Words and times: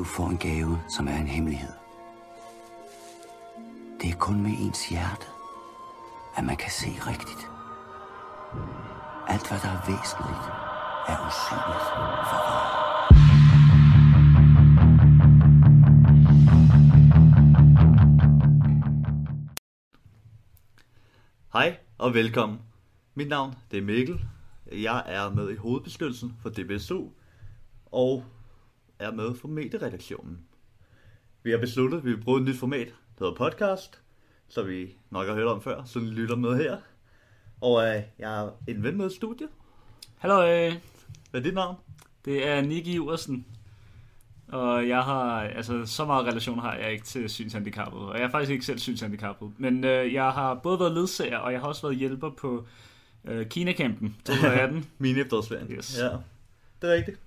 Du 0.00 0.04
får 0.04 0.28
en 0.28 0.38
gave, 0.38 0.78
som 0.88 1.08
er 1.08 1.16
en 1.16 1.26
hemmelighed. 1.26 1.72
Det 4.00 4.10
er 4.10 4.16
kun 4.18 4.42
med 4.42 4.50
ens 4.50 4.88
hjerte, 4.88 5.26
at 6.36 6.44
man 6.44 6.56
kan 6.56 6.70
se 6.70 6.86
rigtigt. 6.86 7.50
Alt, 9.28 9.48
hvad 9.48 9.58
der 9.58 9.68
er 9.68 9.80
væsentligt, 9.90 10.44
er 11.08 11.16
usynligt 11.28 11.84
for 12.30 12.40
øjet. 12.54 12.80
Hej 21.52 21.78
og 21.98 22.14
velkommen. 22.14 22.58
Mit 23.14 23.28
navn 23.28 23.54
det 23.70 23.78
er 23.78 23.82
Mikkel. 23.82 24.20
Jeg 24.72 25.04
er 25.06 25.30
med 25.30 25.50
i 25.50 25.56
hovedbestyrelsen 25.56 26.36
for 26.42 26.50
DBSU 26.50 27.08
og 27.86 28.24
er 29.00 29.12
med 29.12 29.34
for 29.34 29.48
medieredaktionen. 29.48 30.38
Vi 31.42 31.50
har 31.50 31.58
besluttet, 31.58 31.98
at 31.98 32.04
vi 32.04 32.10
vil 32.12 32.22
bruge 32.22 32.40
et 32.40 32.46
nyt 32.46 32.58
format, 32.58 32.86
der 33.18 33.24
hedder 33.24 33.34
podcast, 33.34 34.00
så 34.48 34.62
vi 34.62 34.96
nok 35.10 35.26
har 35.26 35.34
hørt 35.34 35.46
om 35.46 35.62
før, 35.62 35.84
så 35.84 35.98
lytter 35.98 36.36
med 36.36 36.56
her. 36.56 36.76
Og 37.60 37.86
øh, 37.86 38.02
jeg 38.18 38.42
er 38.44 38.50
en 38.68 38.82
ven 38.82 38.96
med 38.96 39.10
i 39.10 39.14
studiet. 39.14 39.48
Hallo, 40.18 40.42
øh, 40.42 40.72
Hvad 41.30 41.40
er 41.40 41.44
dit 41.44 41.54
navn? 41.54 41.76
det 42.24 42.46
er 42.48 42.60
Nick 42.60 42.86
Iversen. 42.86 43.46
Og 44.48 44.88
jeg 44.88 45.02
har, 45.02 45.40
altså 45.40 45.86
så 45.86 46.04
meget 46.04 46.26
relation 46.26 46.58
har 46.58 46.74
jeg 46.76 46.92
ikke 46.92 47.04
til 47.04 47.28
synshandicappet. 47.30 48.00
Og 48.00 48.18
jeg 48.18 48.24
er 48.24 48.30
faktisk 48.30 48.50
ikke 48.50 48.64
selv 48.64 48.78
synshandicappet. 48.78 49.52
Men 49.58 49.84
øh, 49.84 50.12
jeg 50.14 50.30
har 50.30 50.54
både 50.54 50.80
været 50.80 50.92
ledsager, 50.92 51.38
og 51.38 51.52
jeg 51.52 51.60
har 51.60 51.68
også 51.68 51.82
været 51.82 51.96
hjælper 51.96 52.30
på 52.30 52.66
øh, 53.24 53.46
Kina-campen 53.46 54.16
2018. 54.24 54.86
Min 54.98 55.18
efterårsferien. 55.18 55.70
Yes. 55.72 55.98
Ja, 55.98 56.08
det 56.82 56.90
er 56.90 56.94
rigtigt. 56.94 57.20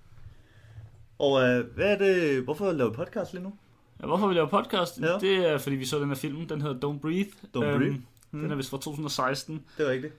Og 1.24 1.44
øh, 1.44 1.76
hvad 1.76 1.86
er 1.86 1.98
det, 1.98 2.44
hvorfor 2.44 2.72
laver 2.72 2.90
vi 2.90 2.96
podcast 2.96 3.34
lige 3.34 3.44
nu? 3.44 3.54
ja, 4.02 4.06
hvorfor 4.06 4.28
vi 4.28 4.34
laver 4.34 4.48
podcast? 4.48 5.02
Ja. 5.02 5.18
Det 5.22 5.50
er, 5.50 5.58
fordi 5.58 5.76
vi 5.76 5.86
så 5.86 6.00
den 6.00 6.08
her 6.08 6.16
film. 6.16 6.48
Den 6.48 6.62
hedder 6.62 6.90
Don't 6.90 7.00
Breathe. 7.00 7.32
Don't 7.58 7.78
Breathe. 7.78 8.02
Mm. 8.32 8.42
Den 8.42 8.52
er 8.52 8.56
vist 8.56 8.70
fra 8.70 8.78
2016. 8.78 9.64
Det 9.78 9.88
er 9.88 9.92
rigtigt. 9.92 10.14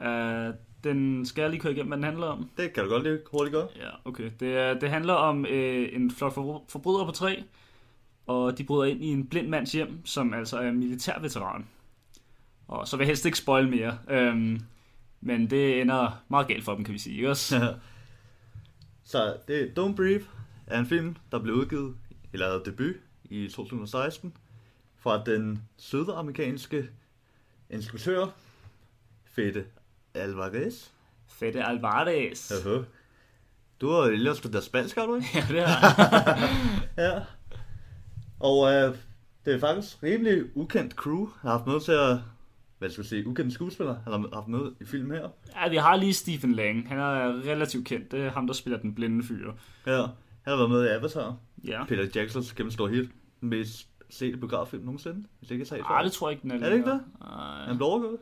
Uh, 0.00 0.54
den 0.84 1.26
skal 1.26 1.42
jeg 1.42 1.50
lige 1.50 1.60
køre 1.60 1.72
igennem, 1.72 1.88
hvad 1.88 1.96
den 1.96 2.04
handler 2.04 2.26
om. 2.26 2.50
Det 2.56 2.72
kan 2.72 2.84
du 2.84 2.90
godt 2.90 3.02
lige 3.02 3.18
hurtigt 3.32 3.52
gøre. 3.52 3.68
Ja, 3.76 3.88
okay. 4.04 4.30
Det, 4.40 4.56
er, 4.56 4.74
det 4.74 4.90
handler 4.90 5.14
om 5.14 5.46
øh, 5.46 5.88
en 5.92 6.10
flok 6.10 6.34
for, 6.34 6.64
forbrydere 6.68 7.06
på 7.06 7.12
tre, 7.12 7.44
og 8.26 8.58
de 8.58 8.64
bryder 8.64 8.84
ind 8.84 9.04
i 9.04 9.06
en 9.06 9.26
blind 9.26 9.48
mands 9.48 9.72
hjem, 9.72 10.06
som 10.06 10.34
altså 10.34 10.58
er 10.58 10.72
militærveteran. 10.72 11.66
Og 12.68 12.88
så 12.88 12.96
vil 12.96 13.04
jeg 13.04 13.08
helst 13.08 13.26
ikke 13.26 13.38
spoil 13.38 13.68
mere, 13.68 13.98
øhm, 14.10 14.60
men 15.20 15.50
det 15.50 15.80
ender 15.80 16.22
meget 16.28 16.48
galt 16.48 16.64
for 16.64 16.74
dem, 16.74 16.84
kan 16.84 16.94
vi 16.94 16.98
sige, 16.98 17.16
ikke 17.16 17.30
også? 17.30 17.74
Så 19.04 19.36
det 19.48 19.78
Don't 19.78 19.96
Breathe 19.96 20.24
er 20.70 20.78
en 20.78 20.86
film, 20.86 21.16
der 21.32 21.38
blev 21.38 21.54
udgivet, 21.54 21.96
eller 22.32 22.62
debut 22.62 22.94
i 23.24 23.48
2016, 23.48 24.36
fra 24.98 25.24
den 25.24 25.62
sydamerikanske 25.76 26.88
instruktør 27.70 28.26
Fede 29.24 29.64
Alvarez. 30.14 30.88
Fede 31.28 31.64
Alvarez. 31.64 32.50
Uh-huh. 32.50 32.84
Du 33.80 33.90
har 33.90 34.02
ellers 34.02 34.38
studeret 34.38 34.64
spansk, 34.64 34.96
har 34.96 35.06
du 35.06 35.14
ikke? 35.14 35.28
Ja, 35.34 35.44
det 35.48 35.62
er 35.62 37.04
ja. 37.04 37.20
Og 38.40 38.72
øh, 38.72 38.96
det 39.44 39.54
er 39.54 39.58
faktisk 39.58 40.02
rimelig 40.02 40.56
ukendt 40.56 40.94
crew, 40.94 41.28
har 41.40 41.50
haft 41.50 41.66
med 41.66 41.80
til 41.80 41.92
at, 41.92 42.18
hvad 42.78 42.90
skal 42.90 43.02
jeg 43.02 43.08
sige, 43.08 43.26
ukendte 43.26 43.54
skuespillere, 43.54 44.00
han 44.04 44.12
har 44.12 44.28
haft 44.34 44.48
med 44.48 44.72
i 44.80 44.84
filmen 44.84 45.16
her. 45.16 45.28
Ja, 45.56 45.68
vi 45.68 45.76
har 45.76 45.96
lige 45.96 46.14
Stephen 46.14 46.52
Lang. 46.52 46.88
Han 46.88 46.98
er 46.98 47.26
relativt 47.50 47.86
kendt. 47.86 48.12
Det 48.12 48.20
er 48.20 48.30
ham, 48.30 48.46
der 48.46 48.54
spiller 48.54 48.78
den 48.78 48.94
blinde 48.94 49.24
fyr. 49.24 49.52
Ja, 49.86 50.06
han 50.42 50.50
har 50.50 50.56
været 50.56 50.70
med 50.70 50.84
i 50.84 50.88
Avatar. 50.88 51.36
Ja. 51.64 51.84
Peter 51.84 52.06
Jacksons 52.14 52.52
kæmpe 52.52 52.72
stor 52.72 52.88
hit. 52.88 53.10
Mest 53.40 53.88
sete 54.10 54.36
biograffilm 54.36 54.82
nogensinde, 54.84 55.26
hvis 55.38 55.50
ikke 55.50 55.62
jeg 55.62 55.68
tager 55.68 55.84
Ej, 55.84 56.02
det 56.02 56.12
tror 56.12 56.28
jeg 56.28 56.32
ikke, 56.32 56.42
den 56.42 56.50
er 56.50 56.66
Er 56.66 56.70
det 56.70 56.76
ikke 56.76 56.90
det? 56.90 57.00
Ej. 57.22 57.64
Han 57.66 57.76
blev 57.76 57.88
overgået. 57.88 58.16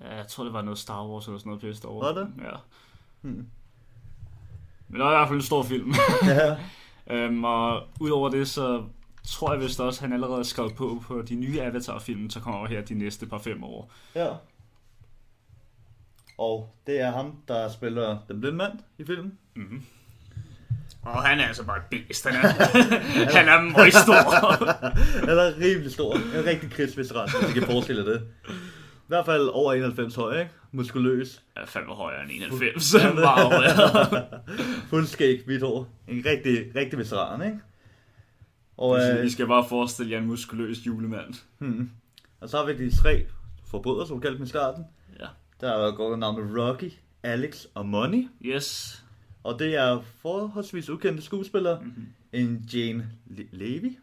Ja, 0.00 0.14
jeg 0.16 0.26
tror, 0.26 0.44
det 0.44 0.52
var 0.52 0.62
noget 0.62 0.78
Star 0.78 1.06
Wars 1.08 1.26
eller 1.26 1.38
sådan 1.38 1.50
noget 1.50 1.60
pisse 1.62 1.88
over. 1.88 2.04
Var 2.04 2.20
det? 2.20 2.28
Ja. 2.44 2.56
Hmm. 3.20 3.46
Men 4.88 5.00
det 5.00 5.04
var 5.04 5.12
i 5.12 5.16
hvert 5.16 5.28
fald 5.28 5.38
en 5.38 5.42
stor 5.42 5.62
film. 5.62 5.92
Ja. 6.26 6.56
øhm, 7.16 7.44
og 7.44 7.82
udover 8.00 8.28
det, 8.30 8.48
så 8.48 8.84
tror 9.24 9.52
jeg 9.52 9.62
vist 9.62 9.80
også, 9.80 9.98
at 9.98 10.02
han 10.02 10.12
allerede 10.12 10.38
er 10.38 10.42
skrevet 10.42 10.74
på 10.74 11.02
på 11.02 11.22
de 11.22 11.34
nye 11.34 11.60
Avatar-film, 11.62 12.28
der 12.28 12.40
kommer 12.40 12.58
over 12.58 12.68
her 12.68 12.80
de 12.84 12.94
næste 12.94 13.26
par 13.26 13.38
fem 13.38 13.64
år. 13.64 13.92
ja. 14.14 14.28
Og 16.38 16.74
det 16.86 17.00
er 17.00 17.10
ham, 17.10 17.36
der 17.48 17.68
spiller 17.68 18.18
den 18.28 18.40
blinde 18.40 18.56
mand 18.56 18.78
i 18.98 19.04
filmen. 19.04 19.38
Og 21.02 21.22
han 21.22 21.40
er 21.40 21.46
altså 21.46 21.64
bare 21.64 21.76
et 21.76 21.84
bæst. 21.90 22.28
Han 22.28 22.34
er, 22.34 22.48
han 23.38 23.48
er 23.48 23.60
meget 23.60 23.94
stor. 23.94 24.30
Han 25.28 25.38
er 25.38 25.58
rimelig 25.60 25.92
stor. 25.92 26.14
En 26.14 26.46
rigtig 26.46 26.70
krigsveteran, 26.70 27.28
hvis 27.40 27.50
I 27.50 27.58
kan 27.58 27.62
forestille 27.68 28.04
jer 28.04 28.12
det. 28.12 28.22
I 28.48 29.08
hvert 29.08 29.26
fald 29.26 29.48
over 29.52 29.72
91 29.72 30.14
høj, 30.14 30.38
ikke? 30.38 30.50
Muskuløs. 30.72 31.42
Jeg 31.56 31.62
er 31.62 31.66
fandme 31.66 31.92
højere 31.94 32.22
end 32.22 32.30
91. 32.30 32.94
Meget 33.14 33.52
højere. 33.52 34.24
Fuld 34.90 35.06
skæg, 35.06 35.42
hvidt 35.46 35.62
hår. 35.62 35.88
En 36.08 36.22
rigtig, 36.26 36.66
rigtig 36.76 36.98
veteran, 36.98 37.46
ikke? 37.46 37.58
Og, 38.76 38.98
I 38.98 39.02
øh, 39.02 39.30
skal 39.30 39.46
bare 39.46 39.64
forestille 39.68 40.12
jer 40.12 40.18
en 40.18 40.26
muskuløs 40.26 40.78
julemand. 40.86 41.34
hmm. 41.58 41.90
og 42.40 42.48
så 42.48 42.56
har 42.56 42.64
vi 42.64 42.72
de 42.86 42.96
tre 42.96 43.26
forbrydere, 43.70 44.06
som 44.06 44.16
vi 44.16 44.20
kaldte 44.20 44.36
dem 44.36 44.44
i 44.44 44.48
starten. 44.48 44.84
Ja. 45.20 45.26
Der 45.60 45.90
går 45.96 46.16
navnet 46.16 46.58
Rocky, 46.58 46.92
Alex 47.22 47.64
og 47.74 47.86
Money. 47.86 48.28
Yes. 48.44 49.01
Og 49.44 49.58
det 49.58 49.76
er 49.76 50.00
forholdsvis 50.22 50.88
ukendte 50.90 51.22
skuespillere. 51.22 51.78
Mhm. 51.80 51.86
Mm-hmm. 51.88 52.06
En 52.32 52.64
Jane 52.74 53.06
Le- 53.26 53.48
Levy, 53.52 53.98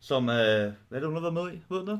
som 0.00 0.28
er... 0.28 0.32
Hvad 0.34 0.72
er 0.90 0.98
det, 0.98 1.04
hun 1.06 1.14
har 1.14 1.20
været 1.30 1.34
med 1.34 1.52
i? 1.52 1.60
Ved 1.74 1.86
du? 1.86 1.98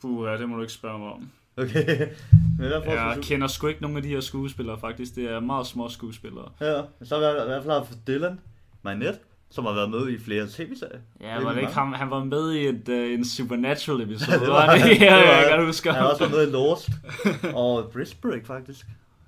Puh, 0.00 0.26
ja, 0.26 0.36
det 0.38 0.48
må 0.48 0.56
du 0.56 0.60
ikke 0.62 0.72
spørge 0.72 0.98
mig 0.98 1.08
om. 1.12 1.30
Okay. 1.56 2.08
Men 2.58 2.70
Jeg 2.70 3.18
kender 3.22 3.46
sgu 3.46 3.66
ikke 3.66 3.82
nogen 3.82 3.96
af 3.96 4.02
de 4.02 4.08
her 4.08 4.20
skuespillere, 4.20 4.78
faktisk. 4.80 5.14
Det 5.14 5.24
er 5.24 5.40
meget 5.40 5.66
små 5.66 5.88
skuespillere. 5.88 6.48
Ja, 6.60 6.82
så 7.02 7.14
har 7.20 7.32
vi 7.34 7.42
i 7.42 7.46
hvert 7.46 7.62
fald 7.62 7.72
haft 7.72 7.98
Dylan 8.06 8.40
Minette, 8.84 9.18
som 9.50 9.64
har 9.64 9.72
været 9.72 9.90
med 9.90 10.08
i 10.08 10.18
flere 10.18 10.46
tv-serier. 10.50 10.98
Ja, 11.20 11.42
var 11.42 11.52
det 11.52 11.60
ikke 11.60 11.72
ham? 11.72 11.92
Han 11.92 12.10
var 12.10 12.24
med 12.24 12.52
i 12.52 12.66
et, 12.66 12.88
uh, 12.88 13.12
en 13.12 13.24
Supernatural 13.24 14.00
episode, 14.00 14.40
det 14.44 14.48
var, 14.48 14.60
han. 14.60 14.88
Ja, 14.88 14.94
Det 14.94 15.26
var 15.26 15.32
jeg 15.32 15.46
kan 15.56 15.66
huske 15.66 15.92
Han 15.92 16.02
har 16.02 16.08
også 16.08 16.26
været 16.28 16.32
med 16.32 16.48
i 16.48 16.50
Lost 16.50 16.90
og 17.64 17.90
Brisbane 17.92 18.44
faktisk. 18.44 18.86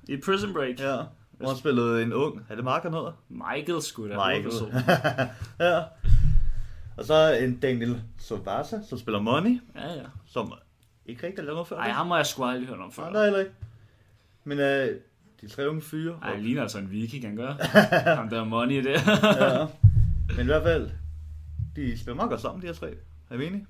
I 0.09 0.17
Prison 0.17 0.53
Break. 0.53 0.79
Ja, 0.81 0.97
hvor 1.41 1.49
han 1.49 1.57
spillede 1.59 2.03
en 2.03 2.13
ung. 2.13 2.47
Er 2.49 2.55
det 2.55 2.65
Mark, 2.65 2.83
han 2.83 2.93
hedder? 2.93 3.13
Michael 3.29 3.83
skulle 3.83 4.15
da 4.15 4.21
Michael. 4.29 4.85
ja. 5.71 5.83
Og 6.97 7.05
så 7.05 7.39
en 7.43 7.57
Daniel 7.61 8.03
Sovasa, 8.19 8.79
som 8.89 8.99
spiller 8.99 9.21
Money, 9.21 9.61
Ja, 9.77 9.93
ja. 9.93 10.03
som 10.27 10.53
ikke 11.07 11.27
rigtig 11.27 11.39
har 11.39 11.45
lavet 11.45 11.55
noget 11.57 11.69
før. 11.69 11.77
Ej, 11.77 11.89
ham 11.91 12.07
har 12.09 12.17
jeg 12.17 12.27
sgu 12.27 12.45
aldrig 12.45 12.69
hørt 12.69 12.79
om 12.79 12.85
Nej, 12.85 12.91
før. 12.93 13.13
der 13.13 13.21
er 13.21 13.25
heller 13.25 13.39
ikke. 13.41 13.53
Men 14.45 14.59
øh, 14.59 14.89
de 15.41 15.49
tre 15.49 15.69
unge 15.69 15.83
fyre. 15.83 16.19
Ej, 16.23 16.35
han 16.35 16.43
ligner 16.43 16.63
altså 16.63 16.79
en 16.79 16.91
viking, 16.91 17.25
han 17.27 17.37
gør. 17.37 17.55
ham 18.17 18.29
der 18.29 18.45
money 18.45 18.85
der. 18.85 19.01
ja. 19.51 19.67
Men 20.37 20.41
i 20.41 20.45
hvert 20.47 20.63
fald, 20.63 20.91
de 21.77 21.99
spiller 21.99 22.15
meget 22.17 22.31
godt 22.31 22.41
sammen, 22.41 22.63
de 22.63 22.67
her 22.67 22.75
tre. 22.75 22.95
Er 23.31 23.37
vi 23.37 23.47
enige? 23.47 23.67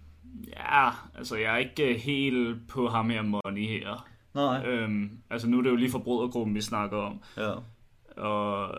ja, 0.56 0.90
altså 1.18 1.36
jeg 1.36 1.52
er 1.52 1.56
ikke 1.56 1.94
øh, 1.94 2.00
helt 2.00 2.68
på 2.68 2.88
ham 2.88 3.10
her 3.10 3.22
money 3.22 3.68
her. 3.68 4.06
Nej. 4.34 4.66
Øhm, 4.66 5.10
altså 5.30 5.48
nu 5.48 5.58
er 5.58 5.62
det 5.62 5.70
jo 5.70 5.76
lige 5.76 5.90
forbrydergruppen, 5.90 6.54
vi 6.54 6.60
snakker 6.60 6.96
om. 6.96 7.20
Ja. 7.36 7.52
Og 8.22 8.74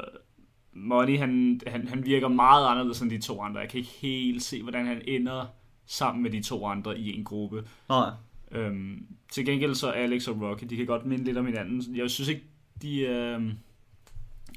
Money, 0.73 1.17
han, 1.17 1.61
han, 1.67 1.87
han 1.87 2.05
virker 2.05 2.27
meget 2.27 2.67
anderledes 2.67 3.01
end 3.01 3.09
de 3.09 3.21
to 3.21 3.41
andre. 3.41 3.59
Jeg 3.59 3.69
kan 3.69 3.77
ikke 3.77 3.91
helt 4.01 4.43
se, 4.43 4.61
hvordan 4.61 4.85
han 4.85 5.01
ender 5.07 5.45
sammen 5.85 6.23
med 6.23 6.31
de 6.31 6.43
to 6.43 6.65
andre 6.65 6.99
i 6.99 7.17
en 7.17 7.23
gruppe. 7.23 7.63
Nej. 7.89 8.09
Øhm, 8.51 9.05
til 9.31 9.45
gengæld 9.45 9.75
så 9.75 9.89
Alex 9.89 10.27
og 10.27 10.41
Rocky, 10.41 10.63
de 10.69 10.77
kan 10.77 10.85
godt 10.85 11.05
minde 11.05 11.23
lidt 11.23 11.37
om 11.37 11.45
hinanden. 11.45 11.95
Jeg 11.95 12.09
synes 12.09 12.29
ikke, 12.29 12.43
de... 12.81 12.99
Øhm, 12.99 13.51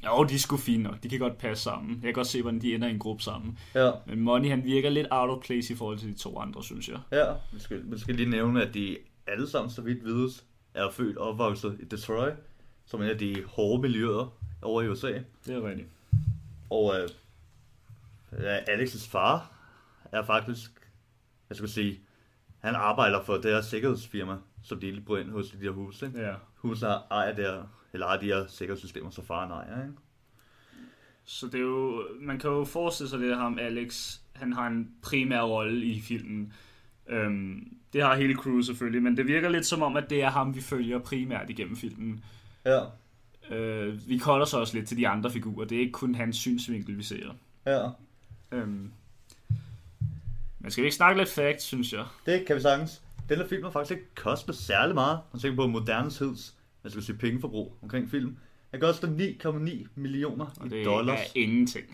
jo, 0.05 0.23
de 0.23 0.35
er 0.35 0.39
sgu 0.39 0.57
fine 0.57 0.83
nok. 0.83 1.03
De 1.03 1.09
kan 1.09 1.19
godt 1.19 1.37
passe 1.37 1.63
sammen. 1.63 1.91
Jeg 1.91 2.01
kan 2.01 2.13
godt 2.13 2.27
se, 2.27 2.41
hvordan 2.41 2.61
de 2.61 2.75
ender 2.75 2.87
i 2.87 2.91
en 2.91 2.99
gruppe 2.99 3.23
sammen. 3.23 3.57
Ja. 3.75 3.91
Men 4.07 4.21
Money, 4.21 4.49
han 4.49 4.63
virker 4.63 4.89
lidt 4.89 5.07
out 5.11 5.29
of 5.29 5.43
place 5.43 5.73
i 5.73 5.75
forhold 5.77 5.97
til 5.97 6.09
de 6.09 6.13
to 6.13 6.39
andre, 6.39 6.63
synes 6.63 6.89
jeg. 6.89 6.99
Ja, 7.11 7.25
vi 7.53 7.59
skal, 7.59 7.81
vi 7.85 7.99
skal 7.99 8.15
lige 8.15 8.29
nævne, 8.29 8.61
at 8.61 8.73
de 8.73 8.97
alle 9.27 9.49
sammen, 9.49 9.69
så 9.69 9.81
vidt 9.81 10.05
vides, 10.05 10.45
er 10.75 10.89
født 10.89 11.17
og 11.17 11.27
opvokset 11.27 11.77
i 11.79 11.85
Detroit, 11.85 12.33
som 12.85 13.01
en 13.01 13.09
af 13.09 13.17
de 13.17 13.43
hårde 13.45 13.81
miljøer 13.81 14.37
over 14.61 14.81
i 14.81 14.89
USA. 14.89 15.11
Det 15.45 15.55
er 15.55 15.67
rigtigt. 15.67 15.89
Og 16.69 16.99
øh, 16.99 17.09
ja, 18.43 18.59
Alex' 18.59 19.09
far 19.09 19.51
er 20.11 20.23
faktisk, 20.23 20.71
jeg 21.49 21.57
skal 21.57 21.69
sige, 21.69 21.99
han 22.59 22.75
arbejder 22.75 23.23
for 23.23 23.33
det 23.33 23.45
her 23.45 23.61
sikkerhedsfirma, 23.61 24.37
som 24.63 24.79
de 24.79 24.91
lige 24.91 25.21
ind 25.21 25.31
hos 25.31 25.49
de 25.49 25.57
her 25.57 25.69
huse. 25.69 26.05
Ikke? 26.05 26.19
Ja. 26.19 26.33
Huset 26.55 27.01
ejer 27.11 27.35
der, 27.35 27.63
eller 27.93 28.07
ejer 28.07 28.19
de 28.19 28.25
her 28.25 28.47
sikkerhedssystemer, 28.47 29.09
så 29.09 29.21
faren 29.21 29.51
ejer. 29.51 29.83
Ikke? 29.83 29.97
Så 31.25 31.45
det 31.45 31.55
er 31.55 31.59
jo, 31.59 32.07
man 32.19 32.39
kan 32.39 32.49
jo 32.49 32.63
forestille 32.63 33.09
sig 33.09 33.19
det, 33.19 33.31
at 33.31 33.37
ham 33.37 33.59
Alex, 33.59 34.19
han 34.33 34.53
har 34.53 34.67
en 34.67 34.91
primær 35.01 35.41
rolle 35.41 35.85
i 35.85 36.01
filmen. 36.01 36.53
Øhm, 37.07 37.77
det 37.95 38.03
har 38.03 38.15
hele 38.15 38.35
crewet 38.35 38.65
selvfølgelig, 38.65 39.03
men 39.03 39.17
det 39.17 39.27
virker 39.27 39.49
lidt 39.49 39.65
som 39.65 39.81
om, 39.81 39.97
at 39.97 40.09
det 40.09 40.23
er 40.23 40.29
ham, 40.29 40.55
vi 40.55 40.61
følger 40.61 40.99
primært 40.99 41.49
igennem 41.49 41.75
filmen. 41.75 42.23
Ja, 42.65 42.79
Øh, 43.51 44.09
vi 44.09 44.17
kolder 44.17 44.45
så 44.45 44.59
også 44.59 44.77
lidt 44.77 44.87
til 44.87 44.97
de 44.97 45.07
andre 45.07 45.31
figurer. 45.31 45.65
Det 45.65 45.75
er 45.75 45.79
ikke 45.79 45.91
kun 45.91 46.15
hans 46.15 46.37
synsvinkel, 46.37 46.97
vi 46.97 47.03
ser. 47.03 47.35
ja. 47.65 47.87
Øhm, 48.51 48.91
Men 50.59 50.71
skal 50.71 50.81
vi 50.81 50.85
ikke 50.85 50.95
snakke 50.95 51.21
lidt 51.21 51.29
facts, 51.29 51.63
synes 51.65 51.93
jeg? 51.93 52.05
Det 52.25 52.45
kan 52.47 52.55
vi 52.55 52.61
sagtens. 52.61 53.01
Den 53.29 53.37
her 53.37 53.47
film 53.47 53.63
har 53.63 53.71
faktisk 53.71 53.91
ikke 53.91 54.15
kostet 54.15 54.55
særlig 54.55 54.93
meget. 54.95 55.19
Man 55.33 55.39
tænker 55.39 55.55
på 55.55 55.67
moderne 55.67 56.09
tids, 56.09 56.55
man 56.83 56.91
skal 56.91 57.03
sige 57.03 57.17
pengeforbrug 57.17 57.75
omkring 57.81 58.09
film. 58.11 58.37
Den 58.71 58.81
koster 58.81 59.07
9,9 59.07 59.87
millioner 59.95 60.45
Og 60.59 60.65
i 60.67 60.69
det 60.69 60.85
dollars. 60.85 61.19
er 61.19 61.23
ingenting. 61.35 61.85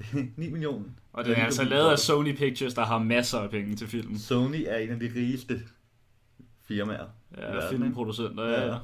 9 0.36 0.50
millioner. 0.50 0.84
Og 1.12 1.24
den 1.24 1.32
er 1.32 1.44
altså 1.44 1.64
lavet 1.64 1.90
af 1.90 1.98
Sony 1.98 2.36
Pictures, 2.36 2.74
der 2.74 2.84
har 2.84 2.98
masser 2.98 3.38
af 3.38 3.50
penge 3.50 3.76
til 3.76 3.86
filmen. 3.88 4.18
Sony 4.18 4.64
er 4.66 4.76
en 4.76 4.90
af 4.90 5.00
de 5.00 5.10
rigeste 5.16 5.60
firmaer. 6.68 7.06
Ja, 7.38 7.70
filmproducenter, 7.70 8.44
ja. 8.44 8.66
Ja. 8.66 8.76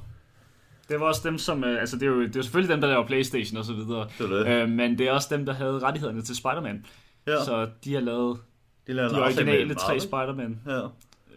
Det 0.89 0.99
var 0.99 1.05
også 1.05 1.21
dem, 1.29 1.37
som... 1.37 1.63
øh, 1.63 1.79
Altså, 1.79 1.95
det 1.95 2.03
er 2.03 2.07
jo, 2.11 2.21
det 2.23 2.35
er 2.35 2.41
selvfølgelig 2.41 2.73
dem, 2.73 2.81
der 2.81 2.87
laver 2.87 3.05
Playstation 3.07 3.57
og 3.57 3.65
så 3.65 3.73
videre. 3.73 4.07
Det 4.19 4.29
det. 4.29 4.47
Øh, 4.47 4.69
men 4.69 4.97
det 4.97 5.07
er 5.07 5.11
også 5.11 5.35
dem, 5.35 5.45
der 5.45 5.53
havde 5.53 5.79
rettighederne 5.79 6.21
til 6.21 6.35
Spider-Man. 6.35 6.85
Ja, 7.27 7.43
Så 7.45 7.69
de 7.83 7.93
har 7.93 8.01
lavet 8.01 8.39
de 8.87 8.93
de 8.93 9.23
originale 9.23 9.75
tre. 9.75 9.99
Spider-Man. 9.99 10.59
Ja, 10.67 10.81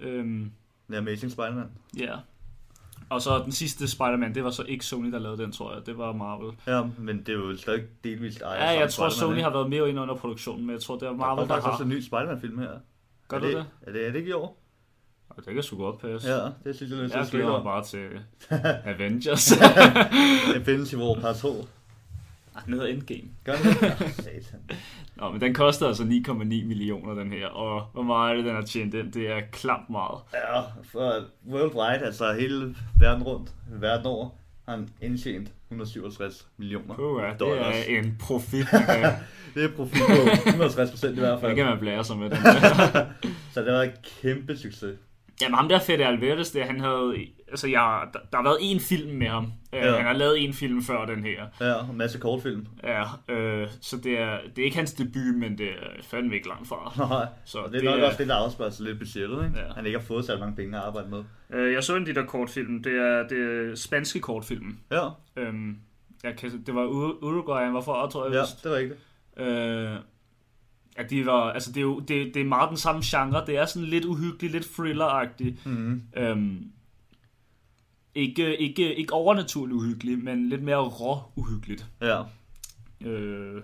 Øhm, 0.03 0.51
The 0.91 0.99
Amazing 0.99 1.33
Spider-Man. 1.33 1.67
ja. 1.99 2.15
Og 3.11 3.23
så 3.23 3.39
den 3.45 3.53
sidste 3.53 3.89
Spider-Man, 3.89 4.35
det 4.35 4.45
var 4.45 4.51
så 4.51 4.63
ikke 4.69 4.85
Sony, 4.87 5.13
der 5.13 5.19
lavede 5.19 5.43
den, 5.43 5.53
tror 5.53 5.75
jeg. 5.75 5.87
Det 5.87 5.99
var 5.99 6.13
Marvel. 6.13 6.57
Ja, 6.67 6.83
men 6.99 7.19
det 7.19 7.29
er 7.29 7.33
jo 7.33 7.57
stadig 7.57 7.83
delvist 8.05 8.41
ejer 8.43 8.73
Ja, 8.73 8.81
jeg 8.81 8.91
tror, 8.91 9.09
Sony 9.09 9.33
ikke? 9.33 9.43
har 9.43 9.51
været 9.51 9.71
mere 9.71 9.89
ind 9.89 10.01
under 10.01 10.15
produktionen, 10.15 10.67
men 10.67 10.73
jeg 10.75 10.81
tror, 10.83 10.95
det 10.95 11.03
er 11.03 11.07
Der 11.11 11.17
Marvel, 11.17 11.43
der 11.43 11.49
faktisk 11.49 11.65
har. 11.65 11.73
også 11.73 11.83
en 11.83 11.89
ny 11.89 12.01
Spider-Man-film 12.03 12.59
her. 12.59 12.71
Gør 13.29 13.37
er 13.37 13.41
du 13.41 13.47
det, 13.47 13.57
det? 13.57 13.67
Er 13.83 13.93
det, 13.93 14.07
er 14.07 14.13
det 14.13 14.19
ikke 14.19 14.29
i 14.31 14.33
år? 14.33 14.57
Og 15.29 15.45
det 15.47 15.55
kan 15.55 15.63
sgu 15.63 15.77
godt 15.77 15.99
passe. 16.01 16.29
Ja, 16.35 16.49
det 16.65 16.77
synes 16.77 16.93
jeg 16.93 17.01
lidt 17.01 17.15
Jeg 17.15 17.27
glæder 17.31 17.51
mig 17.51 17.63
bare 17.65 17.85
til 17.85 18.09
Avengers. 18.95 19.53
Infinity 20.57 20.95
War 20.95 21.21
Part 21.21 21.37
2. 21.37 21.67
Ah, 22.57 22.65
den 22.65 22.73
hedder 22.75 22.87
Endgame. 22.89 23.29
Gør 23.45 23.53
den 23.53 23.65
det? 23.65 24.55
Nå, 25.17 25.29
men 25.33 25.41
den 25.41 25.55
koster 25.55 25.87
altså 25.89 26.03
9,9 26.03 26.33
millioner, 26.45 27.15
den 27.15 27.33
her. 27.33 27.47
Og 27.47 27.87
hvor 27.93 28.03
meget 28.03 28.31
er 28.33 28.37
det, 28.37 28.45
den 28.45 28.55
har 28.55 28.63
tjent 28.63 28.95
ind? 28.95 29.13
Det 29.13 29.31
er 29.31 29.41
klamt 29.53 29.91
meget. 29.91 30.19
Ja, 30.35 30.61
for 30.93 31.25
worldwide, 31.51 32.07
altså 32.07 32.33
hele 32.33 32.75
verden 33.01 33.23
rundt, 33.23 33.51
verden 33.73 34.07
over, 34.07 34.29
har 34.69 34.77
han 34.77 34.89
indtjent 35.03 35.53
167 35.69 36.47
millioner 36.57 36.95
Puh, 36.95 37.23
ja, 37.23 37.45
det 37.45 37.95
er 37.95 37.99
en 37.99 38.17
profit. 38.21 38.67
Det 39.55 39.65
er 39.65 39.69
profit 39.77 40.03
på 40.09 40.49
160 40.49 40.91
procent 40.91 41.17
i 41.17 41.21
hvert 41.21 41.33
Det 41.33 41.41
fald. 41.41 41.57
kan 41.57 41.67
man 41.67 41.79
blære 41.79 42.05
sig 42.05 42.17
med. 42.17 42.31
Den. 42.31 42.39
Så 43.55 43.61
det 43.65 43.73
var 43.73 43.83
en 43.83 43.91
kæmpe 44.23 44.57
succes. 44.57 44.99
Jamen 45.43 45.55
ham 45.55 45.69
der 45.69 45.79
Fede 45.79 46.07
Alvarez, 46.07 46.51
det, 46.53 46.65
han 46.65 46.81
havde, 46.81 47.15
altså 47.51 47.69
jeg, 47.69 48.09
der, 48.13 48.19
der 48.31 48.37
har 48.37 48.43
været 48.45 48.59
en 48.61 48.81
film 48.81 49.17
med 49.19 49.27
ham. 49.27 49.53
Ja. 49.73 49.87
Ja. 49.87 49.97
Han 49.97 50.07
har 50.07 50.13
lavet 50.13 50.45
en 50.45 50.53
film 50.53 50.83
før 50.83 51.05
den 51.07 51.25
her. 51.25 51.47
Ja, 51.61 51.73
og 51.73 51.91
en 51.91 51.97
masse 51.99 52.19
kortfilm. 52.19 52.67
Ja, 52.85 53.03
øh, 53.35 53.69
så 53.81 53.97
det 53.97 54.19
er, 54.21 54.39
det 54.57 54.63
er 54.63 54.65
ikke 54.65 54.77
hans 54.77 54.93
debut, 54.93 55.35
men 55.35 55.59
det 55.59 55.69
er 55.69 56.03
fandme 56.03 56.35
ikke 56.35 56.49
langt 56.49 56.69
fra. 56.69 56.93
Nej, 57.09 57.27
Så 57.45 57.59
og 57.59 57.73
det 57.73 57.81
er 57.81 57.91
nok 57.91 58.01
er- 58.01 58.05
også 58.07 58.19
det, 58.19 58.29
der 58.29 58.35
afspejler 58.35 58.73
sig 58.73 58.87
lidt 58.87 58.99
budgettet, 58.99 59.45
ikke? 59.47 59.59
Ja. 59.59 59.73
Han 59.75 59.87
ikke 59.87 59.99
har 59.99 60.07
fået 60.07 60.25
så 60.25 60.37
mange 60.39 60.57
penge 60.57 60.77
at 60.79 60.83
arbejde 60.85 61.09
med. 61.11 61.25
Øh, 61.55 61.73
jeg 61.73 61.85
så 61.85 61.97
en 61.97 62.03
af 62.09 62.15
de 62.15 62.21
der 62.21 62.27
kortfilm, 62.27 62.83
det 62.83 62.93
er, 62.93 63.29
det 63.29 63.39
er 63.71 63.75
spanske 63.75 64.21
kortfilm. 64.21 64.77
Ja, 64.91 65.09
Øhm, 65.37 65.77
jeg 66.25 66.37
kan, 66.37 66.63
det 66.67 66.75
var 66.75 66.85
Ur- 66.87 67.25
Uruguay, 67.25 67.65
han 67.65 67.75
var 67.75 67.81
fra, 67.81 68.11
tror 68.11 68.25
jeg 68.27 68.35
ja, 68.35 68.41
vist. 68.41 68.65
det 68.65 68.73
er 68.73 68.77
rigtigt. 68.77 69.01
Øh, 69.37 69.97
at 70.97 71.11
de 71.11 71.27
var, 71.27 71.51
altså 71.53 71.71
det 71.73 71.77
er 71.77 71.83
jo 71.83 71.99
det, 71.99 72.35
det 72.35 72.41
er 72.43 72.45
meget 72.45 72.69
den 72.69 72.77
samme 72.77 73.03
genre. 73.05 73.45
Det 73.47 73.57
er 73.59 73.65
sådan 73.67 73.89
lidt 73.89 74.05
uhyggeligt, 74.05 74.53
lidt 74.53 74.65
thriller-agtigt. 74.67 75.67
Mm-hmm. 75.67 76.03
Øhm, 76.17 76.65
ikke, 78.15 78.57
ikke, 78.57 78.95
ikke 78.95 79.13
overnaturligt 79.13 79.77
uhyggeligt, 79.77 80.25
men 80.25 80.49
lidt 80.49 80.63
mere 80.63 80.77
rå 80.77 81.19
uhyggeligt. 81.37 81.87
Ja, 82.03 82.23
Øh, 83.07 83.63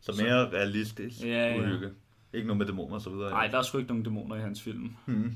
så 0.00 0.22
mere 0.22 0.48
realistisk 0.52 1.20
Ja, 1.24 1.26
ja. 1.54 1.60
uhygge. 1.60 1.90
Ikke 2.32 2.46
noget 2.46 2.58
med 2.58 2.66
dæmoner 2.66 2.94
og 2.94 3.00
så 3.00 3.10
videre. 3.10 3.30
nej, 3.30 3.46
der 3.46 3.58
er 3.58 3.62
sgu 3.62 3.78
ikke 3.78 3.88
nogen 3.88 4.02
dæmoner 4.04 4.36
i 4.36 4.40
hans 4.40 4.62
film. 4.62 4.90
Mm. 5.06 5.32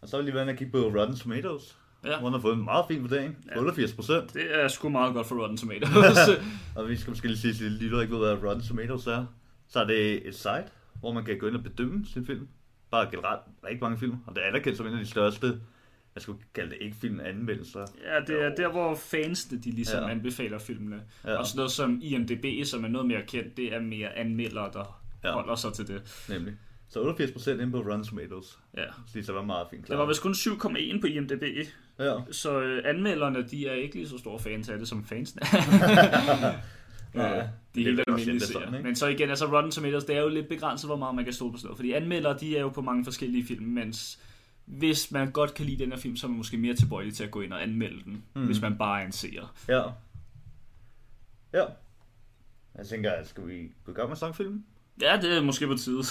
Og 0.00 0.08
så 0.08 0.16
har 0.16 0.22
vi 0.22 0.26
lige 0.26 0.34
været 0.34 0.44
inde 0.44 0.52
og 0.52 0.56
kigge 0.58 0.72
på 0.72 0.78
Rotten 1.00 1.16
Tomatoes. 1.16 1.76
Ja. 2.04 2.18
Han 2.18 2.32
har 2.32 2.40
fået 2.40 2.54
en 2.56 2.64
meget 2.64 2.84
fin 2.88 3.02
vurdering. 3.02 3.36
88 3.56 3.92
procent. 3.92 4.34
Det 4.34 4.60
er 4.62 4.68
sgu 4.68 4.88
meget 4.88 5.14
godt 5.14 5.26
for 5.26 5.36
Rotten 5.42 5.56
Tomatoes. 5.58 6.18
Og 6.76 6.88
vi 6.88 6.96
skal 6.96 7.10
måske 7.10 7.26
lige 7.26 7.38
sige, 7.38 7.66
at 7.66 7.72
lige 7.72 8.02
ikke 8.02 8.14
ved, 8.14 8.36
hvad 8.36 8.48
Rotten 8.50 8.64
Tomatoes 8.64 9.06
er. 9.06 9.26
Så 9.68 9.80
er 9.80 9.84
det 9.86 10.28
et 10.28 10.34
site, 10.34 10.64
hvor 11.00 11.12
man 11.12 11.24
kan 11.24 11.38
gå 11.38 11.46
ind 11.46 11.56
og 11.56 11.62
bedømme 11.62 12.06
sin 12.06 12.26
film. 12.26 12.48
Bare 12.90 13.10
generelt 13.10 13.40
rigtig 13.64 13.80
mange 13.82 13.98
film. 13.98 14.16
Og 14.26 14.34
det 14.34 14.44
er 14.44 14.48
anerkendt 14.48 14.76
som 14.78 14.86
en 14.86 14.92
af 14.92 14.98
de 14.98 15.06
største, 15.06 15.60
jeg 16.14 16.22
skulle 16.22 16.38
kalde 16.54 16.70
det 16.70 16.78
ikke 16.80 16.96
film 16.96 17.20
anmeldelser. 17.24 17.80
ja, 18.04 18.20
det 18.32 18.42
er 18.44 18.54
der, 18.54 18.68
hvor 18.68 18.94
fansene 18.94 19.60
de 19.60 19.70
ligesom 19.70 19.98
ja. 20.00 20.04
Ja. 20.06 20.10
anbefaler 20.10 20.58
filmene. 20.58 21.02
Ja. 21.24 21.30
Ja. 21.30 21.36
Og 21.36 21.46
sådan 21.46 21.56
noget 21.56 21.72
som 21.72 21.98
IMDb, 22.02 22.66
som 22.66 22.84
er 22.84 22.88
noget 22.88 23.06
mere 23.08 23.22
kendt, 23.26 23.56
det 23.56 23.74
er 23.74 23.80
mere 23.80 24.18
anmeldere, 24.18 24.70
der 24.72 25.02
ja. 25.24 25.28
Ja. 25.28 25.34
holder 25.34 25.54
sig 25.54 25.72
til 25.72 25.86
det. 25.88 26.26
Nemlig. 26.28 26.54
Så 26.88 27.00
88 27.00 27.32
procent 27.32 27.60
inde 27.60 27.72
på 27.72 27.78
Rotten 27.78 28.04
Tomatoes. 28.04 28.58
Ja. 28.76 28.84
Det 29.14 29.26
så 29.26 29.32
var 29.32 29.42
meget 29.42 29.66
fint 29.70 29.82
Der 29.82 29.86
klar. 29.86 29.96
var 29.96 30.06
vist 30.06 30.22
kun 30.22 30.32
7,1 30.34 31.00
på 31.00 31.06
IMDb, 31.06 31.42
Ja. 31.98 32.14
så 32.30 32.60
øh, 32.60 32.82
anmelderne, 32.86 33.42
de 33.50 33.66
er 33.68 33.72
ikke 33.72 33.94
lige 33.94 34.08
så 34.08 34.18
store 34.18 34.38
fans 34.38 34.68
af 34.68 34.78
det, 34.78 34.88
som 34.88 35.04
fansene 35.04 35.42
Ja, 37.14 37.34
det 37.34 37.50
de 37.74 37.84
helt 37.84 38.00
almindelige 38.08 38.40
serier. 38.40 38.82
Men 38.82 38.96
så 38.96 39.06
igen, 39.06 39.30
altså 39.30 39.46
Rotten 39.56 39.72
Tomatoes, 39.72 40.04
det 40.04 40.16
er 40.16 40.20
jo 40.20 40.28
lidt 40.28 40.48
begrænset, 40.48 40.88
hvor 40.88 40.96
meget 40.96 41.14
man 41.14 41.24
kan 41.24 41.34
stole 41.34 41.52
på 41.52 41.58
sådan 41.58 41.66
noget. 41.66 41.76
Fordi 41.78 41.92
anmeldere, 41.92 42.36
de 42.40 42.56
er 42.56 42.60
jo 42.60 42.68
på 42.68 42.80
mange 42.82 43.04
forskellige 43.04 43.44
film, 43.46 43.64
mens 43.66 44.18
hvis 44.70 45.12
man 45.12 45.30
godt 45.30 45.54
kan 45.54 45.66
lide 45.66 45.84
den 45.84 45.92
her 45.92 45.98
film, 45.98 46.16
så 46.16 46.26
er 46.26 46.28
man 46.28 46.38
måske 46.38 46.56
mere 46.56 46.74
tilbøjelig 46.74 47.14
til 47.14 47.24
at 47.24 47.30
gå 47.30 47.40
ind 47.40 47.52
og 47.52 47.62
anmelde 47.62 48.04
den, 48.04 48.24
mm. 48.34 48.46
Hvis 48.46 48.60
man 48.60 48.78
bare 48.78 49.02
er 49.02 49.06
en 49.06 49.12
seer. 49.12 49.54
Ja. 49.68 49.82
Ja. 51.52 51.64
Jeg 52.74 52.86
tænker, 52.86 53.24
skal 53.24 53.46
vi 53.46 53.72
gå 53.84 53.92
i 53.92 53.94
gang 53.94 54.08
med 54.08 54.16
sangfilmen? 54.16 54.66
Ja, 55.00 55.18
det 55.22 55.36
er 55.36 55.42
måske 55.42 55.66
på 55.66 55.74
tide. 55.74 56.02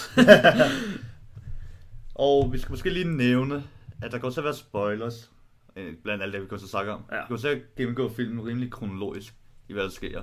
Og 2.14 2.52
vi 2.52 2.58
skal 2.58 2.72
måske 2.72 2.90
lige 2.90 3.16
nævne, 3.16 3.64
at 4.02 4.12
der 4.12 4.18
går 4.18 4.30
til 4.30 4.40
at 4.40 4.44
være 4.44 4.54
spoilers, 4.54 5.30
øh, 5.76 5.94
blandt 6.02 6.22
alt 6.22 6.32
det, 6.32 6.42
vi 6.42 6.46
til 6.46 6.54
at 6.54 6.60
snakke 6.60 6.92
om. 6.92 7.04
Ja. 7.12 7.20
Vi 7.30 7.38
til 7.38 7.48
at 7.48 7.62
gennemgå 7.76 8.08
filmen 8.08 8.46
rimelig 8.46 8.70
kronologisk 8.70 9.34
i, 9.68 9.72
hvad 9.72 9.82
der 9.82 9.90
sker. 9.90 10.22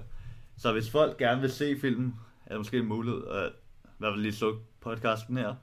Så 0.57 0.71
hvis 0.71 0.89
folk 0.89 1.17
gerne 1.17 1.41
vil 1.41 1.51
se 1.51 1.79
filmen, 1.79 2.15
er 2.45 2.49
der 2.49 2.57
måske 2.57 2.77
en 2.77 2.85
mulighed 2.85 3.27
at 3.27 3.51
i 3.83 3.97
hvert 3.97 4.13
fald 4.13 4.21
lige 4.21 4.33
slukke 4.33 4.59
podcasten 4.79 5.37
her, 5.37 5.55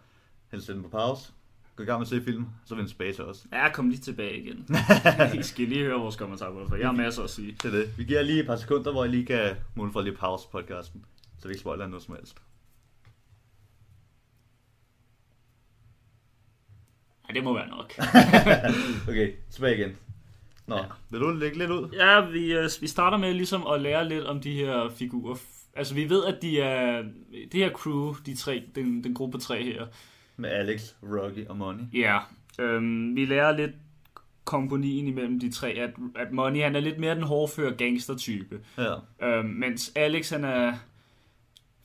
sætte 0.50 0.72
den 0.72 0.82
på 0.82 0.88
pause, 0.88 1.32
gå 1.76 1.82
i 1.82 1.86
gang 1.86 1.98
med 1.98 2.06
at 2.06 2.08
se 2.08 2.22
filmen, 2.22 2.48
så 2.64 2.74
vende 2.74 2.90
tilbage 2.90 3.12
til 3.12 3.24
os. 3.24 3.46
ja, 3.52 3.72
kom 3.72 3.88
lige 3.88 4.00
tilbage 4.00 4.38
igen. 4.38 4.66
I 5.40 5.42
skal 5.42 5.68
lige 5.68 5.84
høre 5.84 6.00
vores 6.00 6.16
kommentarer 6.16 6.52
på 6.52 6.60
det, 6.60 6.68
for 6.68 6.76
jeg 6.76 6.88
har 6.88 6.92
masser 6.92 7.22
at 7.22 7.30
sige. 7.30 7.56
Det 7.62 7.64
er 7.64 7.78
det. 7.78 7.98
Vi 7.98 8.04
giver 8.04 8.22
lige 8.22 8.40
et 8.40 8.46
par 8.46 8.56
sekunder, 8.56 8.92
hvor 8.92 9.04
jeg 9.04 9.10
lige 9.10 9.26
kan 9.26 9.56
mulighed 9.74 9.92
for 9.92 10.00
lige 10.00 10.16
pause 10.16 10.48
podcasten, 10.52 11.04
så 11.38 11.48
vi 11.48 11.52
ikke 11.52 11.60
spoiler 11.60 11.86
noget 11.86 12.04
som 12.04 12.14
helst. 12.14 12.36
Ja, 17.28 17.34
det 17.34 17.44
må 17.44 17.54
være 17.54 17.68
nok. 17.68 17.92
Okay, 19.08 19.32
tilbage 19.50 19.76
igen. 19.76 19.96
Nå, 20.66 20.76
ja. 20.76 20.84
vil 21.10 21.20
du 21.20 21.30
lægge 21.30 21.58
lidt 21.58 21.70
ud? 21.70 21.88
Ja, 21.92 22.20
vi, 22.20 22.52
øh, 22.52 22.70
vi 22.80 22.86
starter 22.86 23.18
med 23.18 23.34
ligesom 23.34 23.66
at 23.66 23.80
lære 23.80 24.08
lidt 24.08 24.24
om 24.24 24.40
de 24.40 24.54
her 24.54 24.88
figurer. 24.96 25.36
Altså, 25.76 25.94
vi 25.94 26.10
ved, 26.10 26.24
at 26.24 26.42
de 26.42 26.60
er... 26.60 27.02
Det 27.32 27.60
her 27.60 27.70
crew, 27.70 28.14
de 28.26 28.36
tre, 28.36 28.62
den, 28.74 29.04
den 29.04 29.14
gruppe 29.14 29.38
tre 29.38 29.64
her, 29.64 29.86
Med 30.36 30.50
Alex, 30.50 30.82
Rocky 31.02 31.46
og 31.48 31.56
Money. 31.56 31.82
Ja, 31.94 32.18
øhm, 32.58 33.16
vi 33.16 33.24
lærer 33.24 33.56
lidt 33.56 33.70
komponien 34.44 35.06
imellem 35.06 35.40
de 35.40 35.52
tre, 35.52 35.68
at, 35.68 35.90
at 36.16 36.32
Money 36.32 36.60
han 36.62 36.76
er 36.76 36.80
lidt 36.80 36.98
mere 36.98 37.14
den 37.14 37.22
hårdføre 37.22 37.72
gangster-type, 37.74 38.60
Ja. 38.78 38.94
øhm, 39.28 39.48
mens 39.48 39.92
Alex 39.96 40.30
han 40.30 40.44
er 40.44 40.72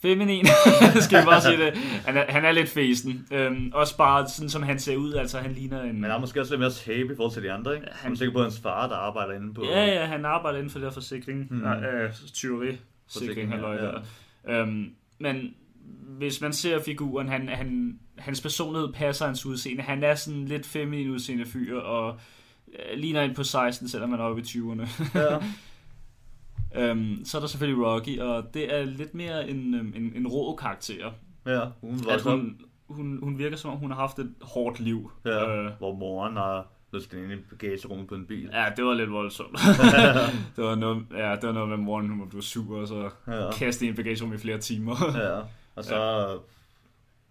feminin, 0.01 0.45
skal 1.01 1.21
vi 1.21 1.25
bare 1.25 1.41
sige 1.41 1.57
det. 1.65 1.77
Han 2.05 2.17
er, 2.17 2.25
han 2.31 2.45
er 2.45 2.51
lidt 2.51 2.69
fesen. 2.69 3.27
Øhm, 3.31 3.71
også 3.73 3.97
bare 3.97 4.29
sådan, 4.29 4.49
som 4.49 4.63
han 4.63 4.79
ser 4.79 4.95
ud, 4.95 5.13
altså 5.13 5.39
han 5.39 5.51
ligner 5.51 5.81
en... 5.83 5.93
Men 5.93 6.03
han 6.03 6.11
er 6.11 6.19
måske 6.19 6.41
også 6.41 6.53
lidt 6.53 6.59
mere 6.59 6.71
tabe 6.71 7.13
i 7.13 7.15
forhold 7.15 7.33
til 7.33 7.43
de 7.43 7.51
andre, 7.51 7.75
ikke? 7.75 7.87
Ja, 7.87 7.93
han-. 7.95 8.09
Jeg 8.11 8.13
er 8.13 8.17
sikker 8.17 8.33
på, 8.33 8.41
hans 8.43 8.59
far, 8.59 8.87
der 8.87 8.95
arbejder 8.95 9.33
inde 9.33 9.53
på... 9.53 9.65
Ja, 9.65 9.85
ja, 9.85 10.05
han 10.05 10.25
arbejder 10.25 10.57
inden 10.57 10.69
for 10.71 10.79
det 10.79 10.87
her 10.87 10.93
forsikring. 10.93 11.47
Hmm. 11.47 11.57
Mm. 11.57 11.63
Nej, 11.63 11.83
øh, 11.85 12.13
tyveri. 12.33 12.65
Forsikring, 12.67 12.79
Forsikring, 13.11 13.51
halløj 13.51 13.75
ja, 13.75 13.81
der. 13.81 14.01
Øhm, 14.61 14.91
men 15.19 15.53
hvis 16.17 16.41
man 16.41 16.53
ser 16.53 16.81
figuren, 16.83 17.27
han, 17.29 17.47
han, 17.49 17.99
hans 18.17 18.41
personlighed 18.41 18.93
passer 18.93 19.25
hans 19.25 19.45
udseende. 19.45 19.83
Han 19.83 20.03
er 20.03 20.15
sådan 20.15 20.45
lidt 20.45 20.65
feminin 20.65 21.09
udseende 21.09 21.45
fyr, 21.45 21.79
og 21.79 22.19
øh, 22.67 22.97
ligner 22.99 23.21
en 23.21 23.33
på 23.35 23.43
16, 23.43 23.89
selvom 23.89 24.09
han 24.11 24.19
er 24.19 24.23
oppe 24.23 24.41
i 24.41 24.45
20'erne. 24.45 24.87
ja. 25.19 25.37
øhm, 26.89 27.25
så 27.25 27.37
er 27.37 27.41
der 27.41 27.47
selvfølgelig 27.47 27.85
Rocky, 27.85 28.19
og 28.19 28.53
det 28.53 28.75
er 28.79 28.85
lidt 28.85 29.13
mere 29.15 29.49
en, 29.49 29.73
øhm, 29.73 29.93
en, 29.95 30.11
en 30.15 30.27
rå 30.27 30.55
karakter. 30.55 31.11
ja. 31.45 31.61
Hun 31.81 31.99
var 32.05 32.11
At 32.13 32.21
hun, 32.21 32.57
hun, 32.89 33.19
hun 33.23 33.37
virker 33.37 33.57
som 33.57 33.71
om, 33.71 33.77
hun 33.77 33.91
har 33.91 33.97
haft 33.97 34.19
et 34.19 34.33
hårdt 34.41 34.79
liv. 34.79 35.11
Ja, 35.25 35.57
Øh, 35.65 35.71
hvor 35.77 35.95
moren 35.95 36.35
har 36.37 36.67
løst 36.93 37.13
ind 37.13 37.31
i 37.31 37.35
bagagerummet 37.35 38.07
på 38.07 38.15
en 38.15 38.25
bil. 38.25 38.49
Ja, 38.53 38.65
det 38.77 38.85
var 38.85 38.93
lidt 38.93 39.11
voldsomt. 39.11 39.59
det, 40.55 40.63
var 40.63 40.75
noget, 40.75 41.05
ja, 41.11 41.31
det 41.35 41.43
var 41.43 41.51
noget 41.51 41.69
med 41.69 41.77
moren, 41.77 42.09
hun 42.09 42.29
blev 42.29 42.41
sur, 42.41 42.77
og 42.81 42.87
så 42.87 43.09
Ja. 43.27 43.51
kaste 43.51 43.85
i 43.85 43.89
en 43.89 43.95
bagagerum 43.95 44.33
i 44.33 44.37
flere 44.37 44.57
timer. 44.57 44.95
ja. 45.15 45.41
Og 45.79 45.85
så... 45.85 46.29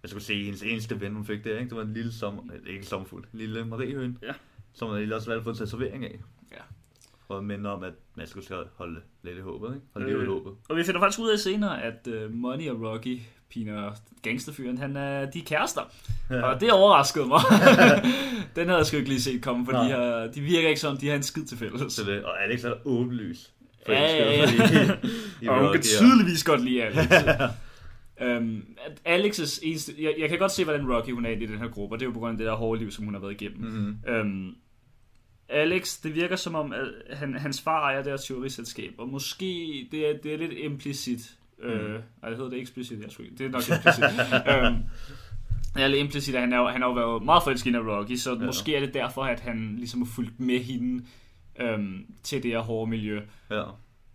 Jeg 0.02 0.11
skulle 0.11 0.25
se, 0.25 0.45
hendes 0.45 0.62
eneste 0.62 1.00
ven, 1.00 1.14
hun 1.14 1.25
fik 1.25 1.45
der, 1.45 1.59
ikke? 1.59 1.69
Det 1.69 1.76
var 1.76 1.83
en 1.83 1.95
lille 1.95 2.12
sommer... 2.12 2.43
Ikke 2.67 2.87
sommerfugl. 2.87 3.26
En 3.33 3.38
lille 3.38 3.64
mariehøn. 3.67 4.19
Ja. 4.23 4.33
Som 4.73 4.95
lige 4.97 5.17
også 5.17 5.31
valgte 5.31 5.45
få 5.45 5.50
en 5.50 5.57
tatovering 5.57 6.05
af. 6.05 6.19
Ja. 6.52 6.57
Og 7.28 7.45
minde 7.45 7.71
om, 7.73 7.83
at 7.83 7.93
man 8.14 8.26
skulle 8.26 8.47
holde 8.76 9.00
lidt 9.23 9.38
i 9.38 9.40
håbet, 9.40 9.69
ikke? 9.75 9.87
Holde 9.93 10.09
liv 10.09 10.17
i 10.19 10.21
Øh. 10.21 10.28
håbet. 10.28 10.52
og 10.69 10.76
vi 10.76 10.85
finder 10.85 11.00
faktisk 11.00 11.19
ud 11.19 11.31
af 11.31 11.38
senere, 11.38 11.83
at 11.83 12.09
uh, 12.25 12.33
Money 12.35 12.71
og 12.71 12.83
Rocky 12.83 13.21
piner 13.50 13.93
gangsterfyren, 14.23 14.78
han 14.78 14.97
er, 14.97 15.31
de 15.31 15.38
er 15.38 15.45
kærester. 15.45 15.83
Ja. 16.31 16.43
Og 16.43 16.61
det 16.61 16.73
overraskede 16.73 17.26
mig. 17.26 17.40
Den 18.57 18.67
havde 18.67 18.78
jeg 18.78 18.87
sgu 18.87 18.97
ikke 18.97 19.09
lige 19.09 19.23
set 19.23 19.43
komme, 19.43 19.64
for 19.64 19.73
de, 19.73 19.90
har, 19.90 20.26
de 20.35 20.40
virker 20.40 20.69
ikke 20.69 20.81
som, 20.81 20.97
de 20.97 21.09
har 21.09 21.17
en 21.17 21.23
skid 21.23 21.45
til 21.45 21.59
fælles. 21.59 21.93
Så 21.93 22.05
det, 22.05 22.25
og 22.25 22.45
Alex 22.45 22.64
er 22.64 22.73
åbenlys. 22.85 23.52
Ja, 23.88 24.02
ja, 24.02 24.33
ja. 24.33 24.50
I 25.43 25.49
Og 25.49 25.61
hun 25.61 25.73
kan 25.73 25.83
tydeligvis 25.83 26.45
godt 26.45 26.64
lide 26.64 26.85
Alex. 26.85 27.07
øhm, 28.20 28.76
Alex's 29.06 29.60
eneste... 29.62 29.92
Jeg, 29.98 30.14
jeg 30.18 30.28
kan 30.28 30.38
godt 30.38 30.52
se, 30.52 30.64
hvordan 30.64 30.92
Rocky 30.92 31.10
hun 31.10 31.25
er 31.25 31.30
i 31.30 31.46
den 31.46 31.58
her 31.58 31.68
gruppe, 31.68 31.94
og 31.94 32.00
det 32.00 32.04
er 32.04 32.08
jo 32.08 32.12
på 32.12 32.18
grund 32.18 32.32
af 32.32 32.38
det 32.38 32.46
der 32.46 32.54
hårde 32.54 32.80
liv, 32.80 32.90
som 32.90 33.04
hun 33.04 33.14
har 33.14 33.20
været 33.20 33.40
igennem. 33.40 33.70
Mhm. 33.70 34.12
Øhm, 34.12 34.54
Alex, 35.48 36.02
det 36.02 36.14
virker 36.14 36.37
som 36.37 36.54
om, 36.54 36.72
at 36.72 37.16
han, 37.16 37.34
hans 37.34 37.60
far 37.60 37.82
ejer 37.82 38.02
det 38.02 38.12
her 38.12 38.16
teoriselskab, 38.16 38.94
og 38.98 39.08
måske 39.08 39.46
det 39.90 40.10
er, 40.10 40.18
det 40.22 40.34
er 40.34 40.38
lidt 40.38 40.52
implicit. 40.52 41.37
Øh, 41.62 41.90
nej, 41.90 42.28
det 42.28 42.37
hedder 42.37 42.50
det 42.50 42.60
eksplicit, 42.60 43.02
jeg 43.02 43.10
skulle, 43.10 43.30
det 43.38 43.46
er 43.46 43.50
nok 43.50 43.62
implicit. 43.68 44.04
øhm, 44.52 44.76
det 45.75 45.82
er 45.82 45.88
lidt 45.88 46.00
implicit, 46.00 46.34
at 46.34 46.40
han, 46.40 46.52
jo- 46.52 46.68
han 46.68 46.82
har 46.82 46.94
været 46.94 47.22
meget 47.22 47.42
forelsket 47.42 47.75
af 47.75 47.80
Rocky, 47.80 48.16
så 48.16 48.30
ja. 48.34 48.46
måske 48.46 48.76
er 48.76 48.80
det 48.80 48.94
derfor, 48.94 49.25
at 49.25 49.40
han 49.40 49.75
ligesom 49.78 50.02
har 50.02 50.06
fulgt 50.06 50.40
med 50.40 50.58
hende 50.58 51.04
øhm, 51.60 52.06
til 52.22 52.42
det 52.42 52.50
her 52.50 52.60
hårde 52.60 52.90
miljø. 52.90 53.20
Ja. 53.50 53.62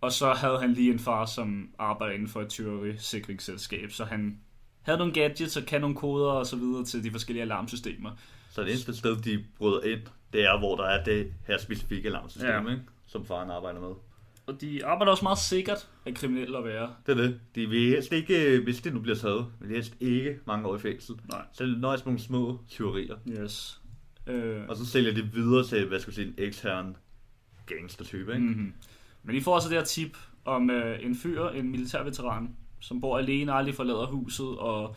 Og 0.04 0.12
så 0.12 0.32
havde 0.32 0.58
han 0.60 0.72
lige 0.72 0.92
en 0.92 0.98
far, 0.98 1.26
som 1.26 1.68
arbejder 1.78 2.14
inden 2.14 2.28
for 2.28 2.40
et 2.42 2.48
tyverisikringsselskab, 2.48 3.90
så 3.92 4.04
han 4.04 4.38
havde 4.82 4.98
nogle 4.98 5.12
gadgets 5.12 5.56
og 5.56 5.62
kan 5.66 5.80
nogle 5.80 5.96
koder 5.96 6.30
og 6.30 6.46
så 6.46 6.56
videre 6.56 6.84
til 6.84 7.04
de 7.04 7.10
forskellige 7.10 7.42
alarmsystemer. 7.42 8.10
Så 8.50 8.60
det 8.62 8.68
eneste 8.70 8.96
sted, 8.96 9.16
de 9.16 9.44
bryder 9.58 9.80
ind, 9.82 10.00
det 10.32 10.44
er, 10.44 10.58
hvor 10.58 10.76
der 10.76 10.84
er 10.84 11.04
det 11.04 11.32
her 11.46 11.58
specifikke 11.58 12.08
alarmsystem, 12.08 12.48
Ja. 12.50 12.60
ikke? 12.70 12.82
som 13.06 13.24
faren 13.26 13.50
arbejder 13.50 13.80
med. 13.80 13.88
Og 14.46 14.60
de 14.60 14.84
arbejder 14.84 15.10
også 15.10 15.22
meget 15.24 15.38
sikkert 15.38 15.88
af 16.06 16.14
kriminelle 16.14 16.58
at 16.58 16.64
være. 16.64 16.94
Det 17.06 17.12
er 17.18 17.22
det. 17.22 17.40
De 17.54 17.66
vil 17.68 17.88
helst 17.88 18.12
ikke, 18.12 18.60
hvis 18.64 18.80
det 18.80 18.94
nu 18.94 19.00
bliver 19.00 19.16
taget, 19.16 19.46
vil 19.60 19.68
de 19.68 19.74
helst 19.74 19.94
ikke 20.00 20.38
mange 20.46 20.68
år 20.68 20.76
i 20.76 20.78
fængsel. 20.78 21.14
Nej. 21.30 21.42
Så 21.52 21.64
det 21.64 21.80
nøjes 21.80 22.04
med 22.04 22.12
nogle 22.12 22.20
små 22.24 22.58
tyverier. 22.68 23.16
Yes. 23.28 23.80
Øh, 24.26 24.62
Og 24.68 24.76
så 24.76 24.86
sælger 24.86 25.14
de 25.14 25.22
videre 25.22 25.64
til, 25.66 25.86
hvad 25.88 26.00
skal 26.00 26.10
jeg 26.10 26.14
sige, 26.14 26.26
en 26.26 26.34
ekstern 26.38 26.96
gangstertype, 27.66 28.32
ikke? 28.32 28.44
Mm. 28.44 28.50
mm-hmm. 28.50 28.72
Men 29.24 29.36
I 29.36 29.40
får 29.40 29.54
også 29.54 29.68
det 29.68 29.76
her 29.76 29.84
tip 29.84 30.16
om 30.44 30.70
øh, 30.70 31.04
en 31.04 31.16
fyr, 31.16 31.48
en 31.48 31.70
militærveteran, 31.70 32.56
som 32.80 33.00
bor 33.00 33.18
alene, 33.18 33.52
aldrig 33.52 33.74
forlader 33.74 34.06
huset 34.06 34.46
og 34.46 34.96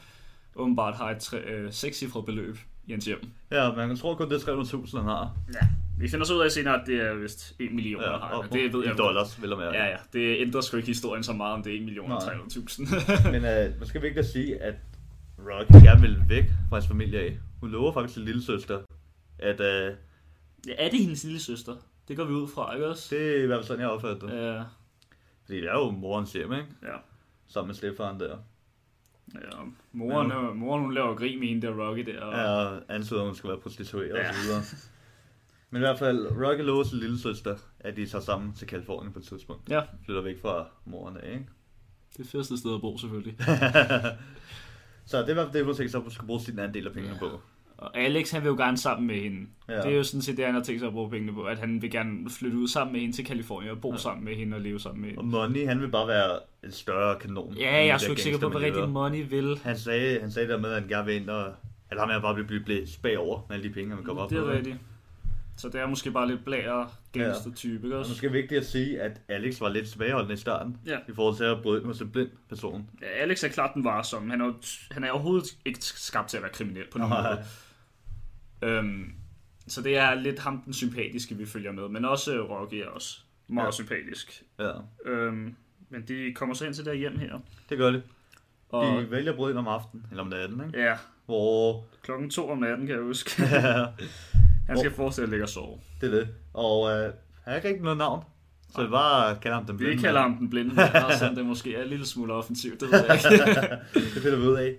åbenbart 0.55 0.95
har 0.95 1.11
et 1.11 1.19
tre, 1.19 1.37
øh, 1.37 1.73
sekscifret 1.73 2.25
beløb 2.25 2.57
i 2.87 2.91
hans 2.91 3.05
hjem. 3.05 3.19
Ja, 3.51 3.71
man 3.71 3.97
tror 3.97 4.15
kun, 4.15 4.29
det 4.29 4.47
er 4.47 4.63
300.000, 4.63 4.97
han 4.97 5.05
har. 5.05 5.35
Ja. 5.53 5.67
Vi 5.99 6.09
finder 6.09 6.25
så 6.25 6.35
ud 6.35 6.41
af 6.41 6.51
senere, 6.51 6.81
at 6.81 6.87
det 6.87 7.01
er 7.01 7.13
vist 7.13 7.55
1 7.59 7.71
million, 7.71 8.01
Ja, 8.01 8.07
har, 8.07 8.17
og 8.17 8.53
det 8.53 8.73
ved 8.73 8.83
i 8.83 8.87
jeg 8.87 8.97
dollars, 8.97 9.41
vil 9.41 9.49
jeg 9.49 9.57
mærke. 9.57 9.77
Ja, 9.77 9.85
ja. 9.85 9.97
Det 10.13 10.41
ændrer 10.41 10.61
sgu 10.61 10.77
ikke 10.77 10.87
historien 10.87 11.23
så 11.23 11.33
meget, 11.33 11.53
om 11.53 11.63
det 11.63 11.73
er 11.73 11.77
1 11.77 11.83
million 11.83 12.11
og 12.11 12.21
Nej. 12.25 12.33
300.000. 12.33 13.31
Men 13.31 13.45
øh, 13.45 13.79
man 13.79 13.87
skal 13.87 14.17
at 14.17 14.25
sige, 14.25 14.61
at 14.61 14.75
Rocky 15.39 15.85
gerne 15.85 16.01
vil 16.01 16.17
væk 16.27 16.43
fra 16.69 16.75
hans 16.75 16.87
familie 16.87 17.19
af. 17.19 17.37
Hun 17.59 17.71
lover 17.71 17.93
faktisk 17.93 18.13
sin 18.13 18.25
lille 18.25 18.43
søster, 18.43 18.79
at 19.39 19.61
øh, 19.61 19.93
ja, 20.67 20.73
er 20.77 20.89
det 20.89 20.99
hendes 20.99 21.23
lille 21.23 21.39
søster? 21.39 21.75
Det 22.07 22.17
går 22.17 22.23
vi 22.25 22.33
ud 22.33 22.47
fra, 22.47 22.73
ikke 22.73 22.87
også? 22.87 23.15
det 23.15 23.37
er 23.39 23.43
i 23.43 23.45
hvert 23.45 23.57
fald 23.57 23.65
sådan, 23.67 23.81
jeg 23.81 23.89
opfatter 23.89 24.27
det. 24.27 24.37
Ja, 24.55 24.63
Fordi 25.45 25.61
det 25.61 25.69
er 25.69 25.73
jo 25.73 25.91
morens 25.91 26.33
hjem, 26.33 26.53
ikke? 26.53 26.67
ja. 26.83 26.95
Sammen 27.47 27.67
med 27.67 27.75
stedfaren 27.75 28.19
der. 28.19 28.37
ja. 29.35 29.39
Moren, 29.91 30.31
ja. 30.31 30.39
moren, 30.53 30.81
hun 30.81 30.93
laver 30.93 31.15
grin 31.15 31.39
med 31.39 31.47
hende 31.47 31.67
der 31.67 31.87
Rocky 31.87 32.05
der. 32.05 32.21
Og... 32.21 32.33
Ja, 32.33 32.95
at 32.95 33.09
hun 33.25 33.35
skal 33.35 33.49
være 33.49 33.59
prostitueret 33.59 34.07
Ja. 34.17 34.29
og 34.29 34.35
så 34.35 34.41
videre. 34.41 34.61
Men 35.69 35.81
i 35.81 35.85
hvert 35.85 35.99
fald, 35.99 36.27
Rocky 36.27 36.61
lover 36.61 36.83
sin 36.83 36.99
lille 36.99 37.19
søster, 37.19 37.57
at 37.79 37.95
de 37.95 38.05
tager 38.05 38.21
sammen 38.23 38.53
til 38.53 38.67
Kalifornien 38.67 39.13
på 39.13 39.19
et 39.19 39.25
tidspunkt. 39.25 39.69
ja, 39.69 39.81
Flytter 40.05 40.21
væk 40.21 40.41
fra 40.41 40.65
moren 40.85 41.17
af, 41.17 41.31
ikke? 41.33 41.45
det 42.17 42.25
er 42.25 42.29
fedeste 42.29 42.57
sted 42.57 42.75
at 42.75 42.81
bo 42.81 42.97
selvfølgelig. 42.97 43.37
så 45.05 45.25
det 45.25 45.35
var 45.35 45.51
det, 45.51 45.65
hun 45.65 45.75
tænkte 45.75 45.97
at 45.97 46.01
hun 46.03 46.11
skulle 46.11 46.27
bruge 46.27 46.41
sin 46.41 46.59
anden 46.59 46.73
del 46.73 46.87
af 46.87 46.93
pengene 46.93 47.15
på. 47.19 47.41
Og 47.77 47.97
Alex, 47.97 48.31
han 48.31 48.41
vil 48.43 48.49
jo 48.49 48.55
gerne 48.55 48.77
sammen 48.77 49.07
med 49.07 49.15
hende. 49.15 49.47
Ja. 49.69 49.73
Ja. 49.73 49.81
Det 49.81 49.91
er 49.91 49.95
jo 49.97 50.03
sådan 50.03 50.21
set 50.21 50.37
det, 50.37 50.45
han 50.45 50.53
har 50.55 50.61
tænkt 50.63 50.81
sig 50.81 50.87
at 50.87 50.93
bruge 50.93 51.09
pengene 51.09 51.33
på. 51.33 51.43
At 51.43 51.59
han 51.59 51.81
vil 51.81 51.91
gerne 51.91 52.29
flytte 52.29 52.57
ud 52.57 52.67
sammen 52.67 52.93
med 52.93 53.01
hende 53.01 53.15
til 53.15 53.25
Kalifornien 53.25 53.71
og 53.71 53.81
bo 53.81 53.87
Ja. 53.89 53.93
ja. 53.93 53.97
sammen 53.99 54.25
med 54.25 54.35
hende 54.35 54.55
og 54.55 54.61
leve 54.61 54.79
sammen 54.79 55.01
med 55.01 55.17
Og 55.17 55.23
hende. 55.23 55.35
Money, 55.37 55.67
han 55.67 55.81
vil 55.81 55.87
bare 55.89 56.07
være 56.07 56.39
en 56.63 56.71
større 56.71 57.15
kanon. 57.19 57.53
Ja, 57.53 57.75
jeg 57.75 57.87
er 57.87 57.97
sgu 57.97 58.11
ikke 58.11 58.21
sikker 58.21 58.39
på, 58.39 58.49
hvad 58.49 58.61
rigtig. 58.61 58.89
Money 58.89 59.29
vil. 59.29 59.59
Han 59.63 59.77
sagde, 59.77 60.19
han 60.21 60.31
sagde 60.31 60.47
der 60.47 60.57
med, 60.57 60.69
at 60.69 60.79
han 60.81 60.89
gerne 60.89 61.05
vil 61.05 61.15
ind 61.15 61.29
og... 61.29 61.53
At 61.89 61.99
ham 61.99 62.09
her 62.09 62.21
bare 62.21 62.43
blive 62.43 62.63
blæst 62.63 63.01
bagover 63.01 63.39
med 63.49 63.55
alle 63.57 63.69
de 63.69 63.73
penge, 63.73 63.95
han 63.95 64.03
kommer 64.03 64.23
op 64.23 64.29
Det 64.29 64.37
er 64.37 64.45
med. 64.45 64.53
rigtigt. 64.53 64.77
Så 65.57 65.69
det 65.69 65.81
er 65.81 65.87
måske 65.87 66.11
bare 66.11 66.27
lidt 66.27 66.45
blære 66.45 66.87
gangster-type, 67.13 67.73
ikke 67.87 67.95
Og 67.95 67.99
også? 67.99 68.11
måske 68.11 68.31
vigtigt 68.31 68.59
at 68.59 68.65
sige, 68.65 69.01
at 69.01 69.21
Alex 69.29 69.61
var 69.61 69.69
lidt 69.69 69.87
tilbageholdende 69.89 70.33
i 70.33 70.37
starten. 70.37 70.77
Ja. 70.85 70.97
I 71.09 71.11
forhold 71.15 71.35
til 71.37 71.43
at 71.43 71.57
bryde 71.63 71.85
hos 71.85 72.01
en 72.01 72.09
blind 72.09 72.29
person. 72.49 72.89
Ja, 73.01 73.07
Alex 73.07 73.43
er 73.43 73.47
klart 73.47 73.71
den 73.73 73.83
varsomme. 73.83 74.31
Han 74.31 74.41
er, 74.41 74.51
han 74.91 75.03
er 75.03 75.11
overhovedet 75.11 75.47
ikke 75.65 75.79
skabt 75.81 76.29
til 76.29 76.37
at 76.37 76.43
være 76.43 76.51
kriminel 76.51 76.83
på 76.91 76.97
nogen 76.97 77.13
måde. 77.23 77.39
Øhm, 78.61 79.13
så 79.67 79.81
det 79.81 79.97
er 79.97 80.15
lidt 80.15 80.39
ham 80.39 80.61
den 80.61 80.73
sympatiske, 80.73 81.35
vi 81.35 81.45
følger 81.45 81.71
med. 81.71 81.89
Men 81.89 82.05
også 82.05 82.35
øh, 82.35 82.49
Rocky 82.49 82.73
er 82.75 82.87
også 82.87 83.19
meget 83.47 83.63
Ja. 83.63 83.67
ja. 83.67 83.71
sympatisk. 83.71 84.43
Ja, 84.59 84.71
Øhm, 85.05 85.55
men 85.89 86.01
de 86.07 86.33
kommer 86.35 86.55
så 86.55 86.65
ind 86.65 86.73
til 86.73 86.85
der 86.85 86.93
hjem 86.93 87.17
her. 87.19 87.39
det 87.69 87.77
gør 87.77 87.91
det. 87.91 88.03
Og 88.69 89.01
De 89.01 89.11
vælger 89.11 89.49
ind 89.49 89.57
om 89.57 89.67
aftenen, 89.67 90.05
eller 90.11 90.23
om 90.23 90.29
natten, 90.29 90.61
ikke? 90.67 90.79
ja, 90.83 90.95
Hvor... 91.25 91.85
klokken 92.03 92.29
to 92.29 92.49
om 92.49 92.57
natten, 92.57 92.87
kan 92.87 92.95
jeg 92.95 93.03
huske. 93.03 93.41
Han 94.67 94.77
skal 94.77 94.91
forestille 94.91 95.23
at 95.25 95.29
ligge 95.29 95.45
og 95.45 95.49
sove. 95.49 95.79
det 96.01 96.13
er 96.13 96.17
det. 96.19 96.27
Og 96.53 96.89
øh, 96.91 97.03
han 97.03 97.13
har 97.43 97.55
ikke 97.55 97.67
rigtig 97.67 97.83
noget 97.83 97.97
navn. 97.97 98.23
Så 98.75 98.83
vi 98.83 98.89
bare 98.89 99.37
kalder 99.41 99.57
ham 99.57 99.65
den 99.65 99.79
Vi 99.79 99.85
blinde 99.85 100.01
kalder 100.03 100.21
mand. 100.21 100.31
ham 100.33 100.37
den 100.39 100.49
blinde 100.49 100.75
sådan 101.19 101.35
det 101.35 101.45
måske 101.53 101.75
er 101.75 101.83
en 101.83 101.89
lille 101.89 102.05
smule 102.05 102.33
offensivt, 102.33 102.81
det 102.81 102.91
ved 102.91 103.05
jeg 103.05 103.15
ikke. 103.15 103.75
det 104.15 104.21
finder 104.23 104.37
vi 104.37 104.47
ud 104.47 104.55
af. 104.55 104.75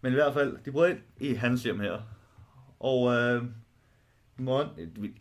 Men 0.00 0.12
i 0.12 0.14
hvert 0.14 0.34
fald, 0.34 0.56
de 0.64 0.72
bryder 0.72 0.90
ind 0.90 0.98
i 1.20 1.34
hans 1.34 1.62
hjem 1.62 1.80
her. 1.80 1.98
Og 2.80 3.14
øh, 3.14 3.44
morgen, 4.36 4.68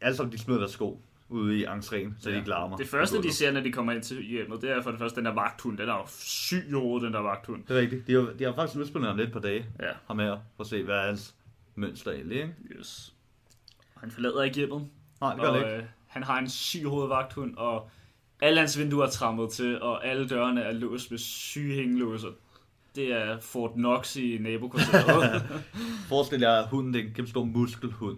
alle 0.02 0.16
sammen 0.18 0.32
de 0.34 0.38
smider 0.38 0.60
deres 0.60 0.72
sko 0.72 1.02
ude 1.30 1.58
i 1.60 1.66
entréen, 1.66 2.10
så 2.20 2.30
de 2.30 2.36
ikke 2.36 2.50
larmer. 2.50 2.78
Det 2.78 2.88
første, 2.88 3.22
de 3.22 3.34
ser, 3.34 3.52
når 3.52 3.62
de 3.62 3.72
kommer 3.72 3.94
ind 3.94 4.04
til 4.04 4.24
hjemmet, 4.24 4.62
det 4.62 4.72
er 4.72 4.82
for 4.82 4.90
det 4.92 5.00
første 5.00 5.16
den 5.18 5.26
der 5.26 5.34
vagthund. 5.34 5.78
Den 5.78 5.90
er 5.90 5.94
jo 5.94 6.04
syg 6.08 6.72
hovedet, 6.74 7.06
den 7.06 7.14
der 7.14 7.20
vagthund. 7.20 7.64
Det 7.68 7.78
er 7.78 7.82
rigtigt. 7.82 8.08
De 8.08 8.14
har, 8.14 8.22
de 8.40 8.44
har 8.44 8.54
faktisk 8.56 8.80
udspillet 8.80 9.08
ham 9.10 9.18
lidt 9.18 9.32
på 9.32 9.40
dage. 9.40 9.66
Ja, 9.80 9.92
Ham 10.08 10.20
her, 10.20 10.38
for 10.56 10.64
at 10.64 10.68
se, 10.68 10.84
hvad 10.84 10.96
er 10.96 11.06
hans 11.08 11.36
mønster 11.76 12.12
egentlig, 12.12 12.38
ikke? 12.38 12.54
yes. 12.80 13.14
Han 13.98 14.12
forlader 14.12 14.44
ikke 14.44 14.56
hjemmet, 14.56 14.88
Nej, 15.22 15.34
det 15.34 15.42
gør 15.42 15.48
og 15.50 15.54
det 15.60 15.66
ikke. 15.66 15.76
øh, 15.78 15.84
han 16.08 16.24
har 16.24 16.40
en 16.40 16.50
syg 16.50 16.84
hovedvagthund, 16.84 17.56
og 17.58 17.90
alle 18.42 18.60
hans 18.60 18.80
vinduer 18.80 19.06
er 19.06 19.10
trammet 19.10 19.50
til, 19.52 19.82
og 19.82 20.06
alle 20.08 20.30
dørene 20.30 20.62
er 20.62 20.72
låst 20.72 21.12
med 21.12 21.20
syge 21.20 21.76
hængelåser. 21.76 22.30
Det 22.96 23.12
er 23.12 23.40
Fort 23.40 23.72
Knox 23.74 24.16
i 24.16 24.38
nabokvarteret. 24.38 25.42
Forestil 26.10 26.40
jer, 26.42 26.68
hunden 26.68 26.94
det 26.94 27.02
er 27.02 27.08
en 27.08 27.14
kæmpe 27.14 27.30
stor 27.32 27.44
muskelhund, 27.44 28.18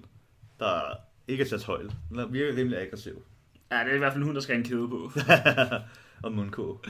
der 0.60 0.82
ikke 1.28 1.44
er 1.44 1.48
sat 1.48 1.64
højt. 1.64 1.92
Den 2.10 2.20
er- 2.20 2.28
virker 2.28 2.58
rimelig 2.58 2.80
aggressiv. 2.82 3.22
ja, 3.72 3.80
det 3.84 3.92
er 3.92 3.96
i 3.96 3.98
hvert 3.98 4.14
fald 4.14 4.22
en 4.22 4.26
hund, 4.26 4.36
der 4.36 4.42
skal 4.42 4.56
have 4.56 4.64
en 4.64 4.70
kæde 4.70 4.88
på. 4.90 5.12
og 6.28 6.32
mundkåb. 6.32 6.88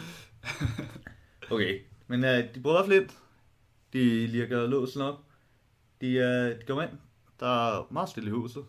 Okay, 1.51 1.79
men 2.07 2.23
uh, 2.23 2.29
de 2.29 2.59
bryder 2.63 2.77
også 2.77 2.91
lidt. 2.91 3.17
De 3.93 4.27
lirker 4.27 4.67
låsen 4.67 5.01
op. 5.01 5.19
De, 6.01 6.07
uh, 6.07 6.59
de 6.59 6.65
kommer 6.67 6.83
ind. 6.83 6.91
Der 7.39 7.47
er 7.77 7.87
meget 7.91 8.09
stille 8.09 8.29
i 8.29 8.31
huset. 8.31 8.63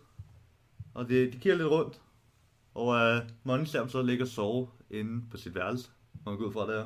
Og 0.93 1.09
de, 1.09 1.25
de 1.25 1.31
kigger 1.31 1.55
lidt 1.55 1.67
rundt. 1.67 2.01
Og 2.75 2.87
uh, 3.59 3.65
ser 3.67 3.79
dem 3.79 3.89
så 3.89 4.01
ligge 4.01 4.23
og 4.23 4.27
sove 4.27 4.67
inde 4.89 5.23
på 5.31 5.37
sit 5.37 5.55
værelse. 5.55 5.89
Må 6.25 6.31
man 6.31 6.39
gå 6.39 6.45
ud 6.47 6.53
fra 6.53 6.67
der. 6.73 6.79
Ja. 6.79 6.85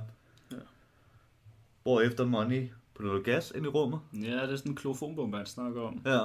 Hvorefter 1.83 2.25
Money 2.25 2.69
putter 2.95 3.11
noget 3.11 3.25
gas 3.25 3.51
ind 3.55 3.65
i 3.65 3.69
rummet. 3.69 3.99
ja, 4.13 4.41
det 4.41 4.51
er 4.51 4.55
sådan 4.55 4.71
en 4.71 4.75
klofonbombe, 4.75 5.37
han 5.37 5.45
snakker 5.45 5.81
om. 5.81 6.01
Ja. 6.05 6.19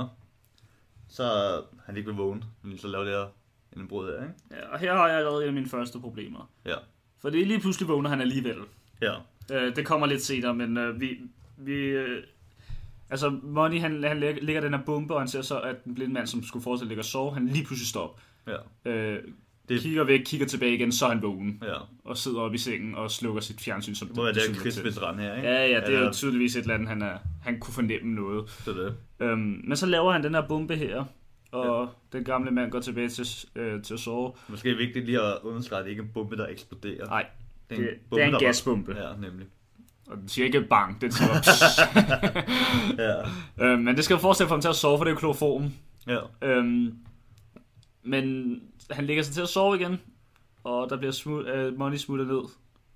Så 1.08 1.24
han 1.86 1.96
ikke 1.96 2.08
vil 2.08 2.16
vågne. 2.16 2.42
Men 2.62 2.78
så 2.78 2.88
laver 2.88 3.04
det 3.04 3.12
her 3.12 3.26
en 3.76 3.88
brud 3.88 4.06
her, 4.06 4.22
ikke? 4.22 4.34
Ja, 4.50 4.72
og 4.72 4.78
her 4.78 4.94
har 4.94 5.08
jeg 5.08 5.16
allerede 5.16 5.42
en 5.42 5.48
af 5.48 5.54
mine 5.54 5.68
første 5.68 6.00
problemer. 6.00 6.50
Ja. 6.66 6.74
For 7.18 7.30
det 7.30 7.40
er 7.40 7.46
lige 7.46 7.60
pludselig 7.60 7.88
vågner 7.88 8.10
han 8.10 8.20
alligevel. 8.20 8.58
Ja. 9.02 9.14
Øh, 9.52 9.76
det 9.76 9.86
kommer 9.86 10.06
lidt 10.06 10.22
senere, 10.22 10.54
men 10.54 10.76
øh, 10.76 11.00
vi... 11.00 11.18
vi 11.56 11.74
øh, 11.74 12.22
altså, 13.10 13.30
Money, 13.42 13.80
han, 13.80 14.04
han 14.04 14.20
lægger, 14.20 14.60
den 14.60 14.74
her 14.74 14.82
bombe, 14.86 15.14
og 15.14 15.20
han 15.20 15.28
ser 15.28 15.42
så, 15.42 15.60
at 15.60 15.84
den 15.84 15.94
blinde 15.94 16.14
mand, 16.14 16.26
som 16.26 16.42
skulle 16.42 16.62
fortsætte 16.62 16.88
ligge 16.88 17.00
og 17.00 17.04
sove, 17.04 17.34
han 17.34 17.46
lige 17.48 17.64
pludselig 17.64 17.88
stopper. 17.88 18.22
Ja. 18.46 18.90
Øh, 18.90 19.24
Det- 19.68 19.74
det... 19.76 19.80
Kigger 19.82 20.04
væk, 20.04 20.20
kigger 20.24 20.46
tilbage 20.46 20.74
igen, 20.74 20.92
så 20.92 21.04
er 21.04 21.08
han 21.10 21.22
vågen. 21.22 21.62
Ja. 21.66 21.74
Og 22.04 22.16
sidder 22.16 22.40
oppe 22.40 22.54
i 22.54 22.58
sengen 22.58 22.94
og 22.94 23.10
slukker 23.10 23.40
sit 23.40 23.60
fjernsyn, 23.60 23.94
som 23.94 24.08
Det 24.08 24.16
må 24.16 24.22
være 24.22 24.32
det 24.34 24.42
her 24.42 24.46
tydeligt 24.54 24.74
til. 24.74 24.82
krigsveteran 24.82 25.18
her, 25.18 25.36
ikke? 25.36 25.48
Ja, 25.48 25.66
ja, 25.66 25.80
det 25.86 25.94
er 25.94 26.00
jo 26.04 26.12
tydeligvis 26.12 26.56
et 26.56 26.60
eller 26.62 26.74
andet, 26.74 26.88
han, 26.88 27.02
er, 27.02 27.18
han 27.42 27.60
kunne 27.60 27.74
fornemme 27.74 28.14
noget. 28.14 28.62
Det 28.66 28.76
er 28.76 28.82
det. 28.82 28.94
Øhm, 29.20 29.60
men 29.64 29.76
så 29.76 29.86
laver 29.86 30.12
han 30.12 30.22
den 30.24 30.34
her 30.34 30.42
bombe 30.48 30.76
her, 30.76 31.04
og 31.52 31.88
ja. 32.12 32.18
den 32.18 32.24
gamle 32.24 32.50
mand 32.50 32.70
går 32.70 32.80
tilbage 32.80 33.08
til, 33.08 33.26
øh, 33.56 33.82
til 33.82 33.94
at 33.94 34.00
sove. 34.00 34.32
Måske 34.48 34.68
er 34.68 34.72
det 34.72 34.78
vigtigt 34.86 35.06
lige 35.06 35.20
at 35.22 35.34
understrege, 35.42 35.78
at 35.78 35.84
det 35.84 35.90
ikke 35.90 36.00
er 36.00 36.04
en 36.06 36.10
bombe, 36.14 36.36
der 36.36 36.46
eksploderer. 36.46 37.06
Nej, 37.06 37.26
det 37.70 37.78
det, 37.78 37.90
det 38.12 38.22
er 38.22 38.26
en 38.26 38.34
gasbombe. 38.38 38.94
Ja, 38.98 39.28
nemlig. 39.28 39.46
Og 40.10 40.16
den 40.16 40.28
siger 40.28 40.46
ikke 40.46 40.60
bang, 40.60 41.00
den 41.00 41.12
siger. 41.12 41.28
Ja. 42.98 43.14
øhm, 43.66 43.80
Men 43.82 43.96
det 43.96 44.04
skal 44.04 44.14
jo 44.14 44.20
forestille 44.20 44.48
for 44.48 44.54
ham 44.54 44.60
til 44.60 44.68
at 44.68 44.76
sove, 44.76 44.98
for 44.98 45.04
det 45.04 45.10
er 45.10 45.14
jo 45.14 45.18
kloform. 45.18 45.72
ja. 46.06 46.18
Øhm, 46.42 46.94
men 48.08 48.60
han 48.90 49.06
ligger 49.06 49.22
sig 49.22 49.34
til 49.34 49.42
at 49.42 49.48
sove 49.48 49.76
igen, 49.76 50.00
og 50.64 50.90
der 50.90 50.96
bliver 50.96 51.12
smut, 51.12 51.46
øh, 51.46 51.78
money 51.78 51.96
smuttet 51.96 52.26
ned 52.26 52.42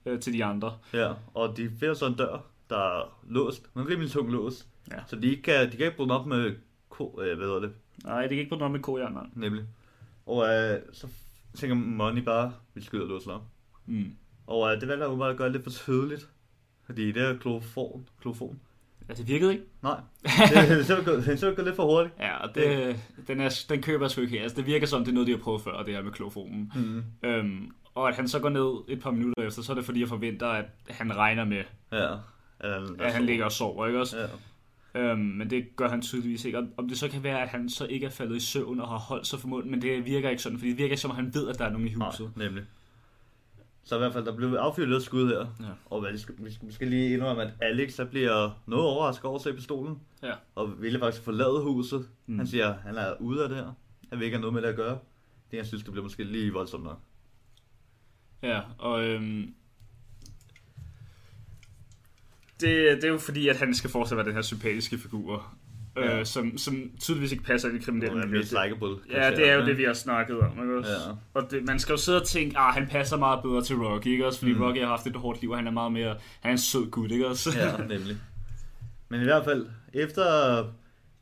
øh, 0.06 0.20
til 0.20 0.32
de 0.32 0.44
andre. 0.44 0.78
Ja, 0.92 1.12
og 1.34 1.56
de 1.56 1.70
finder 1.80 1.94
så 1.94 2.06
en 2.06 2.14
dør, 2.14 2.44
der 2.70 2.78
er 2.78 3.20
låst. 3.28 3.70
Men 3.74 3.88
rimelig 3.88 4.10
tung 4.10 4.30
lås. 4.32 4.66
Ja. 4.90 4.96
Så 5.06 5.16
de, 5.16 5.26
ikke 5.30 5.42
kan, 5.42 5.72
de 5.72 5.76
kan 5.76 5.86
ikke 5.86 5.96
bruge 5.96 6.08
den 6.08 6.16
op 6.16 6.26
med 6.26 6.56
ko, 6.88 7.20
øh, 7.20 7.36
hvad 7.36 7.46
hedder 7.46 7.60
det, 7.60 7.72
Nej, 8.04 8.20
det 8.20 8.28
kan 8.30 8.38
ikke 8.38 8.50
på 8.50 8.56
noget 8.56 8.72
med 8.72 8.80
kojern, 8.80 9.12
nej. 9.12 9.26
nemlig. 9.34 9.64
Og 10.26 10.48
øh, 10.48 10.80
så 10.92 11.06
tænker 11.54 11.74
Money 11.74 12.22
bare, 12.22 12.52
vi 12.74 12.82
skyder 12.82 13.06
låsen 13.06 13.30
op. 13.30 13.42
Mm. 13.86 14.16
Og 14.46 14.72
øh, 14.72 14.80
det 14.80 14.88
valgte 14.88 15.08
jeg 15.08 15.18
bare 15.18 15.30
at 15.30 15.36
gøre 15.36 15.52
lidt 15.52 15.62
for 15.62 15.70
tydeligt. 15.70 16.28
Fordi 16.86 17.12
det 17.12 17.22
er 17.22 17.38
klofon. 17.38 18.08
klofon. 18.20 18.60
Ja, 19.12 19.16
det 19.16 19.28
virkede 19.28 19.52
ikke. 19.52 19.64
Nej, 19.82 20.00
det, 20.22 20.88
det, 20.88 21.04
gået- 21.04 21.16
det 21.16 21.24
simpelthen 21.24 21.54
gået 21.54 21.64
lidt 21.66 21.76
for 21.76 21.84
hurtigt. 21.86 22.14
Ja, 22.20 22.36
og 22.36 22.54
det, 22.54 22.96
den, 23.26 23.40
er, 23.40 23.64
den 23.68 23.82
køber 23.82 24.04
jeg 24.04 24.10
sgu 24.10 24.20
ikke 24.20 24.32
her. 24.36 24.42
Altså, 24.42 24.56
det 24.56 24.66
virker 24.66 24.86
som, 24.86 25.00
det 25.00 25.08
er 25.08 25.14
noget, 25.14 25.26
de 25.26 25.32
har 25.32 25.38
prøvet 25.38 25.62
før, 25.62 25.82
det 25.82 25.94
her 25.94 26.02
med 26.02 26.12
klofonen. 26.12 26.72
Mm. 26.74 27.28
Øhm, 27.28 27.70
og 27.94 28.08
at 28.08 28.14
han 28.16 28.28
så 28.28 28.38
går 28.40 28.48
ned 28.48 28.96
et 28.96 29.02
par 29.02 29.10
minutter 29.10 29.42
efter, 29.46 29.62
så 29.62 29.72
er 29.72 29.76
det 29.76 29.84
fordi, 29.84 30.00
jeg 30.00 30.08
forventer, 30.08 30.46
at 30.46 30.64
han 30.90 31.16
regner 31.16 31.44
med, 31.44 31.62
Ja. 31.92 32.12
At, 32.60 32.82
at 33.00 33.12
han 33.12 33.24
ligger 33.24 33.44
og 33.44 33.52
sover, 33.52 33.86
ikke 33.86 34.00
også? 34.00 34.16
Ja. 34.94 35.00
Øhm, 35.00 35.20
men 35.20 35.50
det 35.50 35.76
gør 35.76 35.88
han 35.88 36.02
tydeligvis 36.02 36.44
ikke. 36.44 36.58
Og 36.58 36.64
Om 36.76 36.88
det 36.88 36.98
så 36.98 37.08
kan 37.08 37.22
være, 37.22 37.42
at 37.42 37.48
han 37.48 37.68
så 37.68 37.86
ikke 37.86 38.06
er 38.06 38.10
faldet 38.10 38.36
i 38.36 38.40
søvn 38.40 38.80
og 38.80 38.88
har 38.88 38.98
holdt 38.98 39.26
sig 39.26 39.38
for 39.38 39.48
munden, 39.48 39.70
men 39.70 39.82
det 39.82 40.06
virker 40.06 40.30
ikke 40.30 40.42
sådan, 40.42 40.58
fordi 40.58 40.70
det 40.70 40.78
virker 40.78 40.96
som, 40.96 41.10
at 41.10 41.16
han 41.16 41.34
ved, 41.34 41.48
at 41.48 41.58
der 41.58 41.64
er 41.64 41.70
nogen 41.70 41.86
i 41.88 41.94
Nej, 41.94 42.08
huset. 42.10 42.30
nemlig. 42.36 42.62
Så 43.84 43.94
i 43.94 43.98
hvert 43.98 44.12
fald, 44.12 44.24
der 44.24 44.36
blev 44.36 44.54
affyret 44.54 44.88
lidt 44.88 45.02
skud 45.02 45.28
her. 45.28 45.38
Ja. 45.38 45.72
Og 45.86 46.06
vi, 46.12 46.18
skal, 46.18 46.34
vi 46.38 46.52
skal 46.52 46.64
måske 46.64 46.84
lige 46.84 47.14
indrømme, 47.14 47.42
at 47.42 47.52
Alex 47.60 47.92
så 47.92 48.04
bliver 48.04 48.62
noget 48.66 48.84
overrasket 48.84 49.24
over 49.24 49.36
at 49.36 49.42
se 49.42 49.52
pistolen. 49.52 50.00
Ja. 50.22 50.32
Og 50.54 50.82
ville 50.82 50.98
faktisk 50.98 51.22
forlade 51.22 51.62
huset. 51.62 52.08
Mm. 52.26 52.38
Han 52.38 52.46
siger, 52.46 52.68
at 52.68 52.74
han 52.74 52.96
er 52.96 53.14
ude 53.20 53.42
af 53.42 53.48
det 53.48 53.58
her. 53.58 53.72
Han 54.10 54.18
vil 54.18 54.24
ikke 54.24 54.36
have 54.36 54.40
noget 54.40 54.54
med 54.54 54.62
det 54.62 54.68
at 54.68 54.76
gøre. 54.76 54.98
Det 55.50 55.56
jeg 55.56 55.66
synes, 55.66 55.82
det 55.82 55.92
bliver 55.92 56.04
måske 56.04 56.24
lige 56.24 56.52
voldsomt 56.52 56.84
nok. 56.84 57.00
Ja, 58.42 58.60
og 58.78 59.04
øhm, 59.04 59.54
det, 62.60 62.96
det 62.96 63.04
er 63.04 63.08
jo 63.08 63.18
fordi, 63.18 63.48
at 63.48 63.56
han 63.56 63.74
skal 63.74 63.90
fortsat 63.90 64.16
være 64.16 64.26
den 64.26 64.34
her 64.34 64.42
sympatiske 64.42 64.98
figur, 64.98 65.54
Ja. 65.96 66.18
øh, 66.18 66.26
som, 66.26 66.58
som 66.58 66.90
tydeligvis 67.00 67.32
ikke 67.32 67.44
passer 67.44 67.68
i 67.68 67.78
kriminelle 67.78 68.16
Det 68.16 68.24
er 68.24 68.30
mest 68.30 68.52
likeable. 68.52 68.96
Ja, 69.10 69.30
det 69.30 69.48
er 69.48 69.54
jo 69.54 69.66
det, 69.66 69.78
vi 69.78 69.84
har 69.84 69.92
snakket 69.92 70.40
om. 70.40 70.62
Ikke 70.62 70.78
også? 70.78 70.90
Ja. 70.90 71.14
Og 71.34 71.50
det, 71.50 71.64
man 71.64 71.78
skal 71.78 71.92
jo 71.92 71.96
sidde 71.96 72.20
og 72.20 72.26
tænke, 72.26 72.58
at 72.58 72.74
han 72.74 72.86
passer 72.86 73.16
meget 73.16 73.42
bedre 73.42 73.62
til 73.62 73.76
Rocky, 73.76 74.06
ikke 74.06 74.26
også? 74.26 74.38
Fordi 74.38 74.52
mm. 74.52 74.58
Mm. 74.58 74.64
Rocky 74.64 74.78
har 74.78 74.86
haft 74.86 75.06
et 75.06 75.16
hårdt 75.16 75.40
liv, 75.40 75.50
og 75.50 75.56
han 75.56 75.66
er 75.66 75.70
meget 75.70 75.92
mere... 75.92 76.16
Han 76.40 76.48
er 76.48 76.52
en 76.52 76.58
sød 76.58 76.90
gut, 76.90 77.10
ikke 77.10 77.28
også? 77.28 77.50
Ja, 77.58 77.76
nemlig. 77.94 78.16
Men 79.08 79.20
i 79.20 79.24
hvert 79.24 79.44
fald, 79.44 79.66
efter... 79.92 80.22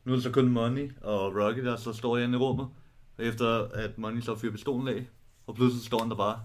Nu 0.05 0.13
er 0.13 0.17
det 0.17 0.23
så 0.23 0.31
kun 0.31 0.49
Money 0.49 0.91
og 1.03 1.37
Rocky, 1.37 1.65
der 1.65 1.77
så 1.77 1.93
står 1.93 2.19
inde 2.19 2.35
i 2.35 2.41
rummet. 2.41 2.69
Efter 3.19 3.69
at 3.75 3.99
Money 3.99 4.21
så 4.21 4.37
fyrer 4.37 4.53
pistolen 4.53 4.89
af. 4.89 5.07
Og 5.47 5.55
pludselig 5.55 5.87
står 5.87 6.01
han 6.01 6.11
der 6.11 6.17
bare. 6.17 6.41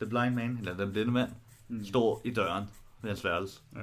The 0.00 0.10
blind 0.10 0.34
man, 0.34 0.58
eller 0.58 0.76
den 0.76 0.92
blinde 0.92 1.12
mand, 1.12 1.30
mm. 1.68 1.84
står 1.84 2.22
i 2.24 2.30
døren 2.30 2.64
ved 3.02 3.10
hans 3.10 3.24
værelse. 3.24 3.60
Ja. 3.76 3.80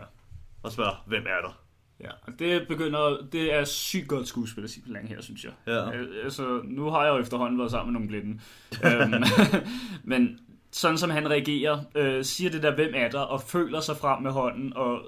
Og 0.64 0.72
spørger, 0.72 1.04
hvem 1.08 1.24
er 1.24 1.48
der? 1.48 1.62
Ja, 2.03 2.10
og 2.22 2.34
det 2.39 2.68
begynder, 2.68 3.27
det 3.32 3.53
er 3.53 3.65
sygt 3.65 4.08
godt 4.08 4.27
skuespil 4.27 4.63
på 4.86 4.94
længe 4.94 5.08
her, 5.10 5.22
synes 5.22 5.44
jeg. 5.44 5.51
Ja. 5.68 5.91
Al- 5.91 6.24
Altså, 6.24 6.62
nu 6.63 6.89
har 6.89 7.06
jeg 7.06 7.13
jo 7.13 7.18
efterhånden 7.18 7.60
været 7.60 7.72
sammen 7.72 7.94
med 7.94 8.00
nogle 8.00 8.08
blinde. 8.08 8.39
øhm, 8.86 9.24
men 10.03 10.39
sådan 10.72 10.98
som 10.98 11.10
han 11.10 11.29
reagerer, 11.29 11.79
øh, 11.96 12.24
siger 12.25 12.51
det 12.51 12.63
der, 12.63 12.75
hvem 12.75 12.91
er 12.96 13.10
der, 13.10 13.20
og 13.20 13.41
føler 13.41 13.79
sig 13.79 13.98
frem 13.98 14.24
med 14.24 14.32
hånden, 14.32 14.74
og 14.75 15.01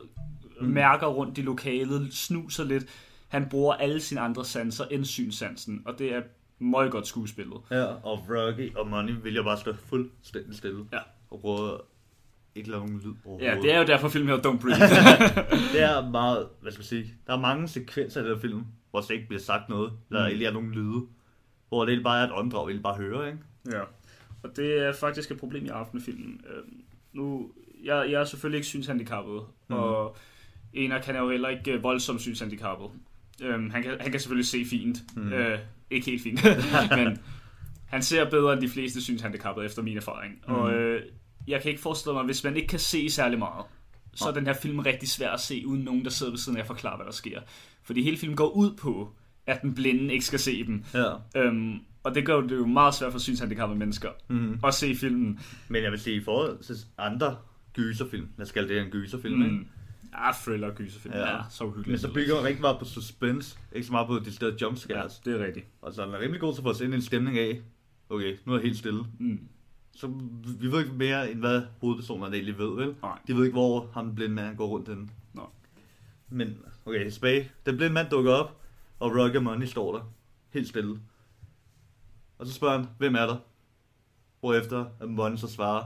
mm. 0.61 0.67
mærker 0.67 1.07
rundt 1.07 1.37
i 1.37 1.41
lokalet, 1.41 2.13
snuser 2.13 2.63
lidt. 2.63 2.85
Han 3.27 3.49
bruger 3.49 3.73
alle 3.73 3.99
sine 3.99 4.21
andre 4.21 4.45
sanser 4.45 4.85
end 4.85 5.05
synssansen, 5.05 5.81
og 5.85 5.99
det 5.99 6.15
er 6.15 6.21
meget 6.59 6.91
godt 6.91 7.07
skuespillet. 7.07 7.57
Ja, 7.71 7.85
og 7.85 8.25
Rocky 8.29 8.75
og 8.75 8.87
Money 8.87 9.13
vil 9.23 9.35
jo 9.35 9.43
bare 9.43 9.57
stå 9.57 9.73
fuldstændig 9.73 10.57
stille. 10.57 10.85
Ja. 10.93 10.99
Og 11.29 11.39
prøve 11.41 11.77
ikke 12.55 12.69
lave 12.69 12.79
nogen 12.85 13.01
lyd 13.05 13.11
Ja, 13.25 13.29
overhovedet. 13.29 13.63
det 13.63 13.73
er 13.73 13.79
jo 13.79 13.85
derfor 13.85 14.09
filmen 14.09 14.29
hedder 14.29 14.51
Don't 14.51 14.57
Breathe. 14.61 14.85
det 15.73 15.81
er 15.83 16.09
meget, 16.09 16.47
hvad 16.61 16.71
skal 16.71 16.79
man 16.79 16.85
sige, 16.85 17.13
der 17.27 17.33
er 17.33 17.39
mange 17.39 17.67
sekvenser 17.67 18.21
i 18.21 18.23
den 18.23 18.33
her 18.33 18.41
film, 18.41 18.63
hvor 18.91 19.01
der 19.01 19.13
ikke 19.13 19.27
bliver 19.27 19.41
sagt 19.41 19.69
noget, 19.69 19.91
eller 20.09 20.29
Mm. 20.29 20.41
er 20.41 20.51
nogen 20.51 20.71
lyde, 20.71 21.05
hvor 21.69 21.85
det 21.85 22.03
bare 22.03 22.19
er 22.21 22.23
et 22.23 22.31
åndedrag, 22.33 22.67
vi 22.67 22.79
bare 22.79 22.95
høre, 22.97 23.27
ikke? 23.27 23.39
Ja, 23.71 23.81
og 24.43 24.49
det 24.55 24.77
er 24.87 24.93
faktisk 24.93 25.31
et 25.31 25.37
problem 25.39 25.65
i 25.65 25.69
aftenfilmen. 25.69 26.41
Øhm, 26.55 26.81
nu, 27.13 27.51
jeg, 27.83 28.07
jeg 28.11 28.21
er 28.21 28.25
selvfølgelig 28.25 28.57
ikke 28.57 28.67
synshandicappet, 28.67 29.41
mm. 29.69 29.75
og 29.75 30.15
Enoch 30.73 31.03
kan 31.05 31.15
er 31.15 31.19
jo 31.19 31.29
heller 31.29 31.49
ikke 31.49 31.71
øh, 31.71 31.83
voldsomt 31.83 32.21
synshandicappet. 32.21 32.87
Øhm, 33.41 33.69
han, 33.69 33.83
kan, 33.83 33.91
han 33.99 34.11
kan 34.11 34.19
selvfølgelig 34.19 34.47
se 34.47 34.65
fint. 34.65 34.97
Mm. 35.15 35.33
Øh, 35.33 35.59
ikke 35.91 36.05
helt 36.05 36.23
fint, 36.23 36.43
men 36.97 37.17
han 37.85 38.01
ser 38.03 38.29
bedre 38.29 38.53
end 38.53 38.61
de 38.61 38.69
fleste 38.69 39.01
synshandicappede 39.01 39.65
efter 39.65 39.81
min 39.81 39.97
erfaring. 39.97 40.33
Mm. 40.47 40.53
Og 40.53 40.73
øh, 40.73 41.01
jeg 41.47 41.61
kan 41.61 41.69
ikke 41.71 41.81
forestille 41.81 42.13
mig, 42.13 42.23
hvis 42.25 42.43
man 42.43 42.55
ikke 42.55 42.67
kan 42.67 42.79
se 42.79 43.09
særlig 43.09 43.39
meget, 43.39 43.65
så 44.13 44.29
er 44.29 44.33
den 44.33 44.45
her 44.45 44.53
film 44.53 44.79
rigtig 44.79 45.09
svær 45.09 45.29
at 45.31 45.39
se, 45.39 45.63
uden 45.67 45.81
nogen, 45.83 46.03
der 46.03 46.09
sidder 46.09 46.31
ved 46.31 46.39
siden 46.39 46.57
af 46.57 46.61
og 46.61 46.67
forklarer, 46.67 46.95
hvad 46.95 47.05
der 47.05 47.11
sker. 47.11 47.41
Fordi 47.83 48.03
hele 48.03 48.17
filmen 48.17 48.35
går 48.37 48.49
ud 48.49 48.75
på, 48.75 49.13
at 49.47 49.61
den 49.61 49.75
blinde 49.75 50.13
ikke 50.13 50.25
skal 50.25 50.39
se 50.39 50.65
dem. 50.65 50.83
Ja. 50.93 51.13
Øhm, 51.35 51.79
og 52.03 52.15
det 52.15 52.25
gør 52.25 52.41
det 52.41 52.51
jo 52.55 52.65
meget 52.65 52.93
svært 52.93 53.11
for 53.11 53.19
synshandicappede 53.19 53.79
mennesker 53.79 54.09
Mm. 54.27 54.59
at 54.63 54.73
se 54.73 54.95
filmen. 54.95 55.39
Men 55.67 55.83
jeg 55.83 55.91
vil 55.91 55.99
sige, 55.99 56.15
i 56.15 56.23
forhold 56.23 56.57
til 56.63 56.75
andre 56.97 57.37
gyserfilm, 57.73 58.27
lad 58.37 58.45
os 58.45 58.51
kalde 58.51 58.73
det 58.73 58.81
en 58.81 58.89
gyserfilm, 58.89 59.37
mm. 59.37 59.43
ikke? 59.45 59.57
Ja, 60.13 60.31
thriller 60.43 60.67
og 60.67 60.75
gyserfilm. 60.75 61.13
Ja. 61.13 61.19
Ja. 61.19 61.35
ja, 61.35 61.41
så 61.49 61.63
Men 61.63 61.73
uhyggeligt. 61.73 62.01
så 62.01 62.13
bygger 62.13 62.35
man 62.35 62.43
rigtig 62.43 62.61
meget 62.61 62.79
på 62.79 62.85
suspense, 62.85 63.57
ikke 63.75 63.85
så 63.87 63.91
meget 63.91 64.07
på 64.07 64.19
de 64.19 64.31
steder 64.33 64.51
ja, 64.51 64.57
jumpscares. 64.61 65.19
det 65.25 65.41
er 65.41 65.45
rigtigt. 65.45 65.65
Og 65.81 65.93
så 65.93 66.01
er 66.01 66.05
den 66.05 66.19
rimelig 66.19 66.41
god 66.41 66.53
til 66.53 66.59
at 66.59 66.63
få 66.63 66.69
os 66.69 66.81
ind 66.81 66.93
i 66.93 66.95
en 66.95 67.01
stemning 67.01 67.39
af, 67.39 67.61
okay, 68.09 68.37
nu 68.45 68.53
er 68.53 68.57
jeg 68.57 68.63
helt 68.65 68.77
stille. 68.77 69.03
Mm. 69.19 69.39
Så 69.93 70.07
vi 70.59 70.71
ved 70.71 70.79
ikke 70.79 70.93
mere, 70.93 71.31
end 71.31 71.39
hvad 71.39 71.61
hovedpersonerne 71.81 72.35
egentlig 72.35 72.57
ved, 72.57 72.75
vel? 72.75 72.95
Nej. 73.01 73.19
De 73.27 73.35
ved 73.35 73.43
ikke, 73.45 73.53
hvor 73.55 73.89
ham 73.93 74.15
blinde 74.15 74.35
mand 74.35 74.57
går 74.57 74.67
rundt 74.67 74.87
henne. 74.87 75.09
Nå. 75.33 75.49
Men, 76.29 76.57
okay, 76.85 77.09
tilbage. 77.11 77.51
Den 77.65 77.77
blinde 77.77 77.93
mand 77.93 78.09
dukker 78.09 78.31
op, 78.33 78.61
og 78.99 79.11
og 79.11 79.43
Money 79.43 79.65
står 79.65 79.95
der. 79.97 80.11
Helt 80.49 80.67
stille. 80.67 80.99
Og 82.37 82.45
så 82.47 82.53
spørger 82.53 82.77
han, 82.77 82.87
hvem 82.97 83.15
er 83.15 83.25
der? 83.25 83.37
Hvorefter 84.39 84.85
at 84.99 85.09
Money 85.09 85.37
så 85.37 85.47
svarer, 85.47 85.83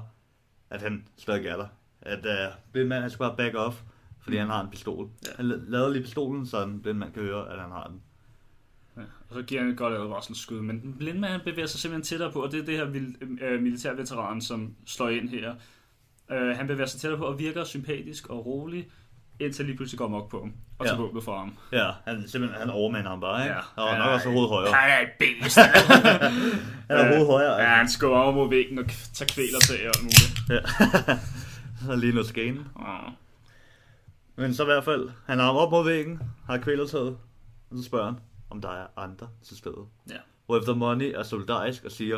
at 0.70 0.82
han 0.82 1.08
stadig 1.18 1.46
er 1.46 1.58
der. 1.58 1.68
At 2.02 2.26
uh, 2.26 2.56
blinde 2.72 2.89
mand, 2.89 3.02
han 3.02 3.10
skal 3.12 3.24
bare 3.24 3.38
back 3.38 3.56
off, 3.56 3.82
fordi 4.20 4.38
han 4.38 4.48
har 4.48 4.63
en 4.63 4.70
pistol. 4.70 5.10
Ja. 5.26 5.30
Han 5.36 5.52
la- 5.52 5.70
lader 5.70 5.89
lige 5.89 6.02
pistolen, 6.04 6.46
så 6.46 6.62
den 6.65 6.82
blinde 6.82 7.00
mand 7.00 7.13
kan 7.13 7.24
høre, 7.24 7.52
at 7.54 7.62
han 7.62 7.72
har 7.72 7.88
den. 7.88 8.02
Ja. 9.32 9.36
Og 9.36 9.42
så 9.42 9.46
giver 9.48 9.62
han 9.62 9.72
et 9.72 9.78
godt 9.78 9.94
advarselsskud. 9.94 10.62
Men 10.62 10.82
den 10.82 10.94
blinde 10.98 11.20
mand 11.20 11.42
bevæger 11.42 11.68
sig 11.68 11.80
simpelthen 11.80 12.04
tættere 12.04 12.32
på, 12.32 12.44
og 12.44 12.52
det 12.52 12.60
er 12.62 12.66
det 12.66 12.78
her 12.78 12.88
øh, 13.42 13.62
militærveteran, 13.62 14.42
som 14.42 14.76
slår 14.86 15.10
ind 15.10 15.30
her. 15.30 15.54
Øh, 16.32 16.58
han 16.58 16.68
bevæger 16.68 16.88
sig 16.88 17.00
tættere 17.02 17.18
på 17.20 17.26
og 17.26 17.40
virker 17.40 17.64
sympatisk 17.64 18.28
og 18.30 18.46
rolig, 18.46 18.88
indtil 19.40 19.66
lige 19.66 19.76
pludselig 19.78 19.98
går 19.98 20.08
mok 20.08 20.32
på 20.32 20.40
ham 20.40 20.54
og 20.80 20.86
tager 20.86 20.98
Ja. 20.98 21.02
våbnet 21.02 21.24
fra 21.24 21.38
ham. 21.38 21.54
Ja, 21.72 21.92
han, 22.08 22.28
simpelthen, 22.28 22.60
han 22.62 22.70
overmander 22.70 23.10
ham 23.10 23.20
bare, 23.22 23.44
ikke? 23.44 23.56
Ja. 23.78 23.84
Og 23.84 23.98
nok 23.98 24.08
også 24.10 24.30
hovedet 24.30 24.50
højere. 24.50 24.74
Han 24.74 24.92
er 24.92 25.02
et 25.08 25.12
beast. 25.20 25.58
Han 26.90 26.98
er 26.98 27.08
hovedet 27.08 27.28
højere. 27.28 27.56
ja, 27.62 27.68
han 27.76 27.90
skubber 27.90 28.18
over 28.18 28.32
mod 28.32 28.50
væggen 28.50 28.80
og 28.80 28.86
tager 29.14 29.30
kvæler 29.34 29.60
til 29.60 29.76
og 29.88 29.94
muligt. 30.04 30.38
Ja. 30.50 30.60
Han 31.82 31.92
er 31.92 31.96
lige 31.96 32.14
noget 32.14 32.28
skane. 32.30 32.66
Ah. 32.80 33.12
Men 34.36 34.54
så 34.54 34.64
i 34.64 34.66
hvert 34.66 34.84
fald, 34.86 35.10
han 35.26 35.40
har 35.40 35.46
ham 35.46 35.56
op 35.56 35.72
mod 35.72 35.86
væggen, 35.86 36.22
har 36.46 36.58
kvælertaget, 36.58 37.18
og 37.72 37.78
så 37.78 37.84
spørger 37.84 38.06
han, 38.06 38.16
om 38.50 38.62
der 38.62 38.70
er 38.70 38.88
andre 38.98 39.28
til 39.44 39.58
stede. 39.58 39.86
Ja. 40.10 40.18
Hvorefter 40.46 40.76
Money 40.76 41.14
er 41.16 41.24
solidarisk 41.24 41.84
og 41.86 41.92
siger, 41.92 42.18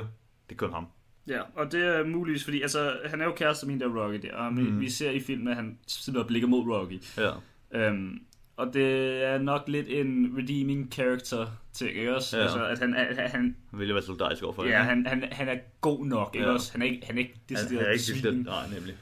det 0.50 0.56
er 0.56 0.56
kun 0.56 0.74
ham. 0.74 0.88
Ja, 1.28 1.42
og 1.56 1.72
det 1.72 1.84
er 1.86 2.04
muligvis, 2.06 2.44
fordi 2.44 2.62
altså, 2.62 2.98
han 3.06 3.22
er 3.22 3.26
jo 3.26 3.32
kæreste 3.32 3.66
med 3.66 3.74
hende 3.74 3.86
der 3.86 4.04
Rocky 4.04 4.20
der, 4.22 4.36
og 4.36 4.58
vi, 4.58 4.62
Mhm. 4.62 4.80
vi 4.80 4.90
ser 4.90 5.12
i 5.12 5.20
filmen, 5.20 5.48
at 5.48 5.56
han 5.56 5.78
sidder 5.88 6.20
og 6.20 6.28
blikker 6.28 6.48
mod 6.48 6.60
Rocky. 6.68 7.02
Ja. 7.18 7.32
Øhm, 7.72 8.20
og 8.58 8.74
det 8.74 9.24
er 9.24 9.38
nok 9.38 9.64
lidt 9.68 9.88
en 9.90 10.34
redeeming 10.38 10.92
character 10.94 11.48
ting, 11.74 11.90
ikke 11.92 12.16
også? 12.16 12.38
Ja. 12.38 12.44
Altså, 12.44 12.66
at 12.66 12.80
han, 12.80 12.94
er- 12.94 13.16
han, 13.16 13.30
han, 13.30 13.56
Han 13.70 13.80
vil 13.80 13.88
jo 13.88 13.94
være 13.94 14.04
solidarisk 14.04 14.44
overfor 14.44 14.64
ja, 14.66 14.82
han, 14.84 15.06
han, 15.08 15.24
han 15.32 15.50
er 15.50 15.58
god 15.82 16.06
nok, 16.06 16.36
ikke 16.36 16.48
Ja. 16.48 16.54
også? 16.54 16.72
Han 16.72 16.82
er 16.82 16.86
ikke, 16.86 17.06
han 17.06 17.16
er 17.16 17.20
ikke 17.20 17.34
han, 17.34 17.56
decideret 17.58 17.80
han 17.80 17.88
er 17.88 17.92
ikke 17.92 18.02
decideret, 18.02 18.46
nej, 18.46 18.68
nemlig. 18.74 18.96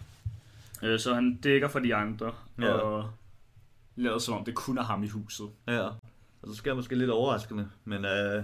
Øh, 0.84 1.00
så 1.00 1.14
han 1.14 1.36
dækker 1.36 1.68
for 1.68 1.80
de 1.80 1.96
andre, 1.96 2.32
Ja. 2.62 2.72
og 2.74 3.10
lader 3.96 4.18
som 4.18 4.34
om 4.38 4.46
det 4.46 4.56
kun 4.56 4.78
er 4.78 4.84
ham 4.84 5.04
i 5.04 5.08
huset. 5.08 5.48
Ja. 5.68 5.88
Og 6.46 6.52
så 6.52 6.56
sker 6.56 6.74
måske 6.74 6.96
lidt 6.96 7.10
overraskende, 7.10 7.70
men 7.86 8.06
øh, 8.06 8.44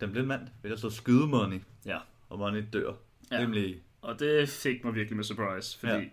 den 0.00 0.10
blinde 0.12 0.28
mand 0.28 0.48
vil 0.62 0.78
så 0.78 0.90
skyde 0.90 1.26
Money, 1.26 1.60
Ja. 1.86 1.98
og 2.28 2.38
Money 2.38 2.64
dør. 2.72 2.92
Ja. 3.30 3.36
Ja. 3.36 3.42
Nemlig, 3.42 3.80
Og 4.02 4.18
det 4.20 4.48
fik 4.48 4.84
mig 4.84 4.94
virkelig 4.94 5.16
med 5.16 5.24
surprise, 5.24 5.78
fordi 5.78 5.92
Ja. 5.92 6.04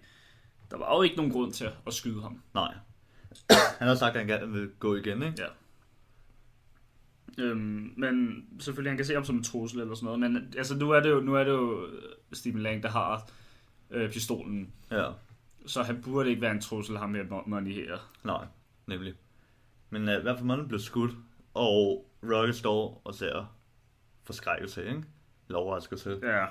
der 0.72 0.78
var 0.78 0.96
jo 0.96 1.02
ikke 1.02 1.16
nogen 1.16 1.32
grund 1.32 1.54
til 1.54 1.70
at 1.88 1.94
skyde 1.94 2.22
ham. 2.22 2.42
nej. 2.54 2.74
Han 3.80 3.88
har 3.88 3.96
sagt, 3.96 4.16
at 4.16 4.20
han 4.20 4.28
gerne 4.28 4.52
vil 4.54 4.70
gå 4.80 4.96
igen, 4.96 5.24
ikke? 5.24 5.36
Ja. 5.42 5.48
Øhm, 7.44 7.94
men 7.98 8.46
selvfølgelig, 8.60 8.92
han 8.92 8.98
kan 8.98 9.06
se 9.06 9.14
ham 9.14 9.26
som 9.26 9.36
en 9.36 9.44
trussel 9.44 9.80
eller 9.80 9.96
sådan 9.96 10.06
noget, 10.06 10.20
men 10.20 10.54
altså, 10.58 10.76
nu 10.78 10.92
er 10.92 11.00
det 11.00 11.10
jo, 11.10 11.20
nu 11.20 11.36
er 11.36 11.44
det 11.44 11.52
jo 11.52 11.88
Stephen 12.34 12.62
Lang, 12.62 12.84
der 12.84 12.90
har 12.90 13.30
øh, 13.92 14.12
pistolen, 14.12 14.74
Ja. 14.92 15.10
så 15.66 15.84
han 15.84 16.02
burde 16.02 16.30
ikke 16.30 16.42
være 16.42 16.52
en 16.52 16.62
trussel, 16.62 16.98
ham 16.98 17.10
med 17.10 17.24
Money 17.46 17.72
her. 17.74 17.98
Nej, 18.24 18.46
nemlig. 18.88 19.14
Men 19.94 20.10
uh, 20.10 20.14
i 20.14 20.22
hvert 20.22 20.38
fald 20.38 20.46
Money 20.46 20.64
blev 20.68 20.80
skudt, 20.80 21.12
og 21.54 22.06
Rocky 22.24 22.52
står 22.52 23.02
og 23.06 23.16
ser 23.16 23.56
forskrækkelse, 24.24 24.86
ikke? 24.86 25.04
Eller 25.48 25.60
overraskelse. 25.60 26.20
Ja. 26.24 26.46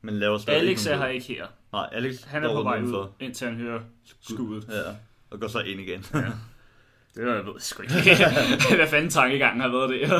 Men 0.00 0.14
laver 0.14 0.38
stadig 0.38 0.60
Alex 0.60 0.86
ikke 0.86 0.94
er 0.94 0.98
her 0.98 1.06
ikke 1.06 1.26
her. 1.26 1.46
Nej, 1.72 1.88
Alex 1.92 2.22
Han 2.22 2.44
er 2.44 2.54
på 2.54 2.62
vej 2.62 2.82
ud, 2.82 3.08
indtil 3.20 3.46
han 3.46 3.56
hører 3.56 3.80
skuddet. 4.20 4.68
Ja. 4.68 4.90
og 5.30 5.40
går 5.40 5.48
så 5.48 5.60
ind 5.60 5.80
igen. 5.80 6.04
Ja. 6.14 6.18
Det 7.14 7.26
var 7.26 7.34
jeg 7.34 7.46
ved 7.46 7.52
sgu 7.58 7.82
ikke. 7.82 7.94
Hvad 8.76 8.88
fanden 8.88 9.10
tankegangen 9.10 9.60
har 9.60 9.68
været 9.68 9.90
det? 9.90 10.10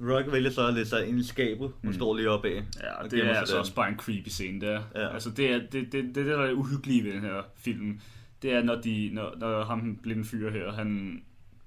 Rocky 0.00 0.28
vælger 0.32 0.50
så 0.50 0.66
at 0.66 0.74
læse 0.74 0.90
sig 0.90 1.06
ind 1.06 1.18
i 1.18 1.24
skabet, 1.24 1.72
hun 1.84 1.94
står 1.94 2.16
lige 2.16 2.30
oppe 2.30 2.48
af. 2.48 2.62
Ja, 2.82 2.92
og 2.92 3.10
det 3.10 3.26
er 3.26 3.34
altså 3.34 3.54
der. 3.54 3.60
også 3.60 3.74
bare 3.74 3.88
en 3.88 3.98
creepy 3.98 4.28
scene 4.28 4.60
der. 4.60 4.82
Ja. 4.94 5.00
Ja. 5.00 5.14
Altså 5.14 5.30
det 5.30 5.50
er 5.50 5.58
det, 5.58 5.72
det, 5.72 5.92
det, 5.92 6.14
det, 6.14 6.26
der 6.26 6.38
er 6.38 6.52
uhyggelige 6.52 7.04
ved 7.04 7.12
den 7.12 7.20
her 7.20 7.42
film. 7.56 8.00
Det 8.42 8.52
er, 8.52 8.62
når, 8.62 8.74
de, 8.74 9.10
når, 9.12 9.34
når 9.36 9.64
ham 9.64 9.80
den 9.80 9.96
blinde 9.96 10.24
fyr 10.24 10.50
her, 10.50 10.72
han 10.72 11.22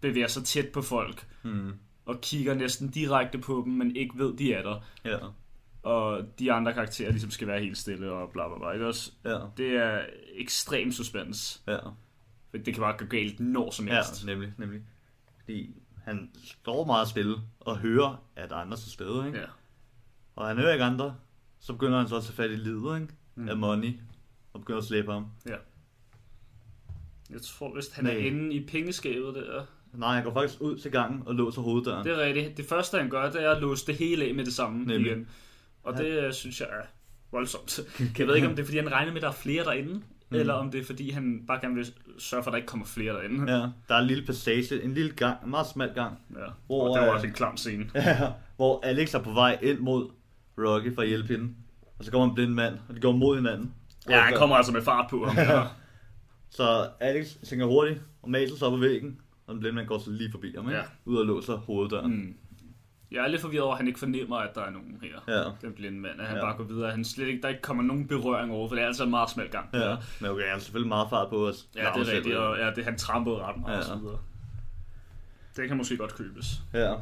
bevæger 0.10 0.28
sig 0.28 0.44
tæt 0.44 0.70
på 0.74 0.82
folk, 0.82 1.28
Mm. 1.44 1.72
og 2.06 2.22
kigger 2.22 2.54
næsten 2.54 2.90
direkte 2.90 3.38
på 3.38 3.62
dem, 3.66 3.74
men 3.74 3.96
ikke 3.96 4.18
ved, 4.18 4.38
de 4.38 4.54
er 4.54 4.64
der. 4.64 4.82
Ja, 5.06 5.18
Og 5.84 6.26
de 6.40 6.52
andre 6.52 6.74
karakterer 6.74 7.12
ligesom 7.12 7.32
skal 7.32 7.48
være 7.48 7.60
helt 7.60 7.78
stille 7.78 8.12
og 8.12 8.30
bla 8.32 8.48
bla 8.48 8.58
bla. 8.58 8.72
Ikke 8.72 8.88
også? 8.88 9.12
ja, 9.26 9.40
Det 9.58 9.68
er 9.76 10.06
ekstrem 10.36 10.92
suspense. 10.92 11.62
ja. 11.68 11.78
For 12.50 12.58
det 12.58 12.74
kan 12.74 12.82
bare 12.82 12.98
gå 12.98 13.06
galt 13.06 13.40
når 13.40 13.72
som 13.72 13.88
Ja, 13.88 13.96
helst. 13.96 14.26
nemlig, 14.26 14.54
nemlig. 14.58 14.82
Fordi 15.40 15.76
han 16.04 16.32
står 16.44 16.86
meget 16.86 17.08
stille 17.08 17.36
og 17.60 17.78
hører, 17.78 18.24
at 18.36 18.52
andre 18.52 18.74
er 18.74 18.78
til 18.80 18.92
stede, 18.92 19.28
ikke? 19.28 19.40
Ja. 19.40 19.46
Og 20.36 20.48
han 20.48 20.58
hører 20.58 20.72
ikke 20.74 20.84
andre, 20.86 21.16
så 21.60 21.74
begynder 21.74 21.98
han 22.00 22.08
så 22.08 22.16
at 22.18 22.24
tage 22.24 22.34
fat 22.36 22.52
i 22.52 22.56
livet, 22.56 23.02
ikke? 23.02 23.14
Mm. 23.36 23.50
Af 23.50 23.58
money, 23.58 23.94
og 24.54 24.60
begynder 24.60 24.80
at 24.80 24.86
slæbe 24.86 25.12
ham. 25.12 25.26
ja. 25.46 25.56
Jeg 27.30 27.42
tror 27.42 27.76
vist, 27.76 27.94
han 27.96 28.06
er 28.08 28.14
Nej. 28.14 28.22
inde 28.22 28.54
i 28.56 28.68
pengeskabet 28.68 29.36
der. 29.36 29.66
Nej, 29.98 30.16
han 30.16 30.24
går 30.24 30.34
faktisk 30.34 30.62
ud 30.62 30.78
til 30.78 30.92
gangen 30.92 31.24
og 31.26 31.36
låser 31.36 31.62
hoveddøren. 31.62 32.06
Det 32.06 32.14
er 32.14 32.24
rigtigt. 32.26 32.58
Det 32.58 32.66
første, 32.66 32.98
han 32.98 33.10
gør, 33.10 33.30
det 33.32 33.44
er 33.44 33.52
at 33.52 33.62
låse 33.62 33.88
det 33.88 33.96
hele 33.96 34.26
af 34.26 34.34
med 34.34 34.46
det 34.46 34.54
samme 34.54 34.78
Nemlig. 34.86 35.12
igen. 35.12 35.28
Og 35.84 35.98
det 35.98 36.06
øh, 36.06 36.34
synes 36.34 36.60
jeg 36.60 36.68
er 36.72 36.86
voldsomt. 37.32 37.80
Jeg 38.20 38.28
ved 38.28 38.36
ikke, 38.36 38.48
om 38.48 38.56
det 38.56 38.62
er, 38.62 38.66
fordi 38.66 38.78
han 38.78 38.92
regner 38.92 39.12
med, 39.12 39.18
at 39.18 39.22
der 39.22 39.28
er 39.28 39.34
flere 39.34 39.64
derinde, 39.64 39.94
mm. 39.94 40.02
eller 40.38 40.54
om 40.54 40.72
det 40.72 40.82
er, 40.82 40.86
fordi 40.86 41.10
han 41.10 41.44
bare 41.48 41.60
gerne 41.62 41.76
vil 41.76 41.88
sørge 42.20 42.44
for, 42.44 42.52
at 42.52 42.54
der 42.54 42.58
ikke 42.58 42.68
kommer 42.68 42.86
flere 42.86 43.14
derinde. 43.14 43.54
Ja, 43.54 43.60
der 43.88 43.96
er 43.96 44.00
en 44.00 44.08
lille 44.08 44.26
passage, 44.26 44.84
en 44.84 44.94
lille 44.94 45.12
gang, 45.12 45.44
en 45.44 45.50
meget 45.50 45.68
smal 45.68 45.94
gang, 45.94 46.18
Ja. 46.36 46.46
Hvor, 46.66 46.88
og 46.88 46.96
det 46.96 47.02
var 47.02 47.08
øh, 47.08 47.16
også 47.16 47.28
en 47.28 47.34
klam 47.34 47.58
scene. 47.58 47.86
Ja, 47.96 48.18
hvor 48.56 48.82
Alex 48.84 49.14
er 49.14 49.20
på 49.20 49.32
vej 49.32 49.58
ind 49.62 49.80
mod 49.80 50.10
Rocky 50.58 50.96
for 50.96 51.02
at 51.02 51.08
hjælpe 51.08 51.28
hende. 51.28 51.50
Og 52.00 52.06
så 52.06 52.12
kommer 52.12 52.30
en 52.30 52.36
blind 52.36 52.54
mand, 52.54 52.78
og 52.90 52.96
de 52.96 53.00
går 53.00 53.12
mod 53.12 53.36
hinanden. 53.36 53.74
Ja, 54.10 54.20
han 54.20 54.34
kommer 54.38 54.56
altså 54.56 54.72
med 54.72 54.82
fart 54.82 55.10
på 55.10 55.26
ham. 55.26 55.38
Ja. 55.38 55.64
Så 56.50 56.88
Alex 57.00 57.28
tænker 57.50 57.66
hurtigt 57.66 58.02
og 58.22 58.30
maser 58.30 58.56
sig 58.56 58.68
op 58.68 58.74
på 58.74 58.80
væggen, 58.80 59.20
og 59.48 59.54
den 59.54 59.60
blinde 59.60 59.76
mand 59.76 59.88
går 59.88 59.98
så 60.00 60.12
lige 60.12 60.32
forbi 60.32 60.54
ham, 60.56 60.66
ikke? 60.68 60.78
Ja. 60.80 60.84
Ud 61.06 61.18
og 61.18 61.26
låser 61.26 61.56
hoveddøren. 61.58 62.12
Mm. 62.16 62.36
Jeg 63.12 63.24
er 63.24 63.28
lidt 63.28 63.42
forvirret 63.42 63.64
over, 63.64 63.72
at 63.74 63.78
han 63.78 63.88
ikke 63.88 64.00
fornemmer, 64.00 64.38
at 64.38 64.56
der 64.56 64.62
er 64.62 64.70
nogen 64.70 64.98
her. 65.02 65.36
Ja. 65.38 65.68
Den 65.68 65.74
blinde 65.74 66.00
mand, 66.00 66.22
at 66.22 66.28
han 66.28 66.38
Ja. 66.38 66.44
bare 66.44 66.58
går 66.58 66.64
videre. 66.64 66.92
Han 66.92 67.04
slet 67.06 67.28
ikke, 67.28 67.42
der 67.42 67.50
ikke 67.50 67.62
kommer 67.62 67.84
nogen 67.84 68.08
berøring 68.08 68.52
over, 68.52 68.68
for 68.68 68.76
det 68.76 68.82
er 68.84 68.88
altså 68.88 69.04
en 69.04 69.10
meget 69.10 69.30
smal 69.30 69.50
gang. 69.50 69.70
Ja, 69.74 69.96
men 70.22 70.30
okay, 70.30 70.44
han 70.44 70.52
har 70.52 70.60
selvfølgelig 70.60 70.88
meget 70.88 71.10
fart 71.10 71.30
på 71.30 71.48
os. 71.48 71.68
Ja, 71.76 71.80
det 71.96 72.10
er 72.10 72.14
rigtigt, 72.16 72.36
og 72.36 72.58
ja, 72.58 72.72
det, 72.72 72.84
han 72.86 72.98
trampede 72.98 73.38
ret 73.38 73.58
meget 73.58 73.74
Ja. 73.74 73.78
og 73.80 73.84
så 73.86 73.96
videre. 73.96 74.20
Det 75.58 75.68
kan 75.68 75.78
måske 75.78 75.98
godt 75.98 76.16
købes. 76.16 76.62
Ja. 76.74 76.94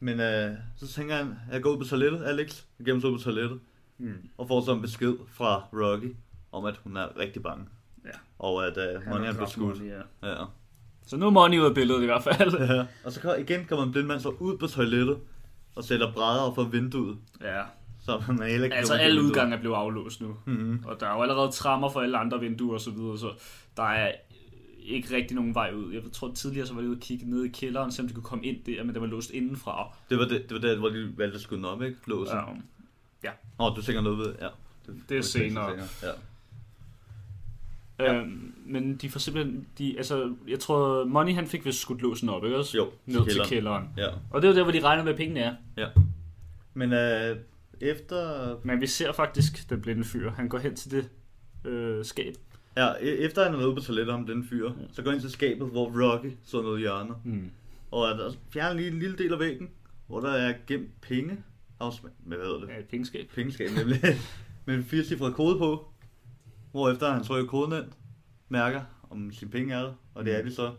Men 0.00 0.20
øh, 0.20 0.52
så 0.76 0.88
tænker 0.88 1.16
han, 1.16 1.34
jeg 1.52 1.62
går 1.62 1.70
ud 1.70 1.78
på 1.78 1.84
toilettet, 1.84 2.24
Alex. 2.24 2.62
Jeg 2.78 2.86
gemmer 2.86 3.00
sig 3.00 3.10
ud 3.10 3.18
på 3.18 3.22
toilettet. 3.22 3.60
Mm. 3.98 4.28
Og 4.38 4.48
får 4.48 4.64
så 4.64 4.72
en 4.74 4.82
besked 4.82 5.14
fra 5.32 5.62
Rocky, 5.72 6.14
om 6.52 6.64
at 6.64 6.76
hun 6.76 6.96
er 6.96 7.18
rigtig 7.18 7.42
bange. 7.42 7.64
Ja. 8.04 8.10
Og 8.38 8.66
at 8.66 8.76
øh, 8.94 9.02
Han 9.02 9.12
Money 9.12 9.28
er 9.28 9.32
blevet 9.32 9.50
skudt. 9.50 9.82
Ja. 10.22 10.28
Ja. 10.30 10.44
Så 11.06 11.16
nu 11.16 11.26
er 11.26 11.30
Money 11.30 11.60
ud 11.60 11.64
af 11.64 11.74
billedet 11.74 12.02
i 12.02 12.06
hvert 12.06 12.22
fald. 12.22 12.58
ja. 12.76 12.84
Og 13.04 13.12
så 13.12 13.20
kommer, 13.20 13.36
igen 13.36 13.64
kommer 13.64 13.84
en 13.84 13.92
blind 13.92 14.06
mand 14.06 14.20
så 14.20 14.28
ud 14.28 14.58
på 14.58 14.66
toilettet, 14.66 15.18
og 15.74 15.84
sætter 15.84 16.12
brædder 16.12 16.54
for 16.54 16.64
vinduet. 16.64 17.16
ja. 17.40 17.62
Så 18.04 18.22
man 18.28 18.48
heller 18.48 18.64
ikke 18.64 18.76
Altså 18.76 18.94
alle 18.94 19.22
udgange 19.22 19.56
er 19.56 19.60
blevet 19.60 19.76
aflåst 19.76 20.20
nu. 20.20 20.36
Mhm. 20.44 20.82
Og 20.86 21.00
der 21.00 21.06
er 21.06 21.14
jo 21.16 21.22
allerede 21.22 21.50
trammer 21.52 21.88
for 21.88 22.00
alle 22.00 22.18
andre 22.18 22.40
vinduer 22.40 22.74
og 22.74 22.80
så 22.80 22.90
videre, 22.90 23.18
så 23.18 23.30
der 23.76 23.82
er 23.82 24.12
ikke 24.84 25.16
rigtig 25.16 25.34
nogen 25.34 25.54
vej 25.54 25.72
ud. 25.74 25.92
Jeg 25.92 26.02
tror 26.12 26.32
tidligere, 26.32 26.66
så 26.66 26.74
var 26.74 26.80
de 26.80 26.88
ude 26.88 26.96
og 26.96 27.00
kigge 27.00 27.30
ned 27.30 27.44
i 27.44 27.48
kælderen, 27.48 27.92
om 28.00 28.08
de 28.08 28.14
kunne 28.14 28.22
komme 28.22 28.44
ind 28.44 28.64
der, 28.64 28.84
men 28.84 28.94
det 28.94 29.02
var 29.02 29.08
låst 29.08 29.30
indenfra. 29.30 29.96
Det 30.10 30.18
var 30.18 30.24
det, 30.24 30.42
det 30.48 30.54
var 30.54 30.68
der, 30.68 30.78
hvor 30.78 30.88
de 30.88 31.12
valgte 31.16 31.34
at 31.34 31.40
skyde 31.40 31.56
den 31.56 31.64
op, 31.64 31.82
ikke? 31.82 31.96
Låsen. 32.06 32.36
Ja. 33.24 33.30
Åh, 33.58 33.66
oh, 33.70 33.76
du 33.76 33.82
tænker 33.82 34.02
noget 34.02 34.18
ved, 34.18 34.34
ja. 34.40 34.48
Det, 34.86 35.02
Det 35.08 35.18
er 35.18 35.22
senere. 35.22 35.70
Ja. 36.02 36.08
Ja. 37.98 38.14
Øhm, 38.14 38.54
men 38.66 38.96
de 38.96 39.10
får 39.10 39.18
simpelthen, 39.20 39.66
de, 39.78 39.94
altså, 39.96 40.34
jeg 40.48 40.58
tror, 40.60 41.04
Money 41.04 41.32
han 41.34 41.46
fik 41.46 41.64
vist 41.64 41.80
skudt 41.80 42.02
låsen 42.02 42.28
op, 42.28 42.44
ikke 42.44 42.56
også? 42.56 42.76
Jo, 42.76 42.90
Ned 43.06 43.16
til 43.16 43.24
kælderen. 43.26 43.48
kælderen. 43.48 43.88
ja. 43.96 44.06
Og 44.30 44.42
det 44.42 44.48
er 44.48 44.52
jo 44.52 44.56
der, 44.58 44.62
hvor 44.62 44.72
de 44.72 44.80
regner 44.80 45.02
med, 45.04 45.12
at 45.12 45.18
pengene 45.18 45.40
er. 45.40 45.54
Ja. 45.76 45.86
Men 46.74 46.92
øh, 46.92 47.36
efter, 47.80 48.54
Men 48.62 48.80
vi 48.80 48.86
ser 48.86 49.12
faktisk 49.12 49.70
den 49.70 49.80
blinde 49.80 50.04
fyr. 50.04 50.30
Han 50.30 50.48
går 50.48 50.58
hen 50.58 50.76
til 50.76 50.90
det 50.90 51.08
øh, 51.70 52.04
skab. 52.04 52.34
ja, 52.76 52.92
e- 52.92 52.98
efter 53.04 53.44
han 53.44 53.54
er 53.60 53.66
ude 53.66 53.74
på 53.74 53.80
toilettet 53.82 54.14
om 54.14 54.26
den 54.26 54.44
fyr, 54.48 54.70
så 54.92 55.02
går 55.02 55.10
han 55.10 55.16
ind 55.16 55.22
til 55.22 55.30
skabet, 55.30 55.68
hvor 55.68 56.12
Rocky 56.12 56.32
så 56.44 56.62
noget 56.62 56.78
i 56.78 56.80
hjørnet. 56.80 57.16
Mm. 57.24 57.50
Og 57.90 58.08
der 58.18 58.32
fjerner 58.50 58.74
lige 58.80 58.88
en 58.88 58.98
lille 58.98 59.16
del 59.16 59.32
af 59.32 59.38
væggen, 59.38 59.68
hvor 60.06 60.20
der 60.20 60.30
er 60.32 60.54
gemt 60.66 61.00
penge. 61.00 61.36
Afsmag, 61.80 62.12
hvad 62.18 62.38
hedder 62.38 62.60
det? 62.60 62.68
Ja, 62.68 62.78
et 62.78 62.84
pengeskab. 62.84 63.28
Pengeskab 63.34 63.68
nemlig. 63.76 64.00
Med 64.66 64.74
en 64.74 64.84
firecifret 64.84 65.34
kode 65.34 65.58
på. 65.58 65.88
Hvorefter 66.74 67.12
han 67.12 67.24
trykker 67.24 67.50
koden 67.50 67.72
ind, 67.72 67.92
mærker 68.48 68.82
om 69.10 69.32
sine 69.32 69.50
penge 69.50 69.74
er 69.74 69.82
der, 69.82 69.92
og 70.14 70.24
det 70.24 70.38
er 70.38 70.42
de 70.42 70.54
så. 70.54 70.72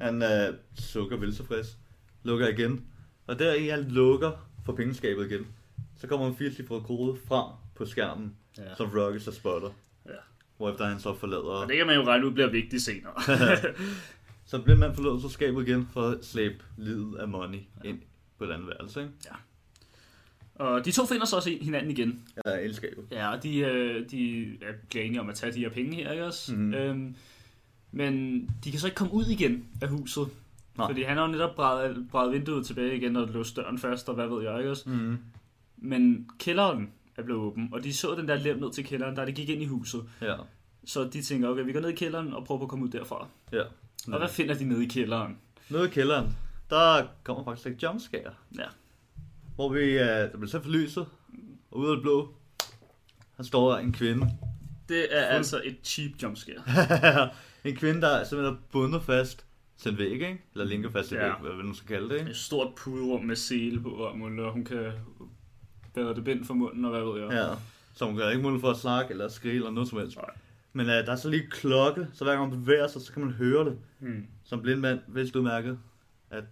Han 0.00 0.22
øh, 0.22 0.54
sukker 0.74 1.16
vel 1.16 1.34
tilfreds, 1.36 1.78
lukker 2.22 2.48
igen, 2.48 2.84
og 3.26 3.38
der 3.38 3.54
i 3.54 3.66
han 3.68 3.82
lukker 3.88 4.30
for 4.64 4.72
pengeskabet 4.72 5.30
igen, 5.30 5.46
så 5.96 6.06
kommer 6.06 6.26
en 6.26 6.36
firecifret 6.36 6.82
kode 6.84 7.18
frem 7.28 7.52
på 7.74 7.84
skærmen, 7.84 8.36
Ja. 8.58 8.62
ja. 8.62 8.74
som 8.76 8.90
Rocky 8.94 9.18
så 9.18 9.32
spotter. 9.32 9.68
Ja. 10.06 10.12
Hvorefter 10.56 10.84
han 10.86 11.00
så 11.00 11.14
forlader. 11.14 11.42
Og 11.62 11.68
det 11.68 11.76
kan 11.76 11.86
man 11.86 11.96
jo 11.96 12.02
regne 12.06 12.26
ud 12.26 12.32
bliver 12.32 12.50
vigtigt 12.50 12.82
senere. 12.82 13.12
Så 14.44 14.62
bliver 14.62 14.76
man 14.78 14.94
forlader 14.94 15.18
så 15.18 15.28
skabet 15.28 15.68
igen 15.68 15.88
for 15.92 16.08
at 16.08 16.24
slæbe 16.24 16.64
livet 16.76 17.18
af 17.18 17.28
money 17.28 17.58
ind 17.84 18.00
på 18.38 18.44
et 18.44 18.50
andet 18.50 18.68
værelse, 18.68 19.00
ikke? 19.00 19.12
Og 20.62 20.84
de 20.84 20.92
to 20.92 21.06
finder 21.06 21.26
så 21.26 21.36
også 21.36 21.58
hinanden 21.60 21.90
igen. 21.90 22.28
Ja, 22.46 22.50
elskabet. 22.58 23.04
Ja, 23.10 23.32
og 23.32 23.42
de, 23.42 23.58
øh, 23.58 24.10
de 24.10 24.42
er- 24.44 24.72
bliver 24.90 25.04
enige 25.04 25.20
om 25.20 25.28
at 25.28 25.34
tage 25.34 25.52
de 25.52 25.58
her 25.58 25.68
penge 25.70 25.96
her, 25.96 26.10
ikke 26.12 26.24
også? 26.26 26.54
Mhm. 26.54 26.74
Øhm, 26.74 27.14
men 27.92 28.42
de 28.64 28.70
kan 28.70 28.80
så 28.80 28.86
ikke 28.86 28.96
komme 28.96 29.12
ud 29.14 29.24
igen 29.26 29.64
af 29.82 29.88
huset. 29.88 30.28
Nej. 30.78 30.88
Fordi 30.88 31.02
han 31.02 31.16
har 31.16 31.24
jo 31.26 31.32
netop 31.32 31.54
brædet, 31.54 32.06
brædet 32.10 32.32
vinduet 32.32 32.66
tilbage 32.66 32.96
igen 32.96 33.16
og 33.16 33.28
låst 33.28 33.56
døren 33.56 33.78
fast, 33.78 34.08
og 34.08 34.14
hvad 34.14 34.26
ved 34.28 34.42
jeg, 34.42 34.58
ikke 34.58 34.70
også? 34.70 34.88
Mm. 34.90 35.18
Men 35.76 36.28
kælderen 36.38 36.90
er 37.16 37.22
blevet 37.22 37.40
åben, 37.42 37.68
og 37.72 37.84
de 37.84 37.94
så 37.94 38.14
den 38.14 38.28
der 38.28 38.34
lem 38.38 38.58
ned 38.60 38.72
til 38.72 38.84
kælderen, 38.84 39.16
der 39.16 39.24
de 39.24 39.32
gik 39.32 39.48
ind 39.48 39.62
i 39.62 39.66
huset. 39.66 40.02
Ja. 40.20 40.34
Så 40.84 41.04
de 41.04 41.22
tænker, 41.22 41.48
okay, 41.48 41.64
vi 41.64 41.72
går 41.72 41.80
ned 41.80 41.88
i 41.88 41.94
kælderen 41.94 42.32
og 42.34 42.44
prøver 42.44 42.58
på 42.58 42.64
at 42.64 42.68
komme 42.70 42.84
ud 42.84 42.90
derfra. 42.90 43.26
Ja. 43.52 43.62
Og 44.12 44.18
hvad 44.18 44.28
finder 44.28 44.54
de 44.54 44.64
nede 44.64 44.84
i 44.84 44.88
kælderen? 44.88 45.38
Nede 45.70 45.84
i 45.86 45.90
kælderen, 45.90 46.36
der 46.70 47.06
kommer 47.24 47.44
faktisk 47.44 47.66
et 47.76 47.82
jumpscare. 47.82 48.32
Ja. 48.58 48.64
Hvor 49.54 49.68
vi, 49.72 49.94
uh, 49.96 50.00
der 50.06 50.36
bliver 50.36 50.46
så 50.48 50.60
for 50.62 50.70
lyset, 50.70 51.06
og 51.70 51.78
ude 51.78 51.90
af 51.90 51.96
det 51.96 52.02
blå, 52.02 52.34
der 53.36 53.42
står 53.42 53.76
en 53.76 53.92
kvinde. 53.92 54.30
Det 54.88 55.16
er 55.16 55.26
Fuld- 55.28 55.36
altså 55.36 55.60
et 55.64 55.76
cheap 55.84 56.12
jumpscare. 56.22 57.28
en 57.64 57.76
kvinde, 57.76 58.00
der 58.00 58.24
simpelthen 58.24 58.54
er 58.56 58.60
bundet 58.72 59.02
fast 59.02 59.46
til 59.78 59.92
en 59.92 59.98
væg, 59.98 60.10
ikke? 60.12 60.42
Eller 60.52 60.64
linker 60.64 60.90
fast 60.90 61.08
til 61.08 61.16
en 61.16 61.22
Ja. 61.22 61.42
væg, 61.42 61.52
hvad 61.54 61.64
nu 61.64 61.74
skal 61.74 61.88
kalde 61.88 62.08
det, 62.08 62.18
ikke? 62.18 62.30
Et 62.30 62.36
stort 62.36 62.74
puderum 62.76 63.24
med 63.24 63.36
sele 63.36 63.80
på, 63.80 63.88
og 63.88 64.12
hun 64.52 64.64
kan 64.64 64.92
bære 65.94 66.14
det 66.14 66.24
bind 66.24 66.44
for 66.44 66.54
munden, 66.54 66.84
og 66.84 66.90
hvad 66.90 67.00
ved 67.12 67.20
jeg. 67.22 67.30
Ja. 67.48 67.54
Så 67.94 68.04
hun 68.06 68.16
kan 68.16 68.28
ikke 68.30 68.42
mulighed 68.42 68.60
for 68.60 68.70
at 68.70 68.76
snakke 68.76 69.10
eller 69.10 69.28
skrige 69.28 69.54
eller 69.54 69.70
noget 69.70 69.88
som 69.88 69.98
helst. 69.98 70.16
Nej. 70.16 70.30
Men 70.72 70.86
uh, 70.86 70.92
der 70.92 71.12
er 71.12 71.16
så 71.16 71.28
lige 71.30 71.46
klokke, 71.50 72.06
så 72.12 72.24
hver 72.24 72.36
gang 72.36 72.48
man 72.50 72.60
bevæger 72.60 72.86
sig, 72.86 73.02
så 73.02 73.12
kan 73.12 73.24
man 73.24 73.32
høre 73.34 73.64
det. 73.64 73.78
Hmm. 73.98 74.26
Som 74.44 74.62
blind 74.62 74.80
mand, 74.80 75.00
hvis 75.06 75.30
du 75.30 75.42
mærkede, 75.42 75.78
at 76.30 76.44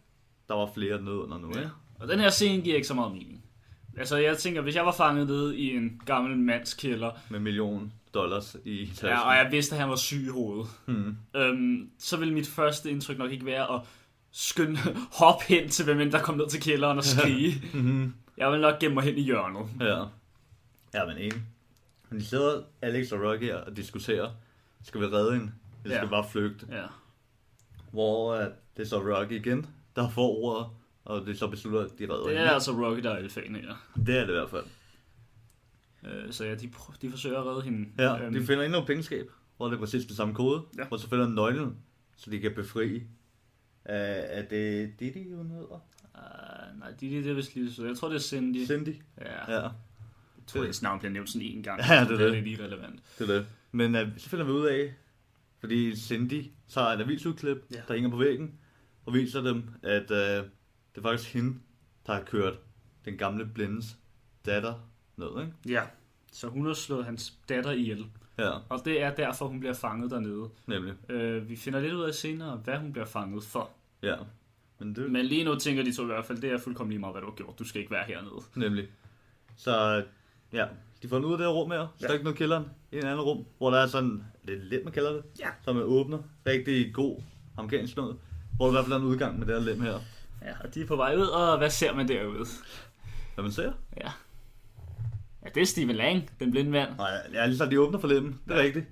der 0.48 0.54
var 0.54 0.70
flere 0.74 1.02
nede 1.02 1.16
under 1.16 1.38
nu, 1.38 1.52
Ja. 1.54 1.58
ikke? 1.60 1.70
Og 2.00 2.08
den 2.08 2.20
her 2.20 2.30
scene 2.30 2.62
giver 2.62 2.76
ikke 2.76 2.88
så 2.88 2.94
meget 2.94 3.12
mening. 3.12 3.44
Altså, 3.96 4.16
jeg 4.16 4.38
tænker, 4.38 4.60
hvis 4.60 4.74
jeg 4.76 4.86
var 4.86 4.92
fanget 4.92 5.26
nede 5.26 5.58
i 5.58 5.76
en 5.76 6.02
gammel 6.06 6.38
mands 6.38 6.74
kælder, 6.74 7.10
Med 7.30 7.38
en 7.38 7.44
million 7.44 7.92
dollars 8.14 8.56
i 8.64 8.86
tasken. 8.86 9.08
ja, 9.08 9.20
og 9.20 9.34
jeg 9.34 9.48
vidste, 9.52 9.74
at 9.74 9.80
han 9.80 9.90
var 9.90 9.96
syg 9.96 10.22
i 10.26 10.28
hovedet, 10.28 10.66
Hmm. 10.86 11.16
øhm, 11.36 11.90
så 11.98 12.16
ville 12.16 12.34
mit 12.34 12.46
første 12.48 12.90
indtryk 12.90 13.18
nok 13.18 13.30
ikke 13.32 13.46
være 13.46 13.74
at 13.74 13.80
skynde 14.30 14.78
hop 15.20 15.42
hen 15.42 15.68
til, 15.68 15.84
hvem 15.84 16.00
end 16.00 16.12
der 16.12 16.22
kom 16.22 16.36
ned 16.36 16.48
til 16.48 16.60
kælderen 16.60 16.98
og 16.98 17.04
skrige. 17.04 17.62
Mhm. 17.74 18.14
jeg 18.36 18.52
vil 18.52 18.60
nok 18.60 18.78
gemme 18.80 18.94
mig 18.94 19.04
hen 19.04 19.18
i 19.18 19.22
hjørnet. 19.22 19.66
Ja. 19.80 20.04
Ja, 20.94 21.06
men 21.06 21.16
enig. 21.16 21.42
Men 22.10 22.20
de 22.20 22.24
sidder, 22.24 22.62
Alex 22.82 23.12
og 23.12 23.20
Rocky, 23.22 23.50
og 23.52 23.76
diskuterer, 23.76 24.30
skal 24.84 25.00
vi 25.00 25.06
redde 25.06 25.32
hende? 25.32 25.52
Eller 25.84 25.96
skal 25.96 26.04
Ja. 26.04 26.04
vi 26.04 26.10
bare 26.10 26.24
flygte? 26.32 26.66
Ja. 26.70 26.82
Hvor 27.90 28.34
uh, 28.36 28.44
det 28.76 28.82
er 28.82 28.86
så 28.86 28.98
Rocky 28.98 29.32
igen, 29.32 29.66
der 29.96 30.08
får 30.08 30.28
ordet, 30.44 30.66
og 31.10 31.26
det 31.26 31.38
så 31.38 31.46
beslutter, 31.48 31.80
at 31.80 31.98
de 31.98 32.04
redder 32.04 32.22
Det 32.26 32.32
hende. 32.36 32.42
er 32.42 32.50
altså 32.50 32.72
Rocky, 32.72 33.02
der 33.02 33.10
er 33.10 33.16
alfaen 33.16 33.54
her. 33.56 33.86
Det 34.06 34.16
er 34.16 34.20
det 34.20 34.28
i 34.28 34.32
hvert 34.32 34.50
fald. 34.50 34.64
Øh, 36.06 36.32
så 36.32 36.44
ja, 36.44 36.54
de, 36.54 36.66
pr- 36.76 36.96
de 37.02 37.10
forsøger 37.10 37.38
at 37.40 37.46
redde 37.46 37.62
hende. 37.62 37.88
Ja, 37.98 38.24
Øhm, 38.24 38.34
de 38.34 38.42
finder 38.46 38.64
endnu 38.64 38.78
et 38.78 38.86
pengeskab, 38.86 39.30
hvor 39.56 39.66
det 39.66 39.74
er 39.74 39.78
præcis 39.78 40.04
det 40.06 40.16
samme 40.16 40.34
kode, 40.34 40.62
Ja. 40.78 40.84
hvor 40.88 40.96
så 40.96 41.08
finder 41.08 41.26
de 41.26 41.34
nøglen, 41.34 41.76
så 42.16 42.30
de 42.30 42.38
kan 42.40 42.52
befri. 42.54 42.96
Uh, 42.96 43.02
er 43.94 44.42
det 44.42 45.00
Didi, 45.00 45.32
hun 45.32 45.50
hedder? 45.50 45.84
Uh, 46.14 46.78
nej, 46.80 46.90
de, 47.00 47.10
de, 47.10 47.16
det 47.16 47.26
er 47.30 47.34
vist 47.34 47.54
lige 47.54 47.72
så. 47.72 47.86
Jeg 47.86 47.96
tror, 47.96 48.08
det 48.08 48.14
er 48.16 48.20
Cindy. 48.20 48.66
Cindy? 48.66 48.94
Ja. 49.20 49.52
Ja, 49.54 49.60
Jeg 49.62 49.70
tror, 50.46 50.60
hendes 50.60 50.82
navn 50.82 50.98
bliver 50.98 51.12
nævnt 51.12 51.30
sådan 51.30 51.46
en 51.48 51.62
gang. 51.62 51.80
Ja, 51.88 51.94
det 51.94 52.00
er 52.02 52.16
det 52.16 52.20
er 52.26 52.30
det. 52.32 52.42
lidt 52.44 52.58
irrelevant. 52.60 53.00
det 53.18 53.30
er 53.30 53.34
det. 53.34 53.46
Men 53.72 53.94
uh, 53.94 54.00
så 54.16 54.28
finder 54.28 54.44
vi 54.44 54.50
ud 54.52 54.66
af, 54.66 54.94
Fordi 55.60 55.96
Cindy 55.96 56.44
tager 56.68 56.86
et 56.86 57.00
avisudklip, 57.00 57.56
Ja. 57.70 57.76
ja. 57.76 57.82
der 57.88 57.94
hænger 57.94 58.10
på 58.10 58.16
væggen, 58.16 58.54
og 59.06 59.14
viser 59.14 59.40
dem, 59.42 59.64
at 59.82 60.10
øh, 60.10 60.44
det 60.94 60.98
er 60.98 61.02
faktisk 61.02 61.32
hende, 61.32 61.58
der 62.06 62.12
har 62.14 62.22
kørt 62.22 62.54
den 63.04 63.16
gamle 63.16 63.46
blindes 63.46 63.96
datter 64.46 64.74
ned, 65.16 65.28
ikke? 65.40 65.52
Ja. 65.68 65.82
Så 66.32 66.48
hun 66.48 66.66
har 66.66 66.72
slået 66.74 67.04
hans 67.04 67.34
datter 67.48 67.70
ihjel. 67.70 68.06
Ja, 68.38 68.50
Og 68.68 68.80
det 68.84 69.02
er 69.02 69.14
derfor, 69.14 69.46
hun 69.48 69.60
bliver 69.60 69.74
fanget 69.74 70.10
dernede. 70.10 70.48
nemlig. 70.66 71.10
Øh, 71.10 71.48
vi 71.48 71.56
finder 71.56 71.80
lidt 71.80 71.92
ud 71.94 72.02
af 72.02 72.14
senere, 72.14 72.56
hvad 72.56 72.76
hun 72.78 72.92
bliver 72.92 73.06
fanget 73.06 73.44
for. 73.44 73.70
Ja, 74.02 74.16
men 74.78 74.94
det 74.96 75.10
Men 75.10 75.26
lige 75.26 75.44
nu 75.44 75.54
tænker 75.54 75.82
de 75.84 75.92
to 75.96 76.02
i 76.02 76.06
hvert 76.06 76.24
fald, 76.24 76.40
det 76.42 76.50
er 76.52 76.58
fuldkommen 76.58 76.90
lige 76.90 77.00
meget, 77.00 77.14
hvad 77.14 77.22
du 77.22 77.28
har 77.28 77.34
gjort. 77.34 77.58
Du 77.58 77.64
skal 77.64 77.80
ikke 77.80 77.90
være 77.92 78.04
hernede. 78.06 78.40
Nemlig. 78.54 78.88
Så 79.56 80.04
ja, 80.52 80.66
de 81.02 81.08
får 81.08 81.18
ud 81.18 81.32
af 81.32 81.38
det 81.38 81.46
her 81.46 81.52
rum 81.54 81.70
her, 81.70 81.86
stak 81.98 82.10
ja. 82.18 82.22
ned 82.22 82.32
i 82.32 82.36
kælderen, 82.36 82.64
i 82.92 82.96
en 82.96 83.04
anden 83.06 83.20
rum, 83.20 83.44
hvor 83.58 83.70
der 83.70 83.78
er 83.78 83.86
sådan, 83.86 84.24
det 84.46 84.54
er 84.58 84.62
lidt 84.62 84.84
man 84.84 84.92
kalder 84.92 85.12
det, 85.12 85.22
Ja. 85.40 85.48
som 85.64 85.76
er 85.76 85.82
åbner, 85.82 86.18
rigtig 86.46 86.94
god 86.94 87.22
amerikansk 87.56 87.96
noget, 87.96 88.16
hvor 88.56 88.66
der 88.66 88.72
i 88.72 88.74
hvert 88.74 88.84
fald 88.84 88.92
er 88.92 88.96
en 88.98 89.04
udgang 89.04 89.38
med 89.38 89.46
det 89.46 89.54
her 89.54 89.62
lem 89.62 89.80
her. 89.80 89.98
Ja, 90.42 90.52
og 90.64 90.74
de 90.74 90.80
er 90.82 90.86
på 90.86 90.96
vej 90.96 91.16
ud, 91.16 91.22
og 91.26 91.58
hvad 91.58 91.70
ser 91.70 91.94
man 91.94 92.08
derude? 92.08 92.46
Hvad 93.34 93.42
man 93.42 93.52
ser? 93.52 93.72
Ja. 93.96 94.10
Ja, 95.44 95.48
det 95.54 95.60
er 95.62 95.66
Steven 95.66 95.96
Lang, 95.96 96.30
den 96.40 96.50
blinde 96.50 96.70
mand. 96.70 96.90
Nej, 96.96 97.10
ja, 97.32 97.46
lige 97.46 97.58
så 97.58 97.66
de 97.66 97.80
åbner 97.80 97.98
for 97.98 98.08
lemmen, 98.08 98.40
det 98.48 98.52
er 98.54 98.58
ja. 98.58 98.62
rigtigt. 98.64 98.86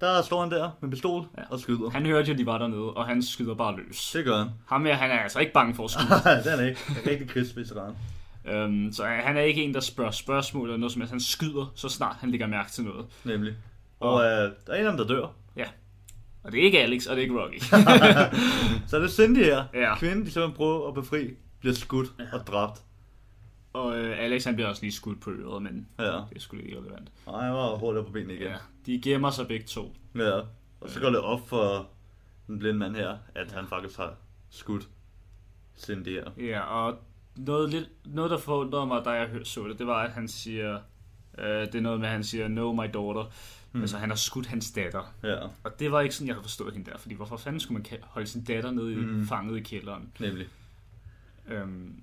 Der 0.00 0.22
står 0.22 0.40
han 0.40 0.50
der 0.50 0.70
med 0.80 0.90
pistol 0.90 1.26
Ja. 1.38 1.42
og 1.50 1.60
skyder. 1.60 1.90
Han 1.90 2.06
hørte 2.06 2.30
jo, 2.32 2.38
de 2.38 2.46
var 2.46 2.58
dernede, 2.58 2.90
og 2.94 3.06
han 3.06 3.22
skyder 3.22 3.54
bare 3.54 3.76
løs. 3.76 4.10
Det 4.14 4.24
gør 4.24 4.38
han. 4.38 4.48
Ham 4.66 4.84
her, 4.84 4.94
han 4.94 5.10
er 5.10 5.18
altså 5.18 5.38
ikke 5.38 5.52
bange 5.52 5.74
for 5.74 5.84
at 5.84 5.90
skyde. 5.90 6.08
det 6.44 6.52
er 6.52 6.56
han 6.56 6.68
ikke. 6.68 6.80
En 6.88 7.10
rigtig 7.10 7.28
krigsveteran. 7.28 7.94
øhm, 8.44 8.92
så 8.92 9.04
han 9.04 9.36
er 9.36 9.40
ikke 9.40 9.62
en, 9.64 9.74
der 9.74 9.80
spørger 9.80 10.10
spørgsmål 10.10 10.68
eller 10.68 10.78
noget 10.78 10.92
som 10.92 11.00
helst. 11.00 11.10
Han 11.12 11.20
skyder, 11.20 11.72
så 11.74 11.88
snart 11.88 12.16
han 12.20 12.30
lægger 12.30 12.46
mærke 12.46 12.70
til 12.70 12.84
noget. 12.84 13.06
Nemlig. 13.24 13.54
Og 14.00 14.22
øh, 14.24 14.52
der 14.66 14.72
er 14.72 14.80
en 14.80 14.86
af 14.86 14.92
dem, 14.92 14.96
der 14.96 15.06
dør. 15.14 15.26
Ja. 15.56 15.64
Og 16.42 16.52
det 16.52 16.60
er 16.60 16.64
ikke 16.64 16.82
Alex, 16.82 17.06
og 17.06 17.16
det 17.16 17.22
er 17.22 17.22
ikke 17.22 17.40
Rocky. 17.42 17.58
Så 18.88 18.96
er 18.96 19.00
det 19.00 19.10
Cindy 19.10 19.38
her. 19.44 19.64
Ja. 19.74 19.98
Kvinden, 19.98 20.24
de 20.26 20.30
simpelthen 20.30 20.56
prøver 20.56 20.88
at 20.88 20.94
befri, 20.94 21.30
bliver 21.60 21.74
skudt 21.74 22.08
ja. 22.18 22.24
og 22.32 22.46
dræbt. 22.46 22.82
og 23.72 23.98
øh, 23.98 24.18
Alex, 24.24 24.44
han 24.44 24.54
bliver 24.54 24.68
også 24.68 24.82
lige 24.82 24.92
skudt 24.92 25.20
på 25.20 25.30
øret, 25.30 25.62
men 25.62 25.88
Ja. 25.98 26.04
det 26.04 26.12
er 26.36 26.40
sgu 26.40 26.56
ikke 26.56 26.78
relevant. 26.78 27.08
Og 27.26 27.42
han 27.42 27.52
var 27.52 27.76
hurtigt 27.76 28.06
på 28.06 28.12
benene 28.12 28.34
igen. 28.34 28.46
Ja. 28.46 28.56
De 28.86 29.00
gemmer 29.00 29.30
sig 29.30 29.48
begge 29.48 29.66
to. 29.66 29.96
Ja, 30.14 30.38
og 30.80 30.90
så 30.90 31.00
går 31.00 31.10
det 31.10 31.20
op 31.20 31.48
for 31.48 31.86
den 32.46 32.58
blinde 32.58 32.78
mand 32.78 32.96
her, 32.96 33.16
at 33.34 33.52
han 33.52 33.66
faktisk 33.66 33.96
har 33.96 34.14
skudt 34.50 34.88
Cindy 35.78 36.08
her. 36.08 36.30
Ja, 36.46 36.60
og 36.60 36.98
noget, 37.36 37.70
lidt, 37.70 37.88
noget 38.04 38.30
der 38.30 38.38
forundrede 38.38 38.86
mig, 38.86 39.02
da 39.04 39.10
jeg 39.10 39.28
så 39.44 39.68
det, 39.68 39.78
det 39.78 39.86
var, 39.86 40.02
at 40.02 40.10
han 40.10 40.28
siger, 40.28 40.78
øh, 41.38 41.46
det 41.46 41.74
er 41.74 41.80
noget 41.80 42.00
med, 42.00 42.06
at 42.08 42.12
han 42.12 42.24
siger, 42.24 42.48
no, 42.48 42.72
my 42.72 42.86
daughter. 42.94 43.24
Mm. 43.72 43.80
Altså, 43.80 43.98
han 43.98 44.08
har 44.08 44.16
skudt 44.16 44.46
hans 44.46 44.70
datter. 44.70 45.14
Ja, 45.22 45.36
Og 45.64 45.78
det 45.78 45.92
var 45.92 46.00
ikke 46.00 46.14
sådan, 46.14 46.26
jeg 46.26 46.34
havde 46.34 46.44
forstået 46.44 46.74
hende 46.74 46.90
der, 46.90 46.98
fordi 46.98 47.14
hvorfor 47.14 47.36
fanden 47.36 47.60
skulle 47.60 47.82
man 47.90 48.00
holde 48.02 48.26
sin 48.26 48.44
datter 48.44 48.70
nede 48.70 48.92
i, 48.92 48.96
mm. 48.96 49.26
fanget 49.26 49.56
i 49.56 49.60
kælderen? 49.62 50.12
nemlig. 50.20 50.46
Øhm, 51.48 52.00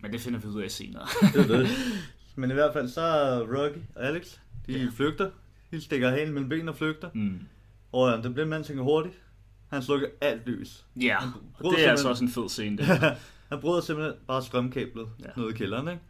men 0.00 0.12
det 0.12 0.20
finder 0.20 0.38
vi 0.38 0.46
ud 0.48 0.62
af 0.62 0.70
senere. 0.70 1.06
Det 1.34 1.48
det. 1.48 1.68
Men 2.36 2.50
i 2.50 2.54
hvert 2.54 2.72
fald 2.72 2.88
så 2.88 3.00
er 3.00 3.40
Rocky 3.40 3.78
og 3.94 4.04
Alex, 4.06 4.36
de 4.66 4.72
ja. 4.78 4.88
flygter. 4.94 5.30
De 5.70 5.80
stikker 5.80 6.10
halen 6.10 6.32
mellem 6.34 6.48
benene 6.48 6.70
og 6.70 6.76
flygter. 6.76 7.10
mm. 7.14 7.40
Og 7.92 8.16
øh, 8.16 8.22
den 8.22 8.34
blinde 8.34 8.50
mand 8.50 8.64
tænker 8.64 8.82
hurtigt. 8.82 9.14
Han 9.68 9.82
slukker 9.82 10.08
alt 10.20 10.46
lys. 10.46 10.84
Ja, 10.96 11.18
bryder 11.60 11.76
det 11.76 11.86
er 11.86 11.90
altså 11.90 12.08
også 12.08 12.24
en 12.24 12.30
fed 12.30 12.48
scene, 12.48 12.76
det. 12.78 12.86
han 13.50 13.60
bryder 13.60 13.80
simpelthen 13.80 14.14
bare 14.26 14.42
strømkablet 14.42 15.08
Ja. 15.20 15.24
ja. 15.36 15.40
ned 15.42 15.50
i 15.50 15.52
kælderen, 15.56 15.88
ikke? 15.88 16.00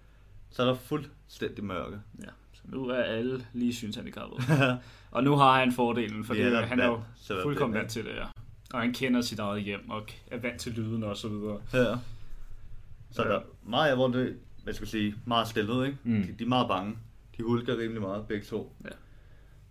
Så 0.50 0.62
er 0.62 0.66
der 0.66 0.74
fuldstændig 0.74 1.64
mørke. 1.64 2.00
ja. 2.18 2.24
Nu 2.72 2.88
er 2.88 3.02
alle 3.02 3.46
lige 3.52 3.74
synshandicappede. 3.74 4.42
og 5.10 5.24
nu 5.24 5.36
har 5.36 5.58
han 5.60 5.72
fordelen, 5.72 6.24
for 6.24 6.34
Ja, 6.34 6.60
han 6.60 6.80
er 6.80 6.86
jo 6.86 7.00
fuldkommen 7.42 7.78
vant 7.78 7.90
til 7.90 8.04
det, 8.04 8.10
ja. 8.10 8.24
Og 8.74 8.80
han 8.80 8.92
kender 8.92 9.20
sit 9.20 9.38
eget 9.38 9.62
hjem, 9.62 9.90
og 9.90 10.02
er 10.30 10.38
vant 10.38 10.60
til 10.60 10.72
lyden 10.72 11.02
og 11.02 11.16
så 11.16 11.28
videre. 11.28 11.60
Ja. 11.72 11.94
Så 13.10 13.22
Ja. 13.22 13.28
der 13.28 13.36
er 13.38 13.42
meget, 13.66 13.96
hvor 13.96 14.08
det, 14.08 14.36
hvad 14.64 14.74
skal 14.74 14.84
jeg 14.84 14.88
sige, 14.88 15.14
meget 15.24 15.48
stillet, 15.48 15.86
ikke? 15.86 15.98
Mm. 16.04 16.22
De, 16.22 16.34
de, 16.38 16.44
er 16.44 16.48
meget 16.48 16.68
bange. 16.68 16.96
De 17.36 17.42
hulker 17.42 17.78
rimelig 17.78 18.00
meget, 18.02 18.26
begge 18.26 18.44
to. 18.46 18.72
Ja. 18.84 18.88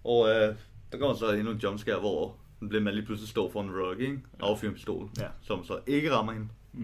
Og 0.03 0.29
øh, 0.29 0.55
der 0.91 0.97
kommer 0.99 1.15
så 1.15 1.31
endnu 1.31 1.51
en 1.51 1.57
jumpscare, 1.57 1.99
hvor 1.99 2.35
den 2.59 2.69
bliver 2.69 2.81
man 2.83 2.93
lige 2.93 3.05
pludselig 3.05 3.29
står 3.29 3.51
for 3.51 3.61
en 3.61 3.69
Rocky, 3.71 3.99
ikke? 4.01 4.19
Affyrer 4.39 4.69
en 4.71 4.75
pistol, 4.75 5.09
Ja. 5.19 5.27
som 5.41 5.63
så 5.65 5.79
ikke 5.87 6.11
rammer 6.15 6.33
hende. 6.33 6.47
Mm. 6.73 6.79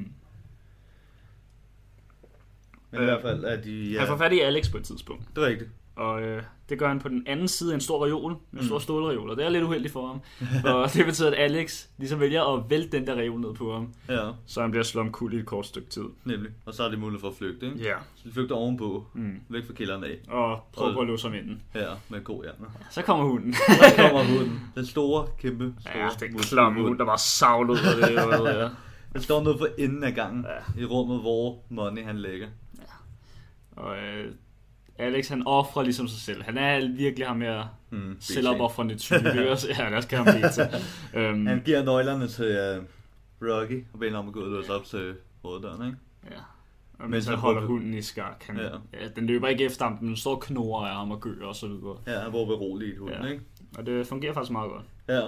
Men 2.92 3.00
i 3.02 3.04
Øh, 3.04 3.04
hvert 3.04 3.22
fald 3.22 3.44
er 3.44 3.62
de... 3.62 3.92
Ja, 3.92 4.00
Han 4.00 4.08
får 4.08 4.18
fat 4.18 4.34
i 4.34 4.40
Alex 4.40 4.72
på 4.72 4.78
et 4.78 4.84
tidspunkt. 4.84 5.24
det 5.36 5.44
er 5.44 5.48
rigtigt. 5.48 5.70
Og 5.96 6.22
øh, 6.22 6.44
det 6.70 6.80
gør 6.80 6.88
han 6.88 7.00
på 7.00 7.10
den 7.10 7.24
anden 7.28 7.48
side 7.48 7.72
af 7.72 7.76
en 7.76 7.82
stor 7.82 8.06
reol, 8.06 8.36
en 8.54 8.66
stor 8.66 8.80
stålreol, 8.80 9.30
og 9.30 9.38
det 9.38 9.46
er 9.46 9.50
lidt 9.50 9.64
uheldigt 9.64 9.94
for 9.94 10.08
ham. 10.08 10.22
og 10.76 10.94
det 10.94 11.06
betyder, 11.06 11.28
at 11.32 11.38
Alex 11.38 11.86
ligesom 11.98 12.20
vælger 12.20 12.44
at 12.58 12.70
vælte 12.70 12.98
den 12.98 13.08
der 13.08 13.16
reol 13.16 13.40
ned 13.42 13.54
på 13.54 13.74
ham, 13.74 13.94
Ja, 14.10 14.30
så 14.46 14.62
han 14.62 14.72
bliver 14.72 14.84
slået 14.84 15.06
omkuld 15.08 15.34
i 15.34 15.38
et 15.38 15.46
kort 15.46 15.66
stykke 15.66 15.90
tid. 15.90 16.04
nemlig. 16.26 16.52
Og 16.66 16.74
så 16.74 16.84
er 16.84 16.90
det 16.90 17.00
mulighed 17.00 17.20
for 17.22 17.28
at 17.28 17.34
flygte, 17.36 17.66
ikke? 17.66 17.80
Ja. 17.80 17.94
Så 18.16 18.22
de 18.30 18.34
flygter 18.34 18.56
ovenpå, 18.56 19.06
Mm. 19.14 19.40
væk 19.50 19.66
fra 19.68 19.74
kælderen 19.74 20.04
af. 20.04 20.18
Og 20.28 20.60
prøver 20.74 20.96
Og- 20.96 21.02
at 21.02 21.08
låse 21.08 21.28
ham 21.28 21.38
inden. 21.38 21.62
Ja, 21.76 21.88
med 22.10 22.24
god 22.24 22.44
hjerner. 22.44 22.66
Så 22.92 23.02
kommer 23.02 23.26
hunden. 23.26 23.54
Så 23.54 23.94
kommer 23.98 24.24
hunden. 24.38 24.60
Den 24.76 24.86
store, 24.86 25.28
kæmpe, 25.40 25.74
store 25.80 25.98
ja, 25.98 26.10
den 26.20 26.38
klamme 26.40 26.82
hund, 26.82 26.98
der 27.00 27.06
var 27.06 27.18
savlet 27.18 27.78
af 27.78 28.08
det. 28.10 28.18
og 28.40 28.48
ja. 28.48 28.70
Den 29.14 29.22
står 29.22 29.44
nede 29.44 29.58
for 29.58 29.68
enden 29.78 30.04
af 30.04 30.14
gangen 30.16 30.46
Ja. 30.78 30.82
i 30.82 30.86
rummet, 30.86 31.20
hvor 31.22 31.60
Money 31.70 32.04
han 32.04 32.18
ligger. 32.22 32.48
Og 33.76 33.98
øh, 33.98 34.32
Alex, 34.98 35.28
han 35.28 35.44
offrer 35.48 35.84
ligesom 35.84 36.08
sig 36.08 36.20
selv. 36.20 36.44
Han 36.44 36.58
er 36.58 36.88
virkelig 36.98 37.28
ham 37.28 37.42
her 37.42 37.64
Mm, 37.90 38.18
selvopoffrende 38.20 38.96
type. 38.96 39.30
ja, 39.80 40.02
skal 40.02 40.18
han 40.18 40.36
blive 40.36 40.50
til. 40.52 40.68
Øhm, 41.14 41.46
Han 41.46 41.62
giver 41.66 41.84
nøglerne 41.84 42.28
til 42.28 42.78
uh, 42.80 42.86
Rocky 43.50 43.86
og 43.94 44.00
beder 44.00 44.12
ham 44.12 44.20
om 44.20 44.28
at 44.28 44.34
gå 44.34 44.40
ud 44.40 44.46
og 44.46 44.52
låse 44.52 44.74
op 44.74 44.86
til 44.86 45.16
hoveddøren, 45.42 45.86
ikke? 45.86 45.98
Ja. 46.32 46.40
Og 47.00 47.10
Mens 47.10 47.26
han 47.28 47.38
holder 47.38 47.62
hunden 47.66 47.94
i 47.94 48.02
skak. 48.02 48.44
Han, 48.48 48.58
ja. 48.58 48.64
Ja. 49.02 49.08
Den 49.16 49.26
løber 49.26 49.48
ikke 49.48 49.64
efter 49.66 49.86
ham, 49.86 49.98
den 49.98 50.16
står 50.18 50.36
og 50.36 50.42
knurrer 50.42 50.88
af 50.88 50.96
ham 50.96 51.12
og 51.12 51.22
gør 51.22 51.46
og 51.46 51.56
så 51.56 51.68
videre. 51.68 51.98
Ja, 52.08 52.12
han 52.20 52.26
var 52.34 52.46
beroliget 52.46 52.98
hunden, 53.00 53.24
Ja. 53.24 53.30
ikke? 53.32 53.44
Og 53.78 53.86
det 53.86 54.08
fungerer 54.08 54.34
faktisk 54.34 54.52
meget 54.52 54.72
godt. 54.72 54.84
Ja. 55.10 55.22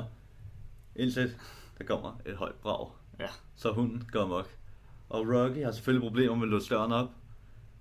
Indtil 0.95 1.31
der 1.77 1.83
kommer 1.83 2.19
et 2.25 2.35
højt 2.35 2.55
brag. 2.55 2.87
Ja. 3.19 3.25
Så 3.55 3.71
hunden 3.71 4.03
går 4.11 4.21
amok. 4.23 4.49
Og 5.09 5.19
Rocky 5.27 5.63
har 5.63 5.71
selvfølgelig 5.71 6.09
problemer 6.09 6.35
med 6.35 6.43
at 6.43 6.49
låse 6.49 6.69
døren 6.69 6.91
op. 6.91 7.09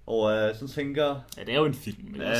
Og 0.06 0.22
uh, 0.22 0.68
så 0.68 0.74
tænker... 0.74 1.04
Ja, 1.36 1.42
det 1.44 1.52
er 1.54 1.56
jo 1.58 1.64
en 1.64 1.74
film. 1.74 2.06
Ikke? 2.14 2.26
Ja, 2.26 2.34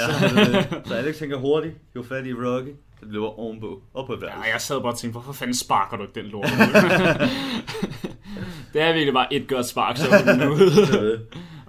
så 0.84 0.94
Alex 0.94 1.16
tænker 1.18 1.36
hurtigt, 1.36 1.74
jo 1.96 2.02
fat 2.02 2.26
i 2.26 2.32
Rocky, 2.34 2.68
det 3.00 3.08
løber 3.08 3.38
ovenpå, 3.38 3.82
op 3.94 4.06
på 4.06 4.12
et. 4.12 4.22
Ja, 4.22 4.40
jeg 4.52 4.60
sad 4.60 4.80
bare 4.80 4.92
og 4.92 4.98
tænkte, 4.98 5.12
hvorfor 5.12 5.32
fanden 5.32 5.56
sparker 5.56 5.96
du 5.96 6.02
ikke 6.02 6.20
den 6.20 6.26
lort? 6.26 6.44
det 8.72 8.80
er 8.82 8.92
virkelig 8.92 9.12
bare 9.14 9.34
et 9.34 9.48
godt 9.48 9.66
spark, 9.66 9.96
så 9.96 10.08
er 10.10 10.18
hunden 10.24 10.48
ude. 10.48 11.20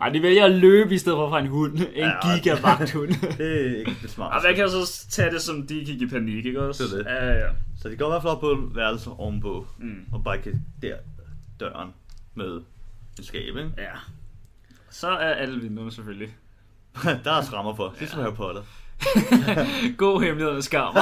Ej, 0.01 0.09
de 0.09 0.21
vælger 0.21 0.45
at 0.45 0.51
løbe 0.51 0.95
i 0.95 0.97
stedet 0.97 1.17
for 1.17 1.29
fra 1.29 1.39
en 1.39 1.47
hund. 1.47 1.73
En 1.77 1.83
Ja, 1.95 2.35
gigavagthund. 2.35 3.09
Det 3.37 3.71
er 3.71 3.77
ikke 3.79 3.95
det 4.01 4.09
smarte. 4.09 4.33
Og 4.33 4.41
man 4.43 4.55
kan 4.55 4.69
så 4.69 5.05
tage 5.09 5.31
det 5.31 5.41
som, 5.41 5.67
de 5.67 5.85
gik 5.85 6.01
i 6.01 6.07
panik, 6.07 6.45
ikke 6.45 6.61
også? 6.61 6.83
Det 6.83 6.93
er 6.93 6.97
det. 6.97 7.05
Ja, 7.05 7.39
ja. 7.45 7.47
Så 7.81 7.89
de 7.89 7.95
går 7.95 8.05
i 8.05 8.09
hvert 8.09 8.21
fald 8.21 8.31
op 8.33 8.39
på 8.39 8.51
et 8.51 8.75
værelse 8.75 9.09
ovenpå, 9.09 9.67
Mm. 9.79 9.95
og 10.13 10.23
bare 10.23 10.37
kan 10.37 10.65
der 10.81 10.95
døren 11.59 11.89
med 12.35 12.61
en 13.17 13.23
skab, 13.23 13.41
ikke? 13.47 13.71
Ja. 13.77 13.83
Så 14.97 15.07
er 15.07 15.33
alle 15.33 15.61
vinduerne 15.61 15.91
selvfølgelig. 15.91 16.35
der 17.23 17.31
er 17.31 17.41
skrammer 17.41 17.73
på, 17.75 17.91
ligesom 17.99 18.19
Harry 18.19 18.33
Potter. 18.33 18.61
God 19.97 20.21
hemmelighedernes 20.23 20.65
skammer. 20.65 21.01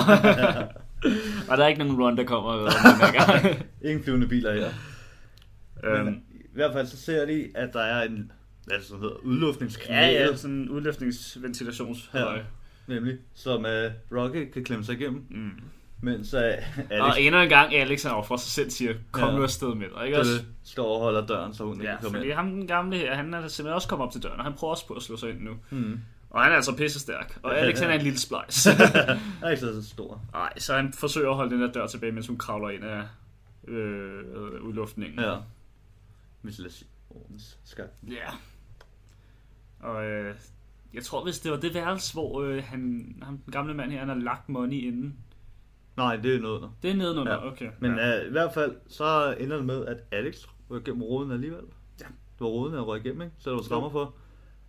og 1.49 1.57
der 1.57 1.63
er 1.63 1.67
ikke 1.67 1.83
nogen 1.83 2.01
run, 2.03 2.17
der 2.17 2.23
kommer 2.23 2.51
øh, 2.51 2.71
her 2.71 3.25
gang. 3.25 3.65
Ingen 3.81 4.03
flyvende 4.03 4.27
biler 4.27 4.53
her. 4.53 4.69
Men 5.83 6.07
øhm, 6.07 6.21
i 6.31 6.53
hvert 6.53 6.73
fald 6.73 6.87
så 6.87 6.97
ser 6.97 7.25
de, 7.25 7.51
at 7.55 7.73
der 7.73 7.81
er 7.81 8.03
en, 8.03 8.31
hvad 8.65 8.77
det, 8.77 8.85
sådan 8.85 9.01
hedder, 9.01 9.15
udluftningskanal, 9.15 10.13
ja, 10.13 10.25
ja, 10.25 10.35
sådan 10.35 10.55
en 10.55 10.69
udløftningsventilations. 10.69 12.09
Ja. 12.13 12.25
nemlig, 12.87 13.17
som 13.33 13.65
uh, 13.65 14.17
Rocky 14.17 14.51
kan 14.51 14.63
klemme 14.63 14.85
sig 14.85 14.95
igennem, 14.95 15.25
Mm. 15.29 15.51
Mens 16.01 16.33
uh, 16.33 16.39
Alex 16.39 16.61
Og 17.01 17.21
endnu 17.21 17.39
en 17.41 17.49
gang, 17.49 17.75
Alex 17.75 18.03
han 18.03 18.11
overfor 18.11 18.37
sig 18.37 18.51
selv 18.51 18.69
siger, 18.69 18.93
kom 19.11 19.29
Ja. 19.29 19.35
nu 19.35 19.43
afsted 19.43 19.75
med 19.75 19.87
dig, 19.97 20.05
ikke 20.05 20.19
også? 20.19 20.43
står 20.63 20.93
og 20.95 20.99
holder 21.01 21.25
døren, 21.27 21.53
så 21.53 21.63
hun 21.63 21.73
ikke 21.73 21.85
Ja, 21.85 21.91
kan 21.91 22.03
komme 22.03 22.17
fordi 22.17 22.27
ind. 22.27 22.35
ham 22.35 22.49
den 22.49 22.67
gamle 22.67 22.97
her, 22.97 23.15
han 23.15 23.33
er 23.33 23.47
simpelthen 23.47 23.75
også 23.75 23.87
kommet 23.87 24.05
op 24.05 24.11
til 24.11 24.23
døren, 24.23 24.39
og 24.39 24.45
han 24.45 24.53
prøver 24.53 24.71
også 24.71 24.87
på 24.87 24.93
at 24.93 25.01
slå 25.01 25.17
sig 25.17 25.29
ind 25.29 25.39
nu. 25.41 25.51
Mm. 25.69 25.99
Og 26.29 26.43
han 26.43 26.51
er 26.51 26.55
altså 26.55 26.75
pisse 26.75 26.99
stærk. 26.99 27.39
Og 27.43 27.57
Alex 27.59 27.79
han 27.79 27.89
er 27.89 27.93
en 27.95 28.01
lille 28.01 28.19
splice. 28.19 28.69
Han 28.73 29.19
er 29.43 29.49
ikke 29.49 29.59
så 29.61 29.83
stor. 29.89 30.21
Nej, 30.33 30.59
så 30.59 30.75
han 30.75 30.93
forsøger 30.93 31.29
at 31.29 31.35
holde 31.35 31.51
den 31.55 31.61
der 31.61 31.71
dør 31.71 31.87
tilbage, 31.87 32.11
mens 32.11 32.27
hun 32.27 32.37
kravler 32.37 32.69
ind 32.69 32.83
af 32.83 33.01
øh, 33.67 34.61
udluftningen. 34.61 35.19
Ja. 35.19 35.35
Ventilationens 36.41 37.57
skab. 37.65 37.85
Ja. 38.07 38.29
Og 39.79 40.05
øh, 40.05 40.35
jeg 40.93 41.03
tror, 41.03 41.23
hvis 41.23 41.39
det 41.39 41.51
var 41.51 41.57
det 41.57 41.73
værelse, 41.73 42.13
hvor 42.13 42.41
øh, 42.43 42.63
han, 42.63 43.15
ham, 43.21 43.37
den 43.37 43.51
gamle 43.53 43.73
mand 43.73 43.91
her, 43.91 43.99
han 43.99 44.07
har 44.09 44.15
lagt 44.15 44.49
money 44.49 44.77
inden. 44.87 45.15
Nej, 45.97 46.15
det 46.15 46.35
er 46.35 46.39
noget 46.39 46.61
der. 46.61 46.69
Det 46.81 46.91
er 46.91 46.95
nedenunder, 46.95 47.33
Ja. 47.33 47.47
okay. 47.51 47.69
Men 47.79 47.95
ja. 47.95 48.21
uh, 48.21 48.27
i 48.27 48.31
hvert 48.31 48.53
fald, 48.53 48.75
så 48.87 49.35
ender 49.39 49.55
det 49.57 49.65
med, 49.65 49.85
at 49.85 49.97
Alex 50.11 50.35
ryger 50.69 50.83
gennem 50.83 51.03
roden 51.03 51.31
alligevel. 51.31 51.63
Ja. 52.01 52.05
Det 52.05 52.39
var 52.39 52.47
roden, 52.47 52.73
han 52.73 52.81
røg 52.83 53.05
igennem, 53.05 53.21
ikke? 53.21 53.33
Så 53.39 53.49
der 53.49 53.55
var 53.55 53.63
skrammer 53.63 53.89
for. 53.89 54.13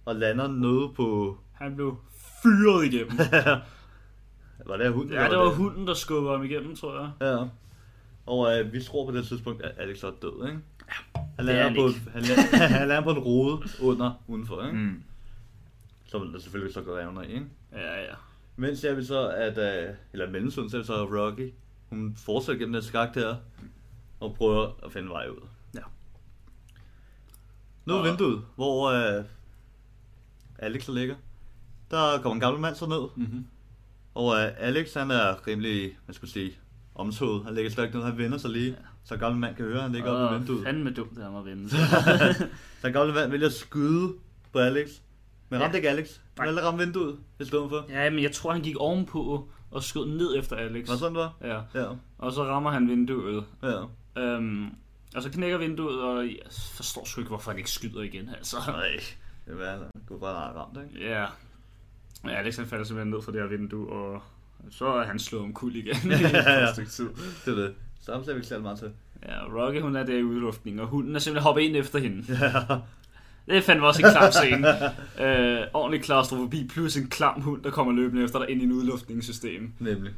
Og 0.04 0.16
lander 0.16 0.48
nede 0.48 0.92
på... 0.96 1.38
Han 1.52 1.74
blev 1.76 1.96
fyret 2.42 2.84
igennem. 2.92 3.18
Var 4.66 4.76
det 4.76 4.92
hunden? 4.92 5.12
Ja, 5.14 5.28
det 5.28 5.38
var 5.38 5.54
hunden, 5.54 5.86
der 5.86 5.94
skubber 5.94 6.32
ham 6.32 6.44
igennem, 6.44 6.76
tror 6.76 7.00
jeg. 7.00 7.10
Ja. 7.20 7.44
Og 8.26 8.58
øh, 8.60 8.72
vi 8.72 8.82
tror 8.82 9.06
på 9.10 9.16
det 9.16 9.26
tidspunkt, 9.26 9.62
at 9.62 9.72
Alex 9.78 10.02
er 10.04 10.10
død, 10.22 10.46
ikke? 10.48 10.58
Ja, 10.88 11.20
han 11.36 11.46
det 11.46 11.54
er 11.54 11.64
lander, 11.64 11.82
på, 11.82 12.10
han, 12.12 12.22
lander, 12.22 12.66
han 12.78 12.88
lander 12.88 13.02
på 13.04 13.10
en 13.10 13.18
rode 13.18 13.62
under 13.82 14.22
udenfor, 14.26 14.62
ikke? 14.66 14.78
Mm. 14.78 15.02
Som 16.06 16.32
der 16.32 16.38
selvfølgelig 16.40 16.74
så 16.74 16.82
går 16.82 16.98
revner 16.98 17.22
i, 17.22 17.32
ikke? 17.34 17.46
Ja, 17.72 18.00
ja. 18.00 18.14
Men 18.57 18.77
ser 18.77 18.95
vi 18.95 19.05
så, 19.05 19.29
at, 19.29 19.59
øh, 19.59 19.95
eller 20.12 20.31
mellemtiden 20.31 20.71
ser 20.71 20.79
vi 20.79 20.85
så, 20.85 20.95
at 21.03 21.09
Rocky, 21.12 21.53
hun 21.90 22.14
fortsætter 22.16 22.59
gennem 22.59 22.73
den 22.73 22.83
skak 22.83 23.14
der, 23.14 23.37
og 24.21 24.35
prøver 24.35 24.71
at 24.85 24.92
finde 24.92 25.09
vej 25.09 25.29
ud. 25.29 25.47
Ja. 25.75 25.81
Nu 27.85 27.95
er 27.95 27.99
Og- 27.99 28.05
vinduet, 28.05 28.42
hvor 28.55 28.90
øh, 29.19 29.25
Alex 30.59 30.85
så 30.85 30.92
ligger. 30.92 31.14
Der 31.90 32.19
kommer 32.23 32.35
en 32.35 32.40
gammel 32.40 32.61
mand 32.61 32.75
så 32.75 32.87
ned, 32.87 33.25
Mm-hmm. 33.27 33.47
og 34.14 34.37
øh, 34.40 34.51
Alex 34.59 34.95
han 34.95 35.11
er 35.11 35.47
rimelig, 35.47 35.99
skal 36.11 36.27
jeg 36.27 36.33
sige, 36.33 36.59
omtoget. 36.95 37.45
Han 37.45 37.55
ligger 37.55 37.71
slet 37.71 37.85
ikke 37.85 37.97
ned, 37.99 38.05
han 38.07 38.19
vender 38.19 38.38
sig 38.38 38.51
lige, 38.51 38.77
så 39.05 39.14
en 39.14 39.21
gammel 39.21 39.40
mand 39.40 39.57
kan 39.57 39.64
høre, 39.64 39.83
han 39.83 39.92
ligger 39.92 40.11
oppe 40.11 40.37
i 40.37 40.38
vinduet. 40.38 40.64
Fanden 40.64 40.85
med 40.85 40.92
dumt, 40.95 41.11
det 41.14 41.23
her 41.23 41.31
må 41.31 41.42
vende. 41.42 41.69
Så 42.83 42.90
gammel 42.92 43.14
mand 43.14 43.31
vælger 43.31 43.47
at 43.47 43.53
skyde 43.53 44.12
på 44.53 44.59
Alex. 44.59 44.88
Men 45.48 45.61
ramte 45.61 45.72
Ja. 45.74 45.76
ikke 45.76 45.90
Alex. 45.90 46.09
Han 46.38 46.59
at 46.59 46.64
ramme 46.64 46.80
vinduet 46.85 47.18
i 47.40 47.44
stedet 47.44 47.70
for. 47.70 47.87
ja, 47.88 48.11
men 48.11 48.22
jeg 48.22 48.32
tror, 48.32 48.52
han 48.52 48.62
gik 48.62 48.76
ovenpå 48.78 49.48
og 49.70 49.82
skød 49.82 50.06
ned 50.06 50.38
efter 50.38 50.56
Alex. 50.56 50.88
Var 50.88 50.96
sådan, 50.96 51.14
det 51.14 51.20
var? 51.20 51.35
Ja, 51.74 51.80
Ja, 51.80 51.87
og 52.18 52.32
så 52.32 52.44
rammer 52.44 52.70
han 52.70 52.88
vinduet. 52.88 53.44
ja. 53.62 53.82
Øhm, 54.22 54.66
og 55.16 55.22
så 55.22 55.30
knækker 55.30 55.59
vinduet, 55.59 56.02
og 56.02 56.26
jeg 56.26 56.37
forstår 56.74 57.04
sgu 57.04 57.20
ikke, 57.20 57.28
hvorfor 57.28 57.50
han 57.50 57.59
ikke 57.59 57.70
skyder 57.70 58.02
igen, 58.02 58.28
altså. 58.38 58.56
Nej, 58.66 59.00
det 59.46 59.59
var 59.59 59.70
han 59.70 59.78
kunne 60.09 60.20
bare 60.20 60.35
have 60.46 60.59
ramt, 60.61 60.78
ikke? 60.94 61.09
Ja. 61.11 61.26
Men 62.24 62.32
Alex 62.35 62.56
han 62.56 62.66
falder 62.66 62.85
simpelthen 62.85 63.11
ned 63.14 63.22
fra 63.22 63.32
det 63.32 63.40
her 63.40 63.48
vindue, 63.48 63.92
og 63.92 64.22
så 64.70 64.87
er 64.87 65.04
han 65.04 65.18
slået 65.18 65.44
om 65.44 65.52
kul 65.54 65.76
igen 65.76 65.96
i 66.11 66.14
Ja, 66.14 66.52
ja. 66.52 66.62
et 66.68 66.72
stykke 66.72 66.90
tid. 66.90 67.09
Det 67.44 67.59
er 67.59 67.62
det. 67.62 67.74
Ham 68.09 68.24
ser 68.24 68.32
vi 68.32 68.37
ikke 68.37 68.48
særlig 68.48 68.62
meget 68.62 68.78
til. 68.78 68.90
Ja, 69.28 69.44
Rocky 69.44 69.80
hun 69.80 69.96
er 69.96 70.02
der 70.04 70.16
i 70.18 70.22
udluftning, 70.22 70.80
og 70.80 70.87
hunden 70.87 71.14
er 71.16 71.18
simpelthen 71.18 71.42
hoppet 71.44 71.62
ind 71.62 71.76
efter 71.76 71.98
hende. 71.98 72.24
Ja, 72.40 72.78
Det 73.46 73.56
er 73.56 73.61
fandme 73.62 73.87
også 73.87 74.02
en 74.06 74.12
klam 74.12 74.32
scene. 74.32 74.68
øh, 75.61 75.66
ordentlig 75.74 76.02
klaustrofobi, 76.02 76.68
plus 76.68 76.96
en 76.96 77.09
klam 77.09 77.40
hund, 77.40 77.62
der 77.62 77.70
kommer 77.70 77.92
løbende 77.92 78.24
efter 78.24 78.38
dig 78.38 78.50
ind 78.50 78.62
i 78.62 78.64
en 78.64 78.72
udluftningssystem. 78.72 79.72
nemlig. 79.78 80.12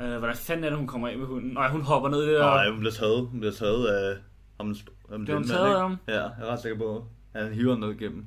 Øh, 0.00 0.18
hvordan 0.18 0.36
fanden 0.36 0.64
er 0.64 0.68
det, 0.68 0.78
hun 0.78 0.86
kommer 0.86 1.08
af 1.08 1.18
med 1.18 1.26
hunden? 1.26 1.50
Nej, 1.50 1.68
hun 1.68 1.82
hopper 1.82 2.08
ned 2.08 2.22
i 2.22 2.26
det 2.26 2.34
der. 2.34 2.40
Nej, 2.44 2.70
hun 2.70 2.78
bliver 2.78 2.92
taget. 2.92 3.26
Hun 3.26 3.40
bliver 3.40 3.52
taget 3.52 3.86
af 3.86 4.16
ham. 4.60 4.74
ham 5.10 5.24
Bliver 5.24 5.36
hun 5.38 5.42
den 5.42 5.50
taget 5.50 5.74
af 5.74 5.80
ham? 5.80 5.96
Ja, 6.08 6.22
jeg 6.22 6.32
er 6.40 6.46
ret 6.46 6.60
sikker 6.60 6.78
på. 6.78 7.04
at 7.34 7.44
Han 7.44 7.52
hiver 7.52 7.76
ned 7.76 7.98
gennem 7.98 8.26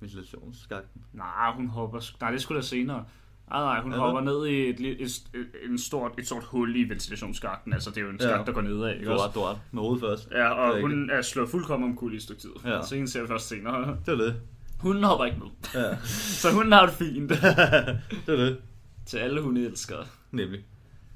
ventilationsskakten. 0.00 1.02
Nej, 1.12 1.52
hun 1.54 1.68
hopper... 1.68 2.00
Nej, 2.20 2.30
det 2.30 2.42
skulle 2.42 2.60
da 2.60 2.66
senere. 2.66 3.04
Nej, 3.50 3.60
nej, 3.60 3.80
hun 3.82 3.92
Er 3.92 3.96
det? 3.96 4.04
hopper 4.04 4.20
ned 4.20 4.46
i 4.46 4.68
et, 4.68 4.80
et, 4.80 5.00
et, 5.34 5.46
en 5.70 5.78
stort, 5.78 6.12
et 6.18 6.26
stort 6.26 6.44
hul 6.44 6.76
i 6.76 6.88
ventilationsskakten. 6.88 7.72
Altså, 7.72 7.90
det 7.90 7.96
er 7.98 8.02
jo 8.02 8.08
en 8.10 8.18
skak, 8.20 8.38
Ja. 8.38 8.44
der 8.44 8.52
går 8.52 8.60
nedad, 8.60 8.94
ikke 8.94 9.06
Du 9.10 9.16
ret, 9.16 9.34
du 9.34 9.40
ret. 9.40 9.58
Med 9.72 9.82
hovedet 9.82 10.00
først. 10.00 10.28
Ja, 10.30 10.48
og 10.48 10.76
er 10.78 10.80
hun 10.80 11.10
er 11.10 11.22
slået 11.22 11.48
fuldkommen 11.50 11.90
om 11.90 11.96
kul 11.96 12.12
i 12.12 12.16
et 12.16 12.22
stykke 12.22 12.40
tid. 12.42 12.50
Ja. 12.64 12.82
Så 12.82 12.94
hende 12.94 13.10
ser 13.10 13.20
vi 13.22 13.26
først 13.28 13.48
senere. 13.48 13.96
Det 14.06 14.12
er 14.12 14.16
det. 14.16 14.34
Hunden 14.80 15.04
hopper 15.04 15.24
ikke 15.24 15.38
med. 15.38 15.48
Ja, 15.82 15.96
Så 16.42 16.52
hunden 16.54 16.72
har 16.72 16.86
det 16.86 16.94
fint. 16.94 17.28
det 18.26 18.28
er 18.28 18.36
det. 18.36 18.58
Til 19.06 19.18
alle 19.18 19.40
hundeelskere. 19.40 20.04
Nemlig. 20.30 20.60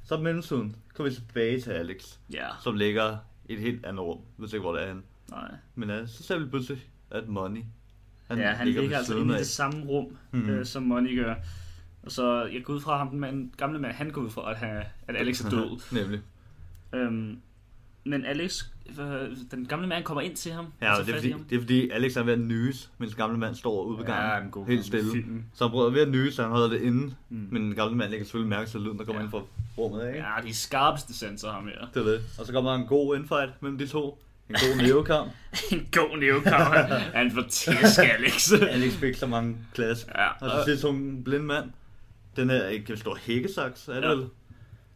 Så 0.05 0.17
mellemtiden 0.19 0.77
kommer 0.95 1.11
vi 1.11 1.17
tilbage 1.17 1.61
til 1.61 1.71
Alex, 1.71 2.05
Ja, 2.33 2.47
som 2.63 2.75
ligger 2.77 3.17
i 3.49 3.53
et 3.55 3.61
helt 3.61 3.87
andet 3.87 4.01
rum. 4.05 4.19
Jeg 4.19 4.43
ved 4.43 4.49
ikke, 4.55 4.61
hvor 4.61 4.73
det 4.73 4.83
er 4.83 4.87
henne. 4.87 5.03
nej. 5.31 5.51
Men 5.75 5.91
uh, 5.91 6.09
så 6.09 6.23
ser 6.23 6.39
vi 6.39 6.45
pludselig, 6.45 6.83
at 7.11 7.29
Money, 7.29 7.61
Han 8.29 8.39
ja, 8.39 8.51
han 8.53 8.67
ligger, 8.67 8.81
ligger 8.83 8.99
altså 8.99 9.17
i 9.17 9.29
det 9.29 9.47
samme 9.47 9.85
rum, 9.87 10.17
mm-hmm. 10.33 10.49
øh, 10.51 10.67
som 10.67 10.83
Money 10.83 11.23
gør. 11.25 11.35
Og 12.07 12.11
så 12.13 12.45
jeg 12.45 12.63
går 12.65 12.75
ud 12.75 12.81
fra 12.81 12.99
ham, 12.99 13.09
den 13.11 13.21
mand, 13.21 13.51
gamle 13.57 13.79
mand, 13.79 13.93
han 13.93 14.11
går 14.11 14.21
ud 14.23 14.31
fra, 14.31 14.51
at, 14.51 14.57
han, 14.57 14.83
at 15.09 15.17
Alex 15.17 15.45
er 15.45 15.51
død. 15.51 15.81
Nemlig. 16.01 16.21
øhm, 16.93 17.39
men 18.05 18.25
Alex, 18.25 18.65
den 19.51 19.67
gamle 19.67 19.87
mand 19.87 20.05
kommer 20.05 20.21
ind 20.21 20.37
til 20.37 20.53
ham. 20.53 20.67
Ja, 20.81 20.93
og 20.93 21.01
og 21.01 21.07
det 21.07 21.13
er, 21.15 21.19
fordi, 21.19 21.35
det 21.51 21.57
er 21.57 21.61
fordi 21.61 21.91
Alex 21.91 22.17
er 22.17 22.23
ved 22.23 22.33
at 22.33 22.39
nyse, 22.39 22.89
mens 22.99 23.13
den 23.13 23.17
gamle 23.19 23.39
mand 23.39 23.55
står 23.55 23.85
ude 23.85 23.97
på 23.97 24.03
gangen. 24.03 24.45
Ja, 24.45 24.51
god 24.51 24.67
helt 24.67 24.85
stille. 24.85 25.13
film. 25.13 25.43
Så 25.55 25.65
han 25.65 25.71
prøver 25.71 25.91
ved 25.91 26.01
at 26.01 26.09
nyse, 26.09 26.33
så 26.37 26.43
han 26.43 26.51
holder 26.51 26.69
det 26.69 26.81
inde. 26.81 27.15
Mm. 27.29 27.49
Men 27.51 27.63
den 27.63 27.75
gamle 27.75 27.97
mand 27.97 28.11
lægger 28.11 28.25
selvfølgelig 28.27 28.49
mærke 28.49 28.71
til 28.71 28.81
lyden, 28.81 28.99
der 28.99 29.05
kommer 29.05 29.21
Ja. 29.21 29.25
ind 29.25 29.31
fra 29.31 29.43
rummet. 29.79 30.07
Ikke? 30.07 30.19
Ja, 30.19 30.49
de 30.49 30.55
skarpeste 30.55 31.15
sensorer 31.15 31.53
ham 31.53 31.65
her. 31.67 31.87
Det 31.95 32.07
er 32.07 32.11
det. 32.11 32.21
Og 32.39 32.47
så 32.47 32.53
kommer 32.53 32.71
der 32.73 32.79
en 32.79 32.87
god 32.87 33.17
infight 33.17 33.63
mellem 33.63 33.79
de 33.79 33.87
to. 33.87 34.19
En 34.51 34.55
god 34.55 34.83
nævekamp. 34.83 35.31
en 35.73 35.89
god 35.93 36.19
nævekamp. 36.19 36.75
Han 37.19 37.31
får 37.31 37.43
tæsk, 37.43 37.99
Alex. 38.19 38.53
Alex 38.53 38.93
fik 38.93 39.15
så 39.15 39.27
mange 39.27 39.57
klask. 39.75 40.07
Ja, 40.15 40.29
Og 40.41 40.51
så 40.51 40.63
sidder 40.65 40.79
sådan 40.79 40.97
en 40.97 41.25
blind 41.25 41.43
mand. 41.45 41.71
Den 42.37 42.51
her, 42.51 42.67
ikke 42.67 42.85
kan 42.87 42.97
stå 42.97 43.17
hækkesaks, 43.23 43.89
er 43.89 43.95
det 43.95 44.03
Ja. 44.03 44.09
vel? 44.09 44.27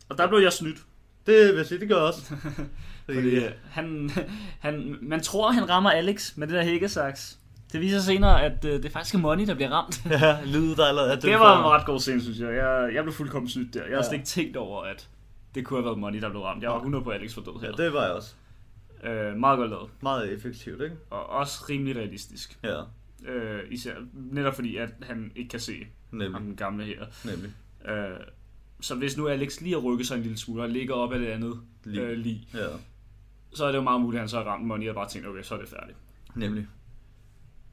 og 0.09 0.19
der 0.19 0.27
blev 0.29 0.39
jeg 0.41 0.53
snydt. 0.53 0.79
Det 1.27 1.49
vil 1.49 1.57
jeg 1.57 1.67
sige, 1.67 1.81
det 1.81 1.89
gør 1.89 1.97
også. 1.97 2.35
Fordi 3.05 3.19
øh, 3.37 3.51
han, 3.71 4.11
han, 4.67 4.97
man 5.03 5.21
tror, 5.21 5.51
han 5.51 5.69
rammer 5.71 5.91
Alex 5.91 6.37
med 6.37 6.47
det 6.47 6.55
der 6.55 6.63
hækkesaks. 6.63 7.39
Det 7.73 7.81
viser 7.81 8.01
senere, 8.01 8.43
at 8.43 8.65
øh, 8.65 8.73
det 8.73 8.85
er 8.85 8.91
faktisk 8.91 9.15
er 9.15 9.19
Money, 9.19 9.47
der 9.47 9.55
bliver 9.55 9.71
ramt. 9.71 10.03
ja, 10.11 10.39
lydet 10.45 10.77
der 10.77 10.87
allerede. 10.87 11.21
Det 11.21 11.33
var 11.41 11.59
en 11.59 11.65
ret 11.71 11.87
god 11.87 12.01
scene, 12.01 12.23
synes 12.23 12.39
jeg. 12.41 12.49
Jeg, 12.55 12.91
jeg 12.95 13.03
blev 13.05 13.15
fuldkommen 13.15 13.49
snydt 13.49 13.75
der. 13.75 13.81
Jeg 13.81 13.91
har 13.91 13.97
Ja. 13.97 14.03
slet 14.03 14.13
ikke 14.13 14.27
tænkt 14.27 14.57
over, 14.57 14.83
at 14.83 15.09
det 15.55 15.65
kunne 15.65 15.79
have 15.79 15.85
været 15.85 15.99
Money, 15.99 16.21
der 16.21 16.29
blev 16.31 16.43
ramt. 16.43 16.63
Jeg 16.63 16.71
var 16.71 16.77
100 16.77 17.05
på 17.05 17.11
Alex 17.11 17.35
for 17.35 17.41
død 17.41 17.61
her. 17.61 17.73
Ja, 17.79 17.85
det 17.85 17.93
var 17.93 18.03
jeg 18.05 18.13
også. 18.13 18.35
Øh, 19.05 19.37
meget 19.37 19.59
godt 19.59 19.71
lavet. 19.71 19.91
Meget 20.01 20.33
effektivt, 20.33 20.83
ikke? 20.83 20.97
Og 21.11 21.27
også 21.31 21.65
rimelig 21.71 21.97
realistisk. 21.97 22.59
Ja, 22.65 22.81
Øh, 23.25 23.61
især 23.71 23.95
netop 24.15 24.55
fordi, 24.55 24.77
at 24.77 24.91
han 25.03 25.33
ikke 25.37 25.49
kan 25.49 25.61
se 25.61 25.79
ham, 26.11 26.19
nemlig. 26.19 26.41
den 26.41 26.57
gamle 26.57 26.85
her. 26.85 27.07
nemlig. 27.25 27.53
Øh, 27.89 28.21
så 28.81 28.95
hvis 28.95 29.17
nu 29.17 29.29
Alex 29.29 29.61
lige 29.61 29.73
har 29.75 29.81
rykket 29.81 30.07
sig 30.07 30.17
en 30.17 30.23
lille 30.23 30.39
smule 30.39 30.63
og 30.63 30.69
ligger 30.69 30.95
op 30.95 31.13
af 31.13 31.19
det 31.19 31.27
andet 31.27 31.61
Lig. 31.85 31.95
lige. 31.95 32.07
Øh, 32.07 32.19
lige, 32.19 32.49
Ja, 32.55 32.67
så 33.55 33.65
er 33.65 33.69
det 33.69 33.79
jo 33.79 33.83
meget 33.83 34.01
muligt, 34.01 34.19
at 34.19 34.23
han 34.23 34.29
så 34.29 34.37
har 34.37 34.45
ramt 34.45 34.67
Money 34.67 34.89
og 34.89 34.95
bare 34.95 35.09
tænkt, 35.09 35.29
okay, 35.29 35.43
så 35.43 35.55
er 35.55 35.59
det 35.59 35.69
færdigt. 35.69 35.99
nemlig. 36.35 36.67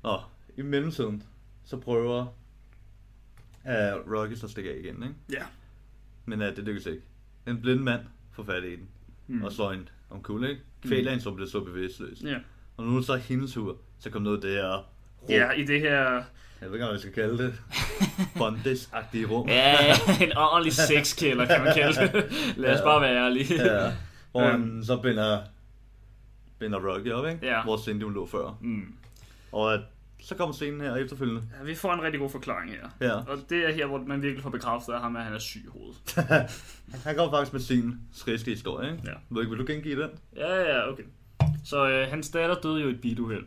Og 0.03 0.23
i 0.57 0.61
mellemtiden, 0.61 1.23
så 1.65 1.77
prøver 1.77 2.21
uh, 3.65 4.11
Rocky 4.13 4.33
så 4.35 4.45
at 4.45 4.49
stikke 4.51 4.71
af 4.73 4.77
igen, 4.79 5.03
ikke? 5.03 5.15
Ja. 5.31 5.43
Men 6.25 6.41
uh, 6.41 6.47
det 6.47 6.57
lykkes 6.57 6.85
ikke. 6.85 7.01
En 7.47 7.61
blind 7.61 7.79
mand 7.81 8.01
får 8.31 8.43
fat 8.43 8.63
i 8.63 8.71
den, 8.75 8.87
Mm. 9.27 9.43
og 9.43 9.51
slår 9.51 9.71
hende 9.71 9.85
om 10.09 10.21
kul, 10.21 10.45
ikke? 10.49 10.61
Kvæler 10.81 11.03
mm. 11.03 11.09
hende, 11.09 11.23
så 11.23 11.31
bliver 11.31 11.47
så 11.49 11.63
bevidstløs. 11.63 12.21
Ja. 12.23 12.37
Og 12.77 12.85
nu 12.85 12.97
er 12.97 13.01
så 13.01 13.15
hendes 13.15 13.53
tur, 13.53 13.77
så 13.99 14.09
kom 14.09 14.21
noget 14.21 14.43
rum. 14.45 14.83
Ja, 15.29 15.51
i 15.51 15.63
det 15.65 15.79
her... 15.81 16.01
Jeg 16.61 16.69
ved 16.71 16.73
ikke, 16.73 16.85
hvad 16.85 16.93
jeg 16.93 16.99
skal 16.99 17.13
kalde 17.13 17.37
det. 17.43 17.53
Bondage-agtige 18.39 19.25
rum. 19.25 19.47
Ja, 19.49 19.75
en 20.23 20.37
ordentlig 20.37 20.73
sexkælder, 20.73 21.45
kan 21.45 21.63
man 21.63 21.73
kalde 21.73 22.01
det. 22.01 22.25
Lad 22.57 22.73
os 22.73 22.79
Ja. 22.79 22.83
bare 22.83 23.01
være 23.01 23.15
ærlige. 23.25 23.63
ja. 23.75 23.91
Hvor 24.31 24.41
Øhm. 24.41 24.51
han 24.73 24.83
så 24.85 24.97
binder, 24.97 25.39
binder 26.59 26.79
Rocky 26.93 27.11
op, 27.11 27.25
ikke? 27.27 27.39
Ja. 27.47 27.63
Hvor 27.63 27.77
Cindy 27.77 28.01
lå 28.13 28.27
før. 28.27 28.57
Mm. 28.61 28.93
Og 29.51 29.73
at, 29.73 29.79
så 30.23 30.35
kommer 30.35 30.53
scenen 30.53 30.81
her 30.81 30.95
efterfølgende. 30.95 31.41
Ja, 31.59 31.65
vi 31.65 31.75
får 31.75 31.93
en 31.93 32.01
rigtig 32.01 32.19
god 32.19 32.29
forklaring 32.29 32.71
her. 32.71 32.89
Ja. 33.07 33.13
Og 33.15 33.37
det 33.49 33.69
er 33.69 33.71
her, 33.73 33.85
hvor 33.85 33.97
man 34.07 34.21
virkelig 34.21 34.43
får 34.43 34.49
bekræftet 34.49 34.93
af 34.93 35.01
ham, 35.01 35.15
at 35.15 35.23
han 35.23 35.33
er 35.33 35.39
syg 35.39 35.61
i 35.65 35.69
hovedet. 35.69 35.97
Han 37.05 37.15
kommer 37.15 37.31
faktisk 37.31 37.53
med 37.53 37.61
sin 37.61 37.95
skriske 38.15 38.51
historie, 38.51 38.91
ikke? 38.91 39.03
Ja. 39.05 39.11
Ved 39.29 39.41
ikke, 39.41 39.49
vil 39.55 39.59
du 39.67 39.71
gengive 39.73 40.01
den? 40.03 40.09
Ja, 40.35 40.55
ja, 40.55 40.89
okay. 40.91 41.03
Så 41.65 41.89
øh, 41.89 42.07
hans 42.09 42.29
datter 42.29 42.55
døde 42.55 42.81
jo 42.81 42.87
i 42.87 42.91
et 42.91 43.01
biluheld. 43.01 43.43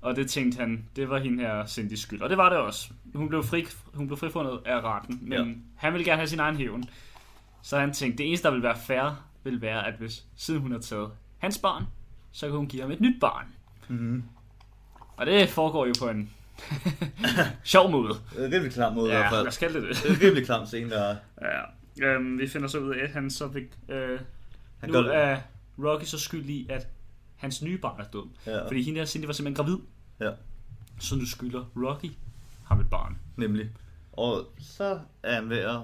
Og 0.00 0.16
det 0.16 0.30
tænkte 0.30 0.58
han, 0.60 0.84
det 0.96 1.10
var 1.10 1.18
hende 1.18 1.42
her 1.42 1.64
Cindy's 1.64 1.96
skyld. 2.02 2.22
Og 2.22 2.28
det 2.30 2.38
var 2.38 2.48
det 2.48 2.58
også. 2.58 2.90
Hun 3.14 3.28
blev, 3.28 3.42
fri, 3.44 3.66
hun 3.94 4.06
blev 4.06 4.16
frifundet 4.18 4.60
af 4.66 4.80
retten, 4.80 5.18
men 5.22 5.32
Ja. 5.48 5.54
han 5.76 5.92
ville 5.92 6.04
gerne 6.04 6.16
have 6.16 6.28
sin 6.28 6.40
egen 6.40 6.56
hævn. 6.56 6.84
Så 7.62 7.78
han 7.78 7.92
tænkte, 7.92 8.18
det 8.18 8.28
eneste, 8.28 8.44
der 8.48 8.50
ville 8.50 8.62
være 8.64 8.78
fair, 8.86 9.24
ville 9.44 9.60
være, 9.60 9.86
at 9.86 9.94
hvis 9.98 10.24
siden 10.36 10.60
hun 10.60 10.72
har 10.72 10.78
taget 10.78 11.10
hans 11.38 11.58
barn, 11.58 11.84
så 12.32 12.46
kan 12.46 12.56
hun 12.56 12.66
give 12.68 12.82
ham 12.82 12.90
et 12.90 13.00
nyt 13.00 13.20
barn. 13.20 13.46
Mm-hmm. 13.88 14.22
Og 15.16 15.26
det 15.26 15.48
foregår 15.48 15.86
jo 15.86 15.92
på 16.00 16.08
en 16.08 16.30
sjov 17.64 17.90
måde. 17.90 18.08
Det 18.36 18.44
er 18.44 18.52
rimelig 18.52 18.72
klam 18.72 18.92
måde 18.94 19.08
i 19.08 19.12
Ja, 19.12 19.18
hvert 19.18 19.30
fald. 19.30 19.40
lad 19.42 19.48
os 19.48 19.58
kalde 19.58 19.80
det 19.80 19.88
det. 19.88 20.02
Det 20.02 20.10
er 20.10 20.26
rimelig 20.26 20.44
klam 20.46 20.66
scene, 20.66 20.90
der 20.90 21.02
er. 21.02 21.16
Ja. 21.42 22.06
Øhm, 22.06 22.38
vi 22.38 22.48
finder 22.48 22.68
så 22.68 22.78
ud 22.78 22.94
af, 22.94 23.04
at 23.04 23.10
han 23.10 23.30
så 23.30 23.46
vil, 23.46 23.66
øh, 23.88 24.20
Han 24.80 24.90
nu 24.90 25.02
gør 25.02 25.10
er 25.12 25.40
Rocky 25.78 26.04
så 26.04 26.18
skyld 26.18 26.44
i, 26.48 26.66
at 26.70 26.86
hans 27.38 27.62
nye 27.62 27.78
barn 27.78 28.00
er 28.00 28.04
død. 28.12 28.28
Ja, 28.46 28.66
Fordi 28.66 28.82
hende 28.82 28.98
her 28.98 29.06
Cindy 29.06 29.24
var 29.26 29.32
simpelthen 29.32 29.64
gravid. 29.66 29.78
ja, 30.20 30.30
Så 31.00 31.16
nu 31.16 31.26
skylder 31.26 31.64
Rocky 31.76 32.10
ham 32.64 32.80
et 32.80 32.90
barn. 32.90 33.18
nemlig. 33.36 33.70
Og 34.12 34.52
så 34.60 34.98
er 35.22 35.34
han 35.34 35.50
ved 35.50 35.58
at... 35.58 35.76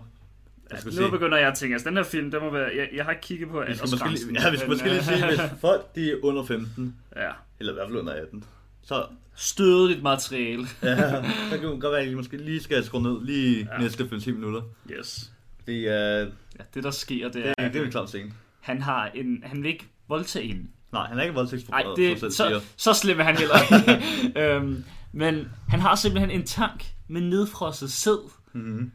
Jeg 0.71 0.79
skal 0.79 0.91
nu 0.91 0.97
sige, 0.97 1.11
begynder 1.11 1.39
jeg 1.39 1.49
at 1.49 1.55
tænke, 1.55 1.75
altså 1.75 1.89
den 1.89 1.97
her 1.97 2.05
film, 2.05 2.31
den 2.31 2.41
må 2.41 2.51
være, 2.51 2.71
jeg, 2.77 2.89
jeg 2.95 3.05
har 3.05 3.11
ikke 3.13 3.23
kigget 3.23 3.49
på 3.49 3.61
vi 3.69 3.75
skal 3.75 3.83
måske, 3.91 4.05
aldersgrænsen, 4.05 4.33
lige, 4.33 4.43
ja, 4.45 4.51
vi 4.51 4.57
skal 4.57 4.69
måske 4.71 4.89
lige 4.89 5.03
sige, 5.05 5.27
hvis 5.27 5.41
folk 5.61 5.95
de 5.95 6.11
er 6.13 6.17
under 6.23 6.45
15, 6.45 6.97
ja, 7.17 7.31
eller 7.61 7.73
i 7.73 7.75
hvert 7.75 7.89
fald 7.89 7.99
under 7.99 8.13
18, 8.13 8.45
så 8.83 9.07
stødeligt 9.35 10.03
materiale. 10.03 10.63
ja, 10.83 11.23
så 11.51 11.59
kan 11.61 11.71
det 11.71 11.81
godt 11.81 11.93
være, 11.93 12.01
at 12.01 12.09
I 12.09 12.15
måske 12.15 12.37
lige 12.37 12.61
skal 12.63 12.85
skrue 12.85 13.03
ned 13.03 13.25
lige 13.25 13.69
Ja. 13.73 13.79
næste 13.83 14.05
5-10 14.05 14.33
minutter. 14.33 14.63
Yes. 14.91 15.33
Det 15.67 15.89
er, 15.89 16.19
Ja, 16.59 16.65
det 16.75 16.85
der 16.85 16.91
sker, 16.91 17.25
det 17.29 17.35
det, 17.35 17.55
er, 17.59 17.69
det 17.69 17.81
er 17.81 17.85
en 17.85 17.91
klam 17.91 18.07
scene. 18.07 18.33
han 18.61 18.83
har 18.83 19.07
en, 19.15 19.43
han 19.47 19.63
vil 19.63 19.71
ikke 19.71 19.87
voldtage 20.09 20.47
hende. 20.49 20.67
Nej, 20.95 21.07
han 21.07 21.19
er 21.19 21.23
ikke 21.23 21.33
Nej, 21.35 21.41
voldtægtsforbryder, 21.41 21.95
det, 21.95 22.21
som 22.21 22.31
selv 22.31 22.49
siger. 22.49 22.61
så, 22.61 22.67
så 22.77 23.01
slem 23.01 23.21
er 23.21 23.25
han 23.25 23.37
heller 23.37 23.55
ikke. 23.63 24.41
øhm, 24.55 24.85
men 25.13 25.49
han 25.69 25.81
har 25.81 25.95
simpelthen 25.95 26.31
en 26.31 26.47
tank 26.47 26.95
med 27.09 27.21
nedfrosset 27.21 27.93
sæd, 27.93 28.31
Mm-hmm. 28.53 28.93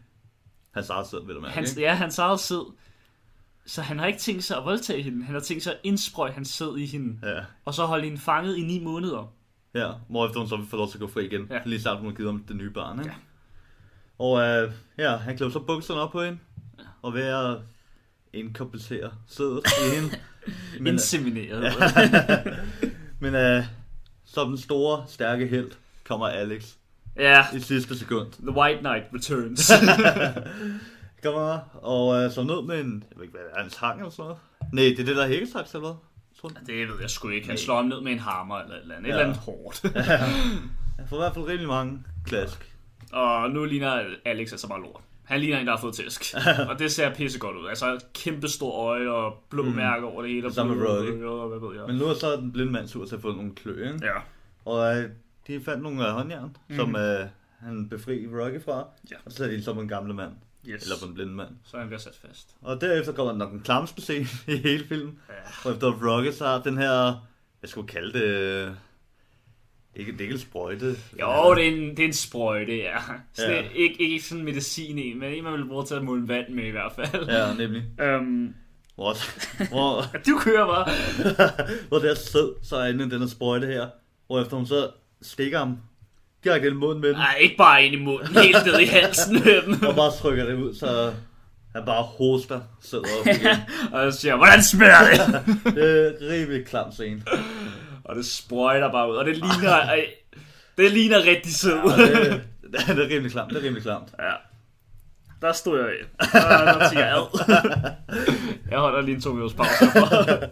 Hans 0.74 0.90
eget 0.90 1.08
sæd, 1.08 1.26
vil 1.26 1.36
du 1.36 1.42
mærke, 1.42 1.54
Hans, 1.56 1.70
ikke? 1.72 1.82
ja, 1.82 1.94
hans 1.94 2.20
eget 2.20 2.40
sæd. 2.40 2.74
Så 3.66 3.82
han 3.82 4.00
har 4.00 4.06
ikke 4.06 4.20
tænkt 4.20 4.44
sig 4.44 4.58
at 4.58 4.66
voldtage 4.66 5.02
hende. 5.04 5.26
Han 5.26 5.34
har 5.36 5.42
tænkt 5.42 5.64
sig 5.64 5.74
at 5.74 5.80
indsprøjte 5.84 6.34
hans 6.34 6.48
sæd 6.50 6.76
i 6.78 6.86
hende. 6.86 7.20
Ja. 7.30 7.40
Og 7.66 7.74
så 7.74 7.86
holde 7.86 8.04
hende 8.04 8.18
fanget 8.18 8.58
i 8.58 8.62
ni 8.62 8.84
måneder. 8.84 9.34
Ja, 9.74 9.92
hvorefter 10.10 10.40
hun 10.40 10.50
så 10.50 10.66
får 10.70 10.78
lov 10.78 10.88
til 10.90 10.98
at 10.98 11.02
gå 11.02 11.08
fri 11.08 11.26
igen. 11.26 11.48
Ja. 11.50 11.56
Ja. 11.56 11.62
Lige 11.66 11.82
snart 11.82 11.98
hun 11.98 12.06
har 12.08 12.14
givet 12.16 12.32
ham 12.32 12.44
det 12.48 12.56
nye 12.56 12.70
barn, 12.70 13.00
ikke? 13.00 13.10
Ja. 13.12 13.16
Og 14.26 14.42
øh, 14.42 14.72
ja, 14.98 15.16
han 15.18 15.38
klæder 15.38 15.52
så 15.52 15.60
bukserne 15.60 16.02
op 16.02 16.12
på 16.12 16.24
hende. 16.24 16.40
Og 17.02 17.14
ved 17.14 17.22
at 17.24 17.58
inkorporere 18.34 19.12
sædet 19.28 19.62
i 19.66 19.96
hende. 19.96 20.10
Men, 20.74 20.84
Men, 20.84 20.94
Insemineret. 20.94 21.74
men 23.22 23.36
øh, 23.36 23.64
som 24.26 24.48
den 24.50 24.58
store, 24.58 25.04
stærke 25.08 25.48
held 25.48 25.72
kommer 26.08 26.28
Alex 26.28 26.64
ja, 27.18 27.46
i 27.56 27.60
sidste 27.60 28.00
sekund. 28.00 28.32
The 28.32 28.52
White 28.52 28.80
Knight 28.80 29.04
Returns. 29.14 29.72
Kommer 31.24 31.60
og 31.82 32.24
øh, 32.24 32.32
så 32.32 32.44
ned 32.44 32.62
med 32.62 32.80
en, 32.82 33.04
jeg 33.10 33.18
ved 33.18 33.24
ikke 33.24 33.38
hvad, 33.38 33.42
er 33.54 33.58
det, 33.58 33.66
en 33.66 33.72
tang 33.72 34.00
eller 34.00 34.10
sådan 34.12 34.24
noget? 34.24 34.38
Nej, 34.74 34.84
det 34.84 35.00
er 35.00 35.06
det 35.06 35.16
der 35.16 35.24
er 35.24 35.28
hækkesaks 35.28 35.74
eller 35.74 35.88
hvad? 35.88 35.96
Tror 36.42 36.50
du? 36.50 36.56
det 36.68 36.88
ved 36.88 36.96
jeg 37.02 37.10
sgu 37.10 37.30
ikke. 37.30 37.48
Han 37.48 37.58
slår 37.58 37.76
ham 37.76 37.86
ned 37.86 38.02
med 38.02 38.12
en 38.12 38.20
hammer 38.20 38.58
eller 38.60 38.76
et 38.76 38.82
eller 38.82 38.96
andet. 38.96 39.10
Et 39.10 39.14
Ja. 39.16 39.20
eller 39.20 39.30
andet 39.30 39.42
hårdt. 39.44 39.84
Jeg 40.98 41.06
får 41.10 41.16
i 41.18 41.20
hvert 41.20 41.34
fald 41.34 41.46
rimelig 41.46 41.68
mange 41.68 42.04
klask. 42.26 42.74
og 43.12 43.50
nu 43.50 43.66
ligner 43.66 44.04
Alex 44.26 44.52
altså 44.52 44.68
bare 44.68 44.82
lort. 44.82 45.02
Han 45.30 45.40
ligner 45.40 45.60
en, 45.60 45.68
der 45.68 45.74
har 45.74 45.82
fået 45.82 45.96
tæsk. 45.96 46.24
og 46.70 46.80
det 46.80 46.92
ser 46.92 47.14
pisse 47.14 47.40
godt 47.40 47.58
ud. 47.58 47.68
Altså 47.68 48.06
kæmpe 48.14 48.48
store 48.48 48.74
øje 48.74 49.10
og 49.10 49.44
blå 49.50 49.64
mm. 49.64 49.72
mærker 49.72 50.08
over 50.08 50.22
det 50.22 50.32
hele. 50.32 50.48
Og 50.48 50.54
Samme 50.54 50.76
ører, 50.76 51.30
og 51.30 51.50
hvad 51.50 51.70
ved 51.70 51.78
jeg. 51.78 51.88
Men 51.88 51.96
nu 51.96 52.06
er 52.06 52.14
så 52.14 52.36
den 52.36 52.52
blinde 52.52 52.72
mand 52.72 52.88
sur 52.88 53.06
til 53.06 53.16
at 53.16 53.22
få 53.22 53.32
nogle 53.32 53.56
klø, 53.56 53.72
ikke? 53.72 54.06
Ja. 54.06 54.14
Og 54.66 54.98
øh, 54.98 55.10
de 55.48 55.62
fandt 55.62 55.84
nogle 55.84 56.08
øh, 56.08 56.14
håndjern, 56.14 56.58
mm. 56.70 56.76
som 56.76 56.96
øh, 56.96 57.26
han 57.60 57.90
befriede 57.90 58.44
Rocky 58.44 58.64
fra. 58.66 58.88
Ja. 59.12 59.16
Og 59.26 59.32
så 59.32 59.38
satte 59.38 59.58
de 59.58 59.64
så 59.64 59.74
på 59.74 59.82
en 59.82 59.88
gamle 59.88 60.14
mand. 60.14 60.32
Yes. 60.68 60.84
Eller 60.84 60.96
på 61.02 61.06
en 61.06 61.14
blinde 61.14 61.34
mand. 61.34 61.50
Så 61.64 61.78
er 61.78 61.82
han 61.82 61.90
bliver 61.90 62.00
sat 62.00 62.20
fast. 62.28 62.56
Og 62.62 62.82
derefter 62.82 63.14
kommer 63.14 63.32
der 63.32 63.40
nok 63.40 63.54
en 63.54 63.60
klamske 63.60 64.02
scene 64.02 64.28
i 64.56 64.58
hele 64.58 64.86
filmen. 64.88 65.20
Ja. 65.30 65.70
Og 65.70 65.76
efter 65.76 65.88
Rocky 65.88 66.32
så 66.32 66.46
har 66.46 66.62
den 66.62 66.78
her, 66.78 67.26
jeg 67.62 67.70
skulle 67.70 67.88
kalde 67.88 68.20
det, 68.20 68.78
ikke, 69.96 70.12
det 70.12 70.18
er 70.18 70.22
ikke 70.22 70.34
en 70.34 70.40
sprøjte. 70.40 70.96
Jo, 71.22 71.56
det 71.56 71.68
er 71.68 71.72
en, 71.72 71.90
det 71.90 72.00
er 72.00 72.06
en 72.08 72.14
sprøjte, 72.14 72.78
ja. 72.78 72.98
Så 73.34 73.52
Ja. 73.52 73.64
Ikke, 73.76 73.96
ikke 74.00 74.26
sådan 74.26 74.44
medicin 74.46 74.98
en, 74.98 75.20
men 75.20 75.34
en, 75.34 75.44
man 75.44 75.54
vil 75.54 75.66
bruge 75.68 75.86
til 75.86 75.96
at 75.96 76.04
måle 76.04 76.28
vand 76.28 76.50
med 76.50 76.64
i 76.64 76.70
hvert 76.70 76.92
fald. 76.96 77.30
Ja, 77.30 77.54
nemlig. 77.54 77.84
Øhm, 78.02 78.54
Hvor, 78.96 79.16
hvor, 79.70 80.06
du 80.28 80.38
kører 80.40 80.66
bare. 80.68 80.90
hvor 81.90 82.00
der 82.00 82.16
sæd, 82.16 82.64
så 82.64 82.76
er 82.76 82.86
inde 82.88 83.06
i 83.06 83.10
den 83.10 83.20
her 83.20 83.28
sprøjte 83.28 83.68
her. 83.68 83.88
Hvor 84.28 84.42
efter 84.42 84.58
hun 84.58 84.66
så 84.66 84.90
stikker 85.22 85.58
ham 85.60 85.78
direkte 86.44 86.68
ind 86.68 86.76
i 86.76 86.80
munden 86.80 87.02
med 87.02 87.10
den. 87.10 87.18
Nej, 87.18 87.38
ikke 87.42 87.58
bare 87.58 87.86
ind 87.86 87.96
i 87.96 88.00
munden, 88.00 88.28
helt 88.44 88.66
ned 88.66 88.80
i 88.80 88.86
halsen 88.86 89.34
med 89.34 89.62
dem. 89.62 89.84
Og 89.90 89.96
bare 89.96 90.12
trykker 90.12 90.46
det 90.46 90.54
ud, 90.54 90.76
så 90.76 91.14
han 91.76 91.86
bare 91.86 92.04
hoster 92.04 92.62
sæd 92.82 92.98
op 93.00 93.28
igen. 93.28 93.58
og 93.92 94.14
så 94.14 94.20
siger 94.20 94.36
hvordan 94.36 94.64
smager 94.64 95.00
det? 95.10 95.76
Det 95.76 96.22
er 96.22 96.30
rimelig 96.32 96.66
klam 96.66 96.92
scene. 96.92 97.22
Og 98.10 98.16
det 98.16 98.26
sprøjter 98.26 98.92
bare 98.92 99.12
ud, 99.12 99.16
og 99.16 99.26
det 99.26 99.38
ligner, 99.38 99.72
ej, 99.94 100.06
det 100.78 100.92
ligner 100.92 101.24
rigtig 101.24 101.54
sød. 101.54 101.80
Og 101.80 101.98
det, 101.98 102.44
det 102.88 103.00
er 103.00 103.10
rimelig 103.10 103.32
klamt, 103.32 103.50
det 103.50 103.58
er 103.58 103.64
rimelig 103.64 103.84
klamt. 103.84 104.08
Ja. 104.20 104.32
Der 105.42 105.54
stod 105.54 105.80
jeg 105.80 105.90
af. 105.90 106.28
Der, 106.34 106.80
der 106.80 107.00
jeg, 107.00 107.18
ad. 107.18 107.92
Jeg 108.72 108.80
holder 108.80 109.02
lige 109.02 109.16
en 109.16 109.22
to 109.22 109.34
minutters 109.34 109.58
pause. 109.58 110.50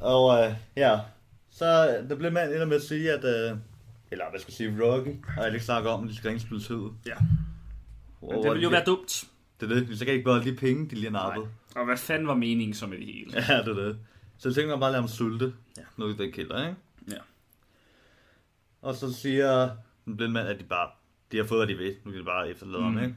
Og 0.00 0.44
øh, 0.44 0.52
ja, 0.76 0.98
så 1.50 1.98
der 2.08 2.14
blev 2.16 2.32
mand 2.32 2.52
ender 2.52 2.66
med 2.66 2.76
at 2.76 2.82
sige, 2.82 3.12
at, 3.12 3.24
øh, 3.24 3.56
eller 4.10 4.24
hvad 4.30 4.40
skal 4.40 4.52
jeg 4.52 4.56
sige, 4.56 4.84
Rocky 4.84 5.08
og 5.38 5.46
Alex 5.46 5.62
snakker 5.62 5.90
om, 5.90 6.04
at 6.04 6.10
de 6.10 6.16
skal 6.16 6.28
ringe 6.28 6.40
spille 6.40 6.62
tid. 6.62 6.82
Ja. 7.06 7.14
Men 8.22 8.42
det 8.42 8.50
ville 8.50 8.62
jo 8.62 8.68
være 8.68 8.84
dumt. 8.84 9.24
Det 9.60 9.70
er 9.70 9.74
det, 9.74 9.98
så 9.98 10.04
kan 10.04 10.14
ikke 10.14 10.24
bare 10.24 10.44
de 10.44 10.56
penge, 10.56 10.88
de 10.90 10.94
lige 10.94 11.10
har 11.10 11.26
nappet. 11.26 11.48
Og 11.76 11.84
hvad 11.84 11.96
fanden 11.96 12.28
var 12.28 12.34
meningen 12.34 12.74
så 12.74 12.86
med 12.86 12.98
det 12.98 13.06
hele? 13.06 13.44
Ja, 13.48 13.58
det 13.58 13.68
er 13.68 13.84
det. 13.84 13.98
Så 14.38 14.48
jeg 14.48 14.54
tænker 14.54 14.70
mig 14.76 14.80
bare 14.80 14.88
at 14.88 14.92
lade 14.92 15.02
ham 15.02 15.08
sulte, 15.08 15.54
ja. 15.76 15.82
nu 15.96 16.08
i 16.08 16.12
den 16.16 16.32
kælder, 16.32 16.68
ikke? 16.68 16.76
Ja. 17.10 17.18
Og 18.82 18.94
så 18.94 19.12
siger 19.12 19.76
den 20.04 20.16
blinde 20.16 20.32
mand, 20.32 20.48
at 20.48 20.58
de 20.60 20.64
bare, 20.64 20.90
de 21.32 21.36
har 21.36 21.44
fået, 21.44 21.58
hvad 21.58 21.66
de 21.66 21.78
vil. 21.78 21.96
Nu 22.04 22.10
kan 22.10 22.20
de 22.20 22.24
bare 22.24 22.50
efterlade 22.50 22.78
mm. 22.78 22.94
ham, 22.94 23.04
ikke? 23.04 23.16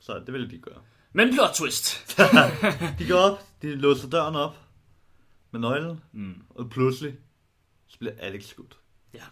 Så 0.00 0.18
det 0.18 0.32
vil 0.32 0.50
de 0.50 0.58
gøre. 0.58 0.82
Men 1.12 1.32
plot 1.34 1.50
twist. 1.54 2.16
De 2.98 3.08
går 3.08 3.16
op, 3.18 3.38
de 3.62 3.74
låser 3.74 4.08
døren 4.10 4.34
op 4.34 4.56
med 5.50 5.60
nøglen, 5.60 6.00
Mm. 6.12 6.42
og 6.50 6.70
pludselig 6.70 7.14
så 7.86 7.98
bliver 7.98 8.12
Alex 8.18 8.44
skudt. 8.44 8.78
Ja. 9.14 9.22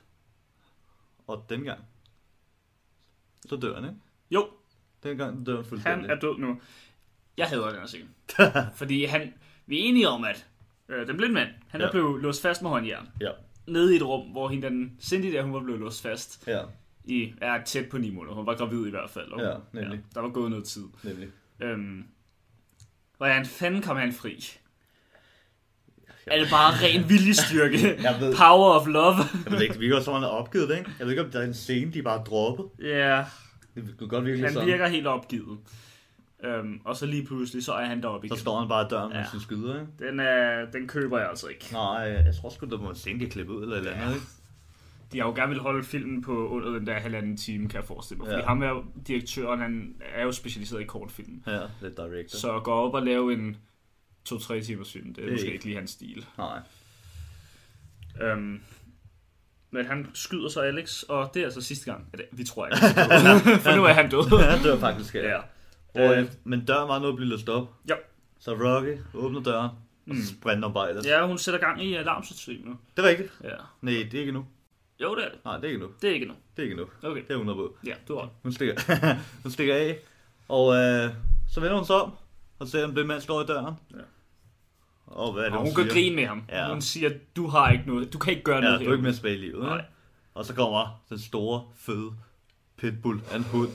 Og 1.26 1.46
dengang, 1.48 1.80
så 3.48 3.56
dør 3.56 3.74
han, 3.74 3.84
ikke? 3.84 3.96
Jo, 4.30 4.50
Dengang 5.02 5.46
dør 5.46 5.56
han 5.56 5.64
fuldstændig. 5.64 6.08
han 6.08 6.16
er 6.16 6.20
død 6.20 6.38
nu. 6.38 6.60
Jeg 7.36 7.48
hader 7.48 7.68
den 7.70 7.78
her 7.78 7.86
scene. 7.86 8.08
Fordi 8.80 9.04
han, 9.04 9.34
vi 9.66 9.78
er 9.80 9.84
enige 9.84 10.08
om, 10.08 10.24
at 10.24 10.46
øh, 10.88 11.06
den 11.06 11.16
blinde 11.16 11.34
mand, 11.34 11.48
han 11.68 11.80
ja. 11.80 11.84
Ja. 11.84 11.88
er 11.88 11.92
blevet 11.92 12.22
låst 12.22 12.42
fast 12.42 12.62
med 12.62 12.70
håndjern. 12.70 13.08
Ja, 13.20 13.30
Nede 13.66 13.92
i 13.92 13.96
et 13.96 14.02
rum, 14.02 14.26
hvor 14.30 14.48
hende, 14.48 14.68
den 14.68 14.96
Cindy 15.00 15.32
der, 15.32 15.42
hun 15.42 15.52
var 15.52 15.60
blevet 15.60 15.80
låst 15.80 16.02
fast 16.02 16.44
ja, 16.46 16.60
i, 17.04 17.32
er 17.40 17.64
tæt 17.64 17.88
på 17.88 17.98
ni 17.98 18.10
måneder. 18.10 18.34
Hun 18.34 18.46
var 18.46 18.54
gravid 18.54 18.86
i 18.86 18.90
hvert 18.90 19.10
fald. 19.10 19.32
Og, 19.32 19.40
Ja, 19.40 19.80
nemlig. 19.80 20.00
der 20.14 20.20
var 20.20 20.28
gået 20.28 20.50
noget 20.50 20.64
tid. 20.64 20.84
nemlig. 21.04 21.28
Øhm, 21.60 22.04
hvordan 23.16 23.46
fanden 23.46 23.82
kom 23.82 23.96
han 23.96 24.12
fri? 24.12 24.44
Er 26.26 26.38
det 26.38 26.48
bare 26.50 26.72
ren 26.86 27.08
viljestyrke? 27.12 28.02
Jeg 28.02 28.16
ved- 28.20 28.34
Power 28.36 28.80
of 28.80 28.86
love? 28.86 29.14
Jeg 29.44 29.52
ved 29.52 29.60
ikke, 29.60 29.72
det 29.72 29.80
virker 29.80 30.00
som, 30.00 30.14
han 30.14 30.22
er 30.22 30.26
opgivet, 30.28 30.70
ikke? 30.78 30.90
Jeg 30.98 31.06
ved 31.06 31.12
ikke, 31.12 31.24
om 31.24 31.30
der 31.30 31.40
er 31.40 31.44
en 31.46 31.54
scene, 31.54 31.92
de 31.92 32.02
bare 32.02 32.24
droppet. 32.24 32.66
Ja, 32.82 33.24
Det 33.74 33.94
kunne 33.98 34.08
godt 34.08 34.24
virke 34.24 34.42
han 34.42 34.52
sådan. 34.52 34.68
virker 34.68 34.86
helt 34.88 35.06
opgivet. 35.06 35.58
Øhm, 36.44 36.80
og 36.84 36.96
så 36.96 37.06
lige 37.06 37.26
pludselig, 37.26 37.64
så 37.64 37.72
er 37.72 37.84
han 37.84 38.02
deroppe 38.02 38.28
Så 38.28 38.34
igen. 38.34 38.40
står 38.40 38.58
han 38.58 38.68
bare 38.68 38.86
i 38.86 38.88
døren 38.90 39.08
med 39.12 39.18
Ja. 39.18 39.26
sin 39.30 39.40
skyder, 39.40 39.80
ikke? 39.80 39.92
Den, 40.10 40.20
er, 40.20 40.70
den 40.70 40.88
køber 40.88 41.18
jeg 41.18 41.28
altså 41.28 41.46
ikke. 41.46 41.68
Nej, 41.72 41.92
jeg 42.26 42.34
tror 42.40 42.48
sgu, 42.50 42.66
der 42.66 42.78
må 42.78 42.94
en 43.06 43.30
klippet 43.30 43.54
ud 43.54 43.62
eller 43.62 43.76
et 43.76 43.78
eller 43.80 43.92
andet, 43.92 44.14
ikke? 44.14 44.26
De 45.12 45.18
har 45.20 45.26
jo 45.26 45.34
gerne 45.34 45.48
vil 45.50 45.58
holde 45.60 45.84
filmen 45.84 46.22
på 46.22 46.48
under 46.48 46.70
den 46.70 46.86
der 46.86 46.94
halvanden 47.00 47.36
time, 47.36 47.68
kan 47.68 47.76
jeg 47.80 47.84
forestille 47.84 48.18
mig. 48.18 48.26
Fordi 48.26 48.40
Ja. 48.40 48.46
ham 48.46 48.62
er 48.62 48.68
jo, 48.68 48.84
direktøren, 49.06 49.60
han 49.60 49.94
er 50.14 50.22
jo 50.24 50.32
specialiseret 50.32 50.80
i 50.80 50.84
kortfilm. 50.84 51.42
Ja, 51.46 51.60
lidt 51.82 51.96
director. 51.96 52.38
Så 52.38 52.60
gå 52.64 52.70
op 52.72 52.94
og 52.94 53.02
lave 53.02 53.32
en 53.32 53.56
2-3 54.28 54.62
timers 54.62 54.92
film, 54.92 55.14
det 55.14 55.18
er 55.18 55.22
Det 55.22 55.28
er 55.28 55.32
måske 55.32 55.44
ikke- 55.44 55.54
ikke 55.54 55.64
lige 55.64 55.76
hans 55.76 55.90
stil. 55.90 56.26
Nej. 56.38 56.58
Øhm, 58.22 58.60
men 59.70 59.86
han 59.86 60.06
skyder 60.14 60.48
så 60.48 60.60
Alex, 60.60 61.02
og 61.02 61.30
det 61.34 61.40
er 61.40 61.44
altså 61.44 61.60
sidste 61.60 61.92
gang, 61.92 62.06
at 62.12 62.20
vi 62.32 62.44
tror 62.44 62.66
ikke. 62.66 62.76
For 63.64 63.76
nu 63.76 63.84
er 63.84 63.92
han 63.92 64.10
død. 64.10 64.42
Han 64.50 64.62
dør 64.62 64.78
faktisk, 64.78 65.14
ja. 65.14 65.28
ja. 65.28 65.40
Og, 65.94 66.00
Øh, 66.00 66.18
øh, 66.18 66.28
men 66.44 66.64
døren 66.64 66.88
var 66.88 66.98
noget 66.98 67.12
at 67.12 67.16
blive 67.16 67.28
løst 67.28 67.48
op. 67.48 67.74
Ja. 67.88 67.94
Så 68.38 68.52
Rocky 68.54 68.98
åbner 69.14 69.42
døren, 69.42 69.70
og 70.10 70.16
så 70.16 70.26
sprinter 70.34 70.68
bare 70.72 70.88
ellers. 70.88 71.06
ja, 71.06 71.26
hun 71.26 71.38
sætter 71.38 71.60
gang 71.60 71.84
i 71.84 71.94
alarmsystemet. 71.94 72.76
Det 72.96 73.04
er 73.04 73.08
rigtigt. 73.08 73.32
Ja. 73.44 73.48
Nej, 73.82 73.92
det 73.94 74.14
er 74.14 74.20
ikke 74.20 74.32
nu. 74.32 74.46
Jo, 75.00 75.14
det 75.16 75.24
er 75.24 75.28
det. 75.28 75.44
Nej, 75.44 75.56
det 75.56 75.64
er 75.64 75.68
ikke 75.68 75.80
nu. 75.80 75.88
Det 76.02 76.10
er 76.10 76.14
ikke 76.14 76.26
nu. 76.26 76.34
Det 76.56 76.62
er 76.62 76.64
ikke 76.64 76.76
nu. 76.76 76.86
Okay. 77.02 77.20
Det 77.22 77.30
er 77.30 77.34
100 77.34 77.56
på. 77.58 77.76
Ja, 77.86 77.94
du 78.08 78.18
har. 78.18 78.28
Hun 78.42 78.52
stikker, 78.52 78.74
hun 79.42 79.52
stikker 79.52 79.74
af, 79.74 79.98
og 80.48 80.74
øh, 80.76 81.10
så 81.50 81.60
vender 81.60 81.76
hun 81.76 81.84
sig 81.86 81.96
om, 81.96 82.12
og 82.58 82.68
ser, 82.68 82.84
om 82.84 82.94
det 82.94 83.06
mand 83.06 83.20
står 83.20 83.42
i 83.42 83.46
døren. 83.46 83.74
Ja. 83.94 83.96
Og 85.06 85.32
hvad 85.32 85.42
er 85.42 85.48
det, 85.48 85.58
Og 85.58 85.64
hun 85.64 85.74
siger? 85.74 85.84
kan 85.84 85.92
grine 85.94 86.16
med 86.16 86.26
ham. 86.26 86.42
Ja. 86.48 86.68
Hun 86.68 86.80
siger, 86.82 87.10
du 87.36 87.46
har 87.46 87.70
ikke 87.72 87.84
noget. 87.86 88.12
Du 88.12 88.18
kan 88.18 88.32
ikke 88.32 88.42
gøre 88.44 88.56
Ja, 88.56 88.62
noget 88.62 88.80
du 88.80 88.86
er 88.86 88.92
ikke 88.92 89.02
mere 89.02 89.12
tilbage 89.12 89.34
i 89.34 89.38
livet. 89.38 89.62
Nej. 89.62 89.84
Og 90.34 90.44
så 90.44 90.54
kommer 90.54 91.02
den 91.08 91.18
store, 91.18 91.64
fede 91.76 92.10
pitbull 92.76 93.20
af 93.32 93.36
en 93.36 93.42
hund 93.44 93.68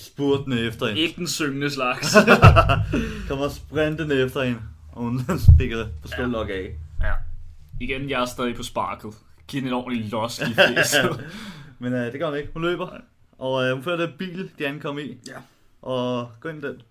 spurtende 0.00 0.60
efter 0.60 0.86
hende. 0.86 1.00
Ikke 1.00 1.16
den 1.16 1.28
syngende 1.28 1.70
slags. 1.70 2.16
Kommer 3.28 3.48
sprintende 3.48 4.22
efter 4.22 4.42
hende, 4.42 4.60
og 4.92 5.02
hun 5.02 5.20
stikker 5.54 5.86
pistolok 6.02 6.48
af. 6.48 6.76
ja. 7.00 7.12
Igen, 7.80 8.10
jeg 8.10 8.20
er 8.20 8.26
stadig 8.26 8.56
på 8.56 8.62
sparket. 8.62 9.14
Giv 9.48 9.60
den 9.60 9.68
en 9.68 9.74
ordentlig 9.74 10.10
los 10.10 10.38
i. 10.38 10.42
Men 11.82 11.92
øh, 11.92 12.12
det 12.12 12.20
gør 12.20 12.28
hun 12.28 12.38
ikke. 12.38 12.50
Hun 12.52 12.62
løber. 12.62 12.88
Og 13.38 13.64
øh, 13.64 13.74
hun 13.74 13.82
fører 13.82 13.96
den 13.96 14.10
bil, 14.18 14.50
de 14.58 14.66
ankom 14.66 14.98
i. 14.98 15.18
Ja. 15.28 15.36
Og 15.82 16.30
går 16.40 16.48
ind 16.48 16.64
i 16.64 16.66
den. 16.66 16.82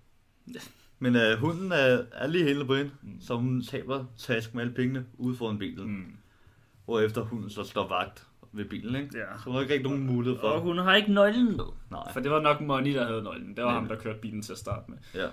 Men 0.98 1.16
øh, 1.16 1.38
hunden 1.38 1.72
er, 1.72 2.02
er 2.12 2.26
lige 2.26 2.44
hælende 2.44 2.66
på 2.66 2.74
hende, 2.74 2.90
mm. 3.02 3.20
så 3.20 3.36
hun 3.36 3.62
taber 3.62 4.04
task 4.18 4.54
med 4.54 4.62
alle 4.62 4.74
pengene 4.74 5.04
ude 5.18 5.36
foran 5.36 5.58
bilen. 5.58 5.86
Mm. 5.90 6.12
Hvorefter 6.84 7.22
hunden 7.22 7.50
så 7.50 7.64
står 7.64 7.88
vagt 7.88 8.26
ved 8.52 8.64
bilen, 8.64 8.94
ikke? 8.94 9.18
Ja. 9.18 9.24
Så 9.38 9.44
hun 9.44 9.54
har 9.54 9.60
ikke 9.60 9.74
rigtig 9.74 9.90
nogen 9.90 10.06
mulighed 10.06 10.40
for. 10.40 10.48
Og 10.48 10.60
hun 10.60 10.78
har 10.78 10.94
ikke 10.94 11.12
nøglen 11.12 11.56
med. 11.56 11.64
Nej. 11.90 12.12
For 12.12 12.20
det 12.20 12.30
var 12.30 12.40
nok 12.40 12.60
Money, 12.60 12.94
der 12.94 13.06
havde 13.06 13.22
nøglen. 13.22 13.56
Det 13.56 13.64
var 13.64 13.70
ham, 13.72 13.82
Nemlig. 13.82 13.96
der 13.96 14.02
kørte 14.02 14.18
bilen 14.18 14.42
til 14.42 14.52
at 14.52 14.58
starte 14.58 14.82
med. 14.88 14.98
Ja. 15.14 15.26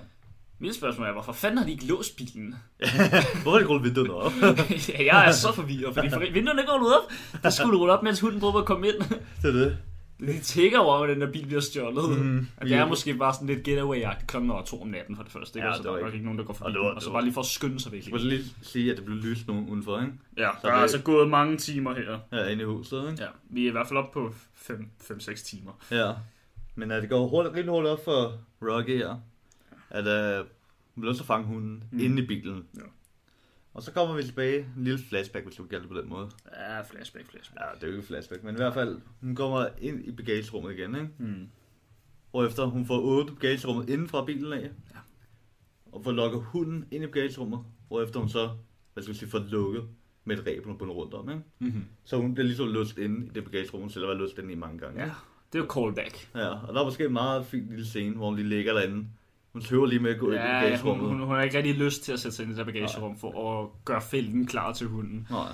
Mit 0.60 0.76
spørgsmål 0.76 1.08
er, 1.08 1.12
hvorfor 1.12 1.32
fanden 1.34 1.58
har 1.58 1.66
de 1.66 1.72
ikke 1.72 1.86
låst 1.88 2.18
bilen? 2.18 2.56
Hvorfor 3.44 3.52
har 3.52 3.60
de 3.60 3.66
rullet 3.66 3.84
vinduet 3.84 4.12
op? 4.12 4.32
ja, 4.90 5.06
jeg 5.06 5.28
er 5.28 5.32
så 5.32 5.54
forvirret, 5.54 5.94
fordi 5.94 6.10
for 6.10 6.20
vinduerne 6.20 6.62
ikke 6.62 6.72
rullet 6.72 6.94
op. 6.98 7.12
Der 7.44 7.50
skulle 7.50 7.78
rulle 7.80 7.94
op, 7.94 8.04
mens 8.04 8.20
hunden 8.20 8.40
prøvede 8.40 8.58
at 8.60 8.66
komme 8.66 8.88
ind. 8.88 8.96
det 9.42 9.50
er 9.50 9.52
det. 9.52 9.78
De 10.20 10.40
tænker 10.40 10.80
over, 10.80 10.98
at 10.98 11.10
den 11.10 11.22
der 11.22 11.32
bil 11.32 11.46
bliver 11.46 11.62
stjålet. 11.62 12.26
Mm, 12.26 12.48
det 12.62 12.72
er 12.74 12.88
måske 12.88 13.14
bare 13.18 13.34
sådan 13.34 13.48
lidt 13.48 13.68
getaway-agtigt 13.68 14.26
klokken 14.28 14.52
over 14.52 14.64
to 14.66 14.82
om 14.82 14.88
natten 14.88 15.16
for 15.16 15.24
det 15.24 15.32
første. 15.32 15.60
Ikke? 15.60 15.66
Ja, 15.68 15.72
Ja, 15.72 15.74
så 15.74 15.78
det 15.78 15.86
der 15.86 15.92
var 15.92 15.98
er 15.98 16.04
nok 16.04 16.14
ikke- 16.14 16.26
nogen, 16.26 16.40
der 16.40 16.46
går 16.46 16.54
forbi 16.54 16.68
og 16.68 16.74
det 16.74 16.82
var- 16.82 16.96
og 16.96 17.02
så 17.02 17.12
bare 17.12 17.24
lige 17.24 17.34
for 17.34 17.42
at 17.42 17.48
skynde 17.48 17.80
sig 17.80 17.92
væk. 17.92 18.06
Jeg 18.06 18.14
vil 18.14 18.22
lige 18.22 18.44
sige, 18.62 18.92
at 18.92 18.98
det 18.98 19.06
blev 19.06 19.18
lyst 19.18 19.48
nogen 19.48 19.70
udenfor, 19.70 20.00
ikke? 20.02 20.14
Ja, 20.38 20.50
Så 20.62 20.68
der 20.68 20.68
er 20.70 20.76
det- 20.76 20.82
altså 20.82 21.02
gået 21.02 21.30
mange 21.30 21.58
timer 21.58 21.94
her. 21.96 22.20
Ja, 22.32 22.48
inde 22.48 22.62
i 22.62 22.66
huset, 22.66 23.12
ikke? 23.12 23.24
Ja, 23.24 23.30
vi 23.50 23.64
er 23.64 23.68
i 23.68 23.72
hvert 23.72 23.88
fald 23.88 23.98
oppe 24.00 24.14
på 24.14 24.34
5-6 24.56 25.44
timer. 25.44 25.72
Ja. 25.92 26.12
Men 26.76 26.92
uh, 26.92 26.98
det 26.98 27.10
går 27.10 27.28
hurtigt, 27.28 27.56
rigtig 27.56 27.72
hurtigt 27.72 27.92
op 27.92 28.04
for 28.06 28.34
Rocky 28.62 28.98
her, 28.98 29.16
at 29.90 30.40
uh, 30.42 30.48
hun 30.96 31.02
bliver 31.02 31.14
at 31.20 31.26
fange 31.26 31.46
hunden 31.48 31.84
mm. 31.92 32.00
inde 32.00 32.24
i 32.24 32.28
bilen. 32.28 32.64
Ja. 32.76 32.82
Og 33.78 33.84
så 33.84 33.92
kommer 33.92 34.16
vi 34.16 34.24
tilbage, 34.24 34.60
en 34.78 34.84
lille 34.84 35.00
flashback, 35.10 35.46
hvis 35.46 35.56
du 35.56 35.64
kan 35.64 35.82
det 35.82 35.90
på 35.90 35.98
den 36.02 36.10
måde. 36.10 36.30
Ja, 36.56 36.82
flashback, 36.82 37.32
flashback. 37.32 37.60
Ja, 37.62 37.76
det 37.76 37.84
er 37.84 37.88
jo 37.88 37.94
ikke 37.94 38.08
flashback, 38.08 38.44
men 38.44 38.56
i 38.56 38.58
hvert 38.58 38.74
fald, 38.74 39.00
hun 39.22 39.36
kommer 39.36 39.68
ind 39.82 40.06
i 40.06 40.12
bagagerummet 40.12 40.72
igen, 40.74 40.96
ikke? 40.96 41.10
Mm. 41.18 41.48
Og 42.34 42.46
efter 42.46 42.66
hun 42.66 42.86
får 42.86 42.98
åbnet 43.00 43.36
bagagerummet 43.40 43.90
inden 43.90 44.08
fra 44.08 44.26
bilen 44.26 44.54
af, 44.54 44.60
Ja. 44.62 44.98
og 45.92 46.04
får 46.04 46.12
lukket 46.12 46.42
hunden 46.44 46.86
ind 46.92 47.04
i 47.04 47.08
bagagerummet, 47.08 47.60
og 47.90 48.04
efter 48.04 48.20
hun 48.20 48.30
så, 48.30 48.50
hvad 48.94 49.04
skal 49.04 49.12
jeg 49.12 49.18
sige, 49.20 49.30
får 49.30 49.40
lukket 49.50 49.84
med 50.26 50.38
et 50.38 50.46
ræb, 50.48 50.66
hun 50.66 50.78
bundet 50.78 50.96
rundt 50.96 51.14
om, 51.14 51.30
ikke? 51.30 51.42
Mm-hmm. 51.60 51.86
Så 52.04 52.18
hun 52.18 52.34
bliver 52.34 52.46
ligesom 52.48 52.68
låst 52.68 52.98
inde 52.98 53.26
i 53.26 53.30
det 53.30 53.44
bagagerum, 53.44 53.80
hun 53.82 53.90
selv 53.90 54.04
har 54.06 54.08
været 54.08 54.20
låst 54.20 54.38
inde 54.38 54.52
i 54.54 54.56
mange 54.56 54.80
gange. 54.80 55.02
Ja, 55.04 55.12
det 55.54 55.60
er 55.60 55.64
jo 55.64 55.70
callback. 55.74 56.30
ja. 56.36 56.48
og 56.48 56.74
der 56.74 56.82
er 56.82 56.86
måske 56.86 57.06
en 57.06 57.14
meget 57.14 57.46
fin 57.46 57.68
lille 57.70 57.86
scene, 57.86 58.16
hvor 58.16 58.26
hun 58.26 58.36
lige 58.36 58.50
ligger 58.50 58.74
derinde. 58.74 59.08
Hun 59.58 59.64
tøver 59.66 59.86
lige 59.86 60.00
med 60.00 60.12
at 60.12 60.20
gå 60.20 60.26
ind 60.26 60.36
i 60.36 60.38
Ja, 60.38 60.54
hun, 60.54 60.62
bagagerummet. 60.64 61.08
hun, 61.10 61.20
hun 61.20 61.36
har 61.36 61.42
ikke 61.44 61.58
rigtig 61.58 61.76
lyst 61.76 62.04
til 62.04 62.12
at 62.14 62.20
sætte 62.20 62.36
sig 62.36 62.44
ind 62.44 62.52
i 62.54 62.56
det 62.58 62.66
her 62.66 62.72
bagagerum 62.74 63.18
for 63.20 63.62
at 63.64 63.70
gøre 63.86 64.02
felten 64.02 64.48
klar 64.48 64.74
til 64.74 64.88
hunden. 64.88 65.28
Nej. 65.32 65.48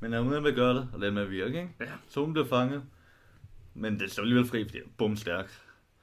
Men 0.00 0.22
hun 0.22 0.32
er 0.32 0.40
med 0.40 0.48
at 0.50 0.54
gøre 0.56 0.74
det, 0.74 0.88
og 0.92 1.00
lade 1.00 1.12
med 1.12 1.22
at 1.22 1.30
virke, 1.30 1.46
ikke? 1.60 1.68
Ja. 1.80 1.86
Så 2.08 2.20
hun 2.24 2.32
bliver 2.32 2.48
fanget. 2.48 2.82
Men 3.74 3.94
det 3.98 4.02
er 4.02 4.10
så 4.10 4.20
alligevel 4.20 4.46
fri, 4.46 4.64
fordi 4.64 4.78
det 4.78 4.84
er 4.84 4.88
bum 4.98 5.16
stærk. 5.16 5.50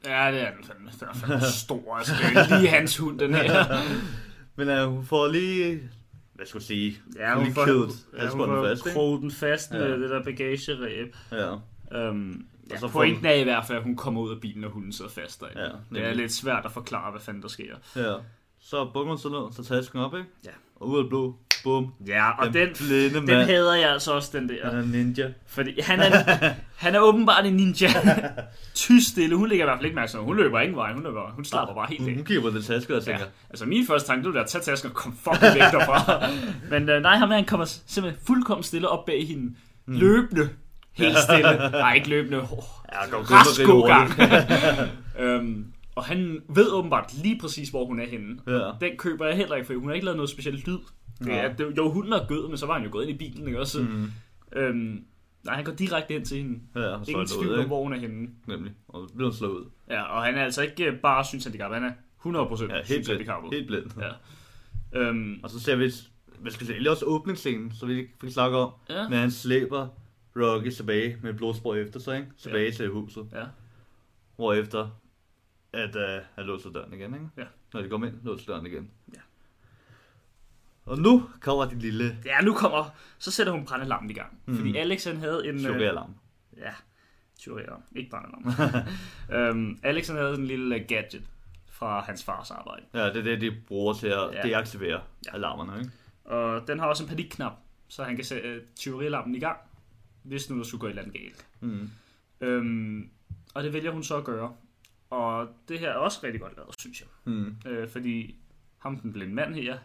Ja, 0.06 0.32
det 0.32 0.42
er 0.42 0.52
den 0.56 0.64
fandme. 0.64 0.90
Den 1.00 1.08
er 1.10 1.14
fandme 1.14 1.42
stor. 1.66 1.96
Altså, 1.98 2.14
det 2.34 2.38
er 2.38 2.60
lige 2.60 2.70
hans 2.70 2.98
hund, 2.98 3.20
den 3.20 3.34
her. 3.34 3.66
Men 4.56 4.70
uh, 4.88 4.94
hun 4.96 5.06
får 5.06 5.28
lige, 5.28 5.80
hvad 6.34 6.46
skal 6.46 6.58
jeg 6.58 6.64
sige, 6.64 6.98
Ja, 7.16 7.34
hun 7.36 7.44
lige 7.44 7.54
får, 7.54 7.66
kædet 7.66 7.90
ja, 8.18 8.30
hun 8.30 8.38
får 8.40 8.66
fast, 8.68 8.84
den 9.22 9.32
fast 9.32 9.72
med 9.72 9.90
Ja. 9.90 9.98
det 10.00 10.10
der 10.10 10.24
bagageræb. 10.24 11.16
Ja. 11.32 12.10
Um, 12.10 12.46
ja, 12.72 12.80
så 12.80 12.88
får 12.88 13.00
pointen 13.00 13.26
er 13.26 13.32
i 13.34 13.44
hvert 13.44 13.66
fald, 13.68 13.78
at 13.78 13.84
hun 13.84 13.96
kommer 13.96 14.22
ud 14.22 14.32
af 14.32 14.42
bilen, 14.42 14.64
og 14.64 14.72
hunden 14.72 14.94
sidder 14.94 15.12
fast 15.12 15.42
derinde. 15.42 15.62
Ja, 15.62 15.68
det 15.68 15.74
er 15.74 15.76
nemlig. 15.92 16.16
lidt 16.16 16.34
svært 16.34 16.66
at 16.66 16.72
forklare, 16.72 17.12
hvad 17.12 17.22
fanden 17.22 17.42
der 17.42 17.48
sker. 17.48 17.76
Ja. 17.96 18.14
Så 18.62 18.86
bukker 18.94 19.12
hun 19.12 19.18
så 19.18 19.30
ned, 19.30 19.64
så 19.66 19.74
tasken 19.76 20.00
op, 20.00 20.14
ikke? 20.16 20.30
Ja. 20.46 20.50
Og 20.76 20.88
ud 20.88 20.98
af 20.98 21.04
det 21.04 21.10
blå, 21.10 21.36
bum. 21.64 21.94
Ja, 22.08 22.30
og 22.40 22.54
den, 22.54 22.70
blinde 22.88 23.16
den 23.16 23.26
mand. 23.26 23.46
hader 23.50 23.76
jeg 23.76 23.90
altså 23.92 24.14
også, 24.14 24.38
den 24.38 24.50
der. 24.50 24.70
Han 24.72 24.78
er 24.80 24.86
ninja. 24.86 25.28
Fordi 25.48 25.82
han 25.82 26.00
er, 26.00 26.14
han 26.86 26.96
er 26.96 27.00
åbenbart 27.00 27.46
en 27.46 27.54
ninja. 27.54 27.88
Tyst 28.76 29.10
stille. 29.12 29.36
Hun 29.36 29.50
ligger 29.50 29.66
i 29.66 29.68
hvert 29.68 29.78
fald 29.78 29.86
ikke 29.86 29.96
mærke 29.96 30.14
noget. 30.14 30.26
Hun 30.28 30.38
løber 30.38 30.60
ingen 30.60 30.76
vej. 30.78 30.94
Hun, 30.94 31.04
løber, 31.04 31.32
hun 31.32 31.46
slapper 31.46 31.76
bare 31.76 31.86
helt 31.90 32.02
Hun, 32.02 32.10
af. 32.10 32.16
hun 32.16 32.26
kigger 32.26 32.42
på 32.42 32.50
den 32.50 32.62
taske 32.64 32.96
og 32.96 33.04
tænker, 33.04 33.22
Ja, 33.24 33.30
altså 33.50 33.66
min 33.66 33.86
første 33.88 34.08
tanke, 34.08 34.26
det 34.26 34.34
var 34.34 34.42
at 34.42 34.48
tage 34.48 34.62
tasken 34.62 34.90
og 34.90 34.96
komme 34.96 35.18
fucking 35.24 35.54
væk 35.54 35.62
derfra. 35.62 36.28
Men 36.72 36.90
øh, 36.90 37.02
nej, 37.02 37.16
ham 37.18 37.30
her, 37.30 37.36
han 37.36 37.46
kommer 37.46 37.66
simpelthen 37.66 38.26
fuldkommen 38.28 38.64
stille 38.64 38.88
op 38.90 39.06
bag 39.06 39.28
hende. 39.28 39.56
Mm. 39.86 39.94
Løbende. 39.96 40.50
Helt 41.00 41.18
stille. 41.30 41.70
Nej, 41.72 41.94
ikke 41.96 42.10
løbende. 42.10 42.42
Oh, 42.42 42.64
ja, 42.94 43.10
går 43.12 43.18
rask 43.18 43.66
god 43.66 43.88
gang. 43.88 44.12
øhm, 45.26 45.66
og 45.96 46.06
han 46.06 46.42
ved 46.50 46.72
åbenbart 46.72 47.14
lige 47.24 47.40
præcis, 47.42 47.70
hvor 47.70 47.86
hun 47.86 48.00
er 48.00 48.06
henne. 48.08 48.40
Ja. 48.48 48.72
Den 48.82 48.98
køber 48.98 49.26
jeg 49.26 49.36
heller 49.38 49.56
ikke, 49.56 49.68
for 49.68 49.74
hun 49.74 49.88
har 49.88 49.94
ikke 49.94 50.06
lavet 50.06 50.18
noget 50.18 50.30
specielt 50.30 50.68
lyd. 50.68 50.78
Det 51.24 51.34
er, 51.34 51.54
det, 51.54 51.78
jo, 51.78 51.92
hunden 51.92 52.14
er 52.14 52.28
gød, 52.28 52.48
men 52.48 52.58
så 52.58 52.66
var 52.66 52.74
han 52.74 52.84
jo 52.84 52.90
gået 52.92 53.08
ind 53.08 53.22
i 53.22 53.30
bilen, 53.30 53.48
ikke 53.48 53.60
også? 53.60 53.82
Mm. 53.82 54.12
Øhm, 54.56 55.04
nej, 55.44 55.56
han 55.56 55.64
går 55.66 55.72
direkte 55.74 56.14
hen 56.14 56.26
til 56.26 56.38
hende. 56.38 56.60
Ja, 56.76 56.80
og 56.82 57.06
så 57.06 57.12
er 57.12 57.16
Ingen 57.16 57.26
det 57.28 57.34
tvivl 57.40 57.54
om, 57.54 57.60
ikke? 57.60 57.68
hvor 57.68 57.84
hun 57.84 57.94
er 57.94 57.98
henne. 58.00 58.28
Nemlig. 58.48 58.72
Og 58.88 59.10
så 59.10 59.16
bliver 59.16 59.30
hun 59.30 59.38
slået 59.38 59.52
ud. 59.52 59.66
Ja, 59.90 60.02
og 60.04 60.24
han 60.24 60.36
er 60.36 60.44
altså 60.44 60.62
ikke 60.62 60.84
øh, 60.86 60.94
bare 61.00 61.26
synshandicap, 61.26 61.72
han 61.74 61.84
er 61.84 61.90
100% 61.90 61.92
Ja, 62.30 62.34
helt 62.34 62.56
blind. 62.56 62.86
synshandicappet. 62.88 63.54
Helt 63.54 63.68
blind. 63.68 63.86
Ja. 64.02 65.00
Øhm, 65.00 65.40
Og 65.44 65.50
så 65.50 65.60
ser 65.60 65.76
vi, 65.76 65.92
hvad 66.40 66.52
skal 66.52 66.68
lige 66.68 66.92
også 66.92 67.06
åbningsscenen, 67.06 67.72
så 67.80 67.86
vi 67.86 68.08
fik 68.22 68.32
snakke 68.32 68.58
om, 68.58 68.72
Ja. 68.90 69.08
når 69.10 69.18
han 69.18 69.32
slæber 69.32 69.88
Rocky 70.42 70.72
tilbage 70.72 71.18
med 71.24 71.34
blodspor 71.34 71.76
efter 71.76 72.00
sig, 72.00 72.18
ikke? 72.18 72.30
Tilbage 72.38 72.66
ja. 72.66 72.72
til 72.72 72.90
huset. 72.90 73.28
ja. 73.34 73.44
Hvorefter, 74.36 74.90
at 75.74 75.96
uh, 75.96 76.26
han 76.36 76.46
låser 76.46 76.70
døren 76.70 76.94
igen, 76.94 77.14
ikke? 77.14 77.28
Ja. 77.38 77.44
Når 77.74 77.82
de 77.82 77.90
kommer 77.90 78.08
ind, 78.08 78.16
låser 78.24 78.46
døren 78.46 78.66
igen. 78.66 78.92
Ja. 79.16 79.20
Og 80.86 80.98
nu 81.00 81.30
kommer 81.42 81.66
det 81.66 81.78
lille 81.82 82.18
Ja, 82.26 82.42
nu 82.42 82.54
kommer... 82.54 82.90
Så 83.20 83.32
sætter 83.32 83.54
hun 83.54 83.66
brændelampen 83.66 84.10
i 84.10 84.14
gang. 84.14 84.40
Mm. 84.46 84.56
Fordi 84.58 84.78
Alex 84.78 85.04
han 85.06 85.18
havde 85.18 85.48
en... 85.50 85.56
øh, 85.56 85.62
chokeralarm. 85.62 86.16
Ja, 86.58 86.72
tyverialarm. 87.40 87.82
Ikke 87.96 88.10
brændelamp. 88.10 88.46
øhm, 89.36 89.80
Alex 89.84 90.08
han 90.08 90.16
havde 90.18 90.34
en 90.36 90.46
lille 90.46 90.76
øh, 90.76 90.82
gadget 90.88 91.24
fra 91.72 92.00
hans 92.02 92.24
fars 92.24 92.52
arbejde. 92.52 92.84
Ja, 92.94 93.06
det 93.06 93.18
er 93.18 93.22
det, 93.22 93.42
de 93.42 93.52
bruger 93.68 93.94
til 93.94 94.08
at 94.08 94.30
Ja. 94.34 94.42
deaktivere 94.42 95.02
Ja. 95.26 95.34
alarmerne, 95.34 95.80
ikke? 95.80 95.92
Og 96.26 96.68
den 96.68 96.80
har 96.80 96.88
også 96.88 97.04
en 97.04 97.10
panikknap, 97.10 97.54
så 97.88 98.04
han 98.04 98.16
kan 98.16 98.26
sætte 98.26 98.48
øh, 98.50 98.62
tyverialarmen 98.76 99.36
i 99.36 99.40
gang, 99.40 99.58
hvis 100.24 100.50
nu 100.50 100.58
der 100.58 100.64
skulle 100.64 100.82
gå 100.82 100.88
et 100.88 100.90
eller 100.90 101.02
andet 101.02 101.16
galt. 101.22 101.46
Mm. 101.60 101.90
Øhm, 102.42 103.10
og 103.54 103.64
det 103.64 103.74
vælger 103.74 103.92
hun 103.92 104.04
så 104.04 104.18
at 104.18 104.24
gøre. 104.24 104.54
Og 105.10 105.48
det 105.70 105.80
her 105.80 105.90
er 105.90 105.96
også 105.96 106.20
rigtig 106.24 106.42
godt 106.42 106.58
lavet, 106.58 106.76
synes 106.80 107.02
jeg. 107.02 107.08
Mm. 107.34 107.56
Øh, 107.66 107.90
fordi 107.90 108.36
ham, 108.78 109.00
den 109.00 109.14
blinde 109.14 109.34
mand 109.34 109.56
her, 109.56 109.78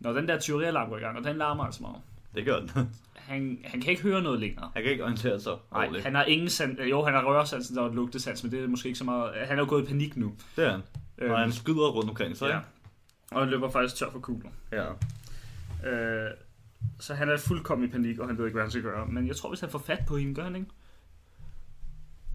når 0.00 0.12
den 0.12 0.28
der 0.28 0.38
tyverialarm 0.40 0.88
går 0.88 0.96
i 0.96 1.00
gang, 1.00 1.18
og 1.18 1.24
den 1.24 1.36
larmer 1.36 1.64
altså 1.64 1.82
meget, 1.82 1.96
Det 2.34 2.44
gør 2.44 2.58
den. 2.60 2.70
han, 3.14 3.58
han 3.64 3.80
kan 3.80 3.90
ikke 3.90 4.02
høre 4.02 4.22
noget 4.22 4.40
længere. 4.40 4.70
Han 4.74 4.82
kan 4.82 4.92
ikke 4.92 5.04
orientere 5.04 5.40
sig 5.40 5.52
Nej, 5.72 6.00
han 6.00 6.14
har 6.14 6.24
ingen 6.24 6.48
sans. 6.48 6.78
Jo, 6.90 7.04
han 7.04 7.14
har 7.14 7.24
rørsansen 7.24 7.78
og 7.78 7.94
lugtesans, 7.94 8.42
men 8.42 8.52
det 8.52 8.64
er 8.64 8.68
måske 8.68 8.86
ikke 8.86 8.98
så 8.98 9.04
meget. 9.04 9.34
Han 9.46 9.58
er 9.58 9.62
jo 9.62 9.68
gået 9.68 9.82
i 9.82 9.86
panik 9.86 10.16
nu. 10.16 10.34
Det 10.56 10.66
er 10.66 10.70
han. 10.70 10.80
Øhm, 11.18 11.32
Og 11.32 11.38
han 11.38 11.52
skyder 11.52 11.90
rundt 11.90 12.10
omkring 12.10 12.36
sig, 12.36 12.48
ja. 12.48 12.58
Og 13.38 13.48
løber 13.48 13.70
faktisk 13.70 13.96
tør 13.96 14.10
for 14.10 14.18
kugler. 14.18 14.50
Ja. 14.72 14.84
Øh, 15.90 16.30
så 17.00 17.14
han 17.14 17.28
er 17.28 17.36
fuldkommen 17.36 17.88
i 17.88 17.92
panik, 17.92 18.18
og 18.18 18.26
han 18.28 18.38
ved 18.38 18.44
ikke, 18.44 18.54
hvad 18.54 18.62
han 18.62 18.70
skal 18.70 18.82
gøre. 18.82 19.06
Men 19.06 19.26
jeg 19.26 19.36
tror, 19.36 19.48
hvis 19.48 19.60
han 19.60 19.70
får 19.70 19.78
fat 19.78 20.02
på 20.06 20.16
hende, 20.16 20.34
gør 20.34 20.44
han 20.44 20.56
ikke? 20.56 20.68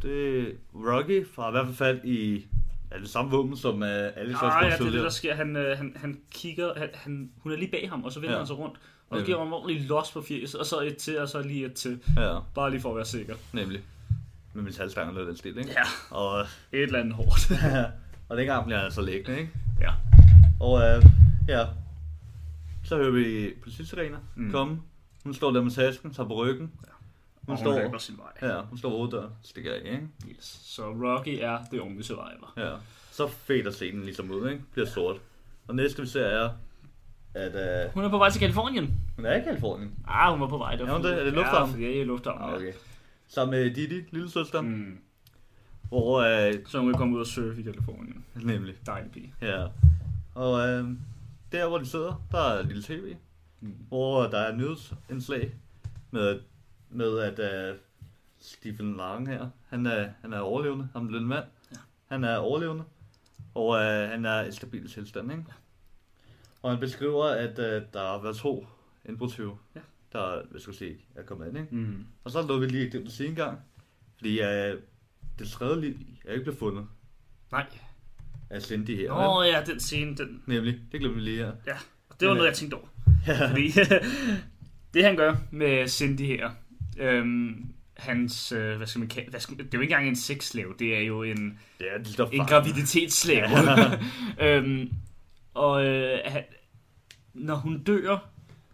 Det 0.02 0.58
Rocky 0.76 1.26
får 1.36 1.48
i 1.48 1.52
hvert 1.52 1.66
fald 1.66 1.76
fat 1.76 2.00
i 2.06 2.48
er 2.92 3.00
det 3.00 3.10
samme 3.10 3.32
våben, 3.32 3.58
som 3.58 3.82
uh, 3.82 3.88
Alex 3.88 4.34
også 4.34 4.46
Nej, 4.46 4.68
ja, 4.68 4.78
det 4.78 4.88
er 4.88 4.92
det, 4.92 5.04
der 5.04 5.10
sker. 5.10 5.36
Han, 5.36 5.56
øh, 5.56 5.78
han, 5.78 5.94
han 5.96 6.20
kigger, 6.32 6.74
han, 6.78 6.90
han, 6.94 7.32
hun 7.38 7.52
er 7.52 7.56
lige 7.58 7.72
bag 7.72 7.90
ham, 7.90 8.04
og 8.04 8.12
så 8.12 8.20
vender 8.20 8.34
Ja. 8.34 8.38
han 8.40 8.48
sig 8.48 8.58
rundt. 8.58 8.78
Og 9.10 9.20
så 9.20 9.26
giver 9.26 9.44
han 9.44 9.54
ordentligt 9.54 9.88
los 9.90 10.12
på 10.12 10.22
fjeset, 10.22 10.60
og 10.60 10.66
så 10.66 10.82
et 10.82 10.98
til, 10.98 11.20
og 11.20 11.30
så 11.30 11.42
lige 11.42 11.66
et 11.66 11.74
til. 11.74 12.00
Ja, 12.18 12.40
Bare 12.56 12.72
lige 12.72 12.82
for 12.82 12.90
at 12.90 12.96
være 12.96 13.06
sikker. 13.06 13.36
nemlig. 13.54 13.82
Med 14.54 14.64
metalstangen 14.64 15.16
eller 15.16 15.28
den 15.28 15.38
stil, 15.38 15.58
ikke? 15.58 15.70
Ja, 15.72 16.16
Og, 16.16 16.40
et 16.42 16.48
eller 16.72 17.00
andet 17.00 17.14
hårdt. 17.14 17.52
og 18.30 18.38
dengang 18.38 18.64
bliver 18.66 18.78
han 18.78 18.86
altså 18.86 19.02
liggende, 19.02 19.40
ikke? 19.40 19.52
ja. 19.82 19.92
Og 20.60 20.72
uh, 20.74 21.04
ja, 21.48 21.66
så 22.88 22.98
hører 22.98 23.12
vi 23.12 23.54
politisirener 23.64 24.18
Mm. 24.36 24.44
mm. 24.44 24.52
komme. 24.52 24.82
Hun 25.24 25.34
står 25.34 25.52
der 25.52 25.62
med 25.62 25.72
tasken, 25.72 26.14
tager 26.14 26.28
på 26.28 26.36
ryggen. 26.36 26.72
Hun, 26.82 26.86
Og 27.42 27.48
hun 27.48 27.58
står, 27.58 27.80
løber 27.80 27.98
sin 27.98 28.16
vej. 28.18 28.50
ja, 28.52 28.62
hun 28.62 28.78
står 28.78 28.90
ved 28.90 28.98
hoveddøren, 28.98 29.30
stikker 29.44 29.74
af, 29.74 29.82
ikke? 29.86 30.08
Yes. 30.30 30.60
Så 30.64 30.84
Rocky 30.90 31.38
er 31.42 31.58
det 31.72 31.80
unge 31.80 32.04
survivor. 32.04 32.54
Ja. 32.58 32.72
Så 33.12 33.28
fader 33.28 33.72
scenen 33.72 34.04
ligesom 34.04 34.32
ud, 34.32 34.50
ikke? 34.50 34.64
Bliver 34.74 34.88
sort. 34.88 35.16
Og 35.68 35.76
næste 35.76 36.02
vi 36.02 36.08
ser 36.08 36.26
er, 36.26 36.50
at 37.34 37.86
uh, 37.88 37.94
Hun 37.94 38.04
er 38.04 38.10
på 38.10 38.18
vej 38.18 38.30
til 38.30 38.40
Kalifornien. 38.40 39.00
hun 39.16 39.26
er 39.26 39.36
i 39.36 39.44
Kalifornien. 39.44 39.94
Ah, 40.08 40.32
hun 40.32 40.42
var 40.42 40.48
på 40.48 40.58
vej. 40.58 40.74
Er 40.74 40.92
hun 40.94 41.04
det? 41.04 41.20
Er 41.20 41.24
det 41.24 41.34
lufthavnen? 41.34 41.82
Ja, 41.82 41.88
det 41.88 42.02
er 42.02 42.06
lufthavnen. 42.06 42.44
Ah, 42.44 42.50
ja. 42.52 42.56
okay. 42.56 42.74
Sammen 43.28 43.60
med 43.60 43.72
Didi, 43.76 44.02
lille 44.12 44.30
søster, 44.30 44.62
mm. 44.62 44.98
Hvor 45.90 46.20
uh, 46.48 46.54
Så 46.66 46.80
hun 46.80 46.92
kan 46.92 46.98
komme 46.98 47.16
ud 47.16 47.20
og 47.22 47.28
surfe 47.28 47.60
i 47.62 47.64
Kalifornien. 47.64 48.26
nemlig, 48.36 48.76
Dejlig 48.86 49.12
pige. 49.12 49.34
ja. 49.42 49.66
Og 50.36 50.70
øh, 50.70 50.88
der 51.52 51.68
hvor 51.68 51.78
de 51.78 51.86
sidder, 51.86 52.26
der 52.32 52.38
er 52.40 52.60
et 52.60 52.66
lille 52.68 52.84
tv, 52.84 53.16
Mm. 53.60 53.76
hvor 53.88 54.28
der 54.28 54.38
er 54.40 54.56
nyhedsindslag 54.56 55.54
med, 56.12 56.40
med 56.90 57.20
at 57.20 57.72
uh, 57.74 57.80
Stephen 58.40 58.96
Lang 58.98 59.28
her, 59.28 59.50
han 59.70 59.86
er, 59.86 60.10
han 60.22 60.34
er 60.34 60.40
overlevende, 60.40 60.90
ham 60.94 61.12
den 61.12 61.26
mand. 61.26 61.46
Ja. 61.72 61.78
Han 62.08 62.24
er 62.24 62.38
overlevende, 62.38 62.84
og 63.56 63.68
uh, 63.68 64.10
han 64.10 64.26
er 64.26 64.44
i 64.44 64.52
stabil 64.52 64.90
tilstand, 64.90 65.32
ikke? 65.32 65.44
Og 66.62 66.72
han 66.72 66.80
beskriver, 66.80 67.26
at 67.26 67.50
uh, 67.60 67.66
der 67.94 68.00
har 68.08 68.22
været 68.22 68.36
to 68.38 68.68
indbrudstyve, 69.06 69.58
Ja. 69.76 69.80
der, 70.14 70.46
hvad 70.50 70.62
skal 70.62 70.74
sige, 70.74 70.98
er 71.16 71.24
kommet 71.24 71.48
ind, 71.48 71.58
ikke? 71.58 71.76
Mm. 71.76 72.06
Og 72.24 72.32
så 72.32 72.42
lå 72.42 72.58
vi 72.60 72.66
lige 72.66 72.90
det 72.92 73.12
sige 73.12 73.30
en 73.30 73.36
gang, 73.36 73.60
fordi 74.18 74.40
uh, 74.40 74.80
det 75.40 75.48
tredje 75.50 75.82
liv 75.82 75.96
er 76.26 76.32
ikke 76.34 76.44
blevet 76.44 76.60
fundet 76.60 76.88
Nej. 77.52 77.66
Cindy 78.60 78.96
her. 78.98 79.12
Åh 79.12 79.38
oh, 79.38 79.48
ja, 79.48 79.62
den 79.66 79.80
scene, 79.80 80.16
den, 80.16 80.42
Nemlig, 80.46 80.76
det 80.92 81.00
glemte 81.00 81.16
vi 81.16 81.22
lige 81.22 81.38
her. 81.38 81.52
Ja, 81.68 81.74
og 82.10 82.20
det 82.20 82.28
var 82.28 82.34
Men, 82.34 82.38
noget, 82.38 82.48
øh, 82.48 82.52
jeg 82.52 82.56
tænkte 82.56 82.76
over. 82.76 82.88
Ja. 83.28 83.50
Fordi 83.52 83.72
det 84.94 85.04
han 85.04 85.16
gør 85.16 85.36
med 85.52 85.88
Cindy 85.88 86.22
her, 86.22 86.50
øhm, 87.00 87.66
hans, 87.98 88.52
øh, 88.52 88.78
hvad 88.78 88.88
skal 88.88 89.00
man 89.00 89.08
kalde, 89.08 89.30
hvad 89.30 89.40
skal, 89.40 89.58
det 89.58 89.64
er 89.64 89.68
jo 89.74 89.82
ikke 89.82 89.92
engang 89.94 90.08
en 90.08 90.16
sexslave, 90.16 90.74
det 90.80 90.98
er 90.98 91.02
jo 91.02 91.24
en, 91.24 91.60
Ja, 91.82 91.98
de 92.06 92.14
står 92.14 92.30
en 92.30 92.46
graviditetsslave. 92.46 93.48
øhm, 94.48 94.92
og 95.54 95.86
øh, 95.86 96.20
han, 96.26 96.44
når 97.34 97.56
hun 97.56 97.84
dør, 97.84 98.30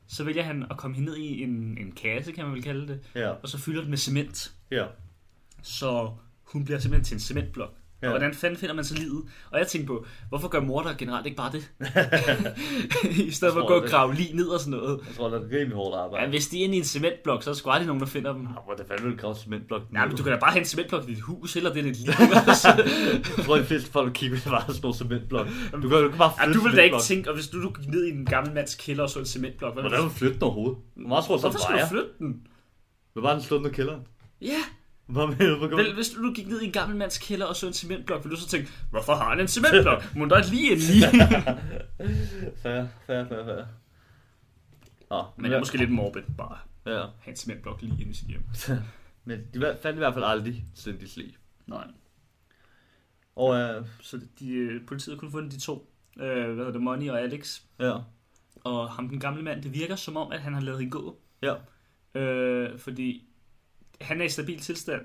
så 0.07 0.23
vælger 0.23 0.43
han 0.43 0.65
at 0.71 0.77
komme 0.77 0.95
hende 0.95 1.09
ned 1.11 1.17
i 1.17 1.43
en, 1.43 1.77
en 1.81 1.91
kasse, 1.91 2.31
kan 2.31 2.45
man 2.45 2.53
vel 2.53 2.63
kalde 2.63 2.87
det, 2.87 2.99
Ja, 3.15 3.29
og 3.29 3.49
så 3.49 3.57
fylder 3.57 3.81
den 3.81 3.89
med 3.89 3.97
cement. 3.97 4.53
ja, 4.71 4.85
Så 5.61 6.11
hun 6.43 6.65
bliver 6.65 6.79
simpelthen 6.79 7.05
til 7.05 7.15
en 7.15 7.19
cementblok. 7.19 7.73
Ja. 8.03 8.07
Og 8.07 8.11
hvordan 8.17 8.33
fanden 8.33 8.59
finder 8.59 8.75
man 8.75 8.85
så 8.85 8.95
livet? 8.95 9.23
Og 9.51 9.59
jeg 9.59 9.67
tænkte 9.67 9.87
på, 9.87 10.05
hvorfor 10.29 10.47
gør 10.47 10.59
morder 10.59 10.93
generelt 10.97 11.25
ikke 11.25 11.37
bare 11.37 11.51
det? 11.51 11.71
I 13.27 13.31
stedet 13.31 13.53
for 13.53 13.61
at 13.61 13.67
gå 13.67 13.73
og 13.73 13.83
grave 13.83 14.13
lige 14.13 14.35
ned 14.35 14.47
og 14.47 14.59
sådan 14.59 14.79
noget. 14.79 14.99
Jeg 15.07 15.15
tror, 15.15 15.29
det 15.29 15.37
er 15.37 15.57
rimelig 15.57 15.75
hårdt 15.75 15.95
arbejde. 15.95 16.25
Ja, 16.25 16.29
hvis 16.29 16.47
de 16.47 16.59
er 16.59 16.63
inde 16.63 16.75
i 16.75 16.77
en 16.77 16.83
cementblok, 16.83 17.43
så 17.43 17.49
er 17.49 17.53
der 17.53 17.59
sgu 17.59 17.69
aldrig 17.69 17.87
nogen, 17.87 17.99
der 17.99 18.05
finder 18.07 18.33
dem. 18.33 18.41
Ja, 18.41 18.47
hvor 18.65 18.73
det 18.73 18.85
fanden 18.87 19.09
vil 19.09 19.17
grave 19.17 19.35
cementblok? 19.35 19.81
Nej, 19.91 20.07
men 20.07 20.17
du 20.17 20.23
kan 20.23 20.31
da 20.31 20.39
bare 20.39 20.51
have 20.51 20.59
en 20.59 20.65
cementblok 20.65 21.03
i 21.03 21.13
dit 21.13 21.21
hus, 21.21 21.55
eller 21.55 21.73
det 21.73 21.79
er 21.79 21.83
dit 21.83 21.97
liv. 21.97 22.07
jeg 23.37 23.45
tror, 23.45 23.57
de 23.57 23.63
fleste 23.63 23.91
folk 23.91 24.13
kigger 24.13 24.37
på 24.43 24.49
bare 24.49 24.61
sådan 24.61 24.79
nogle 24.83 24.97
cementblok. 24.97 25.47
Du 25.71 25.89
kan, 25.89 26.03
du 26.03 26.09
kan 26.09 26.17
bare 26.17 26.31
ja, 26.39 26.45
flytte 26.45 26.59
du 26.59 26.63
vil 26.63 26.77
da 26.77 26.81
ikke 26.81 26.99
tænke, 27.01 27.29
og 27.29 27.35
hvis 27.35 27.47
du, 27.47 27.63
du 27.63 27.69
gik 27.69 27.87
ned 27.87 28.05
i 28.05 28.11
en 28.11 28.25
gammel 28.25 28.53
mands 28.53 28.75
kælder 28.75 29.03
og 29.03 29.09
så 29.09 29.19
en 29.19 29.25
cementblok, 29.25 29.73
hvad 29.73 29.83
Hvordan 29.83 29.99
vil 29.99 30.09
du 30.09 30.13
flytte 30.13 30.35
den 30.35 30.43
overhovedet? 30.43 30.77
Hvor 30.95 31.07
meget 31.07 31.25
tror 31.25 31.35
du, 31.35 31.41
Hvorfor 31.41 31.57
så 31.57 31.63
skal 31.63 31.81
du 31.81 31.87
flytte 31.89 32.09
den? 32.19 32.41
Vil 33.15 33.21
bare 33.21 33.33
den 33.33 33.43
slå 33.43 33.59
ned 33.59 33.71
i 33.71 33.73
kælderen? 33.73 34.01
Ja, 34.41 34.63
Hvad 35.05 35.27
du? 35.27 35.67
Hvor 35.67 35.77
vel, 35.77 35.93
hvis 35.93 36.09
du 36.09 36.33
gik 36.33 36.47
ned 36.47 36.61
i 36.61 36.65
en 36.65 36.71
gammel 36.71 36.97
mands 36.97 37.17
kælder 37.17 37.45
og 37.45 37.55
så 37.55 37.67
en 37.67 37.73
cementblok, 37.73 38.23
ville 38.23 38.35
du 38.35 38.41
så 38.41 38.47
tænke, 38.47 38.69
hvorfor 38.89 39.13
har 39.15 39.29
han 39.29 39.39
en 39.39 39.47
cementblok? 39.47 40.15
Må 40.15 40.25
der 40.25 40.35
er 40.35 40.43
lige 40.49 40.71
en 40.71 40.77
lige? 40.77 41.07
Fair, 42.63 42.85
fair, 43.07 43.25
fair, 43.27 43.45
fair. 43.45 43.65
Nå, 45.09 45.23
Men 45.37 45.45
det 45.51 45.55
er 45.55 45.59
måske 45.59 45.77
lidt 45.77 45.91
morbid, 45.91 46.21
bare 46.37 46.57
Ja, 46.85 46.91
have 46.91 47.07
en 47.27 47.35
cementblok 47.35 47.81
lige 47.81 48.01
inde 48.01 48.11
i 48.11 48.13
sit 48.13 48.27
hjem. 48.27 48.43
men 49.25 49.39
de 49.53 49.77
fandt 49.81 49.95
i 49.95 49.99
hvert 49.99 50.13
fald 50.13 50.25
aldrig 50.25 50.65
Cindy 50.75 51.03
Slee. 51.05 51.33
Nej. 51.67 51.87
Og 53.35 53.55
øh, 53.55 53.85
Så 54.01 54.19
de, 54.39 54.49
øh, 54.49 54.85
politiet 54.87 55.15
har 55.15 55.19
kun 55.19 55.31
fundet 55.31 55.51
de 55.51 55.59
to. 55.59 55.93
Øh, 56.19 56.45
hvad 56.45 56.55
hedder 56.55 56.71
det, 56.71 56.81
Money 56.81 57.09
og 57.09 57.21
Alex. 57.21 57.61
ja, 57.79 57.97
Og 58.63 58.91
ham, 58.91 59.09
den 59.09 59.19
gamle 59.19 59.43
mand, 59.43 59.63
det 59.63 59.73
virker 59.73 59.95
som 59.95 60.17
om, 60.17 60.31
at 60.31 60.39
han 60.41 60.53
har 60.53 60.61
lavet 60.61 60.79
hende 60.79 60.91
gå. 60.91 61.19
ja, 61.41 61.53
Øh, 62.19 62.79
fordi 62.79 63.27
han 64.03 64.21
er 64.21 64.25
i 64.25 64.29
stabil 64.29 64.59
tilstand. 64.59 65.01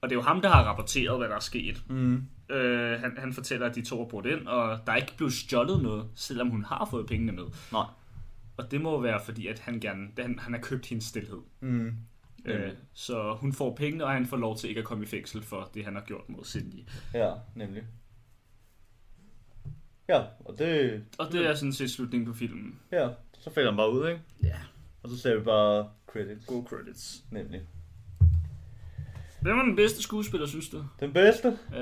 Og 0.00 0.08
det 0.08 0.14
er 0.14 0.18
jo 0.18 0.22
ham, 0.22 0.40
der 0.42 0.48
har 0.48 0.64
rapporteret, 0.64 1.18
hvad 1.18 1.28
der 1.28 1.34
er 1.36 1.40
sket. 1.40 1.82
mm. 1.90 2.22
Øh, 2.50 3.00
han, 3.00 3.16
han 3.18 3.32
fortæller, 3.32 3.66
at 3.66 3.74
de 3.74 3.82
to 3.82 4.02
er 4.04 4.08
brudt 4.08 4.26
ind, 4.26 4.46
og 4.46 4.78
der 4.86 4.92
er 4.92 4.96
ikke 4.96 5.16
blevet 5.16 5.32
stjålet 5.32 5.82
noget, 5.82 6.08
selvom 6.14 6.48
hun 6.48 6.64
har 6.64 6.88
fået 6.90 7.06
pengene 7.06 7.32
med. 7.32 7.44
nej. 7.72 7.86
Og 8.56 8.70
det 8.70 8.80
må 8.80 9.00
være, 9.00 9.20
fordi 9.24 9.46
at 9.46 9.58
han 9.58 9.80
gerne 9.80 10.08
han, 10.18 10.38
han 10.38 10.52
har 10.52 10.60
købt 10.60 10.86
hendes 10.86 11.04
stillhed. 11.04 11.38
Mm. 11.60 11.92
Øh, 12.44 12.72
så 12.92 13.36
hun 13.40 13.52
får 13.52 13.74
pengene, 13.74 14.04
og 14.04 14.10
han 14.12 14.26
får 14.26 14.36
lov 14.36 14.56
til 14.56 14.68
ikke 14.68 14.78
at 14.78 14.84
komme 14.84 15.04
i 15.04 15.06
fængsel 15.06 15.42
for 15.42 15.70
det, 15.74 15.84
han 15.84 15.94
har 15.94 16.02
gjort 16.02 16.28
mod 16.28 16.44
Cindy. 16.44 16.84
Ja, 17.14 17.32
nemlig. 17.54 17.82
Ja, 20.08 20.22
og 20.44 20.58
det... 20.58 21.04
Og 21.18 21.32
det 21.32 21.46
er 21.46 21.54
sådan 21.54 21.72
set 21.72 21.90
slutningen 21.90 22.26
på 22.26 22.34
filmen. 22.34 22.78
Ja, 22.92 23.08
så 23.38 23.50
falder 23.54 23.70
han 23.70 23.76
bare 23.76 23.92
ud, 23.92 24.08
ikke? 24.08 24.20
Ja. 24.42 24.58
Og 25.02 25.08
så 25.10 25.18
ser 25.18 25.38
vi 25.38 25.44
bare 25.44 25.88
credits. 26.06 26.46
God 26.46 26.64
credits. 26.64 27.24
Nemlig. 27.30 27.60
Hvem 29.40 29.56
var 29.56 29.62
den 29.62 29.76
bedste 29.76 30.02
skuespiller, 30.02 30.46
synes 30.46 30.68
du? 30.68 30.84
Den 31.00 31.12
bedste? 31.12 31.58
Ja. 31.72 31.78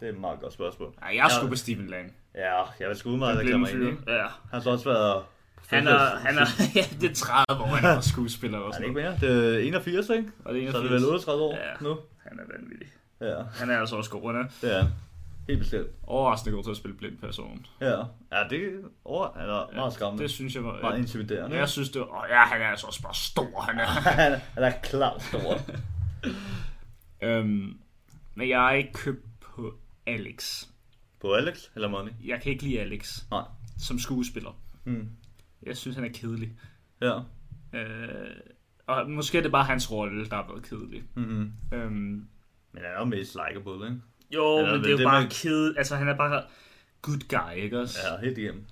Det 0.00 0.08
er 0.08 0.12
et 0.12 0.18
meget 0.20 0.40
godt 0.40 0.52
spørgsmål. 0.52 0.94
Ej, 1.02 1.12
jeg 1.16 1.24
er 1.24 1.28
sgu 1.28 1.44
Ja. 1.44 1.48
på 1.50 1.56
Stephen 1.56 1.86
Lang. 1.86 2.12
Ja, 2.34 2.62
jeg 2.80 2.88
vil 2.88 2.96
sgu 2.96 3.10
Den 3.12 3.24
reklame 3.24 3.70
ind? 3.70 3.98
Ja. 4.08 4.18
Han 4.22 4.28
har 4.50 4.60
så 4.60 4.70
også 4.70 4.84
været... 4.84 5.22
Han 5.68 5.86
er, 5.86 5.98
han 5.98 6.38
er, 6.38 6.46
ja, 6.76 6.84
det 7.00 7.10
er 7.10 7.14
30 7.48 7.62
år, 7.62 7.66
han 7.66 7.96
er 7.96 8.00
skuespiller 8.00 8.58
Er 8.58 8.62
også. 8.62 8.78
det 8.80 8.86
ikke 8.86 9.00
mere? 9.00 9.16
Det 9.20 9.54
er 9.56 9.58
81, 9.68 10.08
ikke? 10.10 10.30
Og 10.44 10.54
det 10.54 10.64
er 10.64 10.70
Så 10.70 10.78
er 10.78 10.82
det 10.82 10.90
vel 10.90 11.04
38 11.04 11.42
år 11.42 11.54
Ja. 11.56 11.72
nu? 11.80 11.96
Han 12.28 12.38
er 12.38 12.42
vanvittig. 12.58 12.88
Ja, 13.20 13.42
Han 13.54 13.70
er 13.70 13.78
altså 13.80 13.96
også 13.96 14.10
god, 14.10 14.32
han 14.32 14.40
er. 14.42 14.46
det 14.60 14.74
er 14.76 14.82
han. 14.82 14.90
Helt 15.48 15.58
bestemt. 15.58 15.86
Overraskende 16.06 16.56
god 16.56 16.64
til 16.64 16.70
at 16.70 16.76
spille 16.76 16.96
blind 16.96 17.18
person. 17.18 17.66
Ja, 17.80 17.90
ja 18.32 18.42
det 18.50 18.58
er 18.64 18.70
over, 19.04 19.28
han 19.36 19.48
er 19.48 19.74
meget 19.74 19.92
skræmmende. 19.92 20.22
Det 20.22 20.30
synes 20.30 20.54
jeg 20.54 20.64
var... 20.64 20.80
Meget 20.82 20.98
intimiderende. 20.98 21.56
jeg 21.56 21.68
synes 21.68 21.90
det 21.90 22.00
var... 22.00 22.06
Åh, 22.06 22.24
ja, 22.30 22.40
han 22.44 22.62
er 22.62 22.66
altså 22.66 22.86
også 22.86 23.02
bare 23.02 23.14
stor, 23.14 23.60
han 23.60 23.78
er. 23.80 23.84
han, 24.20 24.32
er- 24.32 24.38
han 24.54 24.62
er 24.62 24.72
klart 24.82 25.22
stor. 25.22 25.60
øhm, 27.22 27.78
men 28.34 28.48
jeg 28.48 28.66
er 28.66 28.76
ikke 28.76 28.92
købt 28.92 29.26
på 29.40 29.78
Alex. 30.06 30.66
På 31.20 31.32
Alex 31.34 31.68
eller 31.74 31.88
Money? 31.88 32.12
Jeg 32.24 32.42
kan 32.42 32.52
ikke 32.52 32.64
lide 32.64 32.80
Alex 32.80 33.22
Nej. 33.30 33.44
som 33.78 33.98
skuespiller. 33.98 34.60
Mm. 34.84 35.08
Jeg 35.62 35.76
synes, 35.76 35.96
han 35.96 36.04
er 36.04 36.12
kedelig. 36.14 36.52
Ja. 37.00 37.18
Øh, 37.72 38.36
og 38.86 39.10
måske 39.10 39.38
er 39.38 39.42
det 39.42 39.52
bare 39.52 39.64
hans 39.64 39.90
rolle, 39.90 40.24
der 40.28 40.36
har 40.36 40.46
været 40.48 40.62
kedelig. 40.68 41.02
Mm-hmm. 41.14 41.52
Øhm, 41.72 41.92
Men 42.72 42.82
han 42.82 42.84
er 42.84 42.98
jo 42.98 43.04
mest 43.04 43.34
likeable, 43.34 43.86
ikke? 43.88 44.00
jo, 44.34 44.58
Eller 44.58 44.72
men 44.72 44.80
det 44.80 44.86
er 44.86 44.90
jo 44.92 44.96
det, 44.98 45.04
bare 45.04 45.20
man- 45.20 45.30
kedelig. 45.30 45.78
Altså, 45.78 45.96
han 45.96 46.08
er 46.08 46.16
bare 46.16 46.42
good 47.02 47.28
guy, 47.28 47.62
ikke 47.62 47.80
også? 47.80 47.98
Ja, 48.10 48.20
helt 48.26 48.38
igennem. 48.38 48.64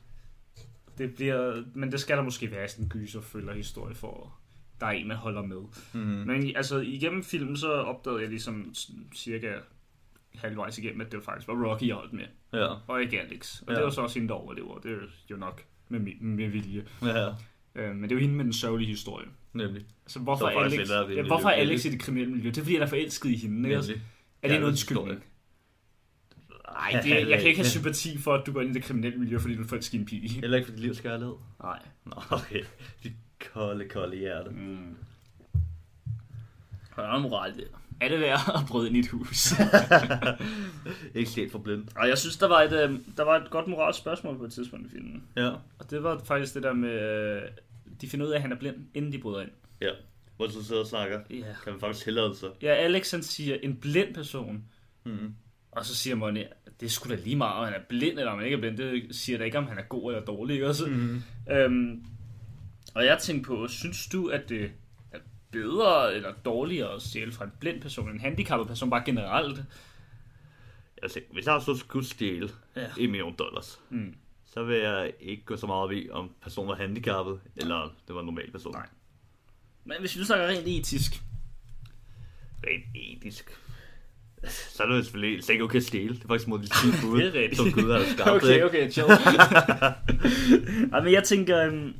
Det 0.98 1.14
bliver, 1.14 1.62
men 1.74 1.92
det 1.92 2.00
skal 2.00 2.16
der 2.16 2.22
måske 2.22 2.50
være 2.50 2.68
sådan 2.68 2.84
en 2.84 2.88
gyserfølger 2.88 3.54
historie 3.54 3.94
for, 3.94 4.38
der 4.82 4.88
er 4.88 4.92
en, 4.92 5.08
man 5.08 5.16
holder 5.16 5.42
med. 5.42 5.56
Mm-hmm. 5.92 6.26
Men 6.26 6.56
altså, 6.56 6.78
igennem 6.80 7.24
filmen, 7.24 7.56
så 7.56 7.72
opdagede 7.72 8.20
jeg 8.20 8.28
ligesom 8.30 8.74
cirka 9.14 9.52
halvvejs 10.34 10.78
igennem, 10.78 11.00
at 11.00 11.12
det 11.12 11.22
faktisk 11.24 11.48
var 11.48 11.54
Rocky, 11.70 11.86
jeg 11.86 11.94
holdt 11.94 12.12
med, 12.12 12.24
Ja. 12.52 12.68
og 12.86 13.02
ikke 13.02 13.20
Alex. 13.20 13.60
Og 13.60 13.66
Ja. 13.68 13.74
det 13.74 13.84
var 13.84 13.90
så 13.90 14.00
også 14.00 14.18
hende, 14.18 14.28
der 14.28 14.34
overlever. 14.34 14.78
Det 14.78 14.90
er 14.92 14.96
jo 15.30 15.36
nok 15.36 15.64
med, 15.88 16.00
med 16.20 16.48
vilje. 16.48 16.84
Ja, 17.02 17.28
Øh, 17.74 17.94
men 17.94 18.02
det 18.02 18.12
er 18.12 18.16
jo 18.16 18.20
hende 18.20 18.34
med 18.34 18.44
den 18.44 18.52
sørgelige 18.52 18.88
historie. 18.88 19.26
nemlig. 19.52 19.84
Altså, 20.04 20.18
hvorfor, 20.18 20.38
Så 20.38 20.46
er 20.46 20.62
faktisk 20.62 20.76
Alex, 20.92 21.08
det 21.08 21.16
ja, 21.16 21.22
hvorfor 21.22 21.48
er 21.48 21.52
Alex 21.52 21.84
i 21.84 21.90
det 21.90 22.00
kriminelle 22.00 22.32
miljø? 22.34 22.48
Det 22.50 22.58
er 22.58 22.62
fordi, 22.62 22.74
han 22.74 22.82
er 22.82 22.86
forelsket 22.86 23.30
i 23.30 23.36
hende. 23.36 23.68
Ikke? 23.68 23.80
Nemlig. 23.80 24.02
Er 24.42 24.48
det 24.48 24.56
en 24.56 24.62
undskyldning? 24.64 25.24
Nej, 26.72 27.00
det, 27.04 27.10
jeg 27.28 27.38
kan 27.38 27.48
ikke 27.48 27.58
have 27.60 27.66
sympati 27.68 28.18
for, 28.18 28.34
at 28.34 28.46
du 28.46 28.52
går 28.52 28.60
ind 28.60 28.70
i 28.70 28.74
det 28.74 28.82
kriminelle 28.82 29.18
miljø, 29.18 29.38
fordi 29.38 29.54
du 29.56 29.62
er 29.62 29.66
forelsket 29.66 29.94
i 29.94 30.00
en 30.00 30.04
pige. 30.06 30.28
Heller 30.28 30.56
ikke 30.56 30.66
for 30.66 30.72
dit 30.76 30.80
livs 30.84 31.00
kærlighed. 31.00 31.34
Nej. 31.62 31.78
Nå, 32.04 32.12
okay. 32.30 32.62
Kolde, 33.52 33.88
kolde 33.88 34.16
hjerte. 34.16 34.50
Mm. 34.50 34.96
Der 36.96 37.02
er 37.02 37.16
en 37.16 37.22
moral 37.22 37.56
der. 37.56 37.64
Er 38.00 38.08
det 38.08 38.20
værd 38.20 38.40
at 38.54 38.60
bryde 38.68 38.86
ind 38.88 38.96
i 38.96 39.00
et 39.00 39.08
hus? 39.08 39.52
Ikke 41.14 41.30
set 41.30 41.50
for 41.52 41.58
blind. 41.58 41.84
Og 41.96 42.08
jeg 42.08 42.18
synes, 42.18 42.36
der 42.36 42.48
var, 42.48 42.60
et, 42.62 42.72
øh, 42.72 42.98
der 43.16 43.22
var 43.24 43.36
et 43.36 43.50
godt 43.50 43.66
moralsk 43.68 43.98
spørgsmål 43.98 44.38
på 44.38 44.44
et 44.44 44.52
tidspunkt 44.52 44.86
i 44.86 44.90
filmen. 44.90 45.22
Ja. 45.36 45.48
Og 45.78 45.90
det 45.90 46.02
var 46.02 46.20
faktisk 46.24 46.54
det 46.54 46.62
der 46.62 46.72
med, 46.72 46.90
øh, 47.36 47.42
de 48.00 48.08
finder 48.08 48.26
ud 48.26 48.30
af, 48.30 48.36
at 48.36 48.42
han 48.42 48.52
er 48.52 48.56
blind, 48.56 48.76
inden 48.94 49.12
de 49.12 49.18
bryder 49.18 49.40
ind. 49.40 49.50
Ja. 49.80 49.90
Hvor 50.36 50.46
du 50.46 50.52
så 50.52 50.64
sidder 50.64 50.80
og 50.80 50.86
snakker, 50.86 51.20
Ja. 51.30 51.36
kan 51.64 51.72
man 51.72 51.80
faktisk 51.80 52.04
tillade 52.04 52.36
sig. 52.36 52.48
Ja, 52.62 52.68
Alex 52.74 53.10
han 53.10 53.22
siger, 53.22 53.56
en 53.62 53.76
blind 53.76 54.14
person. 54.14 54.64
Mm-hmm. 55.04 55.34
Og 55.72 55.84
så 55.84 55.94
siger 55.94 56.16
Money, 56.16 56.44
det 56.80 56.86
er 56.86 56.90
sgu 56.90 57.10
da 57.10 57.14
lige 57.14 57.36
meget, 57.36 57.54
om 57.58 57.64
han 57.64 57.74
er 57.74 57.84
blind 57.88 58.18
eller 58.18 58.32
om 58.32 58.38
han 58.38 58.46
ikke 58.46 58.54
er 58.56 58.60
blind. 58.60 58.76
Det 58.76 59.16
siger 59.16 59.38
da 59.38 59.44
ikke, 59.44 59.58
om 59.58 59.66
han 59.66 59.78
er 59.78 59.82
god 59.82 60.12
eller 60.12 60.24
dårlig. 60.24 60.54
Ikke? 60.54 60.68
Også? 60.68 60.86
Mm-hmm. 60.86 61.22
Øhm, 61.50 62.04
og 62.94 63.04
jeg 63.04 63.18
tænkte 63.18 63.46
på, 63.48 63.68
synes 63.68 64.06
du, 64.08 64.26
at 64.28 64.48
det 64.48 64.70
er 65.12 65.18
bedre 65.50 66.14
eller 66.14 66.32
dårligere 66.44 66.94
at 66.94 67.02
stjæle 67.02 67.32
fra 67.32 67.44
en 67.44 67.52
blind 67.60 67.80
person 67.82 68.08
end 68.08 68.14
en 68.14 68.20
handicappet 68.20 68.68
person, 68.68 68.90
bare 68.90 69.02
generelt? 69.06 69.60
Altså, 71.02 71.20
hvis 71.32 71.46
jeg 71.46 71.62
så 71.62 71.76
skulle 71.76 72.06
stjæle 72.06 72.50
Ja. 72.76 72.86
en 72.98 73.10
million 73.10 73.34
dollars, 73.38 73.80
Mm. 73.90 74.14
så 74.46 74.64
vil 74.64 74.76
jeg 74.78 75.12
ikke 75.20 75.44
gå 75.44 75.56
så 75.56 75.66
meget 75.66 75.92
i, 75.96 76.08
om 76.10 76.30
personen 76.42 76.68
var 76.68 76.74
handicappet, 76.74 77.40
eller 77.56 77.94
det 78.06 78.14
var 78.14 78.20
en 78.20 78.26
normal 78.26 78.50
person. 78.50 78.72
Nej. 78.74 78.86
Men 79.84 79.96
hvis 80.00 80.14
vi 80.16 80.20
nu 80.20 80.24
snakker 80.24 80.46
rent 80.46 80.66
etisk, 80.68 81.12
Rent 82.66 82.84
etisk. 82.94 83.50
Så 84.48 84.82
er 84.82 84.86
det 84.86 84.96
jo 84.96 85.02
selvfølgelig 85.02 85.44
slet 85.44 85.52
ikke 85.54 85.64
okay 85.64 85.76
at 85.76 85.82
stjæle. 85.84 86.14
Det 86.14 86.24
er 86.24 86.28
faktisk 86.28 86.48
mod 86.48 86.58
de 86.58 86.66
10 86.66 86.70
bud, 87.02 87.54
som 87.56 87.72
Gud 87.72 87.92
har 87.92 88.04
skabt. 88.14 88.28
Okay, 88.30 88.62
okay, 88.62 88.90
chill. 88.90 89.06
Ej, 90.92 91.00
men 91.04 91.12
jeg 91.12 91.24
tænker, 91.24 91.68
um, 91.72 91.94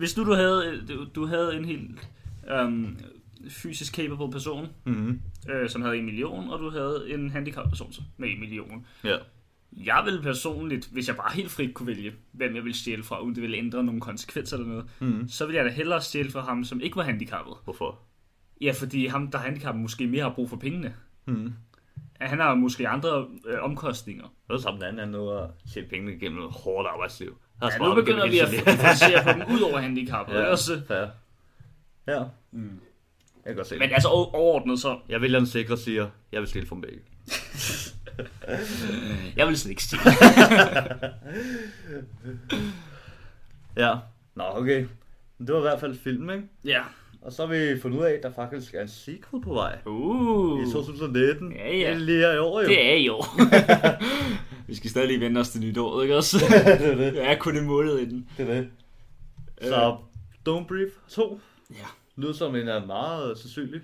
hvis 0.00 0.16
nu 0.16 0.24
du 0.24 0.32
havde, 0.34 0.84
du, 0.88 1.06
du 1.14 1.26
havde 1.26 1.56
en 1.56 1.64
helt 1.64 2.08
um, 2.60 2.96
fysisk 3.48 3.94
capable 3.94 4.30
person, 4.30 4.68
Mhm. 4.84 5.20
øh, 5.50 5.68
som 5.70 5.82
havde 5.82 5.96
en 5.96 6.04
million, 6.04 6.48
og 6.50 6.58
du 6.58 6.70
havde 6.70 7.04
en 7.14 7.30
handicappet 7.30 7.70
person 7.70 7.92
med 8.16 8.28
en 8.30 8.40
million. 8.40 8.86
Ja. 9.04 9.16
Jeg 9.72 10.02
vil 10.04 10.22
personligt, 10.22 10.86
hvis 10.92 11.08
jeg 11.08 11.16
bare 11.16 11.32
helt 11.34 11.50
frit 11.50 11.74
kunne 11.74 11.86
vælge, 11.86 12.12
hvem 12.32 12.54
jeg 12.54 12.64
vil 12.64 12.74
stjæle 12.74 13.02
fra, 13.02 13.20
uden 13.20 13.34
det 13.34 13.42
ville 13.42 13.56
ændre 13.56 13.84
nogle 13.84 14.00
konsekvenser 14.00 14.56
eller 14.56 14.68
noget, 14.68 14.84
Mhm. 15.00 15.28
så 15.28 15.46
vil 15.46 15.54
jeg 15.54 15.64
da 15.64 15.70
hellere 15.70 16.00
stjæle 16.02 16.30
fra 16.30 16.40
ham, 16.40 16.64
som 16.64 16.80
ikke 16.80 16.96
var 16.96 17.02
handicappet. 17.02 17.54
Hvorfor? 17.64 17.98
Ja, 18.60 18.72
fordi 18.72 19.06
ham, 19.06 19.30
der 19.30 19.38
er 19.38 19.42
handicappet, 19.42 19.82
måske 19.82 20.06
mere 20.06 20.22
har 20.22 20.30
brug 20.34 20.48
for 20.50 20.56
pengene. 20.56 20.94
Mhm. 21.26 21.52
Ja, 22.20 22.26
Han 22.26 22.38
har 22.38 22.54
måske 22.54 22.88
andre 22.88 23.26
øh, 23.46 23.58
omkostninger. 23.62 24.24
Det 24.48 24.54
er 24.54 24.58
samme 24.58 24.80
den 24.80 24.86
anden, 24.88 24.98
han 25.00 25.08
nåede 25.08 25.40
at 25.42 25.50
tjene 25.72 25.88
pengene 25.88 26.18
gennem 26.18 26.38
noget 26.38 26.52
hårdt 26.54 26.88
arbejdsliv. 26.88 27.36
Ja, 27.62 27.78
nu 27.78 27.94
begynder 27.94 28.28
vi 28.30 28.38
at 28.38 28.48
differentiere 28.50 29.22
på 29.24 29.32
dem 29.32 29.42
ud 29.56 29.60
over 29.60 29.78
handicappet. 29.78 30.34
Ja, 30.34 30.40
Ja. 30.40 30.46
Også, 30.46 30.80
fair. 30.88 31.06
Ja. 32.06 32.22
Mm. 32.52 32.80
Jeg 33.44 33.50
kan 33.50 33.56
godt 33.56 33.66
se 33.66 33.78
men 33.78 33.88
det. 33.88 33.94
altså 33.94 34.08
overordnet 34.08 34.80
så, 34.80 34.98
Jeg 35.08 35.20
vælger 35.20 35.38
den 35.38 35.46
sikre 35.46 35.76
siger, 35.76 36.08
jeg 36.32 36.40
vil 36.40 36.48
stille 36.48 36.68
for 36.68 36.76
begge. 36.76 37.00
jeg 39.36 39.46
vil 39.46 39.58
slet 39.58 39.70
ikke 39.70 39.82
stjæle. 39.82 40.02
Ja. 43.76 43.94
Nå, 44.34 44.44
okay. 44.54 44.86
Det 45.38 45.48
var 45.54 45.58
i 45.58 45.62
hvert 45.62 45.80
fald 45.80 45.98
film, 45.98 46.30
ikke? 46.30 46.44
ja. 46.64 46.82
Og 47.22 47.32
så 47.32 47.46
har 47.46 47.54
vi 47.54 47.80
fundet 47.80 47.98
ud 47.98 48.04
af, 48.04 48.10
at 48.12 48.22
der 48.22 48.32
faktisk 48.32 48.74
er 48.74 48.82
en 48.82 48.88
sequel 48.88 49.42
på 49.42 49.54
vej. 49.54 49.78
Uh, 49.86 50.68
I 50.68 50.72
2019. 50.72 51.52
Ja, 51.52 51.68
ja. 51.68 51.78
Det 51.78 51.88
er 51.88 51.94
lige 51.94 52.18
her 52.18 52.32
i 52.32 52.38
år, 52.38 52.60
jo. 52.62 52.68
det 52.68 52.92
er 52.92 52.96
jo. 52.96 53.22
vi 54.68 54.74
skal 54.74 54.90
stadig 54.90 55.08
lige 55.08 55.20
vente 55.20 55.38
os 55.38 55.50
til 55.50 55.60
nytåret, 55.60 56.02
ikke 56.02 56.16
også? 56.16 56.38
det 56.64 56.66
er 56.92 56.94
det. 56.96 57.12
Det 57.12 57.26
er 57.28 57.38
kun 57.38 57.56
en 57.56 57.66
måned 57.66 57.98
inden. 57.98 58.28
Det 58.36 58.50
er 58.50 58.54
det. 58.54 58.68
Så 59.62 59.96
Don't 60.48 60.66
Brief 60.66 60.88
2 61.08 61.40
Ja. 61.70 61.74
lyder 62.16 62.32
som 62.32 62.56
en 62.56 62.68
er 62.68 62.86
meget 62.86 63.38
sandsynlig. 63.38 63.80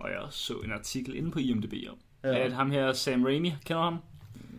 Og 0.00 0.10
jeg 0.10 0.20
så 0.30 0.54
en 0.54 0.72
artikel 0.72 1.14
inde 1.16 1.30
på 1.30 1.38
IMDb 1.38 1.74
om, 1.90 1.96
Ja. 2.24 2.38
At 2.38 2.52
ham 2.52 2.70
her, 2.70 2.92
Sam 2.92 3.24
Raimi, 3.24 3.52
kender 3.64 3.82
ham? 3.82 3.96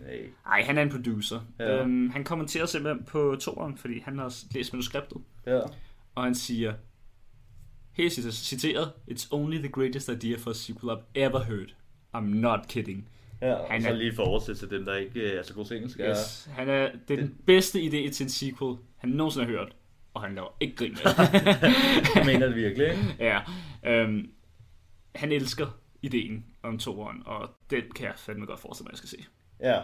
Nej. 0.05 0.19
Nej, 0.45 0.61
han 0.63 0.77
er 0.77 0.81
en 0.81 0.89
producer. 0.89 1.39
Ja. 1.59 1.81
Øhm, 1.81 2.09
han 2.09 2.23
kommenterer 2.23 2.65
simpelthen 2.65 3.05
på 3.05 3.36
toeren, 3.39 3.77
fordi 3.77 3.99
han 3.99 4.17
har 4.19 4.34
læst 4.55 4.73
manuskriptet. 4.73 5.17
Ja. 5.45 5.59
Og 6.15 6.23
han 6.23 6.36
siger, 6.36 6.73
her 7.94 8.06
er 8.06 8.32
citeret, 8.32 8.91
It's 9.12 9.28
only 9.32 9.58
the 9.58 9.70
greatest 9.70 10.10
idea 10.10 10.38
for 10.38 10.52
a 10.52 10.54
sequel 10.54 10.91
I've 10.98 11.04
ever 11.16 11.39
heard. 11.44 11.68
I'm 12.16 12.22
not 12.36 12.60
kidding. 12.68 13.10
Ja, 13.41 13.56
Han 13.56 13.66
han 13.70 13.82
så 13.82 13.89
er- 13.89 13.94
lige 13.94 14.16
for 14.16 14.24
oversætte 14.24 14.62
til 14.62 14.70
dem, 14.70 14.86
der 14.86 14.96
ikke 14.96 15.20
øh, 15.20 15.39
er 15.39 15.44
så 15.44 15.54
gode 15.54 15.68
til 15.68 15.76
engelsk. 15.78 16.00
Yes. 16.00 16.50
Han 16.52 16.70
er, 16.70 16.91
det 17.08 17.14
er 17.20 17.22
den 17.22 17.38
bedste 17.46 17.80
idé 17.82 18.12
til 18.12 18.24
en 18.24 18.30
sequel, 18.30 18.78
han 18.98 19.10
nogensinde 19.10 19.46
har 19.46 19.52
hørt. 19.52 19.76
Og 20.14 20.22
han 20.22 20.36
laver 20.36 20.48
ikke 20.60 20.76
grin 20.76 20.91
med 20.91 21.02
det. 22.16 22.26
Mener 22.26 22.48
det 22.48 22.56
virkelig, 22.56 22.88
ikke? 22.88 23.16
ja. 23.30 23.39
Øhm, 23.86 24.32
han 25.16 25.32
elsker 25.32 25.68
ideen 26.02 26.46
om 26.64 26.80
toeren, 26.80 27.24
og 27.26 27.50
den 27.70 27.84
kan 27.96 28.06
jeg 28.08 28.14
fandme 28.18 28.46
godt 28.46 28.60
forestille 28.60 28.86
mig, 28.86 28.89
at 28.89 28.94
jeg 28.94 28.98
skal 28.98 29.10
se. 29.10 29.26
Ja. 29.60 29.82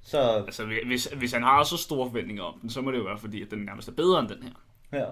Så, 0.00 0.20
Altså, 0.46 0.66
hvis, 0.86 1.08
hvis 1.16 1.32
han 1.32 1.42
har 1.42 1.64
så 1.64 1.76
store 1.76 2.08
forventninger 2.10 2.42
om 2.42 2.58
den, 2.60 2.70
så 2.70 2.80
må 2.80 2.90
det 2.90 2.98
jo 2.98 3.02
være 3.04 3.18
fordi, 3.18 3.42
at 3.42 3.50
den 3.50 3.58
nærmest 3.58 3.88
er 3.88 3.92
bedre 3.92 4.20
end 4.20 4.28
den 4.28 4.42
her. 4.42 4.52
ja. 5.00 5.06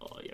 Og 0.00 0.20
jeg, 0.24 0.32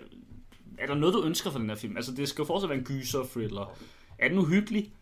er 0.83 0.87
der 0.87 0.95
noget, 0.95 1.13
du 1.13 1.23
ønsker 1.23 1.51
for 1.51 1.59
den 1.59 1.69
her 1.69 1.75
film? 1.75 1.97
Altså, 1.97 2.11
det 2.11 2.29
skal 2.29 2.41
jo 2.41 2.45
fortsat 2.45 2.69
være 2.69 2.77
en 2.79 2.83
gyser, 2.85 3.23
thriller. 3.31 3.77
Er 4.19 4.27
den 4.29 4.37
uhyggelig? 4.37 4.93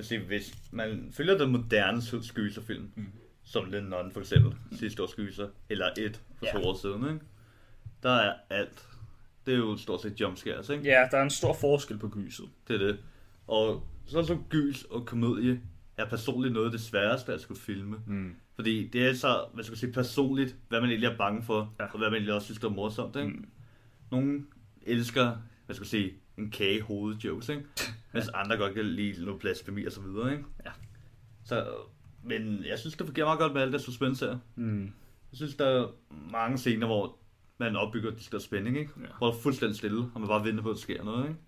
Siger, 0.00 0.20
hvis 0.26 0.54
man 0.70 1.08
følger 1.12 1.38
den 1.38 1.52
moderne 1.52 2.02
skyserfilm, 2.22 2.90
mm. 2.96 3.06
som 3.44 3.70
The 3.72 3.80
Nun 3.80 4.12
for 4.12 4.20
eksempel, 4.20 4.52
sidste 4.72 5.02
års 5.02 5.10
skyser, 5.10 5.48
eller 5.68 5.86
et 5.98 6.20
for 6.38 6.46
Ja. 6.46 6.52
to 6.52 6.68
år 6.68 6.74
siden, 6.74 7.04
ikke? 7.14 7.20
der 8.02 8.10
er 8.10 8.34
alt. 8.50 8.86
Det 9.46 9.54
er 9.54 9.58
jo 9.58 9.76
stort 9.76 10.02
set 10.02 10.20
jumpscares, 10.20 10.68
ikke? 10.68 10.84
Ja, 10.84 11.08
der 11.10 11.18
er 11.18 11.22
en 11.22 11.30
stor 11.30 11.52
forskel 11.54 11.98
på 11.98 12.08
gyset. 12.08 12.48
Det 12.68 12.82
er 12.82 12.86
det. 12.86 12.98
Og 13.46 13.86
sådan 14.06 14.26
som 14.26 14.44
gys 14.48 14.82
og 14.84 15.06
komedie 15.06 15.60
er 15.96 16.08
personligt 16.08 16.54
noget 16.54 16.66
af 16.66 16.72
det 16.72 16.80
sværeste 16.80 17.32
at 17.34 17.40
skulle 17.40 17.60
filme. 17.60 17.96
Mm. 18.06 18.34
Fordi 18.54 18.88
det 18.88 19.06
er 19.08 19.14
så, 19.14 19.44
hvad 19.54 19.64
skal 19.64 19.72
man 19.72 19.78
sige, 19.78 19.92
personligt, 19.92 20.56
hvad 20.68 20.80
man 20.80 20.90
egentlig 20.90 21.08
er 21.08 21.16
bange 21.16 21.42
for, 21.42 21.74
Ja. 21.80 21.84
og 21.84 21.98
hvad 21.98 22.08
man 22.08 22.14
egentlig 22.14 22.34
også 22.34 22.44
synes, 22.44 22.58
der 22.60 22.68
er 22.68 22.72
morsomt. 22.72 23.16
Ikke? 23.16 23.28
Mm. 23.28 23.34
Mm. 23.36 23.46
Nogle 24.10 24.44
elsker, 24.82 25.36
hvad 25.66 25.74
skal 25.76 25.82
man 25.82 25.88
sige, 25.88 26.12
en 26.38 26.50
kage 26.50 26.82
hoved 26.82 27.16
jokes, 27.16 27.48
ikke? 27.48 27.62
mens 28.12 28.28
andre 28.28 28.56
godt 28.56 28.74
kan 28.74 28.84
lide 28.84 29.24
noget 29.24 29.40
blasfemi 29.40 29.84
og 29.84 29.92
så 29.92 30.00
videre. 30.00 30.32
Ikke? 30.32 30.44
Ja. 30.64 30.70
Så, 31.44 31.66
men 32.24 32.64
jeg 32.64 32.78
synes, 32.78 32.96
det 32.96 33.06
fungerer 33.06 33.26
meget 33.26 33.38
godt 33.38 33.52
med 33.52 33.62
alt 33.62 33.72
det 33.72 33.80
suspense 33.80 34.26
her. 34.26 34.38
Mm. 34.56 34.82
Jeg 35.32 35.36
synes, 35.36 35.54
der 35.54 35.66
er 35.66 35.88
mange 36.32 36.58
scener, 36.58 36.86
hvor 36.86 37.18
man 37.58 37.76
opbygger 37.76 38.10
det 38.10 38.28
der 38.32 38.38
spænding, 38.38 38.78
ikke? 38.78 38.92
Ja. 39.00 39.06
Hvor 39.18 39.26
det 39.30 39.36
er 39.36 39.40
fuldstændig 39.42 39.76
stille, 39.76 40.10
og 40.14 40.20
man 40.20 40.28
bare 40.28 40.44
venter 40.44 40.62
på, 40.62 40.70
at 40.70 40.74
der 40.74 40.80
sker 40.80 41.04
noget, 41.04 41.24
ikke? 41.28 41.40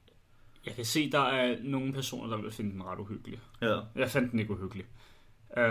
Jeg 0.66 0.74
kan 0.74 0.84
se, 0.84 1.10
der 1.10 1.18
er 1.20 1.56
nogle 1.62 1.92
personer, 1.92 2.36
der 2.36 2.42
vil 2.42 2.50
finde 2.52 2.72
den 2.72 2.84
ret 2.84 2.98
uhyggelig. 2.98 3.40
Ja, 3.62 3.80
Jeg 3.96 4.10
fandt 4.10 4.32
den 4.32 4.38
ikke 4.40 4.52
uhyggelig. 4.52 4.84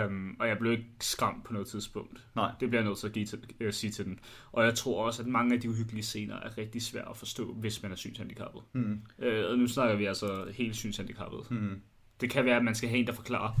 Um, 0.06 0.36
og 0.40 0.48
jeg 0.48 0.58
blev 0.58 0.72
ikke 0.72 0.86
skræmt 1.00 1.44
på 1.44 1.52
noget 1.52 1.68
tidspunkt. 1.68 2.26
nej. 2.36 2.50
Det 2.60 2.68
bliver 2.68 2.82
jeg 2.82 2.88
nødt 2.88 2.98
til 2.98 3.06
at 3.06 3.12
give 3.12 3.26
til, 3.26 3.38
øh, 3.60 3.72
sige 3.72 3.90
til 3.90 4.04
den. 4.04 4.18
Og 4.52 4.64
jeg 4.64 4.74
tror 4.74 5.06
også, 5.06 5.22
at 5.22 5.28
mange 5.28 5.54
af 5.54 5.60
de 5.60 5.70
uhyggelige 5.70 6.02
scener 6.04 6.36
er 6.36 6.58
rigtig 6.58 6.82
svære 6.82 7.08
at 7.10 7.16
forstå, 7.16 7.52
hvis 7.52 7.82
man 7.82 7.92
er 7.92 7.96
synshandicappet. 7.96 8.62
Mm. 8.72 9.00
Øh, 9.18 9.50
og 9.50 9.58
nu 9.58 9.66
snakker 9.68 9.96
vi 9.96 10.04
altså 10.04 10.46
helt 10.54 10.76
synshandicappet. 10.76 11.50
Mm. 11.50 11.80
Det 12.20 12.30
kan 12.30 12.44
være, 12.44 12.56
at 12.56 12.64
man 12.64 12.74
skal 12.74 12.88
have 12.88 12.98
en, 12.98 13.06
der 13.06 13.12
forklarer, 13.12 13.54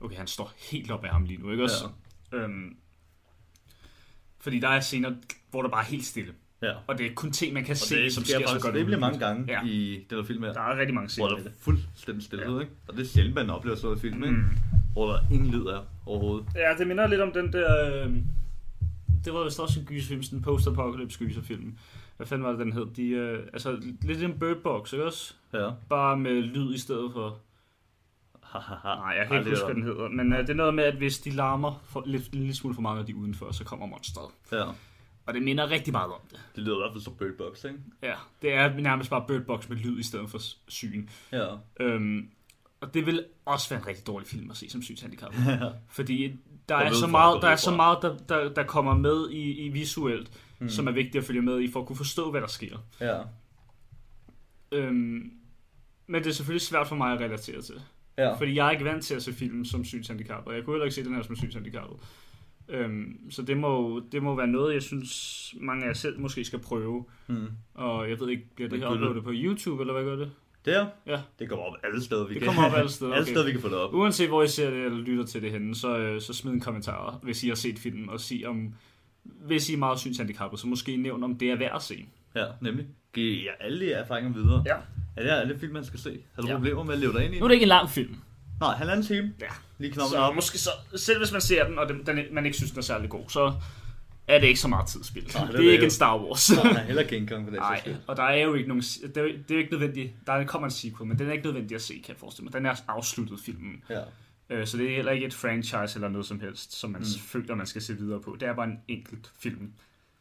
okay, 0.00 0.16
han 0.16 0.26
står 0.26 0.52
helt 0.70 0.90
op 0.90 1.04
af 1.04 1.10
ham 1.10 1.24
lige 1.24 1.42
nu, 1.42 1.50
ikke 1.50 1.62
også? 1.64 1.88
Ja. 2.32 2.36
Øhm, 2.38 2.76
fordi 4.40 4.58
der 4.60 4.68
er 4.68 4.80
scener, 4.80 5.14
hvor 5.50 5.62
der 5.62 5.68
bare 5.68 5.80
er 5.82 5.86
helt 5.88 6.04
stille. 6.04 6.34
Ja. 6.62 6.72
Og 6.86 6.98
det 6.98 7.06
er 7.06 7.14
kun 7.14 7.32
ting, 7.32 7.54
man 7.54 7.64
kan 7.64 7.72
Og 7.72 7.76
se, 7.76 7.96
det 7.96 8.12
som 8.12 8.24
sker 8.24 8.34
sker 8.38 8.46
så 8.46 8.52
faktisk 8.52 8.64
godt 8.64 8.74
rimelig 8.74 9.00
mange 9.00 9.18
uhyggeligt. 9.18 9.48
gange 9.48 9.68
Ja. 9.68 9.72
i 9.74 10.06
den 10.10 10.18
her 10.18 10.24
film 10.24 10.42
her. 10.42 10.52
Der 10.52 10.60
er 10.60 10.78
rigtig 10.78 10.94
mange 10.94 11.04
Hvor 11.06 11.08
scener 11.08 11.28
der 11.28 11.36
i 11.36 11.40
er 11.40 11.44
det. 11.44 11.52
fuldstændig 11.58 12.24
stille, 12.24 12.52
Ja. 12.54 12.60
ikke? 12.60 12.72
Og 12.88 12.94
det 12.96 13.02
er 13.02 13.06
sjældent, 13.06 13.34
man 13.34 13.50
oplever 13.50 13.76
sådan 13.76 13.86
noget 13.86 13.98
i 13.98 14.00
film, 14.00 14.24
ikke? 14.24 14.36
Mm. 14.36 14.44
Hvor 14.96 15.06
der 15.12 15.18
ingen 15.30 15.50
lyd 15.50 15.66
er 15.66 15.82
overhovedet. 16.06 16.46
Ja, 16.54 16.74
det 16.78 16.86
minder 16.86 17.06
lidt 17.06 17.20
om 17.20 17.32
den 17.32 17.52
der... 17.52 18.04
Øh, 18.04 18.16
det 19.24 19.34
var 19.34 19.44
vist 19.44 19.60
også 19.60 19.80
en 19.80 19.86
gyserfilm, 19.86 20.22
sådan 20.22 20.38
en 20.38 20.42
post-apocalypse 20.42 21.18
gyserfilm. 21.18 21.78
Hvad 22.16 22.26
fanden 22.26 22.44
var 22.44 22.50
det, 22.50 22.60
den 22.60 22.72
hed? 22.72 22.86
De, 22.96 23.08
øh, 23.08 23.46
altså, 23.52 23.82
lidt 24.02 24.22
en 24.22 24.38
Bird 24.38 24.56
Box, 24.56 24.92
ikke 24.92 25.04
også? 25.04 25.34
Ja. 25.52 25.70
Bare 25.88 26.16
med 26.16 26.42
lyd 26.42 26.74
i 26.74 26.78
stedet 26.78 27.12
for... 27.12 27.38
Nej, 28.84 29.14
jeg 29.18 29.26
kan 29.28 29.38
ikke 29.38 29.50
huske, 29.50 29.64
hvad 29.64 29.74
den 29.74 29.82
hedder. 29.82 30.08
Men 30.08 30.32
øh, 30.32 30.38
det 30.38 30.50
er 30.50 30.54
noget 30.54 30.74
med, 30.74 30.84
at 30.84 30.94
hvis 30.94 31.18
de 31.18 31.30
larmer 31.30 31.82
for, 31.84 32.02
lidt, 32.06 32.28
en 32.28 32.38
lille 32.38 32.54
smule 32.54 32.74
for 32.74 32.82
mange 32.82 33.00
af 33.00 33.06
de 33.06 33.16
udenfor, 33.16 33.52
så 33.52 33.64
kommer 33.64 33.86
monsteret. 33.86 34.30
Ja. 34.52 34.64
Og 35.26 35.34
det 35.34 35.42
minder 35.42 35.70
rigtig 35.70 35.92
meget 35.92 36.12
om 36.12 36.20
det. 36.30 36.40
Det 36.56 36.62
lyder 36.64 36.76
i 36.76 36.80
hvert 36.80 36.92
fald 36.92 37.02
som 37.02 37.14
Bird 37.18 37.32
Box, 37.38 37.64
ikke? 37.64 37.78
Ja, 38.02 38.14
det 38.42 38.52
er 38.52 38.78
nærmest 38.80 39.10
bare 39.10 39.24
Bird 39.28 39.42
Box 39.42 39.68
med 39.68 39.76
lyd 39.76 39.98
i 39.98 40.02
stedet 40.02 40.30
for 40.30 40.38
syn. 40.68 41.08
Ja. 41.32 41.46
Øhm, 41.80 42.30
og 42.80 42.94
det 42.94 43.06
vil 43.06 43.24
også 43.44 43.68
være 43.68 43.80
en 43.80 43.86
rigtig 43.86 44.06
dårlig 44.06 44.28
film 44.28 44.50
at 44.50 44.56
se 44.56 44.70
som 44.70 44.82
synshandicap. 44.82 45.34
Fordi 45.88 46.36
der 46.68 46.76
er 46.76 46.92
så 46.92 47.06
meget, 47.06 47.42
der 47.42 47.48
er 47.48 47.56
så 47.56 47.76
meget 47.76 47.98
der, 48.02 48.16
der, 48.16 48.54
der 48.54 48.62
kommer 48.62 48.94
med 48.94 49.30
i, 49.30 49.66
i 49.66 49.68
visuelt, 49.68 50.30
mm. 50.58 50.68
som 50.68 50.86
er 50.86 50.92
vigtigt 50.92 51.16
at 51.16 51.24
følge 51.24 51.42
med 51.42 51.60
i, 51.60 51.70
for 51.70 51.80
at 51.80 51.86
kunne 51.86 51.96
forstå, 51.96 52.30
hvad 52.30 52.40
der 52.40 52.46
sker. 52.46 52.78
Ja. 53.00 53.18
Øhm, 54.72 55.32
men 56.06 56.22
det 56.22 56.26
er 56.26 56.34
selvfølgelig 56.34 56.62
svært 56.62 56.88
for 56.88 56.96
mig 56.96 57.12
at 57.12 57.20
relatere 57.20 57.62
til. 57.62 57.80
Ja. 58.18 58.32
Fordi 58.32 58.54
jeg 58.54 58.66
er 58.66 58.70
ikke 58.70 58.84
vant 58.84 59.04
til 59.04 59.14
at 59.14 59.22
se 59.22 59.32
film 59.32 59.64
som 59.64 59.84
synshandicap, 59.84 60.46
og 60.46 60.54
jeg 60.54 60.64
kunne 60.64 60.74
heller 60.74 60.84
ikke 60.84 60.94
se 60.94 61.04
den 61.04 61.14
her 61.14 61.22
som 61.22 61.36
synshandicapet. 61.36 61.96
Øhm, 62.68 63.30
så 63.30 63.42
det 63.42 63.56
må, 63.56 64.02
det 64.12 64.22
må 64.22 64.34
være 64.34 64.46
noget, 64.46 64.74
jeg 64.74 64.82
synes, 64.82 65.54
mange 65.60 65.84
af 65.84 65.88
jer 65.88 65.94
selv 65.94 66.20
måske 66.20 66.44
skal 66.44 66.58
prøve. 66.58 67.04
Mm. 67.26 67.46
Og 67.74 68.10
jeg 68.10 68.20
ved 68.20 68.28
ikke, 68.28 68.48
bliver 68.54 68.70
det 68.70 68.78
her 68.78 68.90
uploadet 68.90 69.24
på 69.24 69.30
YouTube, 69.34 69.82
eller 69.82 69.92
hvad 69.92 70.04
gør 70.04 70.16
det? 70.16 70.30
Der? 70.66 70.86
Ja. 71.06 71.20
Det 71.38 71.48
kommer 71.48 71.64
op 71.64 71.74
alle 71.84 72.04
steder, 72.04 72.26
vi 72.26 72.34
Det 72.34 72.42
kan. 72.42 72.46
kommer 72.54 72.70
op 72.70 72.76
alle 72.76 72.90
steder, 72.90 73.12
alle 73.14 73.22
okay. 73.22 73.30
steder, 73.32 73.46
vi 73.46 73.52
kan 73.52 73.60
få 73.60 73.68
det 73.68 73.76
op. 73.76 73.94
Uanset 73.94 74.28
hvor 74.28 74.42
I 74.42 74.48
ser 74.48 74.70
det 74.70 74.84
eller 74.84 74.98
lytter 74.98 75.24
til 75.24 75.42
det 75.42 75.50
henne, 75.52 75.74
så, 75.74 75.96
øh, 75.98 76.20
så 76.20 76.32
smid 76.32 76.52
en 76.52 76.60
kommentar, 76.60 77.18
hvis 77.22 77.44
I 77.44 77.48
har 77.48 77.54
set 77.54 77.78
filmen, 77.78 78.08
og 78.10 78.20
sig 78.20 78.46
om, 78.46 78.74
hvis 79.24 79.68
I 79.70 79.72
er 79.74 79.78
meget 79.78 79.98
synshandicappet, 79.98 80.60
så 80.60 80.66
måske 80.66 80.96
nævn 80.96 81.22
om 81.24 81.38
det 81.38 81.50
er 81.50 81.56
værd 81.56 81.72
at 81.74 81.82
se. 81.82 82.06
Ja, 82.34 82.44
nemlig. 82.60 82.86
Giv 83.14 83.44
jer 83.44 83.52
alle 83.60 83.86
de 83.86 83.92
erfaringer 83.92 84.32
videre. 84.32 84.62
Ja. 84.66 84.74
Er 85.16 85.22
det 85.22 85.30
alle 85.30 85.58
film, 85.58 85.72
man 85.72 85.84
skal 85.84 86.00
se? 86.00 86.18
Har 86.34 86.42
du 86.42 86.48
Ja. 86.48 86.54
problemer 86.54 86.82
med 86.84 86.94
at 86.94 87.00
leve 87.00 87.12
dig 87.12 87.24
ind 87.24 87.34
i 87.34 87.38
Nu 87.38 87.44
er 87.44 87.48
det 87.48 87.54
ikke 87.54 87.64
en 87.64 87.68
lang 87.68 87.90
film, 87.90 88.16
Nej, 88.60 88.74
halvanden 88.74 89.06
time. 89.06 89.32
Ja. 89.40 89.46
Lige 89.78 89.92
knap 89.92 90.08
så 90.08 90.16
op. 90.16 90.34
måske 90.34 90.58
så, 90.58 90.70
selv 90.96 91.18
hvis 91.18 91.32
man 91.32 91.40
ser 91.40 91.68
den, 91.68 91.78
og 91.78 91.88
den, 91.88 92.06
den, 92.06 92.18
man 92.32 92.44
ikke 92.44 92.56
synes, 92.56 92.70
den 92.70 92.78
er 92.78 92.82
særlig 92.82 93.10
god, 93.10 93.24
så 93.28 93.52
er 94.28 94.38
det 94.38 94.46
ikke 94.46 94.60
så 94.60 94.68
meget 94.68 94.88
tidsspil. 94.88 95.30
Nej, 95.34 95.44
det, 95.44 95.54
det 95.58 95.66
er 95.66 95.72
ikke 95.72 95.82
jo. 95.82 95.84
en 95.84 95.90
Star 95.90 96.18
Wars. 96.18 96.50
Nej, 96.64 96.84
heller 96.84 97.02
King 97.02 97.28
Kong 97.28 97.46
det 97.46 97.54
Nej, 97.54 97.94
og 98.06 98.16
der 98.16 98.22
er 98.22 98.42
jo 98.44 98.54
ikke 98.54 98.68
nogen, 98.68 98.82
det 98.82 99.16
er, 99.16 99.22
det 99.48 99.54
er 99.54 99.58
ikke 99.58 99.70
nødvendigt, 99.72 100.12
der 100.26 100.44
kommer 100.44 100.68
en 100.68 100.72
sequel, 100.72 101.08
men 101.08 101.18
den 101.18 101.28
er 101.28 101.32
ikke 101.32 101.44
nødvendig 101.44 101.74
at 101.74 101.82
se, 101.82 101.94
kan 101.94 102.08
jeg 102.08 102.16
forestille 102.16 102.44
mig. 102.44 102.52
Den 102.52 102.66
er 102.66 102.74
afsluttet 102.88 103.40
filmen. 103.40 103.82
Ja. 103.90 104.00
Øh, 104.50 104.66
Så 104.66 104.76
det 104.76 104.90
er 104.90 104.94
heller 104.94 105.12
ikke 105.12 105.26
et 105.26 105.34
franchise 105.34 105.96
eller 105.96 106.08
noget 106.08 106.26
som 106.26 106.40
helst, 106.40 106.72
som 106.72 106.90
man 106.90 107.00
mm. 107.00 107.06
føler, 107.20 107.54
man 107.54 107.66
skal 107.66 107.82
se 107.82 107.96
videre 107.98 108.20
på. 108.20 108.36
Det 108.40 108.48
er 108.48 108.54
bare 108.54 108.66
en 108.66 108.80
enkelt 108.88 109.32
film. 109.38 109.72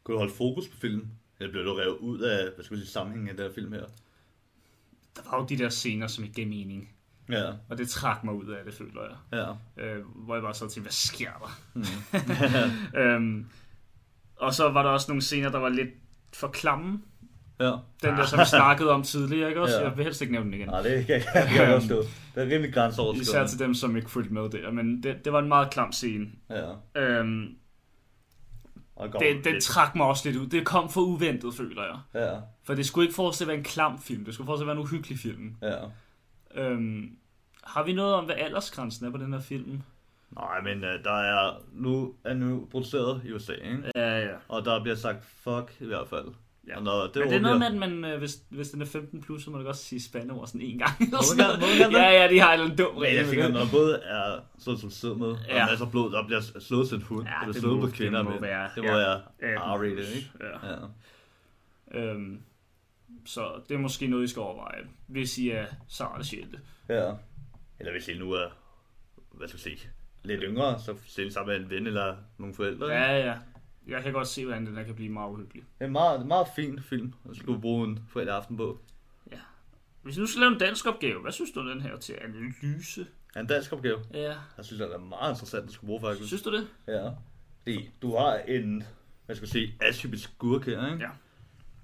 Kunne 0.03 0.14
du 0.14 0.18
holde 0.20 0.34
fokus 0.34 0.68
på 0.68 0.78
filmen? 0.78 1.12
Eller 1.39 1.51
blev 1.51 1.64
du 1.66 1.74
revet 1.74 1.97
ud 1.97 2.20
af, 2.20 2.49
hvad 2.56 2.66
skal 2.66 2.78
vi 2.78 2.82
sige, 2.82 2.91
sammenhængen 2.91 3.30
af 3.30 3.36
den 3.36 3.45
her 3.45 3.53
film 3.53 3.72
her? 3.74 3.84
Der 5.16 5.22
var 5.32 5.38
jo 5.39 5.45
de 5.49 5.58
der 5.58 5.70
scener, 5.70 6.08
som 6.08 6.24
ikke 6.24 6.36
gav 6.36 6.47
mening. 6.47 6.89
Ja, 7.30 7.51
Og 7.70 7.78
det 7.78 7.89
trak 7.89 8.24
mig 8.24 8.34
ud 8.34 8.45
af 8.47 8.66
det, 8.66 8.74
føler 8.74 9.01
jeg. 9.01 9.39
ja. 9.78 9.84
Øh, 9.84 10.06
hvor 10.06 10.36
jeg 10.36 10.43
bare 10.43 10.53
så 10.53 10.60
tænkte, 10.60 10.82
hvad 10.82 10.91
sker 10.91 11.32
der? 11.32 11.60
Mm. 11.74 12.99
øhm, 12.99 13.45
og 14.38 14.54
så 14.54 14.70
var 14.70 14.84
der 14.84 14.90
også 14.90 15.06
nogle 15.12 15.22
scener, 15.22 15.50
der 15.50 15.60
var 15.60 15.70
lidt 15.70 15.90
for 16.34 16.48
klamme. 16.48 17.02
ja. 17.60 17.72
Den 18.04 18.18
der, 18.18 18.26
som 18.26 18.40
vi 18.40 18.46
snakkede 18.46 18.92
om 18.92 19.04
tidligere, 19.04 19.50
ikke 19.50 19.62
også? 19.62 19.76
Ja. 19.82 19.88
Jeg 19.88 19.98
vil 19.98 20.04
helst 20.04 20.22
ikke 20.22 20.34
nævne 20.34 20.46
den 20.46 20.54
igen. 20.54 20.68
Nej, 20.70 20.82
det 20.82 21.06
kan 21.06 21.22
jeg, 21.36 21.68
godt 21.72 21.84
stå. 21.84 21.96
Det 22.02 22.08
er 22.36 22.42
rimelig 22.42 22.70
Især 22.70 22.82
grænseoverskridende. 22.82 23.48
til 23.52 23.60
dem, 23.60 23.74
som 23.74 23.96
ikke 23.98 24.10
fulgte 24.12 24.34
med 24.34 24.50
der. 24.50 24.72
Men 24.72 25.04
det, 25.04 25.26
det 25.26 25.34
var 25.34 25.40
en 25.40 25.48
meget 25.48 25.70
klam 25.72 25.92
scene. 25.92 26.28
Ja. 26.50 26.72
Øhm, 27.02 27.46
Og 28.96 29.14
det, 29.14 29.46
den 29.46 29.54
lidt. 29.54 29.64
trak 29.64 29.96
mig 29.96 30.06
også 30.06 30.30
lidt 30.30 30.42
ud. 30.42 30.48
Det 30.48 30.66
kom 30.66 30.90
for 30.90 31.02
uventet, 31.02 31.54
føler 31.54 31.84
jeg. 31.84 32.22
Ja, 32.24 32.36
For 32.64 32.74
det 32.74 32.86
skulle 32.86 33.06
ikke 33.06 33.16
forestille 33.16 33.52
at 33.52 33.54
være 33.54 33.58
en 33.58 33.64
klam 33.64 34.00
film. 34.00 34.26
Det 34.26 34.34
skulle 34.34 34.46
forestille 34.46 34.72
at 34.72 34.76
være 34.76 34.82
en 34.82 34.88
uhyggelig 34.88 35.20
film. 35.20 35.56
ja. 35.62 35.76
Øhm, 36.56 37.10
har 37.64 37.84
vi 37.84 37.94
noget 37.94 38.14
om, 38.14 38.26
hvad 38.26 38.36
aldersgrænsen 38.36 39.06
er 39.06 39.12
på 39.12 39.18
den 39.18 39.34
her 39.34 39.40
film? 39.40 39.82
Nej, 40.32 40.62
men 40.62 40.78
uh, 40.84 40.90
der 41.04 41.12
er 41.22 41.62
nu, 41.74 42.16
er 42.24 42.34
nu 42.34 42.68
produceret 42.72 43.22
i 43.26 43.32
USA, 43.32 43.54
ikke? 43.54 43.92
Ja, 43.96 44.20
ja. 44.20 44.36
Og 44.48 44.66
der 44.66 44.82
bliver 44.84 44.96
sagt 44.96 45.26
fuck 45.26 45.78
i 45.80 45.86
hvert 45.86 46.08
fald. 46.08 46.26
Ja. 46.68 46.78
Og 46.78 46.84
når 46.84 47.02
det, 47.08 47.16
Men 47.16 47.28
det 47.30 47.36
er 47.36 47.40
noget 47.42 47.60
med, 47.60 47.68
at 47.68 47.76
man, 47.76 48.06
øh, 48.06 48.20
hvis, 48.20 48.38
hvis 48.50 48.70
den 48.70 48.82
er 48.82 48.86
15 48.86 49.22
plus, 49.22 49.44
så 49.44 49.50
må 49.52 49.58
du 49.58 49.64
godt 49.64 49.78
sige 49.78 50.04
spandord 50.04 50.48
sådan 50.48 50.62
en 50.62 50.78
gang. 50.80 50.92
man 51.00 51.10
gerne- 51.10 51.60
må 51.62 51.68
man 51.68 51.78
gerne 51.78 51.98
ja, 51.98 52.24
ja, 52.24 52.30
de 52.34 52.40
har 52.40 52.48
en 52.48 52.54
eller 52.54 52.66
anden 52.66 52.78
dum 52.86 52.98
regel. 52.98 53.16
jeg 53.16 53.24
med 53.24 53.30
tænker, 53.32 53.46
det. 53.46 53.54
når 53.54 53.66
både 53.72 53.96
er 54.04 54.40
sådan 54.60 54.80
som 54.80 54.90
sidder 54.90 55.16
med, 55.16 55.28
og 55.28 55.38
Ja. 55.48 55.56
ja. 55.58 55.66
masser 55.66 55.86
af 55.86 55.92
blod, 55.92 56.12
der 56.12 56.26
bliver 56.26 56.42
slået 56.60 56.88
til 56.88 56.96
en 56.96 57.02
hund, 57.04 57.26
Ja, 57.28 57.34
ja, 57.34 57.48
og 57.48 57.54
det 57.54 57.62
slået 57.62 57.76
må- 57.80 57.86
på 57.86 57.92
kvinder 57.92 58.18
det 58.20 58.26
må 58.26 58.32
med. 58.32 58.40
være- 58.40 58.70
det 58.76 58.84
må 58.84 58.90
ja. 58.90 58.98
være 58.98 59.22
Ja, 59.42 59.76
R-rated, 59.76 60.16
ikke? 60.16 60.32
Ja. 60.42 60.72
Ja. 60.72 62.00
Øhm, 62.12 62.42
så 63.26 63.52
det 63.70 63.76
er 63.76 63.80
måske 63.80 64.08
noget, 64.08 64.24
I 64.24 64.28
skal 64.28 64.40
overveje, 64.42 64.82
hvis 65.08 65.38
I 65.38 65.50
er 65.50 65.66
sarte 65.88 66.24
sjælte. 66.24 66.60
ja. 66.90 67.12
Eller 67.80 67.92
hvis 67.92 68.08
I 68.08 68.18
nu 68.18 68.32
er, 68.32 68.48
hvad 69.32 69.48
skal 69.48 69.58
jeg 69.58 69.78
sige, 69.80 69.90
lidt 70.28 70.42
yngre, 70.44 70.80
så 70.80 70.96
se 71.08 71.32
sammen 71.32 71.56
med 71.56 71.66
en 71.66 71.70
ven 71.70 71.88
eller 71.88 72.16
nogle 72.38 72.56
forældre. 72.56 72.88
Ja, 72.88 73.26
ja. 73.26 73.38
Jeg 73.88 74.04
kan 74.04 74.14
godt 74.14 74.28
se, 74.28 74.46
hvordan 74.46 74.66
den 74.66 74.76
der 74.76 74.84
kan 74.84 74.96
blive 74.96 75.10
meget 75.10 75.32
uhyggelig. 75.32 75.64
Det 75.64 75.82
er 75.82 75.86
en 75.86 75.92
meget, 75.92 76.28
meget 76.28 76.48
fin 76.56 76.80
film, 76.80 77.14
at 77.30 77.38
skulle 77.38 77.62
bruge 77.62 77.88
en 77.88 78.00
fredag 78.10 78.36
aften 78.36 78.58
på. 78.58 78.80
Hvis 80.02 80.18
nu 80.18 80.26
skal 80.26 80.40
lave 80.40 80.52
en 80.52 80.60
dansk 80.60 80.86
opgave, 80.86 81.22
hvad 81.22 81.32
synes 81.32 81.52
du 81.52 81.60
om 81.60 81.68
den 81.68 81.82
her 81.82 81.98
til 81.98 82.16
analyse? 82.22 83.08
Er 83.36 83.40
en 83.40 83.48
dansk 83.48 83.74
opgave? 83.74 84.00
Ja. 84.14 84.34
Jeg 84.58 84.66
synes, 84.66 84.82
det 84.82 84.94
er 84.94 84.98
meget 84.98 85.32
interessant, 85.32 85.68
du 85.68 85.74
skal 85.74 85.86
bruge 85.86 86.02
faktisk. 86.02 86.28
Synes 86.28 86.42
du 86.42 86.52
det? 86.58 86.68
Ja. 86.88 87.10
Fordi 87.62 87.90
du 88.02 88.18
har 88.18 88.38
en, 88.38 88.84
hvad 89.26 89.36
skal 89.36 89.46
jeg 89.46 89.52
sige, 89.52 89.76
atypisk 89.82 90.24
skurk 90.24 90.66
her, 90.66 90.92
ikke? 90.94 91.04
Ja. 91.04 91.10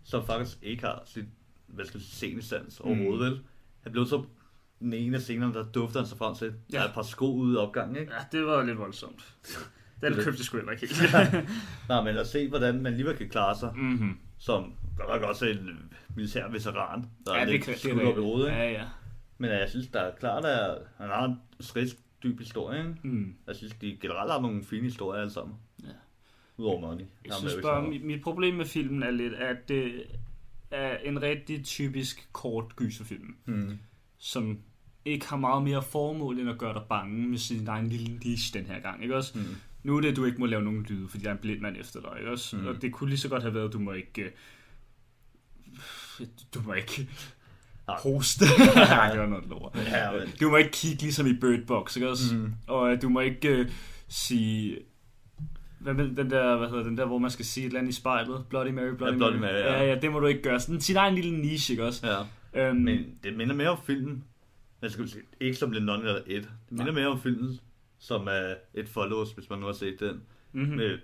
Som 0.04 0.26
faktisk 0.26 0.58
ikke 0.62 0.84
har 0.84 1.04
sit, 1.06 1.26
hvad 1.68 1.86
skal 1.86 1.98
jeg 1.98 2.04
sige, 2.04 2.12
scenesans 2.12 2.80
overhovedet, 2.80 3.32
vel? 3.32 3.42
Han 3.82 3.92
blev 3.92 4.06
så 4.06 4.24
den 4.82 4.94
ene 4.94 5.16
af 5.16 5.22
scenerne, 5.22 5.54
der 5.54 5.64
dufter 5.72 6.00
han 6.00 6.08
sig 6.08 6.18
frem 6.18 6.36
til. 6.36 6.54
Ja. 6.72 6.78
Der 6.78 6.84
er 6.84 6.88
et 6.88 6.94
par 6.94 7.02
sko 7.02 7.34
ude 7.36 7.54
i 7.54 7.58
opgangen, 7.58 7.96
ikke? 7.96 8.14
Ja, 8.14 8.38
det 8.38 8.46
var 8.46 8.64
lidt 8.64 8.78
voldsomt. 8.78 9.34
Den 10.02 10.14
købte 10.14 10.30
jeg 10.38 10.46
sgu 10.46 10.58
heller 10.58 10.72
ikke 10.72 10.88
helt. 10.88 11.12
Nej, 11.90 12.04
men 12.04 12.18
at 12.18 12.28
se, 12.28 12.48
hvordan 12.50 12.76
man 12.76 12.86
alligevel 12.86 13.18
kan 13.18 13.30
klare 13.30 13.56
sig, 13.60 13.74
mm-hmm. 13.76 14.18
som 14.38 14.74
godt 14.98 15.10
nok 15.10 15.22
også 15.30 15.46
en 15.46 15.58
øh, 15.70 15.76
militær 16.16 16.48
veteran, 16.50 17.06
der 17.26 17.36
Ja, 17.36 17.42
er 17.42 17.46
lidt 17.46 17.80
skudt 17.80 18.02
op 18.02 18.18
i 18.18 18.22
hovedet, 18.22 18.48
ikke? 18.48 18.58
Ja, 18.62 18.72
ja. 18.72 18.86
Men 19.38 19.50
jeg 19.50 19.70
synes, 19.70 19.88
der 19.88 20.00
er 20.00 20.16
klart, 20.16 20.46
at 20.46 20.78
han 20.98 21.08
har 21.10 21.26
en 21.26 21.36
skridt 21.60 21.98
dyb 22.24 22.40
historie, 22.40 22.80
ikke? 22.80 22.96
Mm. 23.04 23.36
Jeg 23.48 23.56
synes, 23.56 23.74
de 23.82 23.98
generelt 24.02 24.32
har 24.32 24.42
nogle 24.42 24.64
fine 24.64 24.84
historier 24.84 25.22
alle 25.22 25.34
sammen. 25.34 25.56
Ja. 25.84 25.88
Udover 26.58 26.82
money. 26.82 27.06
Jeg 27.26 27.34
synes 27.34 27.54
bare, 27.62 27.90
mit, 27.90 28.04
mit 28.06 28.22
problem 28.22 28.56
med 28.56 28.66
filmen 28.66 29.04
er 29.04 29.12
lidt, 29.12 29.34
at 29.34 29.70
det 29.70 30.04
er 30.72 30.98
en 30.98 31.22
rigtig 31.22 31.66
typisk 31.66 32.30
kort 32.34 32.76
gyserfilm, 32.76 33.36
Mm. 33.46 33.78
som 34.18 34.60
ikke 35.06 35.28
har 35.28 35.38
meget 35.38 35.64
mere 35.64 35.84
formål 35.84 36.40
end 36.40 36.50
at 36.50 36.58
gøre 36.58 36.74
dig 36.74 36.82
bange 36.90 37.28
med 37.28 37.38
sin 37.38 37.68
egen 37.68 37.88
lille 37.88 38.20
niche 38.26 38.60
den 38.60 38.68
her 38.68 38.80
gang, 38.80 39.04
ikke 39.04 39.16
også? 39.16 39.32
Mm. 39.38 39.56
Nu 39.84 39.98
er 39.98 40.02
det, 40.02 40.08
at 40.08 40.16
du 40.16 40.26
ikke 40.26 40.38
må 40.38 40.46
lave 40.46 40.64
nogen 40.64 40.84
lyde, 40.90 41.08
fordi 41.10 41.24
der 41.24 41.30
er 41.30 41.34
en 41.34 41.40
blind 41.42 41.62
mand 41.62 41.76
efter 41.80 42.02
dig, 42.02 42.12
ikke 42.20 42.32
også? 42.32 42.56
Mm. 42.56 42.68
Og 42.68 42.82
det 42.82 42.92
kunne 42.92 43.10
lige 43.10 43.20
så 43.20 43.30
godt 43.30 43.42
have 43.44 43.54
været, 43.54 43.68
at 43.68 43.74
du 43.74 43.80
må 43.80 43.92
ikke... 43.92 44.22
øh, 44.22 44.30
Du 46.54 46.62
må 46.66 46.74
ikke 46.74 47.08
hoste. 47.88 48.46
Nej, 48.76 49.16
det 49.16 49.30
noget 49.30 49.46
lort. 49.50 49.72
Ja, 49.76 50.12
men- 50.12 50.30
Du 50.42 50.50
må 50.50 50.58
ikke 50.58 50.72
kigge 50.72 51.02
ligesom 51.02 51.28
i 51.28 51.34
Bird 51.34 51.60
Box, 51.68 51.96
ikke 51.96 52.10
også? 52.10 52.36
Mm. 52.36 52.54
Og 52.68 52.92
øh, 52.94 53.02
du 53.02 53.10
må 53.10 53.20
ikke 53.20 53.48
øh, 53.50 53.72
sige... 54.08 54.78
Hvad 55.80 55.94
med 55.94 56.16
den 56.16 56.30
der, 56.32 56.58
hvad 56.58 56.70
hedder 56.70 56.84
den 56.84 56.98
der, 56.98 57.06
hvor 57.06 57.18
man 57.18 57.32
skal 57.32 57.46
sige 57.46 57.64
et 57.64 57.68
eller 57.68 57.80
andet 57.80 57.92
i 57.92 57.96
spejlet? 57.96 58.46
Bloody 58.50 58.70
Mary, 58.72 58.96
Bloody, 58.98 59.12
Ja, 59.12 59.18
Bloody 59.18 59.36
Mary, 59.40 59.52
ja. 59.52 59.74
ja. 59.84 59.90
ja. 59.90 60.00
det 60.00 60.12
må 60.12 60.20
du 60.20 60.26
ikke 60.28 60.42
gøre. 60.42 60.60
Sådan 60.60 60.82
sin 60.82 60.96
egen 60.96 61.16
lille 61.16 61.38
niche, 61.42 61.74
ikke 61.74 61.86
også? 61.86 62.26
Ja. 62.54 62.68
Øhm, 62.70 62.76
Men 62.82 63.00
det 63.24 63.38
minder 63.38 63.56
mere 63.56 63.70
om 63.70 63.78
filmen. 63.86 64.24
Skulle 64.90 65.10
sige, 65.10 65.24
ikke 65.40 65.58
som 65.58 65.72
Le 65.72 65.80
Non 65.86 66.00
eller 66.00 66.16
et. 66.16 66.24
Det 66.44 66.50
minder 66.70 66.86
Nej. 66.86 66.94
mere 66.94 67.08
om 67.08 67.22
filmen, 67.22 67.60
som 68.00 68.28
er 68.28 68.56
et 68.74 68.90
follows, 68.90 69.32
hvis 69.32 69.50
man 69.50 69.60
nu 69.60 69.66
har 69.66 69.74
set 69.74 70.00
den. 70.00 70.22
mm-hmm. 70.52 70.76
Med, 70.76 71.00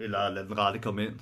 eller 0.00 0.30
lad 0.30 0.44
den 0.44 0.58
rette 0.58 0.78
komme 0.80 1.04
ind. 1.06 1.14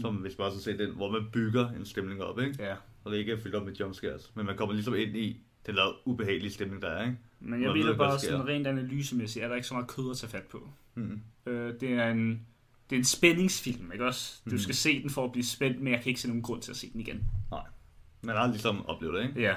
Som 0.00 0.14
Mm. 0.14 0.20
hvis 0.20 0.38
man 0.38 0.44
også 0.44 0.56
har 0.58 0.62
set 0.62 0.78
den, 0.78 0.94
hvor 0.94 1.10
man 1.10 1.22
bygger 1.32 1.68
en 1.70 1.84
stemning 1.84 2.22
op, 2.22 2.40
ikke? 2.40 2.64
Ja. 2.64 2.74
Og 3.04 3.12
det 3.12 3.18
ikke 3.18 3.32
er 3.32 3.40
fyldt 3.40 3.54
op 3.54 3.66
med 3.66 3.72
jumpscares. 3.74 4.32
Men 4.34 4.46
man 4.46 4.56
kommer 4.56 4.72
ligesom 4.74 4.94
ind 4.94 5.16
i 5.16 5.40
den 5.66 5.76
der 5.76 6.08
ubehagelige 6.08 6.50
stemning, 6.50 6.82
der 6.82 6.88
er, 6.88 7.02
ikke? 7.04 7.16
Men 7.40 7.50
Man 7.50 7.62
jeg 7.62 7.72
mener 7.72 7.96
bare 7.96 8.18
sådan 8.18 8.48
rent 8.48 8.66
analysemæssigt, 8.66 9.44
er 9.44 9.48
der 9.48 9.54
ikke 9.54 9.68
så 9.68 9.74
meget 9.74 9.88
kød 9.88 10.10
at 10.10 10.16
tage 10.16 10.30
fat 10.30 10.42
på. 10.42 10.68
Mm. 10.94 11.20
Øh, 11.46 11.74
det 11.80 11.92
er 11.92 12.10
en 12.10 12.46
det 12.90 12.96
er 12.96 13.00
en 13.00 13.04
spændingsfilm, 13.04 13.92
ikke 13.92 14.06
også? 14.06 14.40
Du 14.44 14.50
Mhm. 14.50 14.58
skal 14.58 14.74
se 14.74 15.02
den 15.02 15.10
for 15.10 15.24
at 15.24 15.32
blive 15.32 15.44
spændt, 15.44 15.80
men 15.80 15.92
jeg 15.92 16.00
kan 16.02 16.08
ikke 16.08 16.20
se 16.20 16.28
nogen 16.28 16.42
grund 16.42 16.62
til 16.62 16.70
at 16.70 16.76
se 16.76 16.92
den 16.92 17.00
igen. 17.00 17.24
Man 18.22 18.36
har 18.36 18.46
ligesom 18.46 18.86
oplevet 18.86 19.14
det, 19.14 19.28
ikke? 19.28 19.40
Ja. 19.40 19.54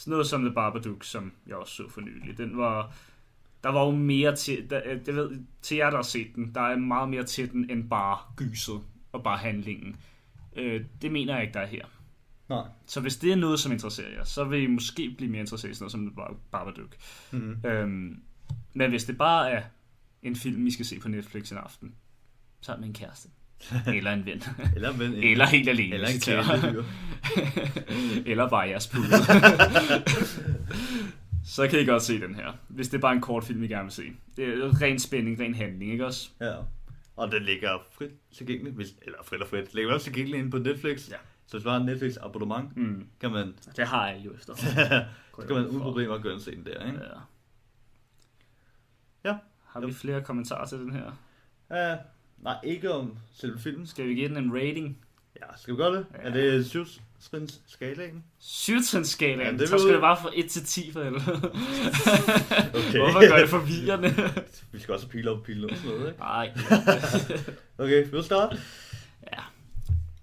Sådan 0.00 0.10
noget 0.10 0.26
som 0.26 0.42
The 0.42 0.54
Babadook, 0.54 1.04
som 1.04 1.32
jeg 1.46 1.56
også 1.56 1.74
så 1.74 1.88
for 1.88 2.00
nylig. 2.00 2.38
Den 2.38 2.58
var... 2.58 2.94
Der 3.62 3.68
var 3.68 3.84
jo 3.84 3.90
mere 3.90 4.36
til... 4.36 4.70
Der, 4.70 4.80
øh, 4.84 5.06
det 5.06 5.14
ved, 5.14 5.40
til 5.62 5.76
jer, 5.76 5.90
der 5.90 5.96
har 5.96 6.02
set 6.02 6.34
den, 6.34 6.54
der 6.54 6.60
er 6.60 6.76
meget 6.76 7.08
mere 7.08 7.24
til 7.24 7.52
den, 7.52 7.70
end 7.70 7.90
bare 7.90 8.18
gyset 8.36 8.80
og 9.12 9.22
bare 9.22 9.38
handlingen. 9.38 9.96
Øh, 10.56 10.84
det 11.02 11.12
mener 11.12 11.34
jeg 11.34 11.42
ikke, 11.42 11.54
der 11.54 11.60
er 11.60 11.66
her. 11.66 11.84
Nej. 12.48 12.64
Så 12.86 13.00
hvis 13.00 13.16
det 13.16 13.32
er 13.32 13.36
noget, 13.36 13.60
som 13.60 13.72
interesserer 13.72 14.10
jer, 14.10 14.24
så 14.24 14.44
vil 14.44 14.62
I 14.62 14.66
måske 14.66 15.14
blive 15.16 15.30
mere 15.30 15.40
interesseret 15.40 15.70
i 15.70 15.74
sådan 15.74 15.82
noget 15.84 15.92
som 15.92 16.26
The 16.26 16.36
Babadook. 16.50 16.96
Mm. 17.32 17.56
Øhm, 17.64 18.22
men 18.74 18.90
hvis 18.90 19.04
det 19.04 19.18
bare 19.18 19.50
er 19.50 19.62
en 20.22 20.36
film, 20.36 20.66
I 20.66 20.70
skal 20.70 20.86
se 20.86 21.00
på 21.00 21.08
Netflix 21.08 21.52
en 21.52 21.58
aften, 21.58 21.94
så 22.60 22.72
er 22.72 22.76
det 22.76 22.80
med 22.80 22.88
en 22.88 22.94
kæreste. 22.94 23.28
Eller 23.96 24.12
en 24.12 24.26
ven. 24.26 24.42
Eller, 24.76 24.92
men, 24.96 25.14
Eller 25.14 25.46
helt 25.46 25.68
alene. 25.68 25.94
eller 25.94 26.08
en 26.08 26.20
kæledyr. 26.20 26.82
Eller 28.30 28.48
bare 28.48 28.68
jeres 28.68 28.88
pude. 28.88 29.06
så 31.44 31.68
kan 31.68 31.80
I 31.80 31.84
godt 31.84 32.02
se 32.02 32.20
den 32.20 32.34
her. 32.34 32.52
Hvis 32.68 32.88
det 32.88 32.96
er 32.96 33.00
bare 33.00 33.12
en 33.12 33.20
kort 33.20 33.44
film, 33.44 33.62
I 33.62 33.66
gerne 33.68 33.82
vil 33.84 33.92
se. 33.92 34.02
Det 34.36 34.48
er 34.48 34.82
ren 34.82 34.98
spænding, 34.98 35.40
ren 35.40 35.54
handling, 35.54 35.92
ikke 35.92 36.06
også? 36.06 36.30
Ja. 36.40 36.54
Og 37.16 37.32
den 37.32 37.42
ligger 37.42 37.70
frit 37.98 38.10
tilgængeligt, 38.36 38.76
hvis, 38.76 38.88
eller 39.02 39.18
frit 39.24 39.42
og 39.42 39.48
frit, 39.48 39.64
den 39.64 39.70
ligger 39.74 39.92
også 39.94 40.04
tilgængeligt 40.04 40.38
inde 40.38 40.50
på 40.50 40.58
Netflix. 40.58 41.08
Ja. 41.10 41.16
Så 41.46 41.56
hvis 41.56 41.64
man 41.64 41.72
har 41.72 41.80
en 41.80 41.86
Netflix 41.86 42.14
abonnement, 42.22 42.76
Mm. 42.76 43.06
kan 43.20 43.30
man, 43.30 43.54
Det 43.76 43.86
har 43.88 44.08
jeg 44.08 44.22
jo 44.24 44.34
efter. 44.34 44.54
så 44.54 45.46
kan 45.46 45.56
man 45.56 45.66
uden 45.66 45.80
problemer 45.80 46.32
og 46.34 46.40
se 46.40 46.56
den 46.56 46.64
der, 46.66 46.86
ikke? 46.86 46.98
Ja. 46.98 47.20
Ja. 49.30 49.36
Har 49.66 49.80
vi 49.80 49.92
flere 49.92 50.22
kommentarer 50.22 50.66
til 50.66 50.78
den 50.78 50.92
her? 50.92 51.12
Ja. 51.70 51.96
Nej, 52.40 52.56
ikke 52.64 52.92
om 52.94 53.16
selve 53.32 53.58
filmen. 53.58 53.86
Skal 53.86 54.08
vi 54.08 54.14
give 54.14 54.28
den 54.28 54.36
en 54.36 54.54
rating? 54.54 54.98
Ja, 55.40 55.46
skal 55.58 55.74
vi 55.74 55.76
gøre 55.78 55.92
det? 55.96 56.06
Ja. 56.22 56.28
Er 56.28 56.32
det 56.32 56.66
syvtrins 56.66 57.60
skalaen? 57.66 58.24
Syvtrinsskalaen. 58.38 59.40
Ja, 59.40 59.46
Ja, 59.52 59.56
det 59.58 59.68
så 59.68 59.78
skal 59.78 59.92
det 59.92 60.00
bare 60.00 60.16
fra 60.22 60.30
1 60.34 60.50
til 60.50 60.64
10 60.64 60.92
for 60.92 61.02
helvede. 61.02 61.22
Okay. 61.24 62.98
Hvorfor 62.98 63.30
gør 63.30 63.38
det 63.40 63.48
forvirrende? 63.48 64.14
Vi 64.72 64.78
skal 64.78 64.94
også 64.94 65.08
pile 65.08 65.30
op 65.30 65.42
pile 65.42 65.70
og 65.70 65.76
sådan 65.76 65.90
noget, 65.90 66.08
ikke? 66.08 66.18
Nej. 66.20 66.50
Okay, 67.78 68.04
vi 68.04 68.10
vil 68.10 68.22
starte. 68.24 68.56
ja. 69.32 69.38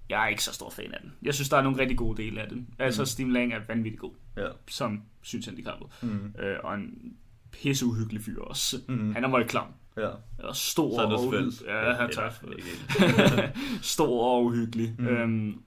Jeg 0.10 0.24
er 0.24 0.28
ikke 0.28 0.44
så 0.44 0.54
stor 0.54 0.70
fan 0.70 0.94
af 0.94 1.00
den. 1.02 1.14
Jeg 1.22 1.34
synes, 1.34 1.50
der 1.50 1.58
er 1.58 1.62
nogle 1.62 1.80
rigtig 1.82 1.98
gode 1.98 2.24
dele 2.24 2.42
af 2.42 2.50
den. 2.50 2.68
Altså, 2.80 3.02
Mm. 3.02 3.06
Steve 3.06 3.34
Lang 3.34 3.54
er 3.54 3.60
vanvittig 3.68 4.00
god, 4.00 4.12
Ja. 4.38 4.48
som 4.70 5.02
synshandicappet. 5.22 5.88
Mm. 6.02 6.34
Øh, 6.40 6.58
og 6.64 6.74
en 6.76 7.14
pisse 7.52 7.86
uhyggelig 7.86 8.22
fyr 8.24 8.40
også. 8.42 8.78
Mm. 8.88 9.14
Han 9.14 9.24
er 9.24 9.28
meget 9.28 9.48
klam. 9.48 9.68
Ja. 9.98 10.10
Og 10.48 10.56
stor 10.56 11.02
og 11.02 11.28
uhyggelig. 11.28 11.54
Ja, 11.66 11.94
han 11.94 12.10
Eller, 12.10 12.14
tager 12.14 12.52
ikke. 12.52 13.54
Stor 13.82 14.32
og 14.38 14.46
uhyggelig. 14.46 14.96
Mm. 15.00 15.08
Øhm, 15.08 15.62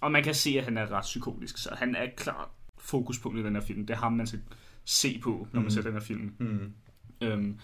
og 0.00 0.12
man 0.12 0.22
kan 0.24 0.34
se, 0.34 0.50
at 0.58 0.64
han 0.64 0.78
er 0.78 0.90
ret 0.92 1.02
psykotisk, 1.02 1.58
så 1.58 1.74
han 1.78 1.94
er 1.94 2.06
klart 2.16 2.48
fokuspunkt 2.78 3.38
i 3.38 3.42
den 3.42 3.54
her 3.54 3.62
film. 3.62 3.86
Det 3.86 3.94
er 3.94 3.98
ham, 3.98 4.12
man 4.12 4.26
skal 4.26 4.40
se 4.84 5.20
på, 5.22 5.46
når 5.52 5.60
man 5.60 5.64
Mm. 5.64 5.70
ser 5.70 5.82
den 5.82 5.92
her 5.92 6.00
film. 6.00 6.34
Mm. 6.38 6.72
Øhm, 7.20 7.58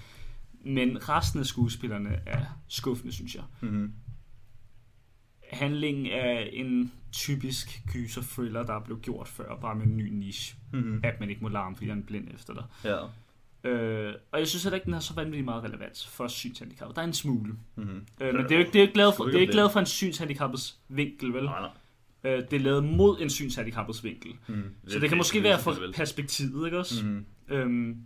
men 0.65 1.09
resten 1.09 1.41
af 1.41 1.47
skuespillerne 1.47 2.21
er 2.27 2.41
skuffende, 2.69 3.13
synes 3.13 3.35
jeg. 3.35 3.43
Mm. 3.61 3.93
Handlingen 5.53 6.07
er 6.07 6.39
en 6.39 6.93
typisk 7.13 7.83
gyser-thriller, 7.93 8.63
der 8.63 8.75
er 8.75 8.81
blevet 8.85 9.03
gjort 9.03 9.29
før, 9.29 9.57
bare 9.61 9.75
med 9.75 9.87
en 9.87 9.97
ny 9.97 10.09
niche. 10.09 10.57
Mm. 10.73 11.01
At 11.05 11.21
man 11.21 11.31
ikke 11.31 11.43
må 11.43 11.49
larme, 11.49 11.77
fordi 11.77 11.89
han 11.89 11.99
er 11.99 12.03
blind 12.03 12.29
efter 12.35 12.55
dig. 12.55 12.65
Ja. 12.85 12.99
Øh, 13.65 14.15
og 14.33 14.39
jeg 14.39 14.49
synes 14.49 14.63
heller 14.63 14.75
ikke, 14.75 14.85
den 14.85 14.93
har 14.93 15.01
så 15.01 15.15
vanvittigt 15.15 15.45
meget 15.45 15.65
relevans 15.65 16.07
for 16.07 16.29
synshandicap. 16.29 16.95
Der 16.95 17.03
er 17.03 17.07
en 17.07 17.13
smule. 17.13 17.55
Mm. 17.77 18.07
Øh, 18.21 18.35
men 18.35 18.45
det 18.45 18.53
er 18.53 18.57
jo 18.57 18.59
ikke, 18.59 18.73
det 18.73 18.79
er 18.79 18.83
ikke 18.83 18.97
lavet 18.97 19.15
for, 19.15 19.25
det 19.25 19.35
er 19.35 19.41
ikke 19.41 19.51
det. 19.51 19.57
lavet 19.57 19.73
fra 19.73 19.81
en 19.81 19.87
synshandicappets 19.87 20.79
vinkel, 20.89 21.35
vel? 21.35 21.45
Nej, 21.45 21.61
nej. 21.61 21.71
Øh, 22.25 22.43
det 22.51 22.53
er 22.53 22.61
lavet 22.61 22.85
mod 22.85 23.21
en 23.21 23.31
synshandicappets 23.31 24.05
vinkel. 24.05 24.33
Mm. 24.49 24.75
Så 24.87 24.99
det 24.99 25.09
kan 25.09 25.19
måske 25.19 25.43
være 25.43 25.59
for 25.61 25.77
perspektivet, 25.95 26.67
ikke 26.67 26.79
også? 26.79 27.07
Mm. 27.07 27.27
Øhm, 27.49 28.05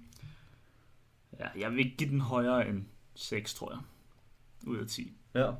ja, 1.40 1.46
jeg 1.58 1.70
vil 1.70 1.78
ikke 1.78 1.96
give 1.96 2.10
den 2.10 2.20
højere 2.20 2.68
end 2.68 2.84
6, 3.14 3.54
tror 3.54 3.72
jeg. 3.72 3.80
Ud 4.66 4.78
af 4.78 4.86
10. 4.86 5.12
Ja. 5.34 5.50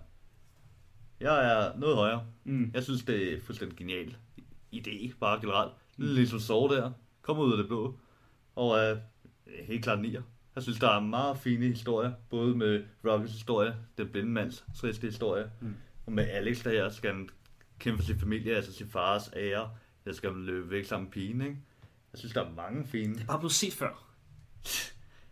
Jeg 1.21 1.53
er 1.53 1.79
noget 1.79 1.97
højere. 1.97 2.25
Mm. 2.45 2.71
Jeg 2.75 2.83
synes, 2.85 3.03
det 3.03 3.33
er 3.33 3.41
fuldstændig 3.41 3.79
genial 3.79 4.17
idé, 4.75 5.15
bare 5.21 5.41
generelt. 5.41 5.73
Ligesom 5.97 6.41
sove 6.41 6.75
der. 6.75 6.93
Kommer 7.23 7.45
ud 7.45 7.53
af 7.53 7.57
det 7.57 7.67
blå. 7.67 7.95
Og 8.57 8.79
er 8.79 8.97
helt 9.65 9.83
klart 9.85 10.01
nier. 10.01 10.23
Jeg 10.55 10.63
synes, 10.63 10.79
der 10.79 10.91
er 10.91 11.01
meget 11.01 11.39
fine 11.39 11.67
historier. 11.67 12.13
Både 12.31 12.57
med 12.57 12.85
Rockets 13.07 13.33
historie, 13.33 13.75
den 13.99 14.09
blinde 14.09 14.31
mands 14.31 14.65
triste 14.77 15.07
historie. 15.07 15.51
Mm. 15.61 15.75
Og 16.07 16.13
med 16.13 16.29
Alex, 16.29 16.63
der 16.65 16.71
her 16.71 16.89
skal 16.91 17.11
han 17.15 17.29
kæmpe 17.79 18.03
for 18.03 18.07
sin 18.07 18.19
familie, 18.19 18.55
altså 18.57 18.73
sin 18.73 18.89
fars 18.89 19.31
ære. 19.37 19.71
Der 20.05 20.13
skal 20.13 20.31
han 20.33 20.45
løbe 20.45 20.71
væk 20.71 20.85
sammen 20.85 21.05
med 21.05 21.13
pigen, 21.13 21.41
ikke? 21.41 21.57
Jeg 22.13 22.19
synes, 22.19 22.33
der 22.35 22.45
er 22.45 22.51
mange 22.57 22.87
fine. 22.87 23.15
Det 23.15 23.23
er 23.23 23.27
bare 23.27 23.39
blevet 23.39 23.53
set 23.53 23.73
før. 23.73 24.05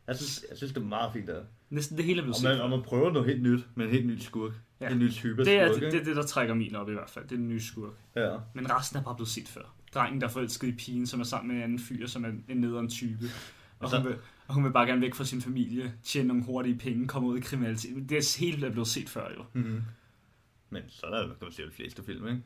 Jeg 0.07 0.17
synes, 0.17 0.45
jeg 0.51 0.57
synes 0.57 0.73
det 0.73 0.81
er 0.81 0.85
meget 0.85 1.13
fint 1.13 1.27
der. 1.27 1.43
Næsten 1.71 1.97
det 1.97 2.05
hele 2.05 2.19
er 2.19 2.23
blevet 2.23 2.35
Og 2.35 2.41
set 2.41 2.49
man, 2.49 2.57
før. 2.57 2.63
og 2.65 2.71
man 2.71 2.83
prøver 2.83 3.13
noget 3.13 3.29
helt 3.29 3.43
nyt, 3.43 3.61
med 3.75 3.85
en 3.87 3.91
helt 3.93 4.07
ny 4.07 4.19
skurk. 4.19 4.53
Ja. 4.81 4.89
En 4.89 4.99
ny 4.99 5.11
type 5.13 5.45
Det 5.45 5.55
er 5.61 5.67
skurk, 5.69 5.81
det, 5.81 5.87
ikke? 5.87 5.99
det, 5.99 6.07
det, 6.07 6.17
der 6.17 6.23
trækker 6.23 6.55
min 6.55 6.75
op 6.75 6.89
i 6.89 6.93
hvert 6.93 7.11
fald. 7.11 7.25
Det 7.25 7.33
er 7.33 7.37
den 7.37 7.49
nye 7.49 7.61
skurk. 7.61 7.93
Ja. 8.17 8.37
Men 8.55 8.71
resten 8.71 8.99
er 8.99 9.03
bare 9.03 9.15
blevet 9.15 9.29
set 9.29 9.49
før. 9.49 9.75
Drengen, 9.95 10.21
der 10.21 10.27
er 10.27 10.31
forelsket 10.31 10.69
i 10.69 10.73
pigen, 10.73 11.07
som 11.07 11.21
er 11.21 11.25
sammen 11.25 11.49
med 11.49 11.57
en 11.57 11.63
anden 11.63 11.79
fyr, 11.79 12.07
som 12.07 12.25
er 12.25 12.29
en 12.49 12.57
nederen 12.57 12.89
type. 12.89 13.25
Og 13.79 13.85
Altså- 13.85 13.97
hun, 13.99 14.07
vil, 14.09 14.17
og 14.49 14.55
hun 14.55 14.65
vil 14.65 14.71
bare 14.71 14.87
gerne 14.87 15.01
væk 15.01 15.15
fra 15.15 15.25
sin 15.25 15.43
familie, 15.43 15.95
tjene 16.05 16.29
nogle 16.29 16.45
hurtige 16.45 16.79
penge, 16.79 17.09
komme 17.09 17.29
ud 17.29 17.39
i 17.39 17.41
kriminalitet. 17.41 18.09
Det 18.09 18.19
er 18.19 18.39
helt 18.41 18.73
blevet 18.73 18.89
set 18.89 19.09
før, 19.09 19.29
jo. 19.39 19.45
Mm-hmm. 19.53 19.83
Men 20.71 20.83
så 20.89 21.07
er 21.07 21.11
der, 21.11 21.27
kan 21.27 21.37
man 21.43 21.53
sige, 21.53 21.67
de 21.67 21.73
fleste 21.73 22.03
film, 22.05 22.27
ikke? 22.29 22.43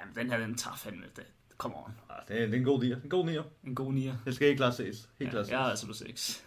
Jamen, 0.00 0.14
den 0.16 0.30
her, 0.30 0.38
den 0.38 0.54
tager 0.54 0.76
fandme 0.76 1.02
det. 1.16 1.24
Come 1.58 1.76
on. 1.76 1.92
Ah, 2.10 2.16
det, 2.28 2.36
er, 2.42 2.46
det 2.46 2.54
er 2.54 2.58
en 2.58 2.64
god 2.64 2.82
nier. 2.82 2.96
En 3.04 3.08
god 3.10 3.24
nier. 3.26 3.42
En 3.64 3.74
god 3.74 3.92
nier. 3.92 4.14
Det 4.24 4.34
skal 4.34 4.48
ikke 4.48 4.56
klart 4.58 4.74
ses. 4.74 5.08
Helt 5.18 5.26
Ja, 5.28 5.30
klart 5.30 5.46
ses. 5.46 5.52
jeg 5.52 5.60
er 5.60 5.64
altså 5.66 5.86
på 5.86 5.92
6. 5.92 6.44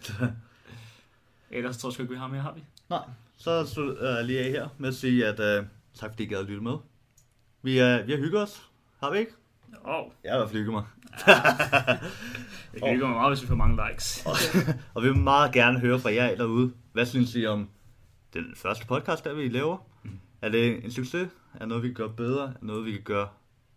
Ellers 1.50 1.78
tror 1.78 1.88
jeg 1.88 1.92
sgu 1.94 2.02
ikke, 2.02 2.12
vi 2.14 2.18
har 2.18 2.26
mere, 2.26 2.40
har 2.42 2.52
vi? 2.54 2.64
Nej, 2.90 3.02
så 3.36 3.66
slutter 3.66 4.16
jeg 4.16 4.24
lige 4.24 4.40
af 4.40 4.50
her 4.50 4.68
med 4.78 4.88
at 4.88 4.94
sige, 4.94 5.26
at 5.26 5.60
uh, 5.60 5.66
tak 5.94 6.10
fordi 6.10 6.22
I 6.22 6.26
gad 6.26 6.38
at 6.38 6.46
lytte 6.46 6.62
med. 6.62 6.76
Vi, 7.62 7.70
uh, 7.70 8.06
vi 8.06 8.12
har 8.12 8.16
hygget 8.18 8.42
os. 8.42 8.70
Har 9.00 9.10
vi 9.12 9.18
ikke? 9.18 9.32
Oh, 9.84 10.04
Jeg 10.24 10.32
har 10.32 10.36
i 10.36 10.40
hvert 10.40 10.50
fald 10.50 10.58
hygget 10.58 10.72
mig. 10.74 10.84
Jeg 12.72 12.82
kan 12.82 12.90
ikke 12.92 13.00
gå 13.00 13.08
meget, 13.08 13.30
hvis 13.30 13.42
vi 13.42 13.46
får 13.46 13.54
mange 13.54 13.88
likes. 13.88 14.26
Og 14.94 15.02
vi 15.02 15.08
vil 15.08 15.18
meget 15.18 15.52
gerne 15.52 15.78
høre 15.80 15.98
fra 15.98 16.14
jer 16.14 16.36
derude. 16.36 16.72
Hvad 16.92 17.06
synes 17.06 17.34
I 17.34 17.46
om 17.46 17.68
den 18.34 18.44
første 18.56 18.86
podcast, 18.86 19.24
der 19.24 19.34
vi 19.34 19.48
laver? 19.48 19.76
Mm. 20.02 20.10
Er 20.42 20.48
det 20.48 20.84
en 20.84 20.90
succes? 20.90 21.28
Er 21.54 21.58
det 21.58 21.68
noget, 21.68 21.82
vi 21.82 21.88
kan 21.88 21.94
gøre 21.94 22.10
bedre? 22.16 22.44
Er 22.44 22.52
det 22.52 22.62
noget, 22.62 22.84
vi 22.84 22.92
kan 22.92 23.02
gøre... 23.02 23.28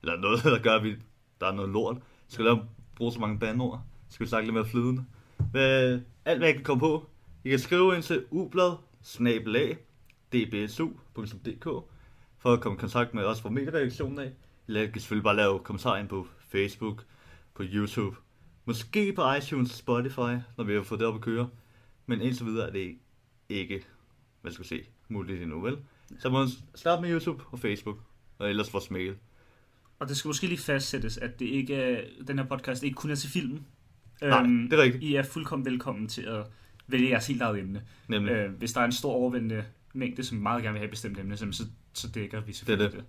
Eller 0.01 0.17
noget, 0.17 0.43
der 0.43 0.59
gør, 0.59 0.75
at 0.75 0.83
vi... 0.83 0.95
der 1.41 1.47
er 1.47 1.51
noget 1.51 1.69
lort? 1.69 1.97
Skal 2.27 2.45
vi 2.45 2.49
bruge 2.95 3.11
så 3.11 3.19
mange 3.19 3.39
bandord? 3.39 3.81
Skal 4.09 4.25
vi 4.25 4.29
snakke 4.29 4.47
lidt 4.47 4.53
mere 4.53 4.65
flydende? 4.65 5.05
Hvad, 5.51 5.99
alt, 6.25 6.37
hvad 6.37 6.47
jeg 6.47 6.55
kan 6.55 6.63
komme 6.63 6.79
på. 6.79 7.09
I 7.43 7.49
kan 7.49 7.59
skrive 7.59 7.95
ind 7.95 8.03
til 8.03 8.25
ublad 8.31 8.71
dbsu.dk 10.33 11.63
for 12.37 12.53
at 12.53 12.61
komme 12.61 12.77
i 12.77 12.79
kontakt 12.79 13.13
med 13.13 13.23
os 13.23 13.41
fra 13.41 13.49
medieredaktionen 13.49 14.19
af. 14.19 14.31
I 14.69 14.73
kan 14.73 14.93
selvfølgelig 14.93 15.23
bare 15.23 15.35
lave 15.35 15.59
kommentarer 15.59 15.99
ind 15.99 16.07
på 16.07 16.27
Facebook, 16.39 17.05
på 17.53 17.63
YouTube, 17.65 18.17
måske 18.65 19.13
på 19.13 19.33
iTunes 19.33 19.71
Spotify, 19.71 20.37
når 20.57 20.63
vi 20.63 20.73
har 20.73 20.83
fået 20.83 20.99
det 20.99 21.07
op 21.07 21.15
at 21.15 21.21
køre. 21.21 21.49
Men 22.05 22.21
indtil 22.21 22.45
videre 22.45 22.67
er 22.67 22.71
det 22.71 22.97
ikke, 23.49 23.83
hvad 24.41 24.51
skal 24.51 24.65
sige, 24.65 24.83
muligt 25.07 25.41
endnu, 25.41 25.61
vel? 25.61 25.77
Så 26.19 26.29
må 26.29 26.39
man 26.39 26.47
starte 26.75 27.01
med 27.01 27.11
YouTube 27.11 27.43
og 27.51 27.59
Facebook, 27.59 27.97
og 28.37 28.49
ellers 28.49 28.73
vores 28.73 28.91
mail. 28.91 29.15
Og 29.99 30.07
det 30.07 30.17
skal 30.17 30.29
måske 30.29 30.47
lige 30.47 30.59
fastsættes, 30.59 31.17
at 31.17 31.39
det 31.39 31.45
ikke 31.45 31.75
er, 31.75 32.01
den 32.27 32.39
her 32.39 32.45
podcast 32.45 32.83
ikke 32.83 32.95
kun 32.95 33.11
er 33.11 33.15
til 33.15 33.29
filmen. 33.29 33.65
Nej, 34.21 34.43
det 34.43 34.73
er 34.73 34.83
rigtigt. 34.83 35.03
I 35.03 35.15
er 35.15 35.23
fuldkommen 35.23 35.65
velkommen 35.65 36.07
til 36.07 36.21
at 36.21 36.45
vælge 36.87 37.09
jeres 37.09 37.27
helt 37.27 37.41
eget 37.41 37.59
emne. 37.59 37.81
Nemlig. 38.07 38.31
Øh, 38.31 38.51
hvis 38.51 38.73
der 38.73 38.81
er 38.81 38.85
en 38.85 38.91
stor 38.91 39.11
overvældende 39.11 39.65
mængde, 39.93 40.23
som 40.23 40.37
meget 40.37 40.63
gerne 40.63 40.73
vil 40.73 40.79
have 40.79 40.85
et 40.85 40.91
bestemt 40.91 41.19
emne, 41.19 41.37
så, 41.37 41.65
så 41.93 42.07
dækker 42.07 42.39
vi 42.39 42.53
selvfølgelig 42.53 42.91
Det 42.91 42.99
er 42.99 43.03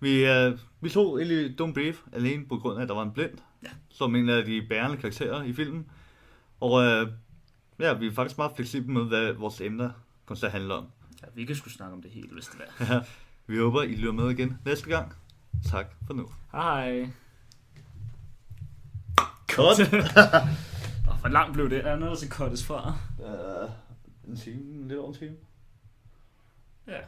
Vi, 0.00 0.26
øh, 0.26 0.58
vi 0.80 0.90
tog 0.90 1.18
egentlig 1.20 1.60
Don't 1.60 1.72
Brief 1.74 2.00
alene 2.12 2.46
på 2.46 2.56
grund 2.56 2.78
af, 2.78 2.82
at 2.82 2.88
der 2.88 2.94
var 2.94 3.02
en 3.02 3.12
blind, 3.12 3.38
Ja. 3.62 3.68
som 3.88 4.16
en 4.16 4.28
af 4.28 4.44
de 4.44 4.66
bærende 4.68 4.96
karakterer 4.96 5.42
i 5.42 5.52
filmen. 5.52 5.86
Og 6.60 6.82
øh, 6.84 7.08
ja, 7.78 7.92
vi 7.92 8.06
er 8.06 8.12
faktisk 8.12 8.38
meget 8.38 8.52
fleksible 8.56 8.92
med, 8.92 9.04
hvad 9.04 9.32
vores 9.32 9.60
emner 9.60 9.90
kommer 10.26 10.38
til 10.38 10.46
at 10.46 10.52
handle 10.52 10.74
om. 10.74 10.86
Ja, 11.22 11.26
vi 11.34 11.44
kan 11.44 11.56
sgu 11.56 11.68
snakke 11.70 11.94
om 11.94 12.02
det 12.02 12.10
hele, 12.10 12.28
hvis 12.32 12.44
det 12.46 12.60
er. 12.88 13.00
vi 13.46 13.58
håber, 13.58 13.82
I 13.82 13.94
lytter 13.94 14.12
med 14.12 14.30
igen 14.30 14.58
næste 14.64 14.88
gang. 14.88 15.12
Tak 15.70 15.86
for 16.06 16.14
nu. 16.14 16.30
Hej. 16.52 17.08
Cut! 19.48 19.80
Og 21.08 21.16
hvor 21.20 21.28
langt 21.28 21.54
blev 21.54 21.70
det? 21.70 21.78
Er 21.78 21.82
der 21.90 21.96
noget, 21.96 22.10
der 22.10 22.16
skal 22.16 22.30
cuttes 22.30 22.66
fra? 22.66 22.94
uh, 23.18 23.70
en 24.30 24.36
time, 24.36 24.88
lidt 24.88 24.98
over 24.98 25.08
en 25.12 25.18
time. 25.18 25.36
Ja. 26.86 26.98